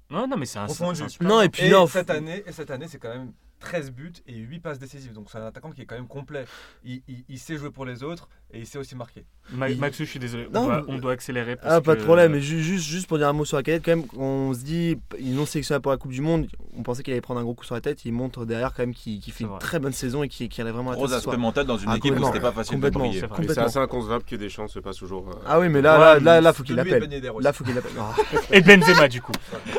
Non, 0.10 0.28
non, 0.28 0.38
mais 0.38 0.46
c'est 0.46 0.60
un, 0.60 0.66
un 0.66 0.70
super 1.10 1.28
Non, 1.28 1.42
et 1.42 1.50
puis 1.50 1.64
Et 1.64 1.70
là, 1.70 1.86
cette 1.88 2.10
année, 2.12 2.44
et 2.46 2.52
cette 2.52 2.70
année, 2.70 2.88
c'est 2.88 3.00
quand 3.00 3.10
même 3.10 3.34
13 3.60 3.92
buts 3.92 4.14
et 4.28 4.36
8 4.36 4.60
passes 4.60 4.78
décisives. 4.80 5.14
Donc 5.14 5.32
c'est 5.32 5.40
un 5.40 5.46
attaquant 5.48 5.72
qui 5.72 5.82
est 5.82 5.86
quand 5.86 5.96
même 5.96 6.08
complet. 6.08 6.46
Il, 6.84 7.02
il- 7.08 7.26
il 7.28 7.40
sait 7.40 7.58
jouer 7.58 7.72
pour 7.72 7.86
les 7.86 8.04
autres 8.04 8.30
et 8.54 8.60
il 8.60 8.66
sait 8.66 8.78
aussi 8.78 8.96
marquer. 8.96 9.26
Ma- 9.52 9.70
Et- 9.70 9.78
je 9.92 10.04
suis 10.06 10.18
désolé. 10.20 10.48
Non, 10.52 10.62
on, 10.62 10.66
doit, 10.66 10.84
mais- 10.88 10.94
on 10.94 10.98
doit 10.98 11.12
accélérer. 11.12 11.56
Parce 11.56 11.74
Ah, 11.76 11.82
pas 11.82 11.96
de 11.96 12.02
problème. 12.04 12.32
Mais 12.32 12.42
ju- 12.42 12.64
juste, 12.64 12.86
juste 12.88 13.08
pour 13.08 13.18
dire 13.18 13.28
un 13.28 13.34
mot 13.34 13.46
sur 13.46 13.58
la 13.58 13.64
cadette, 13.64 13.84
quand 13.86 13.96
même, 13.96 14.06
on 14.18 14.54
se 14.54 14.60
dit, 14.64 14.98
ils 15.20 15.36
l'ont 15.36 15.46
sélectionné 15.46 15.80
pour 15.82 15.92
la 15.92 15.98
Coupe 15.98 16.12
du 16.12 16.22
Monde. 16.22 16.48
On 16.76 16.82
pensait 16.84 17.04
qu'il 17.04 17.12
allait 17.14 17.22
prendre 17.22 17.40
un 17.40 17.44
gros 17.44 17.54
coup 17.54 17.64
sur 17.66 17.76
la 17.76 17.82
tête. 17.82 18.06
Il 18.06 18.14
montre 18.14 18.46
derrière 18.46 18.74
quand 18.74 18.84
même 18.84 18.94
qu'il 18.96 19.20
qu'il 19.20 19.34
fait 19.34 19.44
une 19.44 19.50
vrai. 19.52 19.60
très 19.60 19.80
bonne 19.80 19.92
saison 19.94 20.24
et 20.24 20.30
qu'il 20.30 20.50
qu'il 20.50 20.62
allait 20.62 20.72
vraiment 20.72 20.94
Gros 20.94 21.12
aspect 21.14 21.38
mental 21.38 21.66
dans 21.68 21.78
une 21.78 21.90
Ah, 21.90 21.98
équipe 21.98 22.18
où 22.20 22.26
c'était 22.26 22.40
pas 22.40 22.52
facile 22.52 22.80
de 22.80 22.90
briller. 22.90 23.22
c'est 23.48 23.58
assez 23.60 23.78
inconcevable 23.80 24.24
que 24.24 24.36
Deschamps 24.36 24.68
se 24.68 24.80
passe 24.80 24.98
toujours. 24.98 25.30
euh, 25.30 25.34
Ah 25.46 25.60
oui, 25.60 25.70
mais 25.70 25.82
là, 25.82 25.98
là, 25.98 26.14
Ouais, 26.16 26.20
là, 26.22 26.42
là, 26.42 26.54
faut 26.54 26.64
qu'il 26.64 26.76
De 26.76 26.82
l'appelle. 26.82 27.08
Ben. 27.08 27.34
Là, 27.42 27.54
faut 27.54 27.64
qu'il 27.64 27.76
l'appelle. 27.76 27.92
Et 28.52 28.62
Benzema, 28.62 29.08
du 29.08 29.22
coup. 29.22 29.34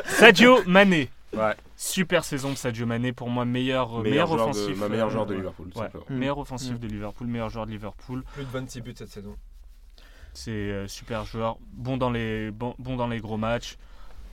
Sadio 0.05 0.59
Mané. 0.65 1.09
Ouais. 1.35 1.53
Super 1.75 2.23
saison 2.23 2.51
de 2.51 2.55
Sadio 2.55 2.85
Mané. 2.85 3.11
Pour 3.11 3.29
moi, 3.29 3.43
meilleur, 3.45 3.89
meilleur 3.89 4.03
meilleur 4.03 4.27
joueur 4.27 4.45
de- 4.47 4.51
offensif. 4.51 4.77
ma 4.79 4.87
meilleure 4.89 5.07
euh, 5.07 5.11
joueur 5.11 5.25
de 5.25 5.31
ouais. 5.31 5.37
Liverpool. 5.37 5.67
Ouais. 5.67 5.81
simplement. 5.83 6.05
Mm. 6.09 6.15
Meilleur 6.15 6.37
offensif 6.37 6.79
de 6.79 6.87
Liverpool, 6.87 7.27
meilleur 7.27 7.49
joueur 7.49 7.65
de 7.65 7.71
Liverpool. 7.71 8.23
Plus 8.33 8.43
de 8.45 8.49
26 8.59 8.81
buts 8.81 8.93
cette 8.97 9.09
saison. 9.09 9.35
C'est 10.33 10.51
euh, 10.51 10.87
super 10.87 11.25
joueur, 11.25 11.57
bon 11.73 11.97
dans 11.97 12.09
les 12.11 12.51
bon, 12.51 12.75
bon 12.79 12.95
dans 12.95 13.07
les 13.07 13.19
gros 13.19 13.37
matchs. 13.37 13.77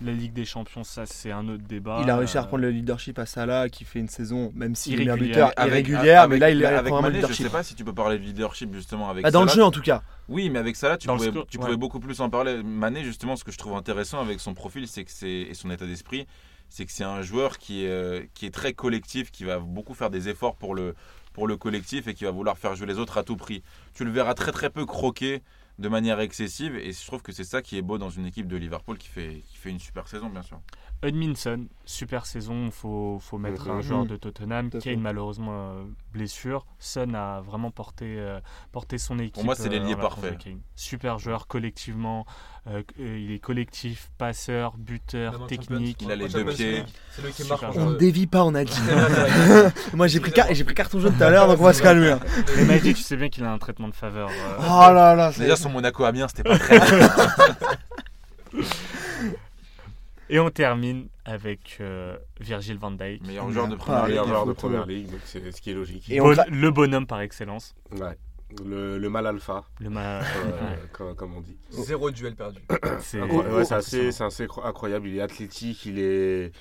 La 0.02 0.10
Ligue 0.12 0.32
des 0.32 0.44
Champions, 0.44 0.82
ça 0.82 1.06
c'est 1.06 1.30
un 1.30 1.48
autre 1.48 1.62
débat. 1.62 2.00
Il 2.02 2.10
a 2.10 2.16
réussi 2.16 2.36
à 2.36 2.40
Euh, 2.40 2.42
reprendre 2.44 2.62
le 2.64 2.70
leadership 2.70 3.16
à 3.18 3.26
Salah, 3.26 3.68
qui 3.68 3.84
fait 3.84 4.00
une 4.00 4.08
saison, 4.08 4.50
même 4.54 4.74
s'il 4.74 5.00
est 5.00 5.04
Irrégulière. 5.04 5.16
meilleur 5.36 5.48
buteur, 5.50 5.62
Avec- 5.64 5.86
irrégulière, 5.88 6.22
avec- 6.22 6.32
mais 6.34 6.38
là, 6.40 6.50
il 6.50 6.64
avec 6.66 6.78
reprend 6.78 6.96
vraiment 6.96 6.96
le 6.96 7.02
Mané, 7.12 7.14
je 7.20 7.26
leadership. 7.28 7.46
sais 7.46 7.52
pas 7.52 7.62
si 7.62 7.74
tu 7.76 7.84
peux 7.84 7.94
parler 7.94 8.18
de 8.18 8.24
leadership 8.24 8.74
justement 8.74 9.08
avec 9.08 9.22
Bah, 9.22 9.30
dans 9.30 9.44
le 9.44 9.48
jeu, 9.48 9.62
en 9.62 9.70
tout 9.70 9.80
cas. 9.82 10.02
Oui, 10.28 10.50
mais 10.50 10.58
avec 10.58 10.74
Salah, 10.74 10.98
tu, 10.98 11.06
Dans 11.06 11.16
pouvais, 11.16 11.30
score, 11.30 11.46
tu 11.46 11.58
ouais. 11.58 11.64
pouvais 11.64 11.76
beaucoup 11.76 12.00
plus 12.00 12.20
en 12.20 12.28
parler. 12.28 12.62
Mané, 12.64 13.04
justement, 13.04 13.36
ce 13.36 13.44
que 13.44 13.52
je 13.52 13.56
trouve 13.58 13.76
intéressant 13.76 14.20
avec 14.20 14.40
son 14.40 14.52
profil 14.52 14.88
c'est 14.88 15.04
que 15.04 15.12
c'est, 15.12 15.28
et 15.30 15.54
son 15.54 15.70
état 15.70 15.86
d'esprit, 15.86 16.26
c'est 16.68 16.84
que 16.84 16.92
c'est 16.92 17.04
un 17.04 17.22
joueur 17.22 17.56
qui 17.58 17.84
est, 17.84 17.88
euh, 17.88 18.22
qui 18.34 18.46
est 18.46 18.50
très 18.52 18.72
collectif, 18.72 19.30
qui 19.30 19.44
va 19.44 19.60
beaucoup 19.60 19.94
faire 19.94 20.10
des 20.10 20.28
efforts 20.28 20.56
pour 20.56 20.74
le, 20.74 20.96
pour 21.34 21.46
le 21.46 21.58
collectif 21.58 22.08
et 22.08 22.14
qui 22.14 22.24
va 22.24 22.30
vouloir 22.30 22.56
faire 22.56 22.74
jouer 22.74 22.86
les 22.86 22.98
autres 22.98 23.18
à 23.18 23.24
tout 23.24 23.36
prix. 23.36 23.62
Tu 23.92 24.04
le 24.04 24.10
verras 24.10 24.32
très 24.32 24.52
très 24.52 24.70
peu 24.70 24.86
croquer 24.86 25.42
de 25.78 25.88
manière 25.88 26.20
excessive 26.20 26.76
et 26.76 26.92
je 26.92 27.06
trouve 27.06 27.20
que 27.20 27.32
c'est 27.32 27.44
ça 27.44 27.60
qui 27.60 27.76
est 27.76 27.82
beau 27.82 27.98
dans 27.98 28.08
une 28.08 28.24
équipe 28.24 28.46
de 28.46 28.56
Liverpool 28.56 28.96
qui 28.96 29.08
fait, 29.08 29.42
qui 29.48 29.56
fait 29.56 29.70
une 29.70 29.80
super 29.80 30.08
saison, 30.08 30.30
bien 30.30 30.42
sûr. 30.42 30.60
Hudminson, 31.04 31.66
super 31.84 32.26
saison. 32.26 32.70
Faut, 32.70 33.18
faut 33.20 33.38
mettre 33.38 33.68
un 33.70 33.74
Mhm. 33.76 33.82
joueur 33.82 34.06
de 34.06 34.16
Tottenham 34.16 34.70
fait. 34.70 34.92
une 34.92 35.00
malheureusement 35.00 35.52
euh, 35.52 35.84
blessure. 36.12 36.64
Son 36.78 37.12
a 37.14 37.40
vraiment 37.42 37.70
porté, 37.70 38.16
euh, 38.18 38.40
porté 38.72 38.98
son 38.98 39.18
équipe. 39.18 39.44
moi, 39.44 39.54
c'est 39.54 39.66
euh, 39.66 39.70
l'ailier 39.70 39.94
en 39.94 39.98
parfait. 39.98 40.36
Kane. 40.42 40.60
Super 40.74 41.18
joueur 41.18 41.46
collectivement. 41.46 42.24
euh, 42.66 42.82
euh, 42.98 43.18
il 43.18 43.30
est 43.30 43.40
collectif, 43.40 44.10
passeur, 44.16 44.78
buteur, 44.78 45.46
technique. 45.48 45.98
Il 46.00 46.10
a 46.10 46.16
les 46.16 46.28
deux 46.30 46.46
pieds. 46.46 46.82
On 47.76 47.90
ne 47.90 47.96
dévie 47.96 48.26
pas, 48.26 48.42
on 48.42 48.54
a 48.54 48.64
dit. 48.64 48.72
Moi, 49.92 50.06
j'ai 50.06 50.18
pris, 50.20 50.32
car- 50.32 50.46
j'ai 50.50 50.64
pris 50.64 50.74
carton 50.74 50.98
jaune 50.98 51.14
tout 51.14 51.22
à 51.22 51.28
l'heure, 51.28 51.46
donc 51.46 51.60
on 51.60 51.64
va 51.64 51.74
se 51.74 51.82
calmer. 51.82 52.12
hein. 52.12 52.20
Mais 52.56 52.64
Majdi, 52.64 52.94
tu 52.94 53.02
sais 53.02 53.16
bien 53.16 53.28
qu'il 53.28 53.44
a 53.44 53.52
un 53.52 53.58
traitement 53.58 53.88
de 53.88 53.94
faveur. 53.94 54.30
euh, 54.30 54.56
Oh 54.60 54.92
là 54.94 55.14
là, 55.14 55.30
c'est- 55.32 55.42
Déjà, 55.42 55.56
son 55.56 55.68
Monaco 55.68 56.04
Amiens, 56.04 56.26
c'était 56.28 56.42
pas 56.48 56.58
très 56.58 56.78
bien. 56.80 57.08
Et 60.30 60.38
on 60.40 60.50
termine 60.50 61.08
avec 61.24 61.76
euh, 61.80 62.16
Virgil 62.40 62.78
van 62.78 62.90
Dijk. 62.92 63.26
Meilleur 63.26 63.50
joueur 63.50 63.68
de 63.68 63.74
Ah, 63.74 63.78
première 63.78 64.04
meilleur 64.06 64.24
ligue. 64.24 64.32
joueur 64.32 64.46
de 64.46 64.52
première 64.52 64.86
ligue, 64.86 65.10
donc 65.10 65.20
c'est 65.24 65.52
ce 65.52 65.60
qui 65.60 65.70
est 65.70 65.74
logique. 65.74 66.08
Et 66.10 66.18
Bon- 66.20 66.34
le 66.50 66.70
bonhomme 66.70 67.06
par 67.06 67.20
excellence. 67.20 67.74
Ouais. 67.92 68.16
Le, 68.64 68.98
le 68.98 69.10
mal 69.10 69.26
alpha, 69.26 69.64
Le 69.80 69.90
ma- 69.90 70.20
euh, 70.20 70.22
comme, 70.92 71.14
comme 71.16 71.34
on 71.34 71.40
dit. 71.40 71.56
Zéro 71.70 72.10
duel 72.10 72.36
perdu. 72.36 72.60
c'est 73.00 73.20
Incroyable. 73.20 73.50
oh, 73.52 73.56
Ouais, 73.58 73.64
c'est 73.64 73.74
assez, 73.74 73.96
impressionnant. 73.96 74.12
c'est 74.12 74.24
assez 74.42 74.46
cro- 74.46 74.64
incroyable. 74.64 75.08
Il 75.08 75.16
est 75.16 75.20
athlétique, 75.22 75.84
il 75.86 75.98
est, 75.98 76.52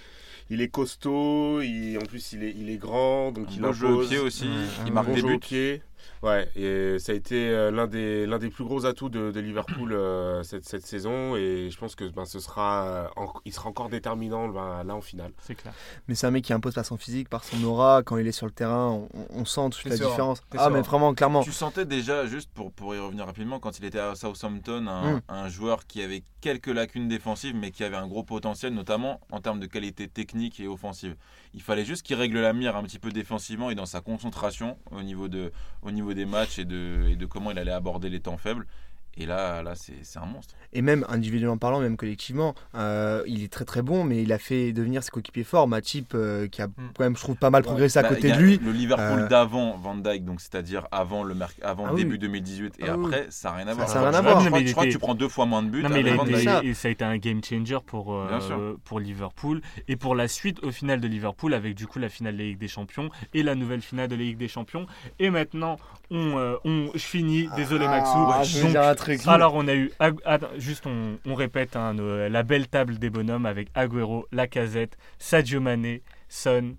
il 0.50 0.62
est 0.62 0.70
costaud. 0.70 1.62
il- 1.62 1.98
en 1.98 2.06
plus, 2.06 2.34
il 2.34 2.44
est, 2.44 2.52
il 2.56 2.70
est 2.70 2.78
grand, 2.78 3.32
donc 3.32 3.48
Un 3.48 3.52
il 3.52 3.62
beau 3.62 3.74
jeu 3.74 3.88
au 3.88 3.92
impose. 3.92 4.10
pied 4.10 4.18
aussi. 4.20 4.50
Il 4.88 4.92
marque 4.94 5.08
Bon 5.08 5.14
des 5.14 5.22
jeu 5.22 5.28
au 5.28 5.30
buts. 5.32 5.40
pied. 5.40 5.82
Ouais, 6.22 6.50
et 6.56 7.00
ça 7.00 7.12
a 7.12 7.16
été 7.16 7.50
euh, 7.50 7.70
l'un 7.72 7.88
des, 7.88 8.26
l'un 8.26 8.40
des 8.40 8.50
plus 8.50 8.64
gros 8.64 8.86
atouts 8.86 9.10
de, 9.10 9.32
de 9.32 9.40
Liverpool 9.40 9.92
euh, 9.94 10.42
cette, 10.44 10.66
cette 10.66 10.86
saison. 10.86 11.36
Et 11.36 11.70
je 11.70 11.78
pense 11.78 11.96
que 11.96 12.06
ben, 12.10 12.26
ce 12.26 12.40
sera, 12.40 12.86
euh, 12.88 13.08
en- 13.18 13.34
il 13.46 13.54
sera 13.54 13.70
encore 13.70 13.90
déterminant 13.90 14.48
ben, 14.48 14.84
là 14.84 14.96
en 14.96 15.02
finale. 15.02 15.32
C'est 15.42 15.56
clair. 15.56 15.74
Mais 16.08 16.16
c'est 16.16 16.28
un 16.28 16.32
mec 16.32 16.44
qui 16.46 16.54
impose 16.54 16.74
par 16.74 16.86
son 16.86 16.98
physique, 16.98 17.30
par 17.30 17.44
son 17.44 17.62
aura. 17.64 18.04
Quand 18.04 18.18
il 18.18 18.28
est 18.28 18.32
sur 18.32 18.46
le 18.46 18.52
terrain, 18.54 18.90
on, 18.90 19.10
on 19.30 19.46
sent 19.46 19.70
toute 19.72 19.86
la 19.86 19.98
sûr, 19.98 20.10
différence. 20.10 20.42
Ah, 20.56 20.64
sûr. 20.66 20.70
mais 20.72 20.82
vraiment, 20.82 21.14
clairement. 21.14 21.44
Tu 21.44 21.52
sentais 21.52 21.86
déjà, 21.86 22.26
juste 22.26 22.50
pour, 22.54 22.72
pour 22.72 22.96
y 22.96 23.00
revenir 23.00 23.26
rapidement, 23.26 23.60
quand 23.60 23.78
il 23.80 23.86
était 23.86 24.00
à 24.00 24.16
Southampton, 24.16 24.88
un, 24.88 25.04
Mm. 25.16 25.22
un 25.28 25.50
joueur 25.50 25.86
qui 25.86 26.02
avait 26.02 26.24
quelques 26.44 26.68
lacunes 26.68 27.08
défensives, 27.08 27.56
mais 27.56 27.72
qui 27.72 27.86
avait 27.86 27.96
un 27.96 28.06
gros 28.06 28.24
potentiel, 28.24 28.74
notamment 28.74 29.22
en 29.32 29.40
termes 29.40 29.62
de 29.62 29.66
qualité 29.66 30.10
technique 30.10 30.60
et 30.60 30.68
offensive. 30.68 31.16
Il 31.54 31.62
fallait 31.62 31.86
juste 31.86 32.06
qu'il 32.06 32.18
règle 32.18 32.42
la 32.42 32.52
mire 32.52 32.76
un 32.76 32.84
petit 32.84 33.00
peu 33.00 33.14
défensivement 33.14 33.70
et 33.70 33.76
dans 33.76 33.86
sa 33.86 34.02
concentration 34.02 34.78
au 34.92 35.04
niveau, 35.04 35.30
de, 35.30 35.54
au 35.84 35.92
niveau 35.92 36.14
des 36.14 36.26
matchs 36.26 36.60
et 36.60 36.66
de, 36.66 37.08
et 37.10 37.16
de 37.16 37.26
comment 37.26 37.52
il 37.52 37.60
allait 37.60 37.72
aborder 37.72 38.10
les 38.10 38.20
temps 38.20 38.38
faibles. 38.38 38.68
Et 39.16 39.26
là, 39.28 39.62
là 39.62 39.74
c'est 39.76 40.02
un 40.18 40.26
monstre. 40.26 40.56
Et 40.76 40.82
même 40.82 41.06
individuellement 41.08 41.58
parlant, 41.60 41.80
même 41.80 41.98
collectivement, 41.98 42.56
euh, 42.74 43.22
il 43.28 43.44
est 43.44 43.52
très 43.52 43.64
très 43.64 43.84
bon, 43.84 44.04
mais 44.04 44.24
il 44.24 44.34
a 44.34 44.40
fait 44.40 44.74
devenir 44.74 45.04
ses 45.04 45.12
coéquipiers 45.12 45.44
forts. 45.44 45.68
Matip, 45.68 46.14
euh, 46.16 46.48
qui 46.48 46.64
a 46.64 46.68
quand 46.68 47.04
même, 47.04 47.16
je 47.16 47.22
trouve, 47.22 47.36
pas 47.36 47.52
mal 47.52 47.62
progressé 47.62 48.00
à 48.00 48.02
Bah, 48.02 48.10
côté 48.10 48.22
il 48.24 48.30
y 48.30 48.32
a 48.34 48.38
de 48.38 48.42
lui. 48.42 48.58
Le 48.58 48.72
Liverpool 48.72 49.20
Euh, 49.22 49.28
d'avant 49.28 49.78
Van 49.78 49.94
Dyke, 49.96 50.26
donc 50.26 50.42
c'est-à-dire 50.42 50.88
avant 50.92 51.24
le, 51.24 51.36
avant 51.62 51.84
Ah 51.86 51.90
le 51.90 51.94
oui. 51.96 52.04
début 52.04 52.18
2018 52.18 52.74
et 52.80 52.90
Ah 52.90 52.98
oui. 52.98 53.06
après, 53.06 53.28
ça 53.30 53.50
n'a 53.52 53.56
rien 53.58 53.68
à 53.68 53.74
voir. 53.76 53.88
ça 53.88 54.00
a 54.00 54.10
rien 54.10 54.14
à 54.14 54.18
Je 54.18 54.22
voir. 54.24 54.34
crois- 54.38 54.50
Non, 54.50 54.58
mais 54.58 54.66
Je 54.68 54.72
crois 54.72 54.86
que 54.86 54.90
tu 54.92 54.98
prends 55.00 55.14
deux 55.16 55.30
fois 55.30 55.46
moins 55.46 55.62
de 55.62 55.70
buts. 55.70 55.84
Non, 55.84 55.90
mais 55.90 56.00
il 56.02 56.08
a 56.10 56.16
été- 56.16 56.44
ça. 56.44 56.62
et 56.64 56.74
ça 56.74 56.88
a 56.88 56.92
été 56.92 57.06
un 57.06 57.18
game 57.18 57.44
changer 57.44 57.78
pour, 57.86 58.16
euh, 58.16 58.80
pour 58.84 59.00
Liverpool 59.00 59.62
et 59.88 59.96
pour 59.96 60.16
la 60.16 60.28
suite 60.28 60.64
au 60.64 60.72
final 60.72 61.00
de 61.00 61.08
Liverpool 61.08 61.54
avec 61.54 61.76
du 61.76 61.86
coup 61.86 62.00
la 62.00 62.10
finale 62.10 62.34
de 62.34 62.40
la 62.40 62.46
Ligue 62.46 62.58
des 62.58 62.68
Champions 62.68 63.10
et 63.36 63.44
la 63.44 63.54
nouvelle 63.54 63.82
finale 63.82 64.08
de 64.08 64.16
la 64.16 64.24
Ligue 64.24 64.38
des 64.38 64.48
Champions. 64.48 64.88
Et 65.20 65.30
maintenant, 65.30 65.78
on, 66.12 66.38
euh, 66.38 66.56
on, 66.66 66.90
je 66.94 67.00
finis, 67.00 67.50
désolé 67.56 67.88
Maxou. 67.88 68.18
Ah, 68.32 68.44
je 68.44 68.58
vais 68.58 68.62
Donc, 68.64 68.72
dire 68.72 68.84
un 68.84 68.96
truc. 68.96 69.22
alors 69.28 69.56
on 69.56 69.68
a 69.68 69.74
eu, 69.74 69.92
attends, 70.00 70.48
juste 70.58 70.86
on, 70.86 71.18
on 71.26 71.34
répète 71.36 71.76
hein, 71.76 71.94
nos- 71.94 72.28
la 72.30 72.44
belle 72.44 72.68
table 72.68 73.00
des 73.00 73.10
bonhommes 73.10 73.46
avec 73.46 73.70
Agüero, 73.74 74.28
Lacazette, 74.32 74.98
Sadio 75.20 75.60
Mané, 75.62 76.02
Son 76.30 76.76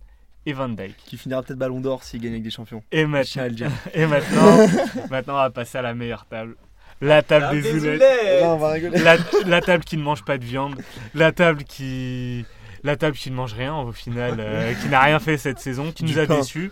et 0.47 0.53
Van 0.53 0.69
Dijk. 0.69 0.95
Qui 1.07 1.17
finira 1.17 1.43
peut-être 1.43 1.59
Ballon 1.59 1.81
d'Or 1.81 2.05
s'il 2.05 2.21
gagne 2.21 2.33
avec 2.33 2.43
des 2.45 2.51
champions. 2.51 2.83
Et 2.93 3.07
maintenant, 3.07 3.45
et 3.95 4.07
maintenant, 4.07 4.67
maintenant 5.11 5.35
on 5.35 5.39
va 5.39 5.51
passer 5.51 5.79
à 5.79 5.83
la 5.83 5.95
meilleure 5.95 6.27
table. 6.27 6.57
La 7.01 7.23
table 7.23 7.61
des 7.61 7.73
oulettes. 7.75 8.43
Non, 8.43 8.51
on 8.55 8.57
va 8.59 8.71
rigoler. 8.71 8.99
La, 9.01 9.17
la 9.47 9.61
table 9.61 9.85
qui 9.85 9.97
ne 9.97 10.03
mange 10.03 10.25
pas 10.25 10.39
de 10.39 10.45
viande, 10.45 10.81
la 11.15 11.33
table 11.33 11.65
qui 11.65 12.45
la 12.85 12.97
table 12.97 13.17
qui 13.17 13.31
ne 13.31 13.37
mange 13.37 13.55
rien 13.55 13.75
au 13.75 13.91
final, 13.93 14.37
euh, 14.39 14.73
qui 14.83 14.89
n'a 14.89 15.01
rien 15.01 15.19
fait 15.19 15.37
cette 15.39 15.59
saison, 15.59 15.91
qui 15.91 16.05
Du 16.05 16.13
nous 16.13 16.19
a 16.21 16.27
déçus. 16.27 16.71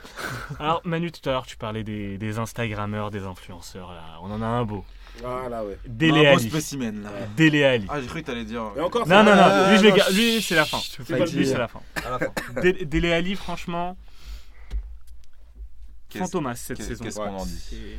Alors 0.61 0.81
Manu, 0.85 1.11
tout 1.11 1.29
à 1.29 1.33
l'heure 1.33 1.47
tu 1.47 1.57
parlais 1.57 1.83
des, 1.83 2.19
des 2.19 2.39
Instagrammeurs, 2.39 3.11
des 3.11 3.25
influenceurs, 3.25 3.93
là. 3.93 4.19
on 4.23 4.31
en 4.31 4.41
a 4.43 4.47
un 4.47 4.65
beau. 4.65 4.85
Voilà, 5.23 5.63
ouais. 5.65 5.77
Dele 5.87 6.27
Un 6.27 6.33
beau 6.33 6.39
Ali. 6.39 6.49
spécimen 6.49 7.03
là. 7.03 7.11
Dele 7.37 7.65
Ali. 7.65 7.87
Ah, 7.91 8.01
j'ai 8.01 8.07
cru 8.07 8.23
que 8.23 8.27
t'allais 8.27 8.45
dire. 8.45 8.63
Et 8.77 8.81
encore, 8.81 9.07
Non, 9.07 9.23
non, 9.23 9.35
non, 9.37 9.43
Ah, 9.45 9.71
lui, 9.71 9.79
je 9.79 10.15
lui 10.15 10.41
c'est 10.43 10.55
la 10.55 10.65
fin. 10.65 10.79
lui 11.35 11.47
c'est 11.47 11.59
la 11.59 11.69
fin. 11.69 11.81
À 12.05 12.11
la 12.11 12.19
fin. 12.19 12.33
Dele 12.63 12.89
Dele 12.89 13.13
Ali, 13.13 13.35
franchement, 13.35 13.97
Qu'est-ce- 16.09 16.25
fantomas 16.25 16.55
cette 16.57 16.77
qu'est- 16.79 16.83
saison. 16.85 17.05
Qu'est-ce 17.05 17.17
qu'on 17.17 17.37
en 17.37 17.45
dit 17.47 17.97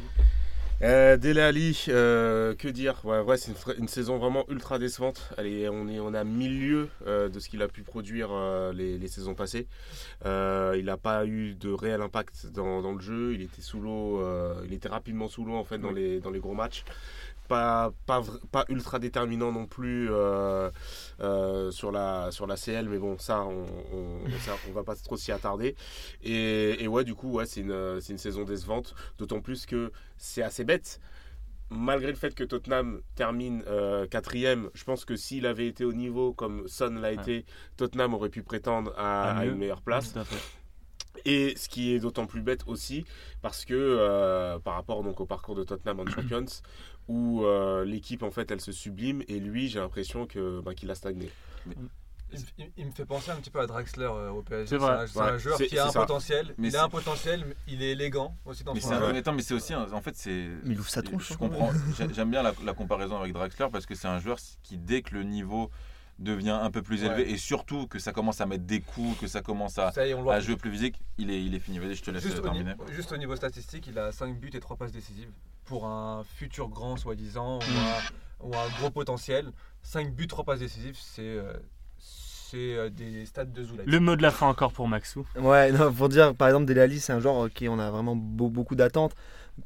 Euh, 0.84 1.16
Dele 1.16 1.40
Alli, 1.40 1.86
euh, 1.88 2.56
que 2.56 2.68
dire? 2.68 3.00
Ouais, 3.06 3.22
ouais, 3.22 3.38
c'est 3.38 3.54
une, 3.78 3.88
saison 3.88 4.18
vraiment 4.18 4.44
ultra 4.50 4.80
décevante. 4.80 5.30
Allez, 5.38 5.70
on 5.70 5.88
est 5.88 6.02
on 6.02 6.14
a 6.14 6.26
milieu 6.26 6.90
euh, 7.08 7.30
de 7.30 7.40
ce 7.40 7.48
qu'il 7.48 7.62
a 7.62 7.70
pu 7.70 7.84
produire 7.84 8.32
euh, 8.34 8.74
les, 8.74 8.98
les 8.98 9.08
saisons 9.08 9.34
passées. 9.34 9.66
Il 10.26 10.84
n'a 10.84 10.98
pas 10.98 11.26
eu 11.26 11.56
de 11.56 11.72
réel 11.72 12.02
impact 12.02 12.48
dans, 12.48 12.82
dans 12.82 12.92
le 12.92 13.00
jeu. 13.00 13.34
Il 13.34 13.42
était 13.42 13.62
sous 13.62 13.80
l'eau, 13.80 14.22
il 14.66 14.74
était 14.74 14.90
rapidement 14.90 15.30
sous 15.30 15.46
l'eau 15.46 15.56
en 15.56 15.64
fait 15.64 15.78
dans 15.78 15.92
les 15.92 16.20
dans 16.20 16.32
les 16.32 16.40
gros 16.40 16.54
matchs. 16.54 16.84
Pas, 18.06 18.24
pas, 18.52 18.66
ultra 18.70 19.00
déterminant 19.00 19.52
non 19.52 19.66
plus 19.66 20.10
euh, 20.12 20.70
euh, 21.22 21.72
sur, 21.72 21.92
la, 21.92 22.32
sur 22.32 22.48
la 22.48 22.56
CL, 22.58 22.90
mais 22.90 22.98
bon, 22.98 23.18
ça, 23.18 23.42
on, 23.44 23.66
on, 23.94 24.30
ça, 24.40 24.54
on 24.70 24.72
va 24.74 24.84
pas 24.84 24.96
trop 24.96 25.18
s'y 25.18 25.32
attarder. 25.32 25.76
Et, 26.24 26.84
et 26.84 26.88
ouais, 26.88 27.04
du 27.04 27.16
coup, 27.16 27.32
ouais, 27.34 27.46
c'est 27.46 27.62
une, 27.62 28.00
une 28.10 28.18
saison 28.18 28.44
décevante, 28.44 28.96
d'autant 29.18 29.42
plus 29.42 29.66
que 29.66 29.92
c'est 30.18 30.44
assez 30.44 30.64
bête. 30.64 31.00
Malgré 31.70 32.10
le 32.12 32.18
fait 32.18 32.36
que 32.36 32.44
Tottenham 32.44 33.02
termine 33.16 33.64
euh, 33.68 34.06
quatrième, 34.08 34.70
je 34.74 34.84
pense 34.84 35.06
que 35.06 35.16
s'il 35.16 35.46
avait 35.48 35.68
été 35.68 35.86
au 35.86 35.94
niveau 35.94 36.34
comme 36.34 36.68
Son 36.68 36.92
l'a 36.96 37.12
été, 37.12 37.46
Tottenham 37.78 38.14
aurait 38.14 38.30
pu 38.30 38.44
prétendre 38.44 38.94
à, 38.98 39.32
À 39.32 39.38
à 39.40 39.46
mieux. 39.46 39.52
une 39.54 39.58
meilleure 39.58 39.82
place. 39.82 40.14
Tout 40.14 40.20
à 40.20 40.24
fait. 40.26 40.42
Et 41.26 41.56
ce 41.56 41.70
qui 41.70 41.94
est 41.94 42.00
d'autant 42.00 42.26
plus 42.26 42.42
bête 42.42 42.64
aussi, 42.68 43.06
parce 43.42 43.64
que 43.66 43.74
euh, 43.74 44.60
par 44.60 44.74
rapport 44.74 45.04
donc 45.04 45.22
au 45.22 45.26
parcours 45.26 45.56
de 45.56 45.64
Tottenham 45.64 46.02
en 46.02 46.06
Champions, 46.10 46.46
où 47.08 47.44
euh, 47.46 47.84
l'équipe 47.86 48.24
en 48.24 48.32
fait 48.32 48.50
elle 48.52 48.62
se 48.62 48.72
sublime 48.72 49.24
et 49.28 49.40
lui 49.40 49.68
j'ai 49.70 49.80
l'impression 49.80 50.26
que 50.26 50.62
ben, 50.62 50.74
qu'il 50.74 50.90
a 50.92 50.96
stagné. 50.96 51.30
Il, 52.36 52.40
il- 52.58 52.72
il 52.78 52.86
me 52.88 52.92
fait 52.92 53.06
penser 53.06 53.30
un 53.30 53.36
petit 53.36 53.52
peu 53.52 53.60
à 53.60 53.68
Draxler 53.68 54.06
euh, 54.10 54.30
au 54.32 54.42
PSG. 54.42 54.68
C'est 54.68 54.78
vrai. 54.78 54.92
un- 55.04 55.08
C'est 55.08 55.20
Ouais, 55.20 55.26
un 55.26 55.38
joueur 55.38 55.58
qui 55.60 55.78
a 55.78 55.86
un 55.86 55.92
ça. 55.92 56.00
potentiel. 56.00 56.56
Mais 56.58 56.70
il 56.70 56.72
c'est- 56.72 56.78
a 56.78 56.84
un 56.86 56.90
potentiel, 56.90 57.46
mais 57.48 57.56
il 57.68 57.84
est 57.84 57.92
élégant 57.92 58.36
aussi 58.46 58.64
dans 58.64 58.74
Mais 58.74 58.80
son 58.80 58.88
c'est 58.90 58.94
un- 58.96 59.00
jeu. 59.02 59.12
Ouais. 59.12 59.18
attends, 59.20 59.34
mais 59.34 59.44
c'est 59.44 59.54
aussi 59.54 59.74
un- 59.74 59.92
en 59.92 60.02
fait 60.02 60.16
c'est 60.16 60.48
Mais 60.64 60.74
il 60.74 60.80
ouvre 60.80 60.90
sa 60.90 61.04
tronche. 61.04 61.28
je 61.30 61.34
hein. 61.34 61.38
comprends 61.38 61.70
j'ai- 61.98 62.12
j'aime 62.14 62.32
bien 62.32 62.42
la, 62.42 62.54
la 62.64 62.74
comparaison 62.74 63.18
avec 63.20 63.34
Draxler 63.34 63.68
parce 63.72 63.86
que 63.86 63.94
c'est 63.94 64.08
un 64.08 64.20
joueur 64.20 64.40
qui 64.64 64.78
dès 64.78 65.04
que 65.04 65.14
le 65.14 65.24
niveau 65.24 65.70
devient 66.24 66.58
un 66.62 66.72
peu 66.72 66.82
plus 66.82 67.04
élevé 67.04 67.24
Ouais. 67.24 67.32
et 67.32 67.38
surtout 67.38 67.88
que 67.88 68.00
ça 68.00 68.12
commence 68.12 68.42
à 68.42 68.46
mettre 68.46 68.64
des 68.66 68.80
coups 68.82 69.18
que 69.20 69.28
ça 69.28 69.42
commence 69.42 69.78
à, 69.78 69.92
Ça 69.92 70.08
est, 70.08 70.42
jouer 70.42 70.56
plus 70.56 70.72
physique 70.72 71.00
il 71.18 71.30
est, 71.30 71.44
il 71.44 71.54
est 71.54 71.60
fini 71.60 71.80
vas-y 71.80 71.96
je 71.96 72.04
te 72.04 72.12
laisse 72.12 72.24
Juste 72.24 72.40
au, 72.40 72.42
terminer 72.42 72.72
niveau, 72.72 72.86
juste 72.92 73.12
au 73.12 73.18
niveau 73.18 73.36
statistique, 73.36 73.88
il 73.88 73.98
a 74.00 74.12
5 74.12 74.40
buts 74.40 74.50
et 74.54 74.60
3 74.60 74.78
passes 74.78 74.92
décisives. 74.92 75.30
Pour 75.66 75.86
un 75.88 76.24
futur 76.36 76.68
grand, 76.70 76.98
soi-disant, 76.98 77.60
ou, 77.60 78.46
un, 78.46 78.48
ou 78.50 78.56
un 78.56 78.68
gros 78.80 78.90
potentiel, 78.90 79.52
5 79.84 80.14
buts, 80.14 80.28
3 80.28 80.44
passes 80.44 80.60
décisives, 80.60 80.98
c'est 81.00 81.22
euh, 81.22 81.54
c'est, 82.00 82.76
euh, 82.76 82.90
des 82.90 83.26
stats 83.26 83.46
de 83.46 83.64
Zoulay. 83.64 83.84
Le 83.88 84.00
mot 84.00 84.16
de 84.16 84.22
la 84.22 84.30
fin 84.32 84.48
encore 84.48 84.72
pour 84.74 84.88
Maxou. 84.88 85.26
Ouais, 85.40 85.72
non, 85.72 85.92
pour 85.92 86.08
dire, 86.10 86.36
par 86.36 86.48
exemple, 86.50 86.66
Dele 86.66 86.80
Alli, 86.82 87.00
c'est 87.00 87.14
un 87.14 87.20
joueur 87.20 87.50
qui 87.52 87.68
on 87.68 87.80
a 87.80 87.90
vraiment 87.90 88.16
beau- 88.16 88.50
beaucoup 88.50 88.76
d'attentes. 88.76 89.16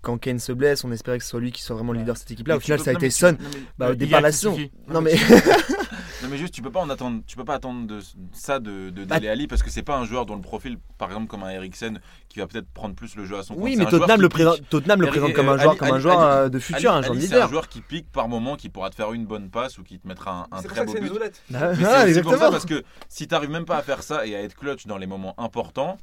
Quand 0.02 0.18
Kane 0.18 0.40
se 0.40 0.52
blesse, 0.52 0.84
on 0.86 0.92
espérait 0.92 1.18
que 1.18 1.24
ce 1.24 1.30
soit 1.30 1.40
lui 1.40 1.52
qui 1.52 1.62
soit 1.62 1.76
vraiment 1.76 1.94
le 1.94 2.00
leader 2.00 2.14
de 2.14 2.20
cette 2.20 2.32
équipe-là. 2.32 2.58
Au 2.58 2.60
final, 2.60 2.78
peux- 2.78 2.84
ça 2.86 2.92
a 2.92 2.94
été 2.94 3.10
Son. 3.10 3.38
Bah, 3.78 3.90
au 3.92 3.96
départ 3.96 4.22
la 4.22 4.32
saison. 4.32 4.58
Non, 4.90 5.02
mais 5.02 5.16
Non 6.24 6.30
mais 6.30 6.38
juste 6.38 6.54
tu 6.54 6.62
peux 6.64 6.72
pas 6.72 6.80
en 6.80 6.90
attendre, 6.90 7.22
tu 7.28 7.36
peux 7.36 7.44
pas 7.46 7.54
attendre 7.56 7.86
de 7.86 8.00
ça 8.34 8.60
de, 8.60 8.90
de 8.90 9.06
Bah, 9.06 9.20
Dele 9.20 9.30
Alli 9.30 9.48
parce 9.48 9.62
que 9.62 9.70
c'est 9.70 9.84
pas 9.84 9.98
un 9.98 10.06
joueur 10.06 10.26
dont 10.26 10.36
le 10.36 10.42
profil, 10.42 10.78
par 10.98 11.10
exemple 11.10 11.28
comme 11.28 11.44
un 11.44 11.50
Eriksen, 11.52 12.00
qui 12.28 12.40
va 12.40 12.48
peut-être 12.48 12.68
prendre 12.74 12.96
plus 12.96 13.16
le 13.16 13.24
jeu 13.26 13.38
à 13.38 13.44
son 13.44 13.54
compte. 13.54 13.64
oui, 13.64 13.76
mais 13.78 13.86
Tottenham 13.86 14.22
le, 14.22 14.30
présente, 14.30 14.60
Tottenham 14.70 15.02
le 15.02 15.08
Et- 15.08 15.10
présente 15.12 15.30
et, 15.30 15.34
comme 15.34 15.50
un 15.50 15.54
euh, 15.54 15.58
joueur, 15.60 15.70
Ali- 15.72 15.78
comme 15.80 15.92
un 15.92 16.00
joueur 16.00 16.20
Ali- 16.20 16.38
euh, 16.46 16.50
de 16.50 16.60
futur, 16.60 16.92
Ali- 16.92 16.98
un 17.00 17.02
joueur 17.04 17.16
de 17.16 17.22
c'est 17.22 17.42
un 17.42 17.48
joueur 17.48 17.68
qui 17.70 17.82
pique 17.82 18.12
par 18.12 18.28
moment, 18.30 18.56
qui 18.56 18.70
pourra 18.70 18.90
te 18.90 18.96
faire 18.96 19.14
une 19.14 19.26
bonne 19.28 19.50
passe 19.52 19.78
ou 19.78 19.84
qui 19.84 20.00
te 20.00 20.08
mettra 20.08 20.48
un, 20.52 20.58
un 20.58 20.62
C'est 20.62 20.68
pour 20.70 20.76
très 20.76 20.76
ça 20.78 20.86
que 20.86 20.88
beau 20.88 20.94
c'est 20.94 21.08
une 21.08 21.30
but. 21.30 21.42
Ah, 21.54 21.76
c'est 21.76 21.78
pour 21.82 21.86
ça 21.92 22.08
exactement. 22.08 22.52
parce 22.52 22.66
que 22.66 22.84
si 23.10 23.28
t'arrives 23.28 23.52
même 23.52 23.66
pas 23.66 23.78
à 23.78 23.82
faire 23.84 24.02
ça 24.02 24.26
et 24.26 24.36
à 24.36 24.42
être 24.42 24.56
clutch 24.56 24.88
dans 24.88 24.98
les 24.98 25.08
moments 25.08 25.36
importants, 25.40 25.98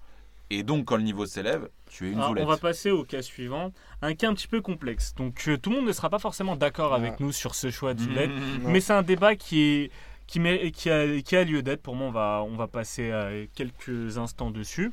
et 0.51 0.63
donc 0.63 0.85
quand 0.87 0.97
le 0.97 1.03
niveau 1.03 1.27
s'élève, 1.27 1.69
tu 1.91 2.07
es 2.09 2.11
une 2.13 2.17
Alors, 2.19 2.29
zoulette. 2.31 2.45
on 2.45 2.49
va 2.49 2.57
passer 2.57 2.91
au 2.91 3.05
cas 3.05 3.23
suivant, 3.23 3.73
un 4.03 4.15
cas 4.15 4.29
un 4.29 4.35
petit 4.35 4.49
peu 4.49 4.61
complexe. 4.61 5.15
Donc 5.15 5.45
euh, 5.49 5.57
tout 5.57 5.71
le 5.71 5.77
monde 5.77 5.87
ne 5.87 5.93
sera 5.93 6.11
pas 6.11 6.19
forcément 6.19 6.57
d'accord 6.57 6.95
avec 6.95 7.21
nous 7.21 7.33
sur 7.33 7.55
ce 7.55 7.71
choix 7.71 7.95
de 7.95 8.01
Zulette, 8.01 8.31
Mmh. 8.31 8.69
mais 8.71 8.81
c'est 8.81 8.93
un 8.93 9.03
débat 9.03 9.37
qui 9.37 9.61
est 9.63 9.91
qui, 10.27 10.41
mé- 10.41 10.71
qui 10.73 10.89
a, 10.91 11.21
qui 11.21 11.37
a 11.37 11.45
lieu 11.45 11.63
d'être. 11.63 11.83
Pour 11.83 11.95
moi, 11.97 12.09
on 12.09 12.11
va, 12.11 12.43
on 12.47 12.57
va 12.57 12.67
passer 12.67 13.11
euh, 13.11 13.47
quelques 13.55 14.17
instants 14.17 14.51
dessus. 14.51 14.91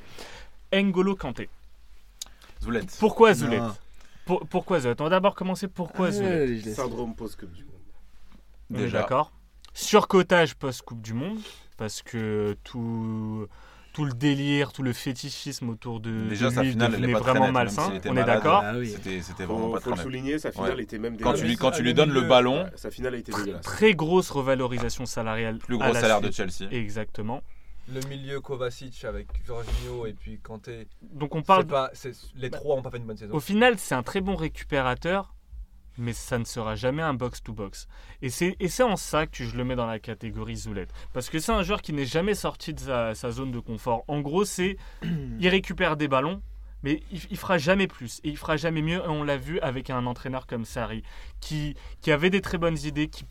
N'Golo 0.74 1.16
Kanté. 1.16 1.48
Zoulette. 2.62 2.96
Pourquoi. 3.00 3.32
Pour- 4.26 4.46
Pourquoi 4.48 4.80
Zulette 4.82 5.00
On 5.02 5.06
va 5.06 5.10
d'abord 5.10 5.36
commencer 5.36 5.68
pourquoi 5.68 6.10
Ah, 6.10 6.22
laisse. 6.22 6.76
Syndrome 6.76 7.16
post-Coupe 7.16 7.52
du 7.54 7.64
Monde. 7.64 7.72
Déjà. 8.70 9.00
d'accord. 9.02 9.32
Surcotage 9.74 10.56
post-Coupe 10.56 11.02
du 11.02 11.14
Monde, 11.14 11.40
parce 11.78 12.02
que 12.02 12.56
tout, 12.64 13.48
tout 13.94 14.06
le 14.06 14.14
délire, 14.14 14.72
tout 14.72 14.84
le 14.84 14.94
fétichisme 14.94 15.70
autour 15.70 16.00
de, 16.00 16.12
Déjà, 16.30 16.50
de 16.50 16.56
sa 16.56 16.64
lui 16.64 16.72
finale, 16.72 16.92
elle 16.96 17.00
est 17.00 17.02
devenait 17.08 17.14
très 17.20 17.32
vraiment 17.32 17.46
nette, 17.46 17.54
malsain. 17.54 17.94
On 18.06 18.16
est 18.18 18.24
d'accord 18.24 18.62
Ah 18.64 18.74
oui. 18.78 18.96
C'était 19.22 19.46
vraiment 19.46 19.68
Faut, 19.68 19.74
pas 19.74 19.80
faut 19.82 19.90
très 19.92 19.98
le 20.00 20.04
souligner, 20.04 20.40
sa 20.40 20.52
finale 20.52 20.76
Ouais. 20.76 20.84
était 20.84 20.98
même 20.98 21.14
Quand 21.18 21.34
tu, 21.34 21.42
dégueulasse. 21.42 21.44
lui, 21.50 21.56
quand 21.58 21.72
tu 21.72 21.82
lui 21.82 21.90
le 21.90 21.94
donnes 21.94 22.12
le 22.12 22.22
ballon, 22.22 22.64
Ouais, 22.64 22.72
Sa 22.76 22.90
finale 22.92 23.16
a 23.16 23.18
été 23.18 23.32
dégueulasse. 23.32 23.62
Très 23.62 23.94
grosse 23.94 24.30
revalorisation 24.30 25.06
salariale. 25.06 25.58
plus 25.58 25.78
gros 25.78 25.92
la 25.94 26.00
salaire 26.00 26.22
de. 26.22 26.32
Chelsea. 26.32 26.68
Exactement. 26.72 27.42
Le 27.94 28.00
milieu 28.08 28.40
Kovacic 28.40 29.04
avec 29.04 29.28
Jorginho 29.46 30.06
et 30.06 30.14
puis 30.14 30.38
Kanté. 30.40 30.88
Donc 31.02 31.36
on 31.36 31.42
parle. 31.42 31.66
Pas, 31.66 31.90
c'est- 31.94 32.14
les 32.36 32.50
trois 32.50 32.76
n'ont 32.78 32.82
pas 32.82 32.92
fait 32.92 32.98
une 32.98 33.06
bonne 33.06 33.18
saison. 33.18 33.34
Au 33.34 33.40
final, 33.40 33.78
c'est 33.78 33.96
un 33.96 34.04
très 34.04 34.22
bon 34.22 34.36
récupérateur, 34.36 35.34
mais 35.98 36.14
ça 36.14 36.38
ne 36.40 36.44
sera 36.44 36.76
jamais 36.76 37.02
un 37.02 37.14
box-to-box. 37.14 37.88
Et 38.22 38.30
c'est 38.30 38.56
et 38.60 38.68
c'est 38.68 38.84
en 38.84 38.96
ça 38.96 39.28
que 39.28 39.44
je 39.44 39.56
le 39.56 39.64
mets 39.64 39.76
dans 39.76 39.86
la 39.86 40.00
catégorie 40.00 40.56
Zoulette. 40.56 40.92
Parce 41.14 41.30
que 41.30 41.40
c'est 41.40 41.52
un 41.52 41.64
joueur 41.64 41.82
qui 41.82 41.94
n'est 41.94 42.06
jamais 42.06 42.36
sorti 42.36 42.74
de 42.74 42.80
sa, 42.80 43.16
sa 43.16 43.32
zone 43.32 43.52
de 43.52 43.60
confort. 43.60 44.04
En 44.08 44.22
gros, 44.22 44.46
c'est 44.46 44.78
il 45.40 45.48
récupère 45.50 45.98
des 45.98 46.08
ballons, 46.08 46.42
mais 46.84 47.04
il, 47.12 47.22
il 47.30 47.38
fera 47.38 47.58
jamais 47.58 47.88
plus 47.88 48.20
et 48.24 48.30
il 48.30 48.38
fera 48.38 48.58
jamais 48.58 48.82
mieux. 48.82 49.00
Et 49.00 49.08
on 49.08 49.24
l'a 49.24 49.38
vu 49.38 49.60
avec 49.60 49.90
un 49.90 50.06
entraîneur 50.06 50.48
comme 50.48 50.66
Sarri, 50.66 51.04
qui, 51.40 51.76
qui 52.02 52.12
avait 52.12 52.30
des 52.30 52.42
très 52.42 52.58
bonnes 52.58 52.80
idées, 52.84 53.08
qui 53.08 53.26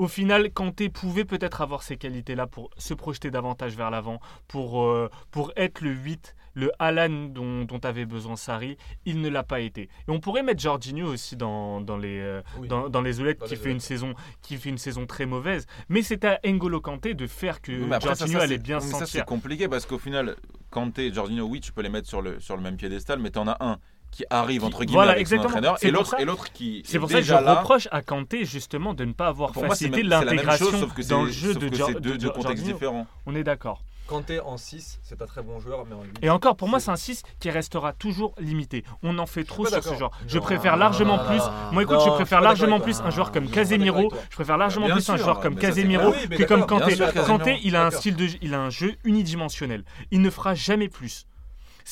au 0.00 0.08
final, 0.08 0.50
Kanté 0.50 0.88
pouvait 0.88 1.26
peut-être 1.26 1.60
avoir 1.60 1.82
ces 1.82 1.98
qualités-là 1.98 2.46
pour 2.46 2.70
se 2.78 2.94
projeter 2.94 3.30
davantage 3.30 3.76
vers 3.76 3.90
l'avant, 3.90 4.18
pour, 4.48 4.82
euh, 4.82 5.10
pour 5.30 5.52
être 5.56 5.82
le 5.82 5.90
8, 5.90 6.34
le 6.60 6.70
Alan 6.78 7.08
dont, 7.30 7.64
dont 7.64 7.78
avait 7.82 8.04
besoin 8.04 8.36
Sarri. 8.36 8.76
Il 9.04 9.20
ne 9.20 9.28
l'a 9.28 9.42
pas 9.42 9.60
été. 9.60 9.82
Et 9.82 10.10
on 10.10 10.20
pourrait 10.20 10.42
mettre 10.42 10.60
Jorginho 10.60 11.06
aussi 11.08 11.36
dans, 11.36 11.80
dans 11.80 11.96
les, 11.96 12.20
euh, 12.20 12.42
Oui. 12.58 12.68
dans, 12.68 12.88
dans 12.88 13.00
les 13.02 13.20
Oulettes 13.20 13.40
Dans 13.40 13.46
qui 13.46 13.54
les 13.54 13.60
fait, 13.60 13.70
une 13.70 13.80
saison, 13.80 14.14
qui 14.42 14.56
fait 14.56 14.68
une 14.68 14.78
saison 14.78 15.06
très 15.06 15.26
mauvaise. 15.26 15.66
Mais 15.88 16.02
c'est 16.02 16.24
à 16.24 16.38
N'Golo 16.44 16.80
Kanté 16.80 17.14
de 17.14 17.26
faire 17.26 17.60
que 17.60 17.72
mais 17.72 17.96
après, 17.96 18.10
ça, 18.14 18.26
Jorginho 18.26 18.38
ça, 18.38 18.44
allait 18.44 18.58
bien 18.58 18.76
mais 18.76 18.82
ça, 18.86 18.98
c'est 19.00 19.06
sentir. 19.06 19.24
compliqué 19.24 19.68
parce 19.68 19.86
qu'au 19.86 19.98
final, 19.98 20.36
Kanté 20.70 21.06
et 21.06 21.12
Jorginho, 21.14 21.46
oui, 21.46 21.60
tu 21.60 21.72
peux 21.72 21.82
les 21.82 21.88
mettre 21.88 22.08
sur 22.08 22.22
le, 22.22 22.38
sur 22.38 22.56
le 22.56 22.62
même 22.62 22.76
piédestal, 22.76 23.18
mais 23.18 23.30
t'en 23.30 23.48
as 23.48 23.56
un 23.60 23.78
qui 24.10 24.24
arrive, 24.28 24.64
entre 24.64 24.80
guillemets, 24.80 24.94
voilà, 24.96 25.12
avec 25.12 25.28
son 25.28 25.36
entraîneur, 25.38 25.76
et 25.82 25.90
l'autre 25.92 26.16
et 26.18 26.24
l'autre 26.24 26.50
qui 26.52 26.82
C'est 26.84 26.96
est 26.96 26.98
pour 26.98 27.08
ça 27.08 27.18
que 27.18 27.22
je 27.24 27.32
là. 27.32 27.60
reproche 27.60 27.86
à 27.92 28.02
Kanté 28.02 28.44
justement 28.44 28.92
de 28.92 29.04
ne 29.04 29.12
pas 29.12 29.28
avoir 29.28 29.52
Pour 29.52 29.64
facilité 29.64 30.02
l'intégration 30.02 30.66
dans 31.08 31.22
le 31.22 31.30
jeu 31.30 31.54
de, 31.54 31.68
de 31.68 32.28
contextes 32.28 32.64
différents. 32.64 33.06
On 33.26 33.36
est 33.36 33.44
d'accord. 33.44 33.84
Kanté 34.10 34.40
en 34.40 34.56
6, 34.56 34.98
c'est 35.04 35.22
un 35.22 35.26
très 35.26 35.40
bon 35.40 35.60
joueur, 35.60 35.86
mais 35.86 35.94
en 35.94 36.02
8. 36.02 36.18
Et 36.22 36.30
encore, 36.30 36.56
pour 36.56 36.66
moi, 36.66 36.80
c'est 36.80 36.90
un 36.90 36.96
6 36.96 37.22
qui 37.38 37.48
restera 37.48 37.92
toujours 37.92 38.34
limité. 38.40 38.82
On 39.04 39.16
en 39.18 39.26
fait 39.26 39.44
trop 39.44 39.64
sur 39.66 39.84
ce 39.84 39.94
genre. 39.94 40.10
Je 40.26 40.40
préfère 40.40 40.76
largement 40.76 41.18
plus. 41.18 41.40
Moi, 41.70 41.84
écoute, 41.84 42.00
je 42.04 42.10
préfère 42.10 42.40
largement 42.40 42.80
plus 42.80 43.00
un 43.02 43.10
joueur 43.10 43.30
comme 43.30 43.48
Casemiro. 43.48 44.12
Je 44.30 44.34
préfère 44.34 44.58
largement 44.58 44.88
plus 44.88 45.08
un 45.08 45.16
joueur 45.16 45.38
comme 45.38 45.54
Casemiro 45.54 46.12
que 46.12 46.42
comme 46.42 46.66
Kanté. 46.66 46.96
Kanté, 47.24 47.60
il 47.62 47.76
a 47.76 47.86
un 47.86 47.90
style 47.92 48.16
de, 48.16 48.26
il 48.42 48.52
a 48.54 48.60
un 48.60 48.70
jeu 48.70 48.96
unidimensionnel. 49.04 49.84
Il 50.10 50.22
ne 50.22 50.30
fera 50.30 50.54
jamais 50.54 50.88
plus. 50.88 51.26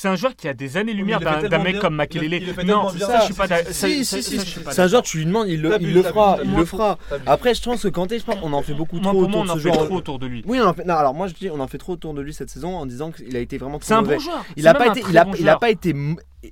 C'est 0.01 0.07
un 0.07 0.15
joueur 0.15 0.33
qui 0.33 0.47
a 0.47 0.53
des 0.53 0.77
années-lumière 0.77 1.19
il 1.43 1.49
d'un 1.49 1.57
mec 1.57 1.73
bien. 1.73 1.81
comme 1.81 1.91
Il 1.91 2.21
le- 2.21 2.29
Makelele. 2.29 2.33
il 2.57 2.65
Non, 2.65 2.87
ça, 2.87 3.19
je 3.19 3.25
suis 3.25 3.33
pas 3.33 3.43
Si, 3.43 3.49
d'accord. 3.49 3.73
si, 3.73 4.05
Si, 4.05 4.23
si, 4.23 4.39
C'est 4.69 4.81
un 4.81 4.87
joueur, 4.87 5.01
tu 5.01 5.17
lui 5.17 5.25
demandes, 5.25 5.49
il 5.49 5.61
le, 5.61 5.75
il 5.81 6.01
fera. 6.03 6.37
Il 6.41 6.55
le 6.55 6.63
fera. 6.63 6.97
Après, 7.25 7.53
je 7.53 7.61
pense 7.61 7.83
que 7.83 7.89
Kanté, 7.89 8.17
je 8.17 8.23
pense 8.23 8.37
qu'on 8.39 8.53
en 8.53 8.61
fait 8.61 8.73
beaucoup 8.73 9.01
trop 9.01 9.09
autour 9.11 9.39
on 9.41 9.43
de 9.43 9.49
en 9.49 9.55
ce 9.55 9.59
fait 9.59 9.73
joueur. 9.73 9.85
trop 9.87 9.95
autour 9.97 10.17
de 10.17 10.27
lui. 10.27 10.41
Oui, 10.47 10.57
on 10.63 10.67
en 10.67 10.73
fait. 10.73 10.85
Non, 10.85 10.93
alors 10.95 11.13
moi 11.13 11.27
je 11.27 11.33
dis, 11.33 11.49
on 11.49 11.59
en 11.59 11.67
fait 11.67 11.77
trop 11.79 11.91
autour 11.93 12.13
de 12.13 12.21
lui 12.21 12.33
cette 12.33 12.49
saison 12.49 12.77
en 12.77 12.85
disant 12.85 13.11
qu'il 13.11 13.35
a 13.35 13.39
été 13.41 13.57
vraiment 13.57 13.77
un 13.89 14.01
mauvais. 14.01 14.15
bon 14.15 14.21
joueur. 14.21 14.45
Il 14.55 14.63
C'est 14.63 14.69
un 14.69 14.73
très 14.73 14.85
il 14.85 14.93
bon 15.25 15.31
il 15.37 15.49
a 15.49 15.51
joueur. 15.51 15.59
pas 15.59 15.69
été 15.69 15.93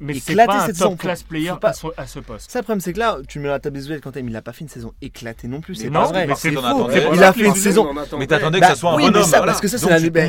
Mais 0.02 0.14
c'est 0.16 0.34
éclaté 0.34 0.48
pas 0.48 0.64
un 0.64 0.66
cette 0.66 0.76
saison. 0.76 0.90
top 0.92 1.00
class 1.00 1.24
player 1.24 1.54
pas- 1.62 1.70
à 1.70 1.74
ce- 1.74 1.88
à 1.96 2.08
ce 2.08 2.20
poste. 2.20 2.52
Ça, 2.52 2.60
le 2.60 2.64
problème, 2.64 2.82
c'est 2.82 2.92
que 2.92 3.00
là, 3.00 3.20
tu 3.26 3.40
mets 3.40 3.48
la 3.48 3.60
table 3.60 3.80
des 3.82 4.00
Kanté, 4.02 4.22
mais 4.22 4.32
il 4.32 4.36
a 4.36 4.42
pas 4.42 4.52
fait 4.52 4.62
une 4.66 4.70
saison 4.70 4.92
éclatée 5.02 5.48
non 5.48 5.62
plus. 5.62 5.76
C'est 5.76 5.90
pas 5.90 6.02
non, 6.02 6.06
vrai. 6.10 6.28
mais 6.28 6.36
c'est 6.36 6.52
faux. 6.52 6.90
Il 7.14 7.24
a 7.24 7.32
fait 7.32 7.46
une 7.46 7.56
saison. 7.56 7.88
Mais 8.20 8.28
t'attendais 8.28 8.60
Bah, 8.60 8.68
que 8.68 8.74
ça 8.74 8.80
soit 8.80 8.92
un 8.92 8.96
oui, 8.98 9.04
bonhomme. 9.04 9.22
mais 9.22 9.28
ça, 9.28 9.38
voilà. 9.38 9.54
parce 9.54 9.62
que 9.62 9.68
ça, 9.70 9.78
c'est 9.78 9.90
la 9.90 10.10
bah, 10.10 10.22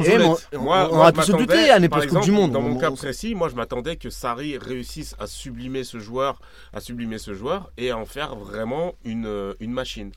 on- 0.92 1.00
a 1.02 1.12
tous 1.12 1.30
douté 1.30 1.70
à 1.70 1.78
l'époque 1.78 2.06
Coupe 2.06 2.20
du 2.22 2.30
Monde. 2.30 2.52
Dans 2.52 2.60
mon 2.62 2.76
On- 2.76 2.78
cas 2.78 2.90
précis, 2.92 3.34
moi 3.34 3.48
je 3.48 3.56
m'attendais 3.56 3.96
que 3.96 4.10
Sarri 4.10 4.56
réussisse 4.58 5.14
à 5.18 5.26
sublimer 5.26 5.82
ce 5.84 5.98
joueur, 5.98 6.40
à 6.72 6.80
sublimer 6.80 7.18
ce 7.18 7.34
joueur 7.34 7.70
et 7.76 7.90
à 7.90 7.98
en 7.98 8.04
faire 8.04 8.36
vraiment 8.36 8.94
une, 9.04 9.26
euh, 9.26 9.54
une 9.60 9.72
machine. 9.72 10.12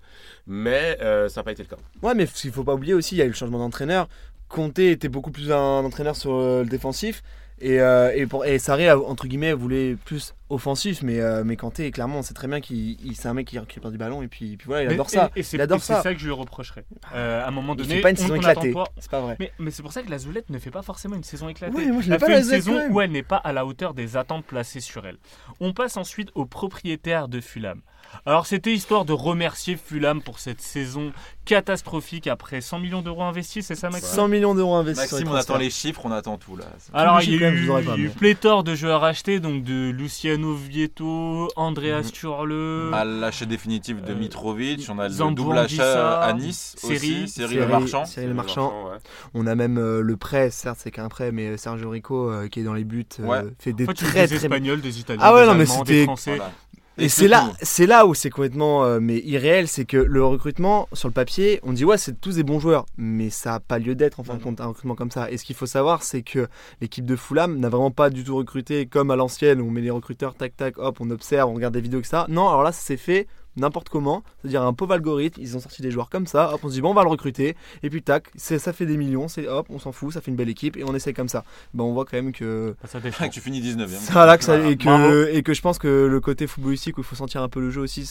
Mais 0.47 0.97
euh, 1.01 1.29
ça 1.29 1.39
n'a 1.41 1.45
pas 1.45 1.51
été 1.51 1.63
le 1.63 1.69
cas. 1.69 1.77
Ouais, 2.01 2.13
mais 2.13 2.25
ce 2.25 2.41
qu'il 2.41 2.51
faut 2.51 2.63
pas 2.63 2.73
oublier 2.75 2.93
aussi, 2.93 3.15
il 3.15 3.17
y 3.17 3.21
a 3.21 3.25
eu 3.25 3.29
le 3.29 3.33
changement 3.33 3.59
d'entraîneur. 3.59 4.07
Conte 4.49 4.79
était 4.79 5.07
beaucoup 5.09 5.31
plus 5.31 5.51
un 5.51 5.83
entraîneur 5.85 6.15
sur 6.15 6.33
euh, 6.35 6.63
le 6.63 6.69
défensif. 6.69 7.23
Et, 7.61 7.79
euh, 7.79 8.11
et, 8.15 8.25
pour, 8.25 8.43
et 8.45 8.57
Sarri, 8.59 8.87
a, 8.87 8.97
entre 8.99 9.27
guillemets, 9.27 9.53
voulait 9.53 9.95
plus 9.95 10.33
offensif. 10.49 11.01
Mais, 11.03 11.19
euh, 11.19 11.43
mais 11.45 11.55
Kanté, 11.55 11.91
clairement, 11.91 12.17
on 12.19 12.21
sait 12.23 12.33
très 12.33 12.47
bien 12.47 12.59
qu'il 12.59 12.99
il- 13.05 13.15
c'est 13.15 13.27
un 13.27 13.33
mec 13.35 13.47
qui 13.47 13.59
récupère 13.59 13.91
du 13.91 13.97
ballon. 13.97 14.21
Et 14.23 14.27
puis, 14.27 14.57
puis 14.57 14.65
voilà, 14.67 14.83
il 14.83 14.87
Mais- 14.87 14.93
adore 14.95 15.09
ça. 15.09 15.29
Et, 15.35 15.43
c'est 15.43 15.57
il 15.57 15.61
adore 15.61 15.77
et 15.77 15.79
c'est 15.81 15.93
ça. 15.93 16.01
ça 16.01 16.13
que 16.13 16.19
je 16.19 16.25
lui 16.25 16.33
reprocherais. 16.33 16.85
Euh, 17.13 17.43
à 17.43 17.47
un 17.47 17.51
moment 17.51 17.73
Il 17.73 17.83
donné, 17.83 17.95
fait 17.97 18.01
pas 18.01 18.09
une 18.09 18.15
on- 18.17 18.21
saison 18.21 18.33
on 18.33 18.37
éclatée. 18.37 18.71
pas- 18.73 18.87
C'est 18.97 19.11
pas 19.11 19.21
vrai. 19.21 19.35
Mais, 19.39 19.51
mais 19.59 19.69
c'est 19.71 19.83
pour 19.83 19.93
ça 19.93 20.01
que 20.01 20.09
la 20.09 20.17
Zoulette 20.17 20.49
ne 20.49 20.57
fait 20.59 20.71
pas 20.71 20.81
forcément 20.81 21.15
une 21.15 21.23
saison 21.23 21.47
éclatée. 21.49 21.75
Ouais, 21.75 21.85
moi, 21.91 22.01
je 22.01 22.11
elle 22.11 22.19
pas, 22.19 22.25
fait 22.25 22.31
la 22.33 22.39
une 22.39 22.45
saison 22.45 22.87
où 22.89 22.99
elle 22.99 23.11
n'est 23.11 23.21
pas 23.23 23.37
à 23.37 23.53
la 23.53 23.65
hauteur 23.65 23.93
des 23.93 24.17
attentes 24.17 24.45
placées 24.45 24.79
sur 24.81 25.05
elle. 25.05 25.17
On 25.59 25.71
passe 25.73 25.97
ensuite 25.97 26.29
au 26.35 26.45
propriétaire 26.45 27.27
de 27.27 27.39
Fulham. 27.41 27.81
Alors 28.25 28.45
c'était 28.45 28.73
histoire 28.73 29.05
de 29.05 29.13
remercier 29.13 29.77
Fulham 29.77 30.21
pour 30.21 30.39
cette 30.39 30.61
saison 30.61 31.11
catastrophique 31.45 32.27
après 32.27 32.61
100 32.61 32.79
millions 32.79 33.01
d'euros 33.01 33.23
investis, 33.23 33.65
c'est 33.65 33.75
ça 33.75 33.89
Maxime 33.89 34.07
100 34.15 34.27
millions 34.27 34.55
d'euros 34.55 34.75
investis 34.75 35.11
Maxime, 35.11 35.27
on 35.31 35.35
attend 35.35 35.57
les 35.57 35.69
chiffres, 35.69 36.01
on 36.05 36.11
attend 36.11 36.37
tout 36.37 36.55
là. 36.55 36.65
Alors 36.93 37.21
il 37.21 37.33
y 37.33 37.37
le 37.37 37.45
a 37.47 37.49
eu, 37.51 37.69
il 37.97 38.03
y 38.03 38.07
a 38.07 38.09
pléthore 38.11 38.63
de 38.63 38.75
joueurs 38.75 39.03
achetés, 39.03 39.39
donc 39.39 39.63
de 39.63 39.89
Luciano 39.89 40.53
Vieto, 40.53 41.47
Andreas 41.55 42.03
Mhm. 42.03 42.11
Turle, 42.11 42.93
À 42.93 43.03
l'achat 43.05 43.45
définitif 43.45 44.01
de 44.01 44.11
Euh, 44.11 44.15
Mitrovic, 44.15 44.87
on 44.89 44.99
a 44.99 45.07
le 45.09 45.33
double 45.33 45.57
achat 45.57 46.19
à 46.21 46.33
Nice 46.33 46.75
Seri, 46.77 46.95
aussi, 46.95 47.27
Cyril 47.27 47.49
Cyril- 47.49 47.67
Marchand. 47.67 48.05
Cyril 48.05 48.33
Marchand. 48.33 48.89
ouais. 48.91 48.97
On 49.33 49.47
a 49.47 49.55
même 49.55 49.77
euh, 49.77 50.01
le 50.01 50.17
prêt, 50.17 50.49
certes, 50.51 50.79
c'est 50.81 50.91
qu'un 50.91 51.09
prêt, 51.09 51.31
mais 51.31 51.57
Sergio 51.57 51.89
Rico 51.89 52.29
euh, 52.29 52.47
qui 52.47 52.59
est 52.59 52.63
dans 52.63 52.73
les 52.73 52.83
buts 52.83 53.05
euh, 53.19 53.23
Ouais. 53.25 53.41
fait 53.59 53.73
des 53.73 53.85
en 53.85 53.87
fait, 53.87 53.93
très 53.93 54.27
des 54.27 54.35
très 54.35 54.45
Espagnols, 54.45 54.81
des 54.81 54.99
Italiens, 54.99 55.21
Ah 55.23 55.33
ouais, 55.33 55.41
des 55.41 55.47
non, 55.47 55.55
mais 55.55 55.61
Allemands, 55.69 55.83
des 55.83 55.93
c'était- 55.93 56.03
Français. 56.03 56.35
Voilà. 56.35 56.51
Et 56.97 57.07
c'est 57.07 57.21
c'est 57.21 57.27
là, 57.27 57.53
c'est 57.61 58.03
où 58.03 58.13
c'est 58.13 58.29
complètement 58.29 58.83
euh, 58.83 58.99
mais 58.99 59.19
irréel, 59.19 59.67
c'est 59.67 59.85
que 59.85 59.97
le 59.97 60.23
recrutement 60.25 60.89
sur 60.93 61.07
le 61.07 61.13
papier, 61.13 61.59
on 61.63 61.71
dit 61.71 61.85
ouais 61.85 61.97
c'est 61.97 62.19
tous 62.19 62.35
des 62.35 62.43
bons 62.43 62.59
joueurs, 62.59 62.85
mais 62.97 63.29
ça 63.29 63.51
n'a 63.51 63.59
pas 63.59 63.79
lieu 63.79 63.95
d'être 63.95 64.19
en 64.19 64.23
fin 64.23 64.35
de 64.35 64.43
compte 64.43 64.59
un 64.59 64.67
recrutement 64.67 64.95
comme 64.95 65.09
ça. 65.09 65.31
Et 65.31 65.37
ce 65.37 65.45
qu'il 65.45 65.55
faut 65.55 65.65
savoir, 65.65 66.03
c'est 66.03 66.21
que 66.21 66.47
l'équipe 66.81 67.05
de 67.05 67.15
Fulham 67.15 67.57
n'a 67.57 67.69
vraiment 67.69 67.91
pas 67.91 68.09
du 68.09 68.23
tout 68.23 68.35
recruté 68.35 68.87
comme 68.87 69.09
à 69.09 69.15
l'ancienne 69.15 69.61
où 69.61 69.67
on 69.67 69.71
met 69.71 69.81
les 69.81 69.89
recruteurs 69.89 70.35
tac 70.35 70.55
tac 70.57 70.77
hop, 70.77 70.97
on 70.99 71.09
observe, 71.11 71.49
on 71.49 71.53
regarde 71.53 71.73
des 71.73 71.81
vidéos 71.81 72.01
que 72.01 72.07
ça. 72.07 72.25
Non, 72.29 72.49
alors 72.49 72.63
là 72.63 72.71
ça 72.71 72.81
s'est 72.81 72.97
fait 72.97 73.27
n'importe 73.57 73.89
comment, 73.89 74.23
c'est-à-dire 74.41 74.63
un 74.63 74.73
pauvre 74.73 74.93
algorithme, 74.93 75.41
ils 75.41 75.57
ont 75.57 75.59
sorti 75.59 75.81
des 75.81 75.91
joueurs 75.91 76.09
comme 76.09 76.25
ça, 76.27 76.53
hop, 76.53 76.61
on 76.63 76.69
se 76.69 76.73
dit 76.73 76.81
bon 76.81 76.91
on 76.91 76.93
va 76.93 77.03
le 77.03 77.09
recruter, 77.09 77.55
et 77.83 77.89
puis 77.89 78.01
tac, 78.01 78.29
c'est- 78.35 78.59
ça 78.59 78.71
fait 78.73 78.85
des 78.85 78.97
millions, 78.97 79.27
c'est 79.27 79.47
hop, 79.47 79.67
on 79.69 79.79
s'en 79.79 79.91
fout, 79.91 80.13
ça 80.13 80.21
fait 80.21 80.31
une 80.31 80.37
belle 80.37 80.49
équipe, 80.49 80.77
et 80.77 80.83
on 80.83 80.95
essaie 80.95 81.13
comme 81.13 81.29
ça. 81.29 81.43
Ben, 81.73 81.83
on 81.83 81.93
voit 81.93 82.05
quand 82.05 82.17
même 82.17 82.31
que 82.31 82.75
Ça 82.85 82.99
défend. 82.99 83.27
que 83.27 83.33
tu 83.33 83.41
finis 83.41 83.59
19 83.61 83.89
e 83.91 83.95
ça 83.95 84.25
là 84.25 84.37
que 84.37 84.43
ça, 84.43 84.55
Voilà, 84.57 84.71
et, 84.71 84.77
que, 84.77 85.29
et 85.33 85.43
que 85.43 85.53
je 85.53 85.61
pense 85.61 85.77
que 85.79 86.07
le 86.09 86.19
côté 86.21 86.47
footballistique 86.47 86.97
où 86.97 87.01
il 87.01 87.05
faut 87.05 87.15
sentir 87.15 87.41
un 87.41 87.49
peu 87.49 87.59
le 87.59 87.69
jeu 87.71 87.81
aussi, 87.81 88.05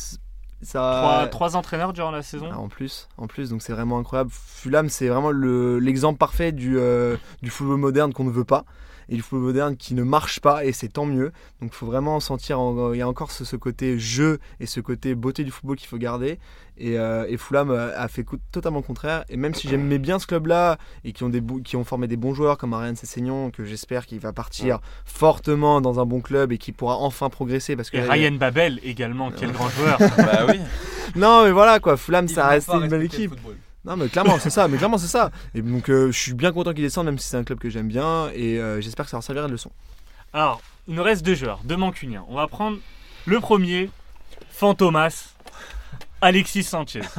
ça. 0.62 0.78
Trois, 1.02 1.26
trois 1.28 1.56
entraîneurs 1.56 1.92
durant 1.94 2.10
la 2.10 2.22
saison. 2.22 2.48
Ah, 2.52 2.58
en 2.58 2.68
plus, 2.68 3.08
en 3.16 3.26
plus, 3.26 3.48
donc 3.50 3.62
c'est 3.62 3.72
vraiment 3.72 3.98
incroyable. 3.98 4.30
Fulham, 4.32 4.88
c'est 4.90 5.08
vraiment 5.08 5.30
le- 5.30 5.78
l'exemple 5.78 6.18
parfait 6.18 6.52
du, 6.52 6.78
euh, 6.78 7.16
du 7.42 7.48
football 7.50 7.78
moderne 7.78 8.12
qu'on 8.12 8.24
ne 8.24 8.30
veut 8.30 8.44
pas 8.44 8.64
et 9.10 9.16
du 9.16 9.22
football 9.22 9.46
moderne 9.48 9.76
qui 9.76 9.92
ne 9.94 10.02
marche 10.02 10.40
pas 10.40 10.64
et 10.64 10.72
c'est 10.72 10.88
tant 10.88 11.04
mieux. 11.04 11.32
Donc 11.60 11.70
il 11.72 11.76
faut 11.76 11.86
vraiment 11.86 12.18
sentir, 12.20 12.58
en- 12.60 12.94
il 12.94 12.98
y 12.98 13.02
a 13.02 13.08
encore 13.08 13.30
ce, 13.32 13.44
ce 13.44 13.56
côté 13.56 13.98
jeu 13.98 14.38
et 14.60 14.66
ce 14.66 14.80
côté 14.80 15.14
beauté 15.14 15.44
du 15.44 15.50
football 15.50 15.76
qu'il 15.76 15.88
faut 15.88 15.98
garder. 15.98 16.38
Et, 16.78 16.98
euh, 16.98 17.26
et 17.28 17.36
Fulham 17.36 17.70
a 17.70 18.08
fait 18.08 18.24
totalement 18.52 18.78
le 18.78 18.84
contraire. 18.84 19.24
Et 19.28 19.36
même 19.36 19.52
si 19.52 19.68
j'aimais 19.68 19.98
bien 19.98 20.18
ce 20.18 20.26
club-là 20.26 20.78
et 21.04 21.12
qui 21.12 21.24
ont, 21.24 21.28
des, 21.28 21.42
qui 21.62 21.76
ont 21.76 21.84
formé 21.84 22.06
des 22.06 22.16
bons 22.16 22.32
joueurs 22.32 22.56
comme 22.56 22.72
Ariane 22.72 22.96
Sessegnon, 22.96 23.50
que 23.50 23.64
j'espère 23.66 24.06
qu'il 24.06 24.18
va 24.20 24.32
partir 24.32 24.78
fortement 25.04 25.80
dans 25.82 26.00
un 26.00 26.06
bon 26.06 26.20
club 26.20 26.52
et 26.52 26.58
qui 26.58 26.72
pourra 26.72 26.96
enfin 26.96 27.28
progresser 27.28 27.76
parce 27.76 27.90
que 27.90 27.98
Et 27.98 28.02
Ryan 28.02 28.32
Babel 28.32 28.80
également, 28.82 29.30
quel 29.30 29.52
grand 29.52 29.68
joueur. 29.68 29.98
Bah 30.16 30.46
oui. 30.48 30.58
non 31.16 31.44
mais 31.44 31.50
voilà 31.50 31.80
quoi, 31.80 31.96
Fulham 31.96 32.28
ça 32.28 32.46
reste 32.46 32.68
une 32.72 32.88
belle 32.88 33.02
équipe. 33.02 33.32
Non 33.84 33.96
mais 33.96 34.08
clairement 34.08 34.38
c'est 34.38 34.50
ça, 34.50 34.68
mais 34.68 34.76
clairement 34.76 34.98
c'est 34.98 35.06
ça. 35.06 35.30
Et 35.54 35.62
donc 35.62 35.88
euh, 35.88 36.12
je 36.12 36.18
suis 36.18 36.34
bien 36.34 36.52
content 36.52 36.72
qu'il 36.74 36.82
descende 36.82 37.06
même 37.06 37.18
si 37.18 37.28
c'est 37.28 37.36
un 37.38 37.44
club 37.44 37.58
que 37.58 37.70
j'aime 37.70 37.88
bien 37.88 38.30
et 38.34 38.58
euh, 38.58 38.80
j'espère 38.80 39.06
que 39.06 39.10
ça 39.10 39.16
leur 39.16 39.24
servira 39.24 39.46
de 39.46 39.52
leçon. 39.52 39.70
Alors, 40.32 40.60
il 40.86 40.94
nous 40.94 41.02
reste 41.02 41.24
deux 41.24 41.34
joueurs, 41.34 41.60
deux 41.64 41.76
mancuniens. 41.76 42.24
On 42.28 42.36
va 42.36 42.46
prendre 42.46 42.78
le 43.26 43.40
premier, 43.40 43.90
Fantomas, 44.50 45.34
Alexis 46.20 46.62
Sanchez. 46.64 47.00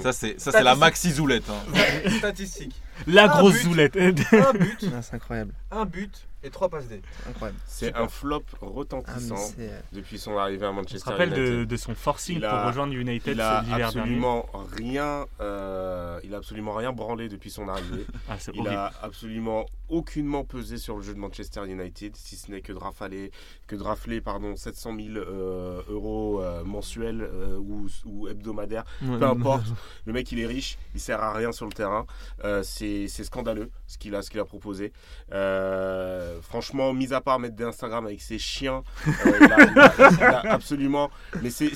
Ça, 0.00 0.12
c'est 0.12 0.38
ça, 0.38 0.52
c'est 0.52 0.62
la 0.62 0.76
maxi 0.76 1.10
zoulette. 1.10 1.48
hein. 1.50 2.10
Statistique. 2.18 2.74
La 3.08 3.24
Un 3.24 3.28
grosse 3.28 3.54
but. 3.54 3.62
zoulette. 3.62 3.96
Un 3.96 4.12
but, 4.12 4.26
Ah, 4.94 5.02
c'est 5.02 5.14
incroyable, 5.16 5.52
un 5.72 5.84
but 5.86 6.27
et 6.42 6.50
trois 6.50 6.68
passes 6.68 6.88
D. 6.88 7.00
incroyable. 7.28 7.58
C'est 7.66 7.94
un 7.96 8.08
flop 8.08 8.42
Ah, 8.54 8.56
retentissant 8.66 9.36
c'est- 9.36 9.82
depuis 9.92 10.18
son 10.18 10.36
arrivée 10.36 10.64
à 10.66 10.68
Tu 10.68 10.74
te 10.74 10.76
Manchester 10.80 11.10
rappelles 11.10 11.30
de, 11.30 11.36
United. 11.46 11.68
de 11.68 11.76
son 11.76 11.94
forcing 11.94 12.42
a- 12.44 12.50
pour 12.50 12.66
rejoindre 12.68 12.94
United 12.94 13.34
Il 13.34 13.40
a 13.40 13.60
l'hiver 13.62 13.76
dernier 13.76 13.84
absolument 13.84 14.46
rien, 14.76 15.26
euh, 15.40 16.20
il 16.24 16.34
a 16.34 16.38
absolument 16.38 16.74
rien 16.74 16.92
branlé 16.92 17.28
depuis 17.28 17.50
son 17.50 17.68
arrivée. 17.68 18.06
ah, 18.28 18.36
Il 18.54 18.60
horrible. 18.60 18.74
a 18.76 18.92
absolument 19.02 19.66
aucunement 19.88 20.44
pesé 20.44 20.76
sur 20.76 20.96
le 20.96 21.02
jeu 21.02 21.14
de 21.14 21.18
Manchester 21.18 21.62
United, 21.66 22.14
si 22.14 22.36
ce 22.36 22.50
n'est 22.50 22.60
que 22.60 22.72
de 22.72 22.78
rafler, 22.78 23.30
que 23.66 23.74
de 23.74 23.82
rafler 23.82 24.20
pardon, 24.20 24.54
700 24.54 24.94
000 24.94 25.16
euh, 25.16 25.80
euros 25.88 26.42
euh, 26.42 26.62
mensuels 26.62 27.22
euh, 27.22 27.56
ou, 27.56 27.86
ou 28.04 28.28
hebdomadaires. 28.28 28.84
Peu 29.00 29.22
importe, 29.24 29.64
le 30.06 30.12
mec 30.12 30.30
il 30.30 30.40
est 30.40 30.46
riche, 30.46 30.76
il 30.94 31.00
sert 31.00 31.22
à 31.22 31.32
rien 31.32 31.52
sur 31.52 31.64
le 31.66 31.72
terrain. 31.72 32.06
Euh, 32.44 32.62
c'est 32.62 33.08
c'est 33.08 33.24
scandaleux 33.24 33.70
ce 33.86 33.96
qu'il 33.96 34.14
a, 34.14 34.20
ce 34.22 34.28
qu'il 34.30 34.40
a 34.40 34.44
proposé. 34.44 34.92
Euh, 35.32 36.27
franchement, 36.42 36.92
mis 36.92 37.12
à 37.12 37.20
part 37.20 37.38
mettre 37.38 37.56
des 37.56 37.64
Instagram 37.64 38.06
avec 38.06 38.20
ses 38.20 38.38
chiens, 38.38 38.82
euh, 39.06 39.12
il, 39.40 39.44
il 39.44 40.16
il 40.18 40.22
a 40.24 40.52
absolument. 40.52 41.10
Mais 41.42 41.50
c'est 41.50 41.70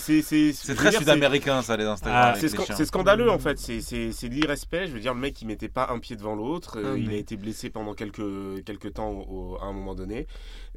très 0.74 0.92
sud-américain, 0.92 1.62
ça, 1.62 1.76
les 1.76 1.84
Instagram. 1.84 2.34
Ah, 2.34 2.38
c'est 2.76 2.84
scandaleux 2.86 3.30
en 3.30 3.38
fait, 3.38 3.59
c'est- 3.59 3.80
c'est 3.80 4.12
c'est 4.12 4.28
de 4.28 4.34
l'irrespect. 4.34 4.86
Je 4.86 4.92
veux 4.92 5.00
dire, 5.00 5.14
le 5.14 5.20
mec 5.20 5.40
il 5.42 5.46
mettait 5.46 5.68
pas 5.68 5.88
un 5.92 5.98
pied 5.98 6.16
devant 6.16 6.34
l'autre. 6.34 6.78
Euh, 6.78 6.92
Ah, 6.94 6.98
il 6.98 7.09
mais- 7.09 7.14
a 7.14 7.18
été 7.18 7.36
blessé 7.36 7.70
pendant 7.70 7.94
quelques, 7.94 8.64
quelques 8.64 8.94
temps 8.94 9.11
au- 9.11 9.55
au- 9.55 9.59
à 9.61 9.64
un 9.66 9.72
moment 9.72 9.94
donné. 9.94 10.26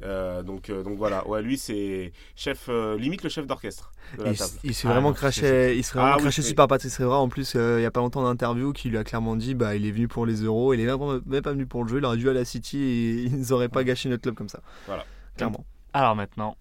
Euh, 0.02 0.42
donc, 0.42 0.68
euh, 0.68 0.82
donc 0.82 0.98
voilà, 0.98 1.26
ouais, 1.26 1.40
lui 1.40 1.56
c'est 1.56 2.12
chef, 2.34 2.66
euh, 2.68 2.98
limite 2.98 3.22
le 3.22 3.30
chef 3.30 3.46
d'orchestre 3.46 3.92
de 4.18 4.26
Il, 4.62 4.74
s'est 4.74 4.86
Ah, 4.86 4.90
vraiment 4.92 5.08
non, 5.08 5.14
craché, 5.14 5.74
il 5.74 5.82
serait 5.82 6.00
Ah 6.00 6.02
vraiment 6.02 6.16
oui, 6.16 6.22
craché 6.24 6.36
c'est- 6.36 6.48
dessus 6.48 6.54
par 6.54 6.68
Patrice 6.68 7.00
Evra. 7.00 7.18
En 7.18 7.28
plus, 7.30 7.54
euh, 7.56 7.80
il 7.80 7.82
y 7.82 7.86
a 7.86 7.90
pas 7.90 8.00
longtemps 8.00 8.22
d'interview 8.22 8.74
qui 8.74 8.90
lui 8.90 8.98
a 8.98 9.04
clairement 9.04 9.36
dit 9.36 9.54
bah 9.54 9.74
il 9.74 9.86
est 9.86 9.90
venu 9.90 10.06
pour 10.06 10.26
les 10.26 10.42
euros, 10.42 10.74
il 10.74 10.80
est 10.80 10.84
même, 10.84 11.22
même 11.24 11.42
pas 11.42 11.52
venu 11.52 11.64
pour 11.66 11.82
le 11.82 11.88
jeu, 11.88 11.96
il 11.98 12.04
aurait 12.04 12.18
dû 12.18 12.28
aller 12.28 12.38
à 12.38 12.42
la 12.42 12.44
City 12.44 12.78
et 12.78 13.22
ils 13.32 13.52
auraient 13.54 13.70
pas 13.70 13.84
gâché 13.84 14.10
notre 14.10 14.22
club 14.22 14.34
comme 14.34 14.50
ça. 14.50 14.60
Voilà. 14.86 15.04
Clairement. 15.36 15.64
Alors 15.94 16.14
maintenant, 16.14 16.58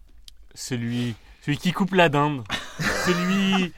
celui, 0.54 1.14
celui 1.42 1.58
qui 1.58 1.74
coupe 1.74 1.94
la 1.94 2.08
dinde, 2.08 2.42
celui, 3.06 3.74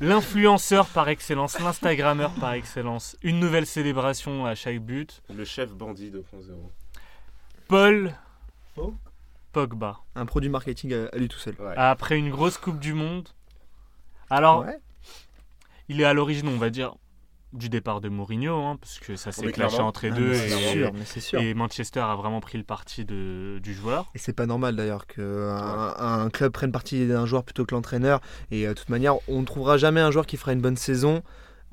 l'influenceur 0.00 0.86
par 0.86 1.10
excellence, 1.10 1.58
l'instagrammeur 1.60 2.30
par 2.40 2.54
excellence, 2.54 3.16
une 3.22 3.38
nouvelle 3.38 3.66
célébration 3.66 4.46
à 4.46 4.54
chaque 4.54 4.78
but, 4.80 5.22
Le 5.34 5.44
chef 5.44 5.72
bandit 5.74 6.10
2.0. 6.10 6.22
Paul 7.68 8.14
Oh. 8.14 8.33
Pogba. 9.52 9.98
Un 10.16 10.26
produit 10.26 10.48
marketing 10.50 10.92
à, 10.94 11.06
à 11.14 11.16
lui 11.18 11.28
tout 11.28 11.38
seul. 11.38 11.54
Ouais. 11.60 11.74
Après 11.76 12.18
une 12.18 12.30
grosse 12.30 12.58
Coupe 12.58 12.78
du 12.80 12.92
Monde. 12.94 13.28
Alors, 14.30 14.60
Ouais. 14.64 14.78
il 15.88 16.00
est 16.00 16.04
à 16.04 16.12
l'origine, 16.12 16.48
on 16.48 16.56
va 16.58 16.70
dire, 16.70 16.94
du 17.52 17.68
départ 17.68 18.00
de 18.00 18.08
Mourinho, 18.08 18.56
hein, 18.64 18.76
parce 18.80 18.98
que 18.98 19.14
ça 19.14 19.30
s'est 19.30 19.52
clashé 19.52 19.78
entre 19.78 20.06
les 20.06 20.10
Ah, 20.12 20.16
deux. 20.16 20.30
mais 20.30 20.36
et, 20.36 20.48
c'est 20.48 20.72
sûr, 20.72 20.92
mais 20.92 21.04
c'est 21.04 21.20
sûr. 21.20 21.40
et 21.40 21.54
Manchester 21.54 22.00
a 22.00 22.16
vraiment 22.16 22.40
pris 22.40 22.58
le 22.58 22.64
parti 22.64 23.04
de, 23.04 23.60
du 23.62 23.74
joueur. 23.74 24.10
Et 24.16 24.18
c'est 24.18 24.32
pas 24.32 24.46
normal 24.46 24.74
d'ailleurs 24.74 25.06
qu'un 25.06 25.94
un 25.96 26.30
club 26.30 26.50
prenne 26.52 26.72
parti 26.72 27.06
d'un 27.06 27.26
joueur 27.26 27.44
plutôt 27.44 27.64
que 27.64 27.74
l'entraîneur. 27.74 28.20
Et 28.50 28.66
euh, 28.66 28.70
de 28.70 28.74
toute 28.74 28.88
manière, 28.88 29.14
on 29.28 29.40
ne 29.40 29.46
trouvera 29.46 29.76
jamais 29.76 30.00
un 30.00 30.10
joueur 30.10 30.26
qui 30.26 30.36
fera 30.36 30.52
une 30.52 30.60
bonne 30.62 30.76
saison 30.76 31.16
euh, 31.16 31.20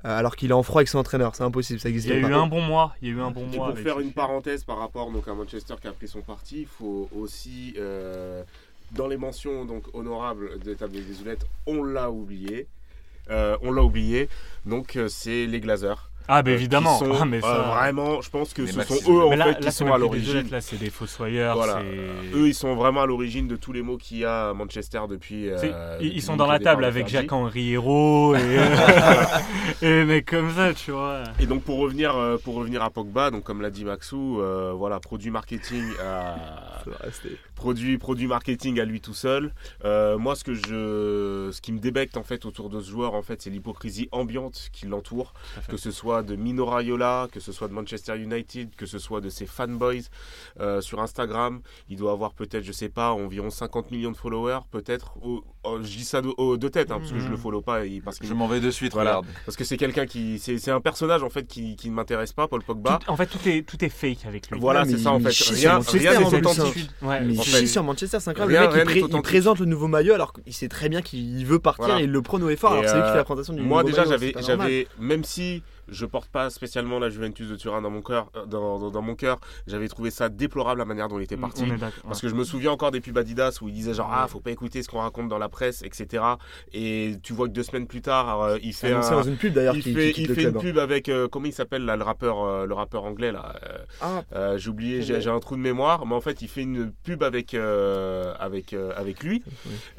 alors 0.04 0.36
qu'il 0.36 0.49
est 0.49 0.54
en 0.54 0.64
froid 0.64 0.80
avec 0.82 0.88
son 0.89 0.97
entraîneur. 0.99 1.36
C'est 1.36 1.43
impossible, 1.43 1.80
ça 1.80 1.89
Il 1.89 1.93
existe 1.95 2.10
y 2.14 2.18
a 2.18 2.20
eu 2.20 2.34
un 2.34 2.47
bon 2.47 2.62
mois. 2.62 2.95
Il 3.02 3.08
y 3.10 3.12
a 3.12 3.16
eu 3.16 3.22
un 3.22 3.32
bon 3.32 3.41
Et 3.41 3.45
mois. 3.58 3.66
pour 3.66 3.66
avec- 3.68 3.84
faire 3.84 3.99
une 3.99 4.12
parenthèse 4.14 4.64
par 4.64 4.78
rapport 4.80 5.12
donc, 5.12 5.28
à 5.28 5.34
Manchester 5.34 5.76
qui 5.82 5.88
a 5.88 5.91
pris 5.93 6.08
son 6.08 6.22
parti, 6.22 6.62
il 6.62 6.68
faut 6.68 7.10
aussi, 7.18 7.74
euh, 7.78 8.43
dans 8.91 9.08
les 9.08 9.18
mentions 9.18 9.66
donc, 9.66 9.84
honorables 9.93 10.60
de 10.60 10.74
Table 10.74 10.93
des 10.93 11.22
Oulettes, 11.22 11.45
on 11.68 11.84
l'a 11.84 12.10
oublié. 12.12 12.68
Euh, 13.30 13.56
on 13.62 13.72
l'a 13.72 13.84
oublié, 13.84 14.28
donc 14.66 14.95
euh, 14.97 15.08
c'est 15.08 15.45
les 15.45 15.62
Glazers. 15.62 16.10
Ah, 16.28 16.42
bah 16.44 16.52
euh, 16.52 16.54
évidemment. 16.54 16.98
qui 17.00 17.06
sont, 17.06 17.12
Ah, 17.22 17.26
mais 17.26 17.42
ça- 17.42 17.48
euh, 17.48 17.62
vraiment, 17.74 18.22
je 18.22 18.30
pense 18.30 18.54
que 18.54 18.66
ce 18.66 18.78
maxi- 18.80 19.04
sont 19.04 19.12
eux 19.12 19.24
en 19.26 19.32
là, 19.32 19.46
fait 19.46 19.52
là, 19.52 19.58
qui 19.60 19.72
sont 19.72 19.92
à 19.92 19.98
l'origine. 19.98 20.48
Là, 20.50 20.62
c'est 20.62 20.78
des 20.78 20.90
fossoyeurs. 20.90 21.56
Voilà. 21.56 21.82
Eux, 22.34 22.48
ils 22.48 22.54
sont 22.54 22.76
vraiment 22.76 23.02
à 23.02 23.06
l'origine 23.06 23.48
de 23.48 23.56
tous 23.56 23.74
les 23.74 23.82
mots 23.82 23.98
qu'il 23.98 24.20
y 24.20 24.26
a 24.26 24.50
à 24.50 24.54
Manchester 24.54 25.02
depuis. 25.10 25.50
euh, 25.50 25.58
ils, 26.02 26.08
depuis 26.10 26.22
sont 26.22 26.36
dans 26.36 26.48
la 26.48 26.60
table 26.60 26.86
avec. 26.86 27.08
Jacques-Henri 27.08 27.74
Hérault 27.74 28.36
et, 28.36 28.40
euh, 28.58 29.26
et 29.82 30.06
mecs 30.06 30.26
comme 30.30 30.52
ça, 30.54 30.74
tu 30.74 30.92
vois. 30.92 31.24
Et 31.40 31.46
donc 31.46 31.64
pour 31.64 31.80
revenir, 31.80 32.16
pour 32.44 32.56
revenir 32.56 32.84
à 32.84 32.90
Pogba, 32.90 33.32
donc 33.32 33.44
comme 33.44 33.62
l'a 33.62 33.70
dit 33.70 33.84
Maxou, 33.86 34.40
euh, 34.40 34.72
voilà, 34.76 35.00
produit 35.00 35.32
marketing 35.32 35.84
à, 36.02 36.36
Ça 36.86 36.90
va 36.92 36.98
rester. 37.02 37.38
Produit, 37.62 37.99
produit 37.99 38.26
marketing 38.26 38.80
à 38.80 38.86
lui 38.86 39.01
tout 39.01 39.14
seul. 39.14 39.53
Euh, 39.86 40.18
moi, 40.18 40.36
ce 40.36 40.43
que 40.43 40.55
je, 40.55 41.51
ce 41.53 41.62
qui 41.62 41.72
me 41.72 41.78
débecte 41.78 42.18
en 42.18 42.24
fait 42.24 42.47
autour 42.47 42.72
de 42.72 42.82
ce 42.82 42.89
joueur, 42.89 43.14
en 43.14 43.22
fait, 43.22 43.39
c'est 43.39 43.51
l'hypocrisie 43.51 44.09
ambiante 44.12 44.70
qui 44.74 44.88
l'entoure, 44.88 45.34
que 45.70 45.78
ce 45.78 45.91
soit 45.91 46.24
de 46.24 46.36
Mino 46.36 46.66
Raiola, 46.66 47.28
que 47.32 47.39
ce 47.39 47.51
soit 47.51 47.68
de 47.68 47.74
Manchester 47.74 48.18
United, 48.18 48.76
que 48.76 48.88
ce 48.88 48.97
soit 48.97 49.22
de 49.22 49.30
ses 49.30 49.45
fanboys 49.45 50.09
euh, 50.59 50.82
sur 50.82 51.01
Instagram. 51.01 51.62
Il 51.88 51.97
doit 51.97 52.14
avoir 52.14 52.34
peut-être, 52.34 52.64
je 52.64 52.72
sais 52.72 52.89
pas, 52.89 53.12
environ 53.12 53.51
50 53.51 53.91
millions 53.91 54.12
de 54.12 54.18
followers, 54.18 54.62
peut-être. 54.72 55.20
Au- 55.64 55.78
je 55.78 55.84
dis 55.95 56.03
ça 56.03 56.22
de, 56.22 56.30
au- 56.38 56.57
de 56.57 56.68
tête, 56.70 56.89
hein, 56.89 56.97
parce 56.97 57.12
que 57.12 57.20
je 57.20 57.28
le 57.28 57.38
follow 57.38 57.62
pas, 57.62 57.86
et- 57.86 58.01
parce, 58.03 58.18
qu'il- 58.18 58.28
Je 58.28 58.34
m'en 58.34 58.47
vais 58.47 58.59
de 58.59 58.72
suite, 58.72 58.93
Voilà. 58.93 59.18
regarde. 59.18 59.28
parce 59.45 59.55
que 59.55 59.64
c'est 59.64 59.78
quelqu'un 59.78 60.07
qui, 60.07 60.39
c'est 60.39 60.57
c'est 60.57 60.72
un 60.72 60.82
personnage 60.82 61.22
en 61.22 61.30
fait 61.30 61.45
qui, 61.45 61.76
qui 61.76 61.89
ne 61.91 61.95
m'intéresse 61.95 62.34
pas, 62.34 62.47
Paul 62.47 62.64
Pogba. 62.64 62.97
Tout- 63.05 63.12
en 63.12 63.16
fait, 63.16 63.28
tout 63.28 63.38
est, 63.47 63.62
tout 63.62 63.84
est 63.86 63.89
fake 63.89 64.26
avec 64.26 64.49
lui. 64.49 64.59
Voilà, 64.59 64.86
mais 64.86 64.91
c'est 64.93 64.97
ça 64.97 65.12
en 65.12 65.20
il 65.20 65.30
fait. 65.30 65.53
Rien, 65.53 65.80
n'est 65.80 66.38
authentique. 66.38 66.89
Ouais, 67.03 67.22
Mais 67.22 67.34
il 67.36 67.68
sur 67.68 67.84
Manchester, 67.84 68.18
c'est 68.20 68.32
incroyable. 68.32 68.53
rien- 68.57 68.70
le 68.80 68.86
mec, 68.86 68.95
il, 68.95 69.01
pré- 69.03 69.18
il 69.18 69.22
présente 69.22 69.59
le 69.59 69.66
nouveau 69.66 69.88
maillot 69.88 70.14
alors 70.16 70.34
qu'il 70.34 70.53
sait 70.53 70.68
très 70.68 70.89
bien 70.89 71.03
qu'il 71.03 71.45
veut 71.45 71.59
partir 71.59 71.86
Voilà. 71.86 72.01
et 72.01 72.05
il 72.05 72.12
le 72.12 72.22
prône 72.24 72.41
au 72.43 72.49
effort. 72.49 72.74
Et, 72.74 72.80
Alors 72.80 72.89
c'est 72.89 72.95
lui 72.95 73.01
qui 73.03 73.07
euh, 73.09 73.12
fait 73.12 73.18
la 73.18 73.24
présentation 73.24 73.53
du 73.53 73.62
Moi 73.62 73.84
nouveau 73.84 73.89
déjà 73.95 74.05
j'avais 74.05 74.88
même 74.99 75.24
si 75.24 75.62
je 75.92 76.06
porte 76.08 76.30
pas 76.32 76.50
spécialement 76.50 76.98
la 76.98 77.10
Juventus 77.10 77.48
de 77.50 77.56
Turin 77.56 77.82
dans 77.82 77.89
mon 77.92 78.02
cœur 78.02 78.32
euh, 78.36 78.46
dans, 78.48 78.80
dans- 78.80 78.89
dans 78.89 79.02
mon 79.04 79.14
cœur, 79.16 79.39
j'avais 79.68 79.88
trouvé 79.88 80.10
ça 80.10 80.30
déplorable 80.30 80.80
la 80.80 80.86
manière 80.86 81.08
dont 81.08 81.20
il 81.20 81.24
était 81.24 81.38
parti. 81.38 81.64
Est 81.64 81.78
d'accord. 81.78 82.04
Parce 82.08 82.20
que 82.22 82.30
je 82.30 82.34
me 82.36 82.44
souviens 82.44 82.72
encore 82.72 82.89
des 82.92 83.02
pubs 83.02 83.18
Adidas 83.18 83.60
où 83.62 83.68
il 83.68 83.74
disait 83.74 83.94
genre 83.94 84.10
ah 84.12 84.28
faut 84.28 84.39
pas 84.39 84.52
écouter 84.52 84.82
ce 84.82 84.89
qu'on 84.89 85.00
raconte 85.02 85.28
dans 85.28 85.38
la 85.38 85.50
presse 85.50 85.84
etc 85.84 86.24
et 86.74 87.16
tu 87.22 87.34
vois 87.34 87.48
que 87.48 87.54
deux 87.54 87.64
semaines 87.64 87.88
plus 87.88 88.02
tard 88.02 88.42
euh, 88.42 88.58
il 88.64 88.74
fait 88.74 88.92
annoncé 88.94 89.10
un- 89.12 89.18
dans 89.18 89.24
une 89.24 89.38
pub 89.38 89.54
d'ailleurs 89.54 89.76
il 89.76 89.84
qui, 89.84 89.94
fait, 89.94 90.12
qui 90.14 90.22
il 90.24 90.28
quitte 90.28 90.30
le 90.30 90.36
fait 90.36 90.42
club. 90.44 90.56
une 90.56 90.62
pub 90.62 90.78
avec 90.80 91.10
euh, 91.10 91.28
comment 91.28 91.46
il 91.46 91.54
s'appelle 91.54 91.86
là 91.86 91.96
le 91.96 92.04
rappeur 92.04 92.44
euh, 92.44 92.66
le 92.66 92.74
rappeur 92.74 93.04
anglais 93.04 93.32
là 93.32 93.56
euh, 93.64 93.78
Ah, 94.02 94.24
euh, 94.34 94.58
j'ai 94.58 94.70
oublié 94.70 95.02
j'ai 95.02 95.20
j'ai 95.22 95.30
un 95.30 95.39
trou 95.39 95.56
de 95.56 95.62
mémoire 95.62 96.06
mais 96.06 96.16
en 96.16 96.22
fait 96.22 96.42
il 96.42 96.48
fait 96.48 96.62
une 96.64 96.92
pub 97.04 97.24
avec 97.24 97.54
euh, 97.54 98.34
avec 98.39 98.74
euh, 98.74 98.92
avec 98.96 99.24
lui 99.24 99.44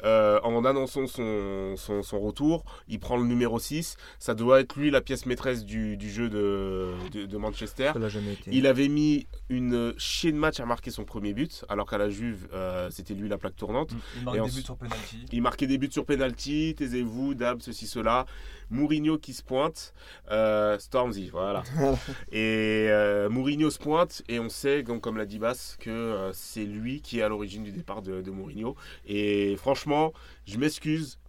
euh, 0.03 0.39
en 0.43 0.65
annonçant 0.65 1.07
son, 1.07 1.75
son, 1.77 2.01
son 2.03 2.19
retour, 2.19 2.63
il 2.87 2.99
prend 2.99 3.17
le 3.17 3.23
numéro 3.25 3.59
6. 3.59 3.97
Ça 4.19 4.33
doit 4.33 4.59
être 4.61 4.75
lui 4.77 4.91
la 4.91 5.01
pièce 5.01 5.25
maîtresse 5.25 5.65
du, 5.65 5.82
du 5.97 6.09
jeu 6.11 6.29
de, 6.29 6.91
de, 7.11 7.25
de 7.25 7.37
Manchester. 7.37 7.91
ça 7.93 7.99
l'a 7.99 8.09
jamais 8.09 8.33
été. 8.33 8.51
Il 8.53 8.67
avait 8.67 8.87
mis 8.87 9.27
une 9.49 9.93
chier 9.97 10.31
de 10.31 10.37
match 10.37 10.59
à 10.59 10.65
marquer 10.65 10.91
son 10.91 11.03
premier 11.03 11.33
but, 11.33 11.65
alors 11.69 11.89
qu'à 11.89 11.97
la 11.97 12.09
Juve, 12.09 12.47
euh, 12.53 12.89
c'était 12.91 13.13
lui 13.13 13.29
la 13.29 13.37
plaque 13.37 13.55
tournante. 13.55 13.91
Il 14.17 14.23
marque 14.23 14.37
Et 14.37 14.41
des 14.41 14.51
buts 14.55 14.61
sur 14.63 14.77
penalty. 14.77 15.25
Il 15.31 15.41
marquait 15.41 15.67
des 15.67 15.77
buts 15.77 15.91
sur 15.91 16.05
penalty, 16.05 16.75
taisez-vous, 16.77 17.33
Dab, 17.35 17.61
ceci, 17.61 17.87
cela. 17.87 18.25
Mourinho 18.69 19.17
qui 19.17 19.33
se 19.33 19.43
pointe, 19.43 19.93
euh, 20.31 20.79
Stormzy, 20.79 21.29
voilà. 21.29 21.63
et 22.31 22.87
euh, 22.89 23.29
Mourinho 23.29 23.69
se 23.69 23.77
pointe, 23.77 24.23
et 24.27 24.39
on 24.39 24.49
sait, 24.49 24.81
donc, 24.83 25.01
comme 25.01 25.17
l'a 25.17 25.25
dit 25.25 25.37
Bass, 25.39 25.77
que 25.79 25.89
euh, 25.89 26.33
c'est 26.33 26.65
lui 26.65 27.01
qui 27.01 27.19
est 27.19 27.21
à 27.21 27.29
l'origine 27.29 27.63
du 27.63 27.71
départ 27.71 28.01
de, 28.01 28.21
de 28.21 28.31
Mourinho. 28.31 28.75
Et 29.05 29.55
franchement, 29.57 30.13
je 30.47 30.57
m'excuse, 30.57 31.19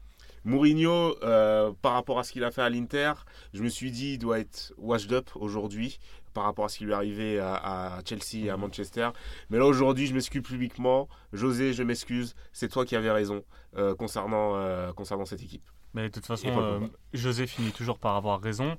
Mourinho, 0.45 1.17
euh, 1.23 1.73
par 1.83 1.93
rapport 1.93 2.19
à 2.19 2.25
ce 2.25 2.33
qu'il 2.33 2.45
a 2.45 2.51
fait 2.51 2.63
à 2.63 2.69
l'Inter, 2.69 3.13
je 3.53 3.63
me 3.63 3.69
suis 3.69 3.91
dit, 3.91 4.15
il 4.15 4.19
doit 4.19 4.39
être 4.39 4.73
washed 4.79 5.13
up 5.13 5.31
aujourd'hui 5.35 5.99
par 6.33 6.45
rapport 6.45 6.65
à 6.65 6.69
ce 6.69 6.79
qui 6.79 6.85
lui 6.85 6.93
est 6.93 6.97
arrivé 6.97 7.39
à, 7.39 7.55
à 7.97 8.05
Chelsea 8.05 8.45
et 8.45 8.51
à 8.51 8.57
Manchester. 8.57 9.11
Mais 9.51 9.59
là, 9.59 9.67
aujourd'hui, 9.67 10.07
je 10.07 10.15
m'excuse 10.15 10.43
publiquement. 10.43 11.09
José, 11.33 11.73
je 11.73 11.83
m'excuse. 11.83 12.35
C'est 12.53 12.69
toi 12.69 12.85
qui 12.85 12.97
avais 12.97 13.11
raison 13.11 13.45
euh, 13.77 13.95
concernant, 13.95 14.57
euh, 14.57 14.93
concernant 14.93 15.25
cette 15.25 15.43
équipe. 15.43 15.63
Mais 15.95 16.09
de 16.09 16.09
toute 16.09 16.27
façon. 16.27 16.91
José 17.13 17.47
finit 17.47 17.71
toujours 17.71 17.99
par 17.99 18.17
avoir 18.17 18.41
raison. 18.41 18.77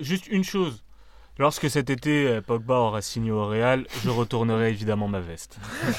Juste 0.00 0.26
une 0.28 0.44
chose. 0.44 0.84
Lorsque 1.38 1.68
cet 1.68 1.90
été 1.90 2.28
euh, 2.28 2.40
Pogba 2.40 2.74
aura 2.76 3.02
signé 3.02 3.32
au 3.32 3.44
Real, 3.46 3.86
je 4.04 4.10
retournerai 4.10 4.70
évidemment 4.70 5.08
ma 5.08 5.20
veste. 5.20 5.58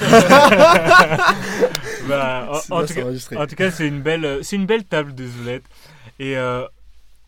Bah, 2.08 2.48
en- 2.70 2.84
tout 2.86 2.94
cas, 2.94 3.02
enregistré. 3.02 3.36
en 3.36 3.46
tout 3.46 3.56
cas, 3.56 3.70
c'est 3.70 3.86
une 3.88 4.00
belle, 4.00 4.24
euh, 4.24 4.42
c'est 4.42 4.56
une 4.56 4.66
belle 4.66 4.84
table 4.84 5.14
de 5.14 5.26
Zoulette. 5.26 5.64
Et 6.18 6.36
euh, 6.36 6.64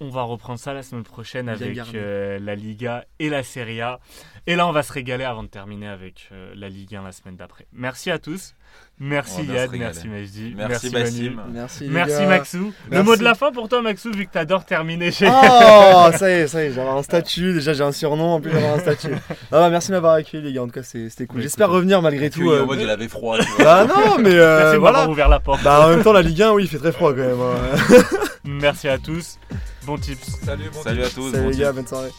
on 0.01 0.11
va 0.11 0.23
reprendre 0.23 0.59
ça 0.61 0.73
la 0.73 0.83
semaine 0.83 1.03
prochaine 1.05 1.47
Bien 1.47 1.55
avec 1.85 1.95
euh, 1.95 2.39
la 2.41 2.55
Liga 2.55 3.05
et 3.19 3.29
la 3.29 3.43
Serie 3.43 3.81
A. 3.81 3.99
Et 4.47 4.57
là, 4.57 4.67
on 4.67 4.73
va 4.73 4.83
se 4.83 4.93
régaler 4.93 5.25
avant 5.25 5.43
de 5.43 5.49
terminer 5.49 5.89
avec 5.89 6.29
euh, 6.33 6.53
la 6.57 6.69
Ligue 6.69 6.95
1 6.97 7.03
la 7.03 7.13
semaine 7.13 7.37
d'après. 7.37 7.67
Merci 7.73 8.11
à 8.11 8.19
tous. 8.19 8.55
Merci 9.01 9.45
Yad, 9.45 9.71
merci 9.73 10.09
Majdi, 10.09 10.55
Merci. 10.57 10.91
Merci, 10.93 11.89
Merci. 11.89 12.27
Maxou. 12.27 12.73
Le 12.91 13.03
mot 13.03 13.17
de 13.17 13.23
la 13.25 13.35
fin 13.35 13.51
pour 13.53 13.69
toi 13.69 13.81
Maxou, 13.81 14.11
vu 14.13 14.27
que 14.27 14.33
t'adores 14.33 14.65
terminer 14.65 15.11
chez... 15.13 15.27
Oh, 15.29 16.09
ça 16.17 16.29
y 16.31 16.33
est, 16.35 16.47
ça 16.49 16.63
y 16.63 16.67
est, 16.67 16.73
j'avais 16.73 16.89
un 16.91 17.03
statut. 17.03 17.55
Déjà, 17.55 17.73
j'ai 17.73 17.85
un 17.85 17.93
surnom, 17.93 18.35
en 18.35 18.41
plus, 18.41 18.51
j'avais 18.51 18.67
un 18.67 18.79
statut. 18.79 19.09
Ah 19.51 19.61
bah, 19.61 19.71
merci 19.71 19.89
de 19.89 19.95
m'avoir 19.95 20.15
accueilli, 20.15 20.43
les 20.45 20.53
gars. 20.53 20.63
En 20.63 20.67
tout 20.67 20.73
cas, 20.73 20.83
c'est- 20.83 21.09
c'était 21.09 21.27
cool. 21.27 21.39
Mais 21.39 21.43
J'espère 21.45 21.71
revenir 21.71 22.03
malgré 22.03 22.29
tout. 22.29 22.51
Euh, 22.51 22.63
en 22.63 22.67
mode 22.67 22.81
il 22.81 22.91
avait 22.91 23.09
froid. 23.09 23.39
Bah, 23.59 23.87
non, 23.87 24.19
mais 24.19 24.35
euh, 24.35 24.59
Merci 24.63 24.77
voilà. 24.79 25.09
ouvert 25.09 25.29
la 25.29 25.41
porte. 25.41 25.63
Bah, 25.63 25.87
en 25.87 25.89
même 25.91 26.03
temps, 26.03 26.13
la 26.13 26.23
Ligue 26.23 26.43
1, 26.43 26.53
oui, 26.53 26.65
il 26.65 26.69
fait 26.69 26.79
très 26.79 26.93
froid 26.93 27.13
quand 27.13 27.19
même. 27.19 27.41
hein. 27.41 28.03
Merci 28.45 28.89
à 28.89 28.99
tous. 28.99 29.39
Bon 29.89 29.97
tips. 29.97 30.37
Salut, 30.45 30.69
bon 30.71 30.83
Salut 30.83 31.03
à 31.03 31.09
tous. 31.09 31.33
Salut, 31.33 31.45
bon 31.45 31.49
les 31.49 31.57
gars, 31.57 31.69
tips. 31.69 31.77
bonne 31.77 31.87
soirée. 31.87 32.11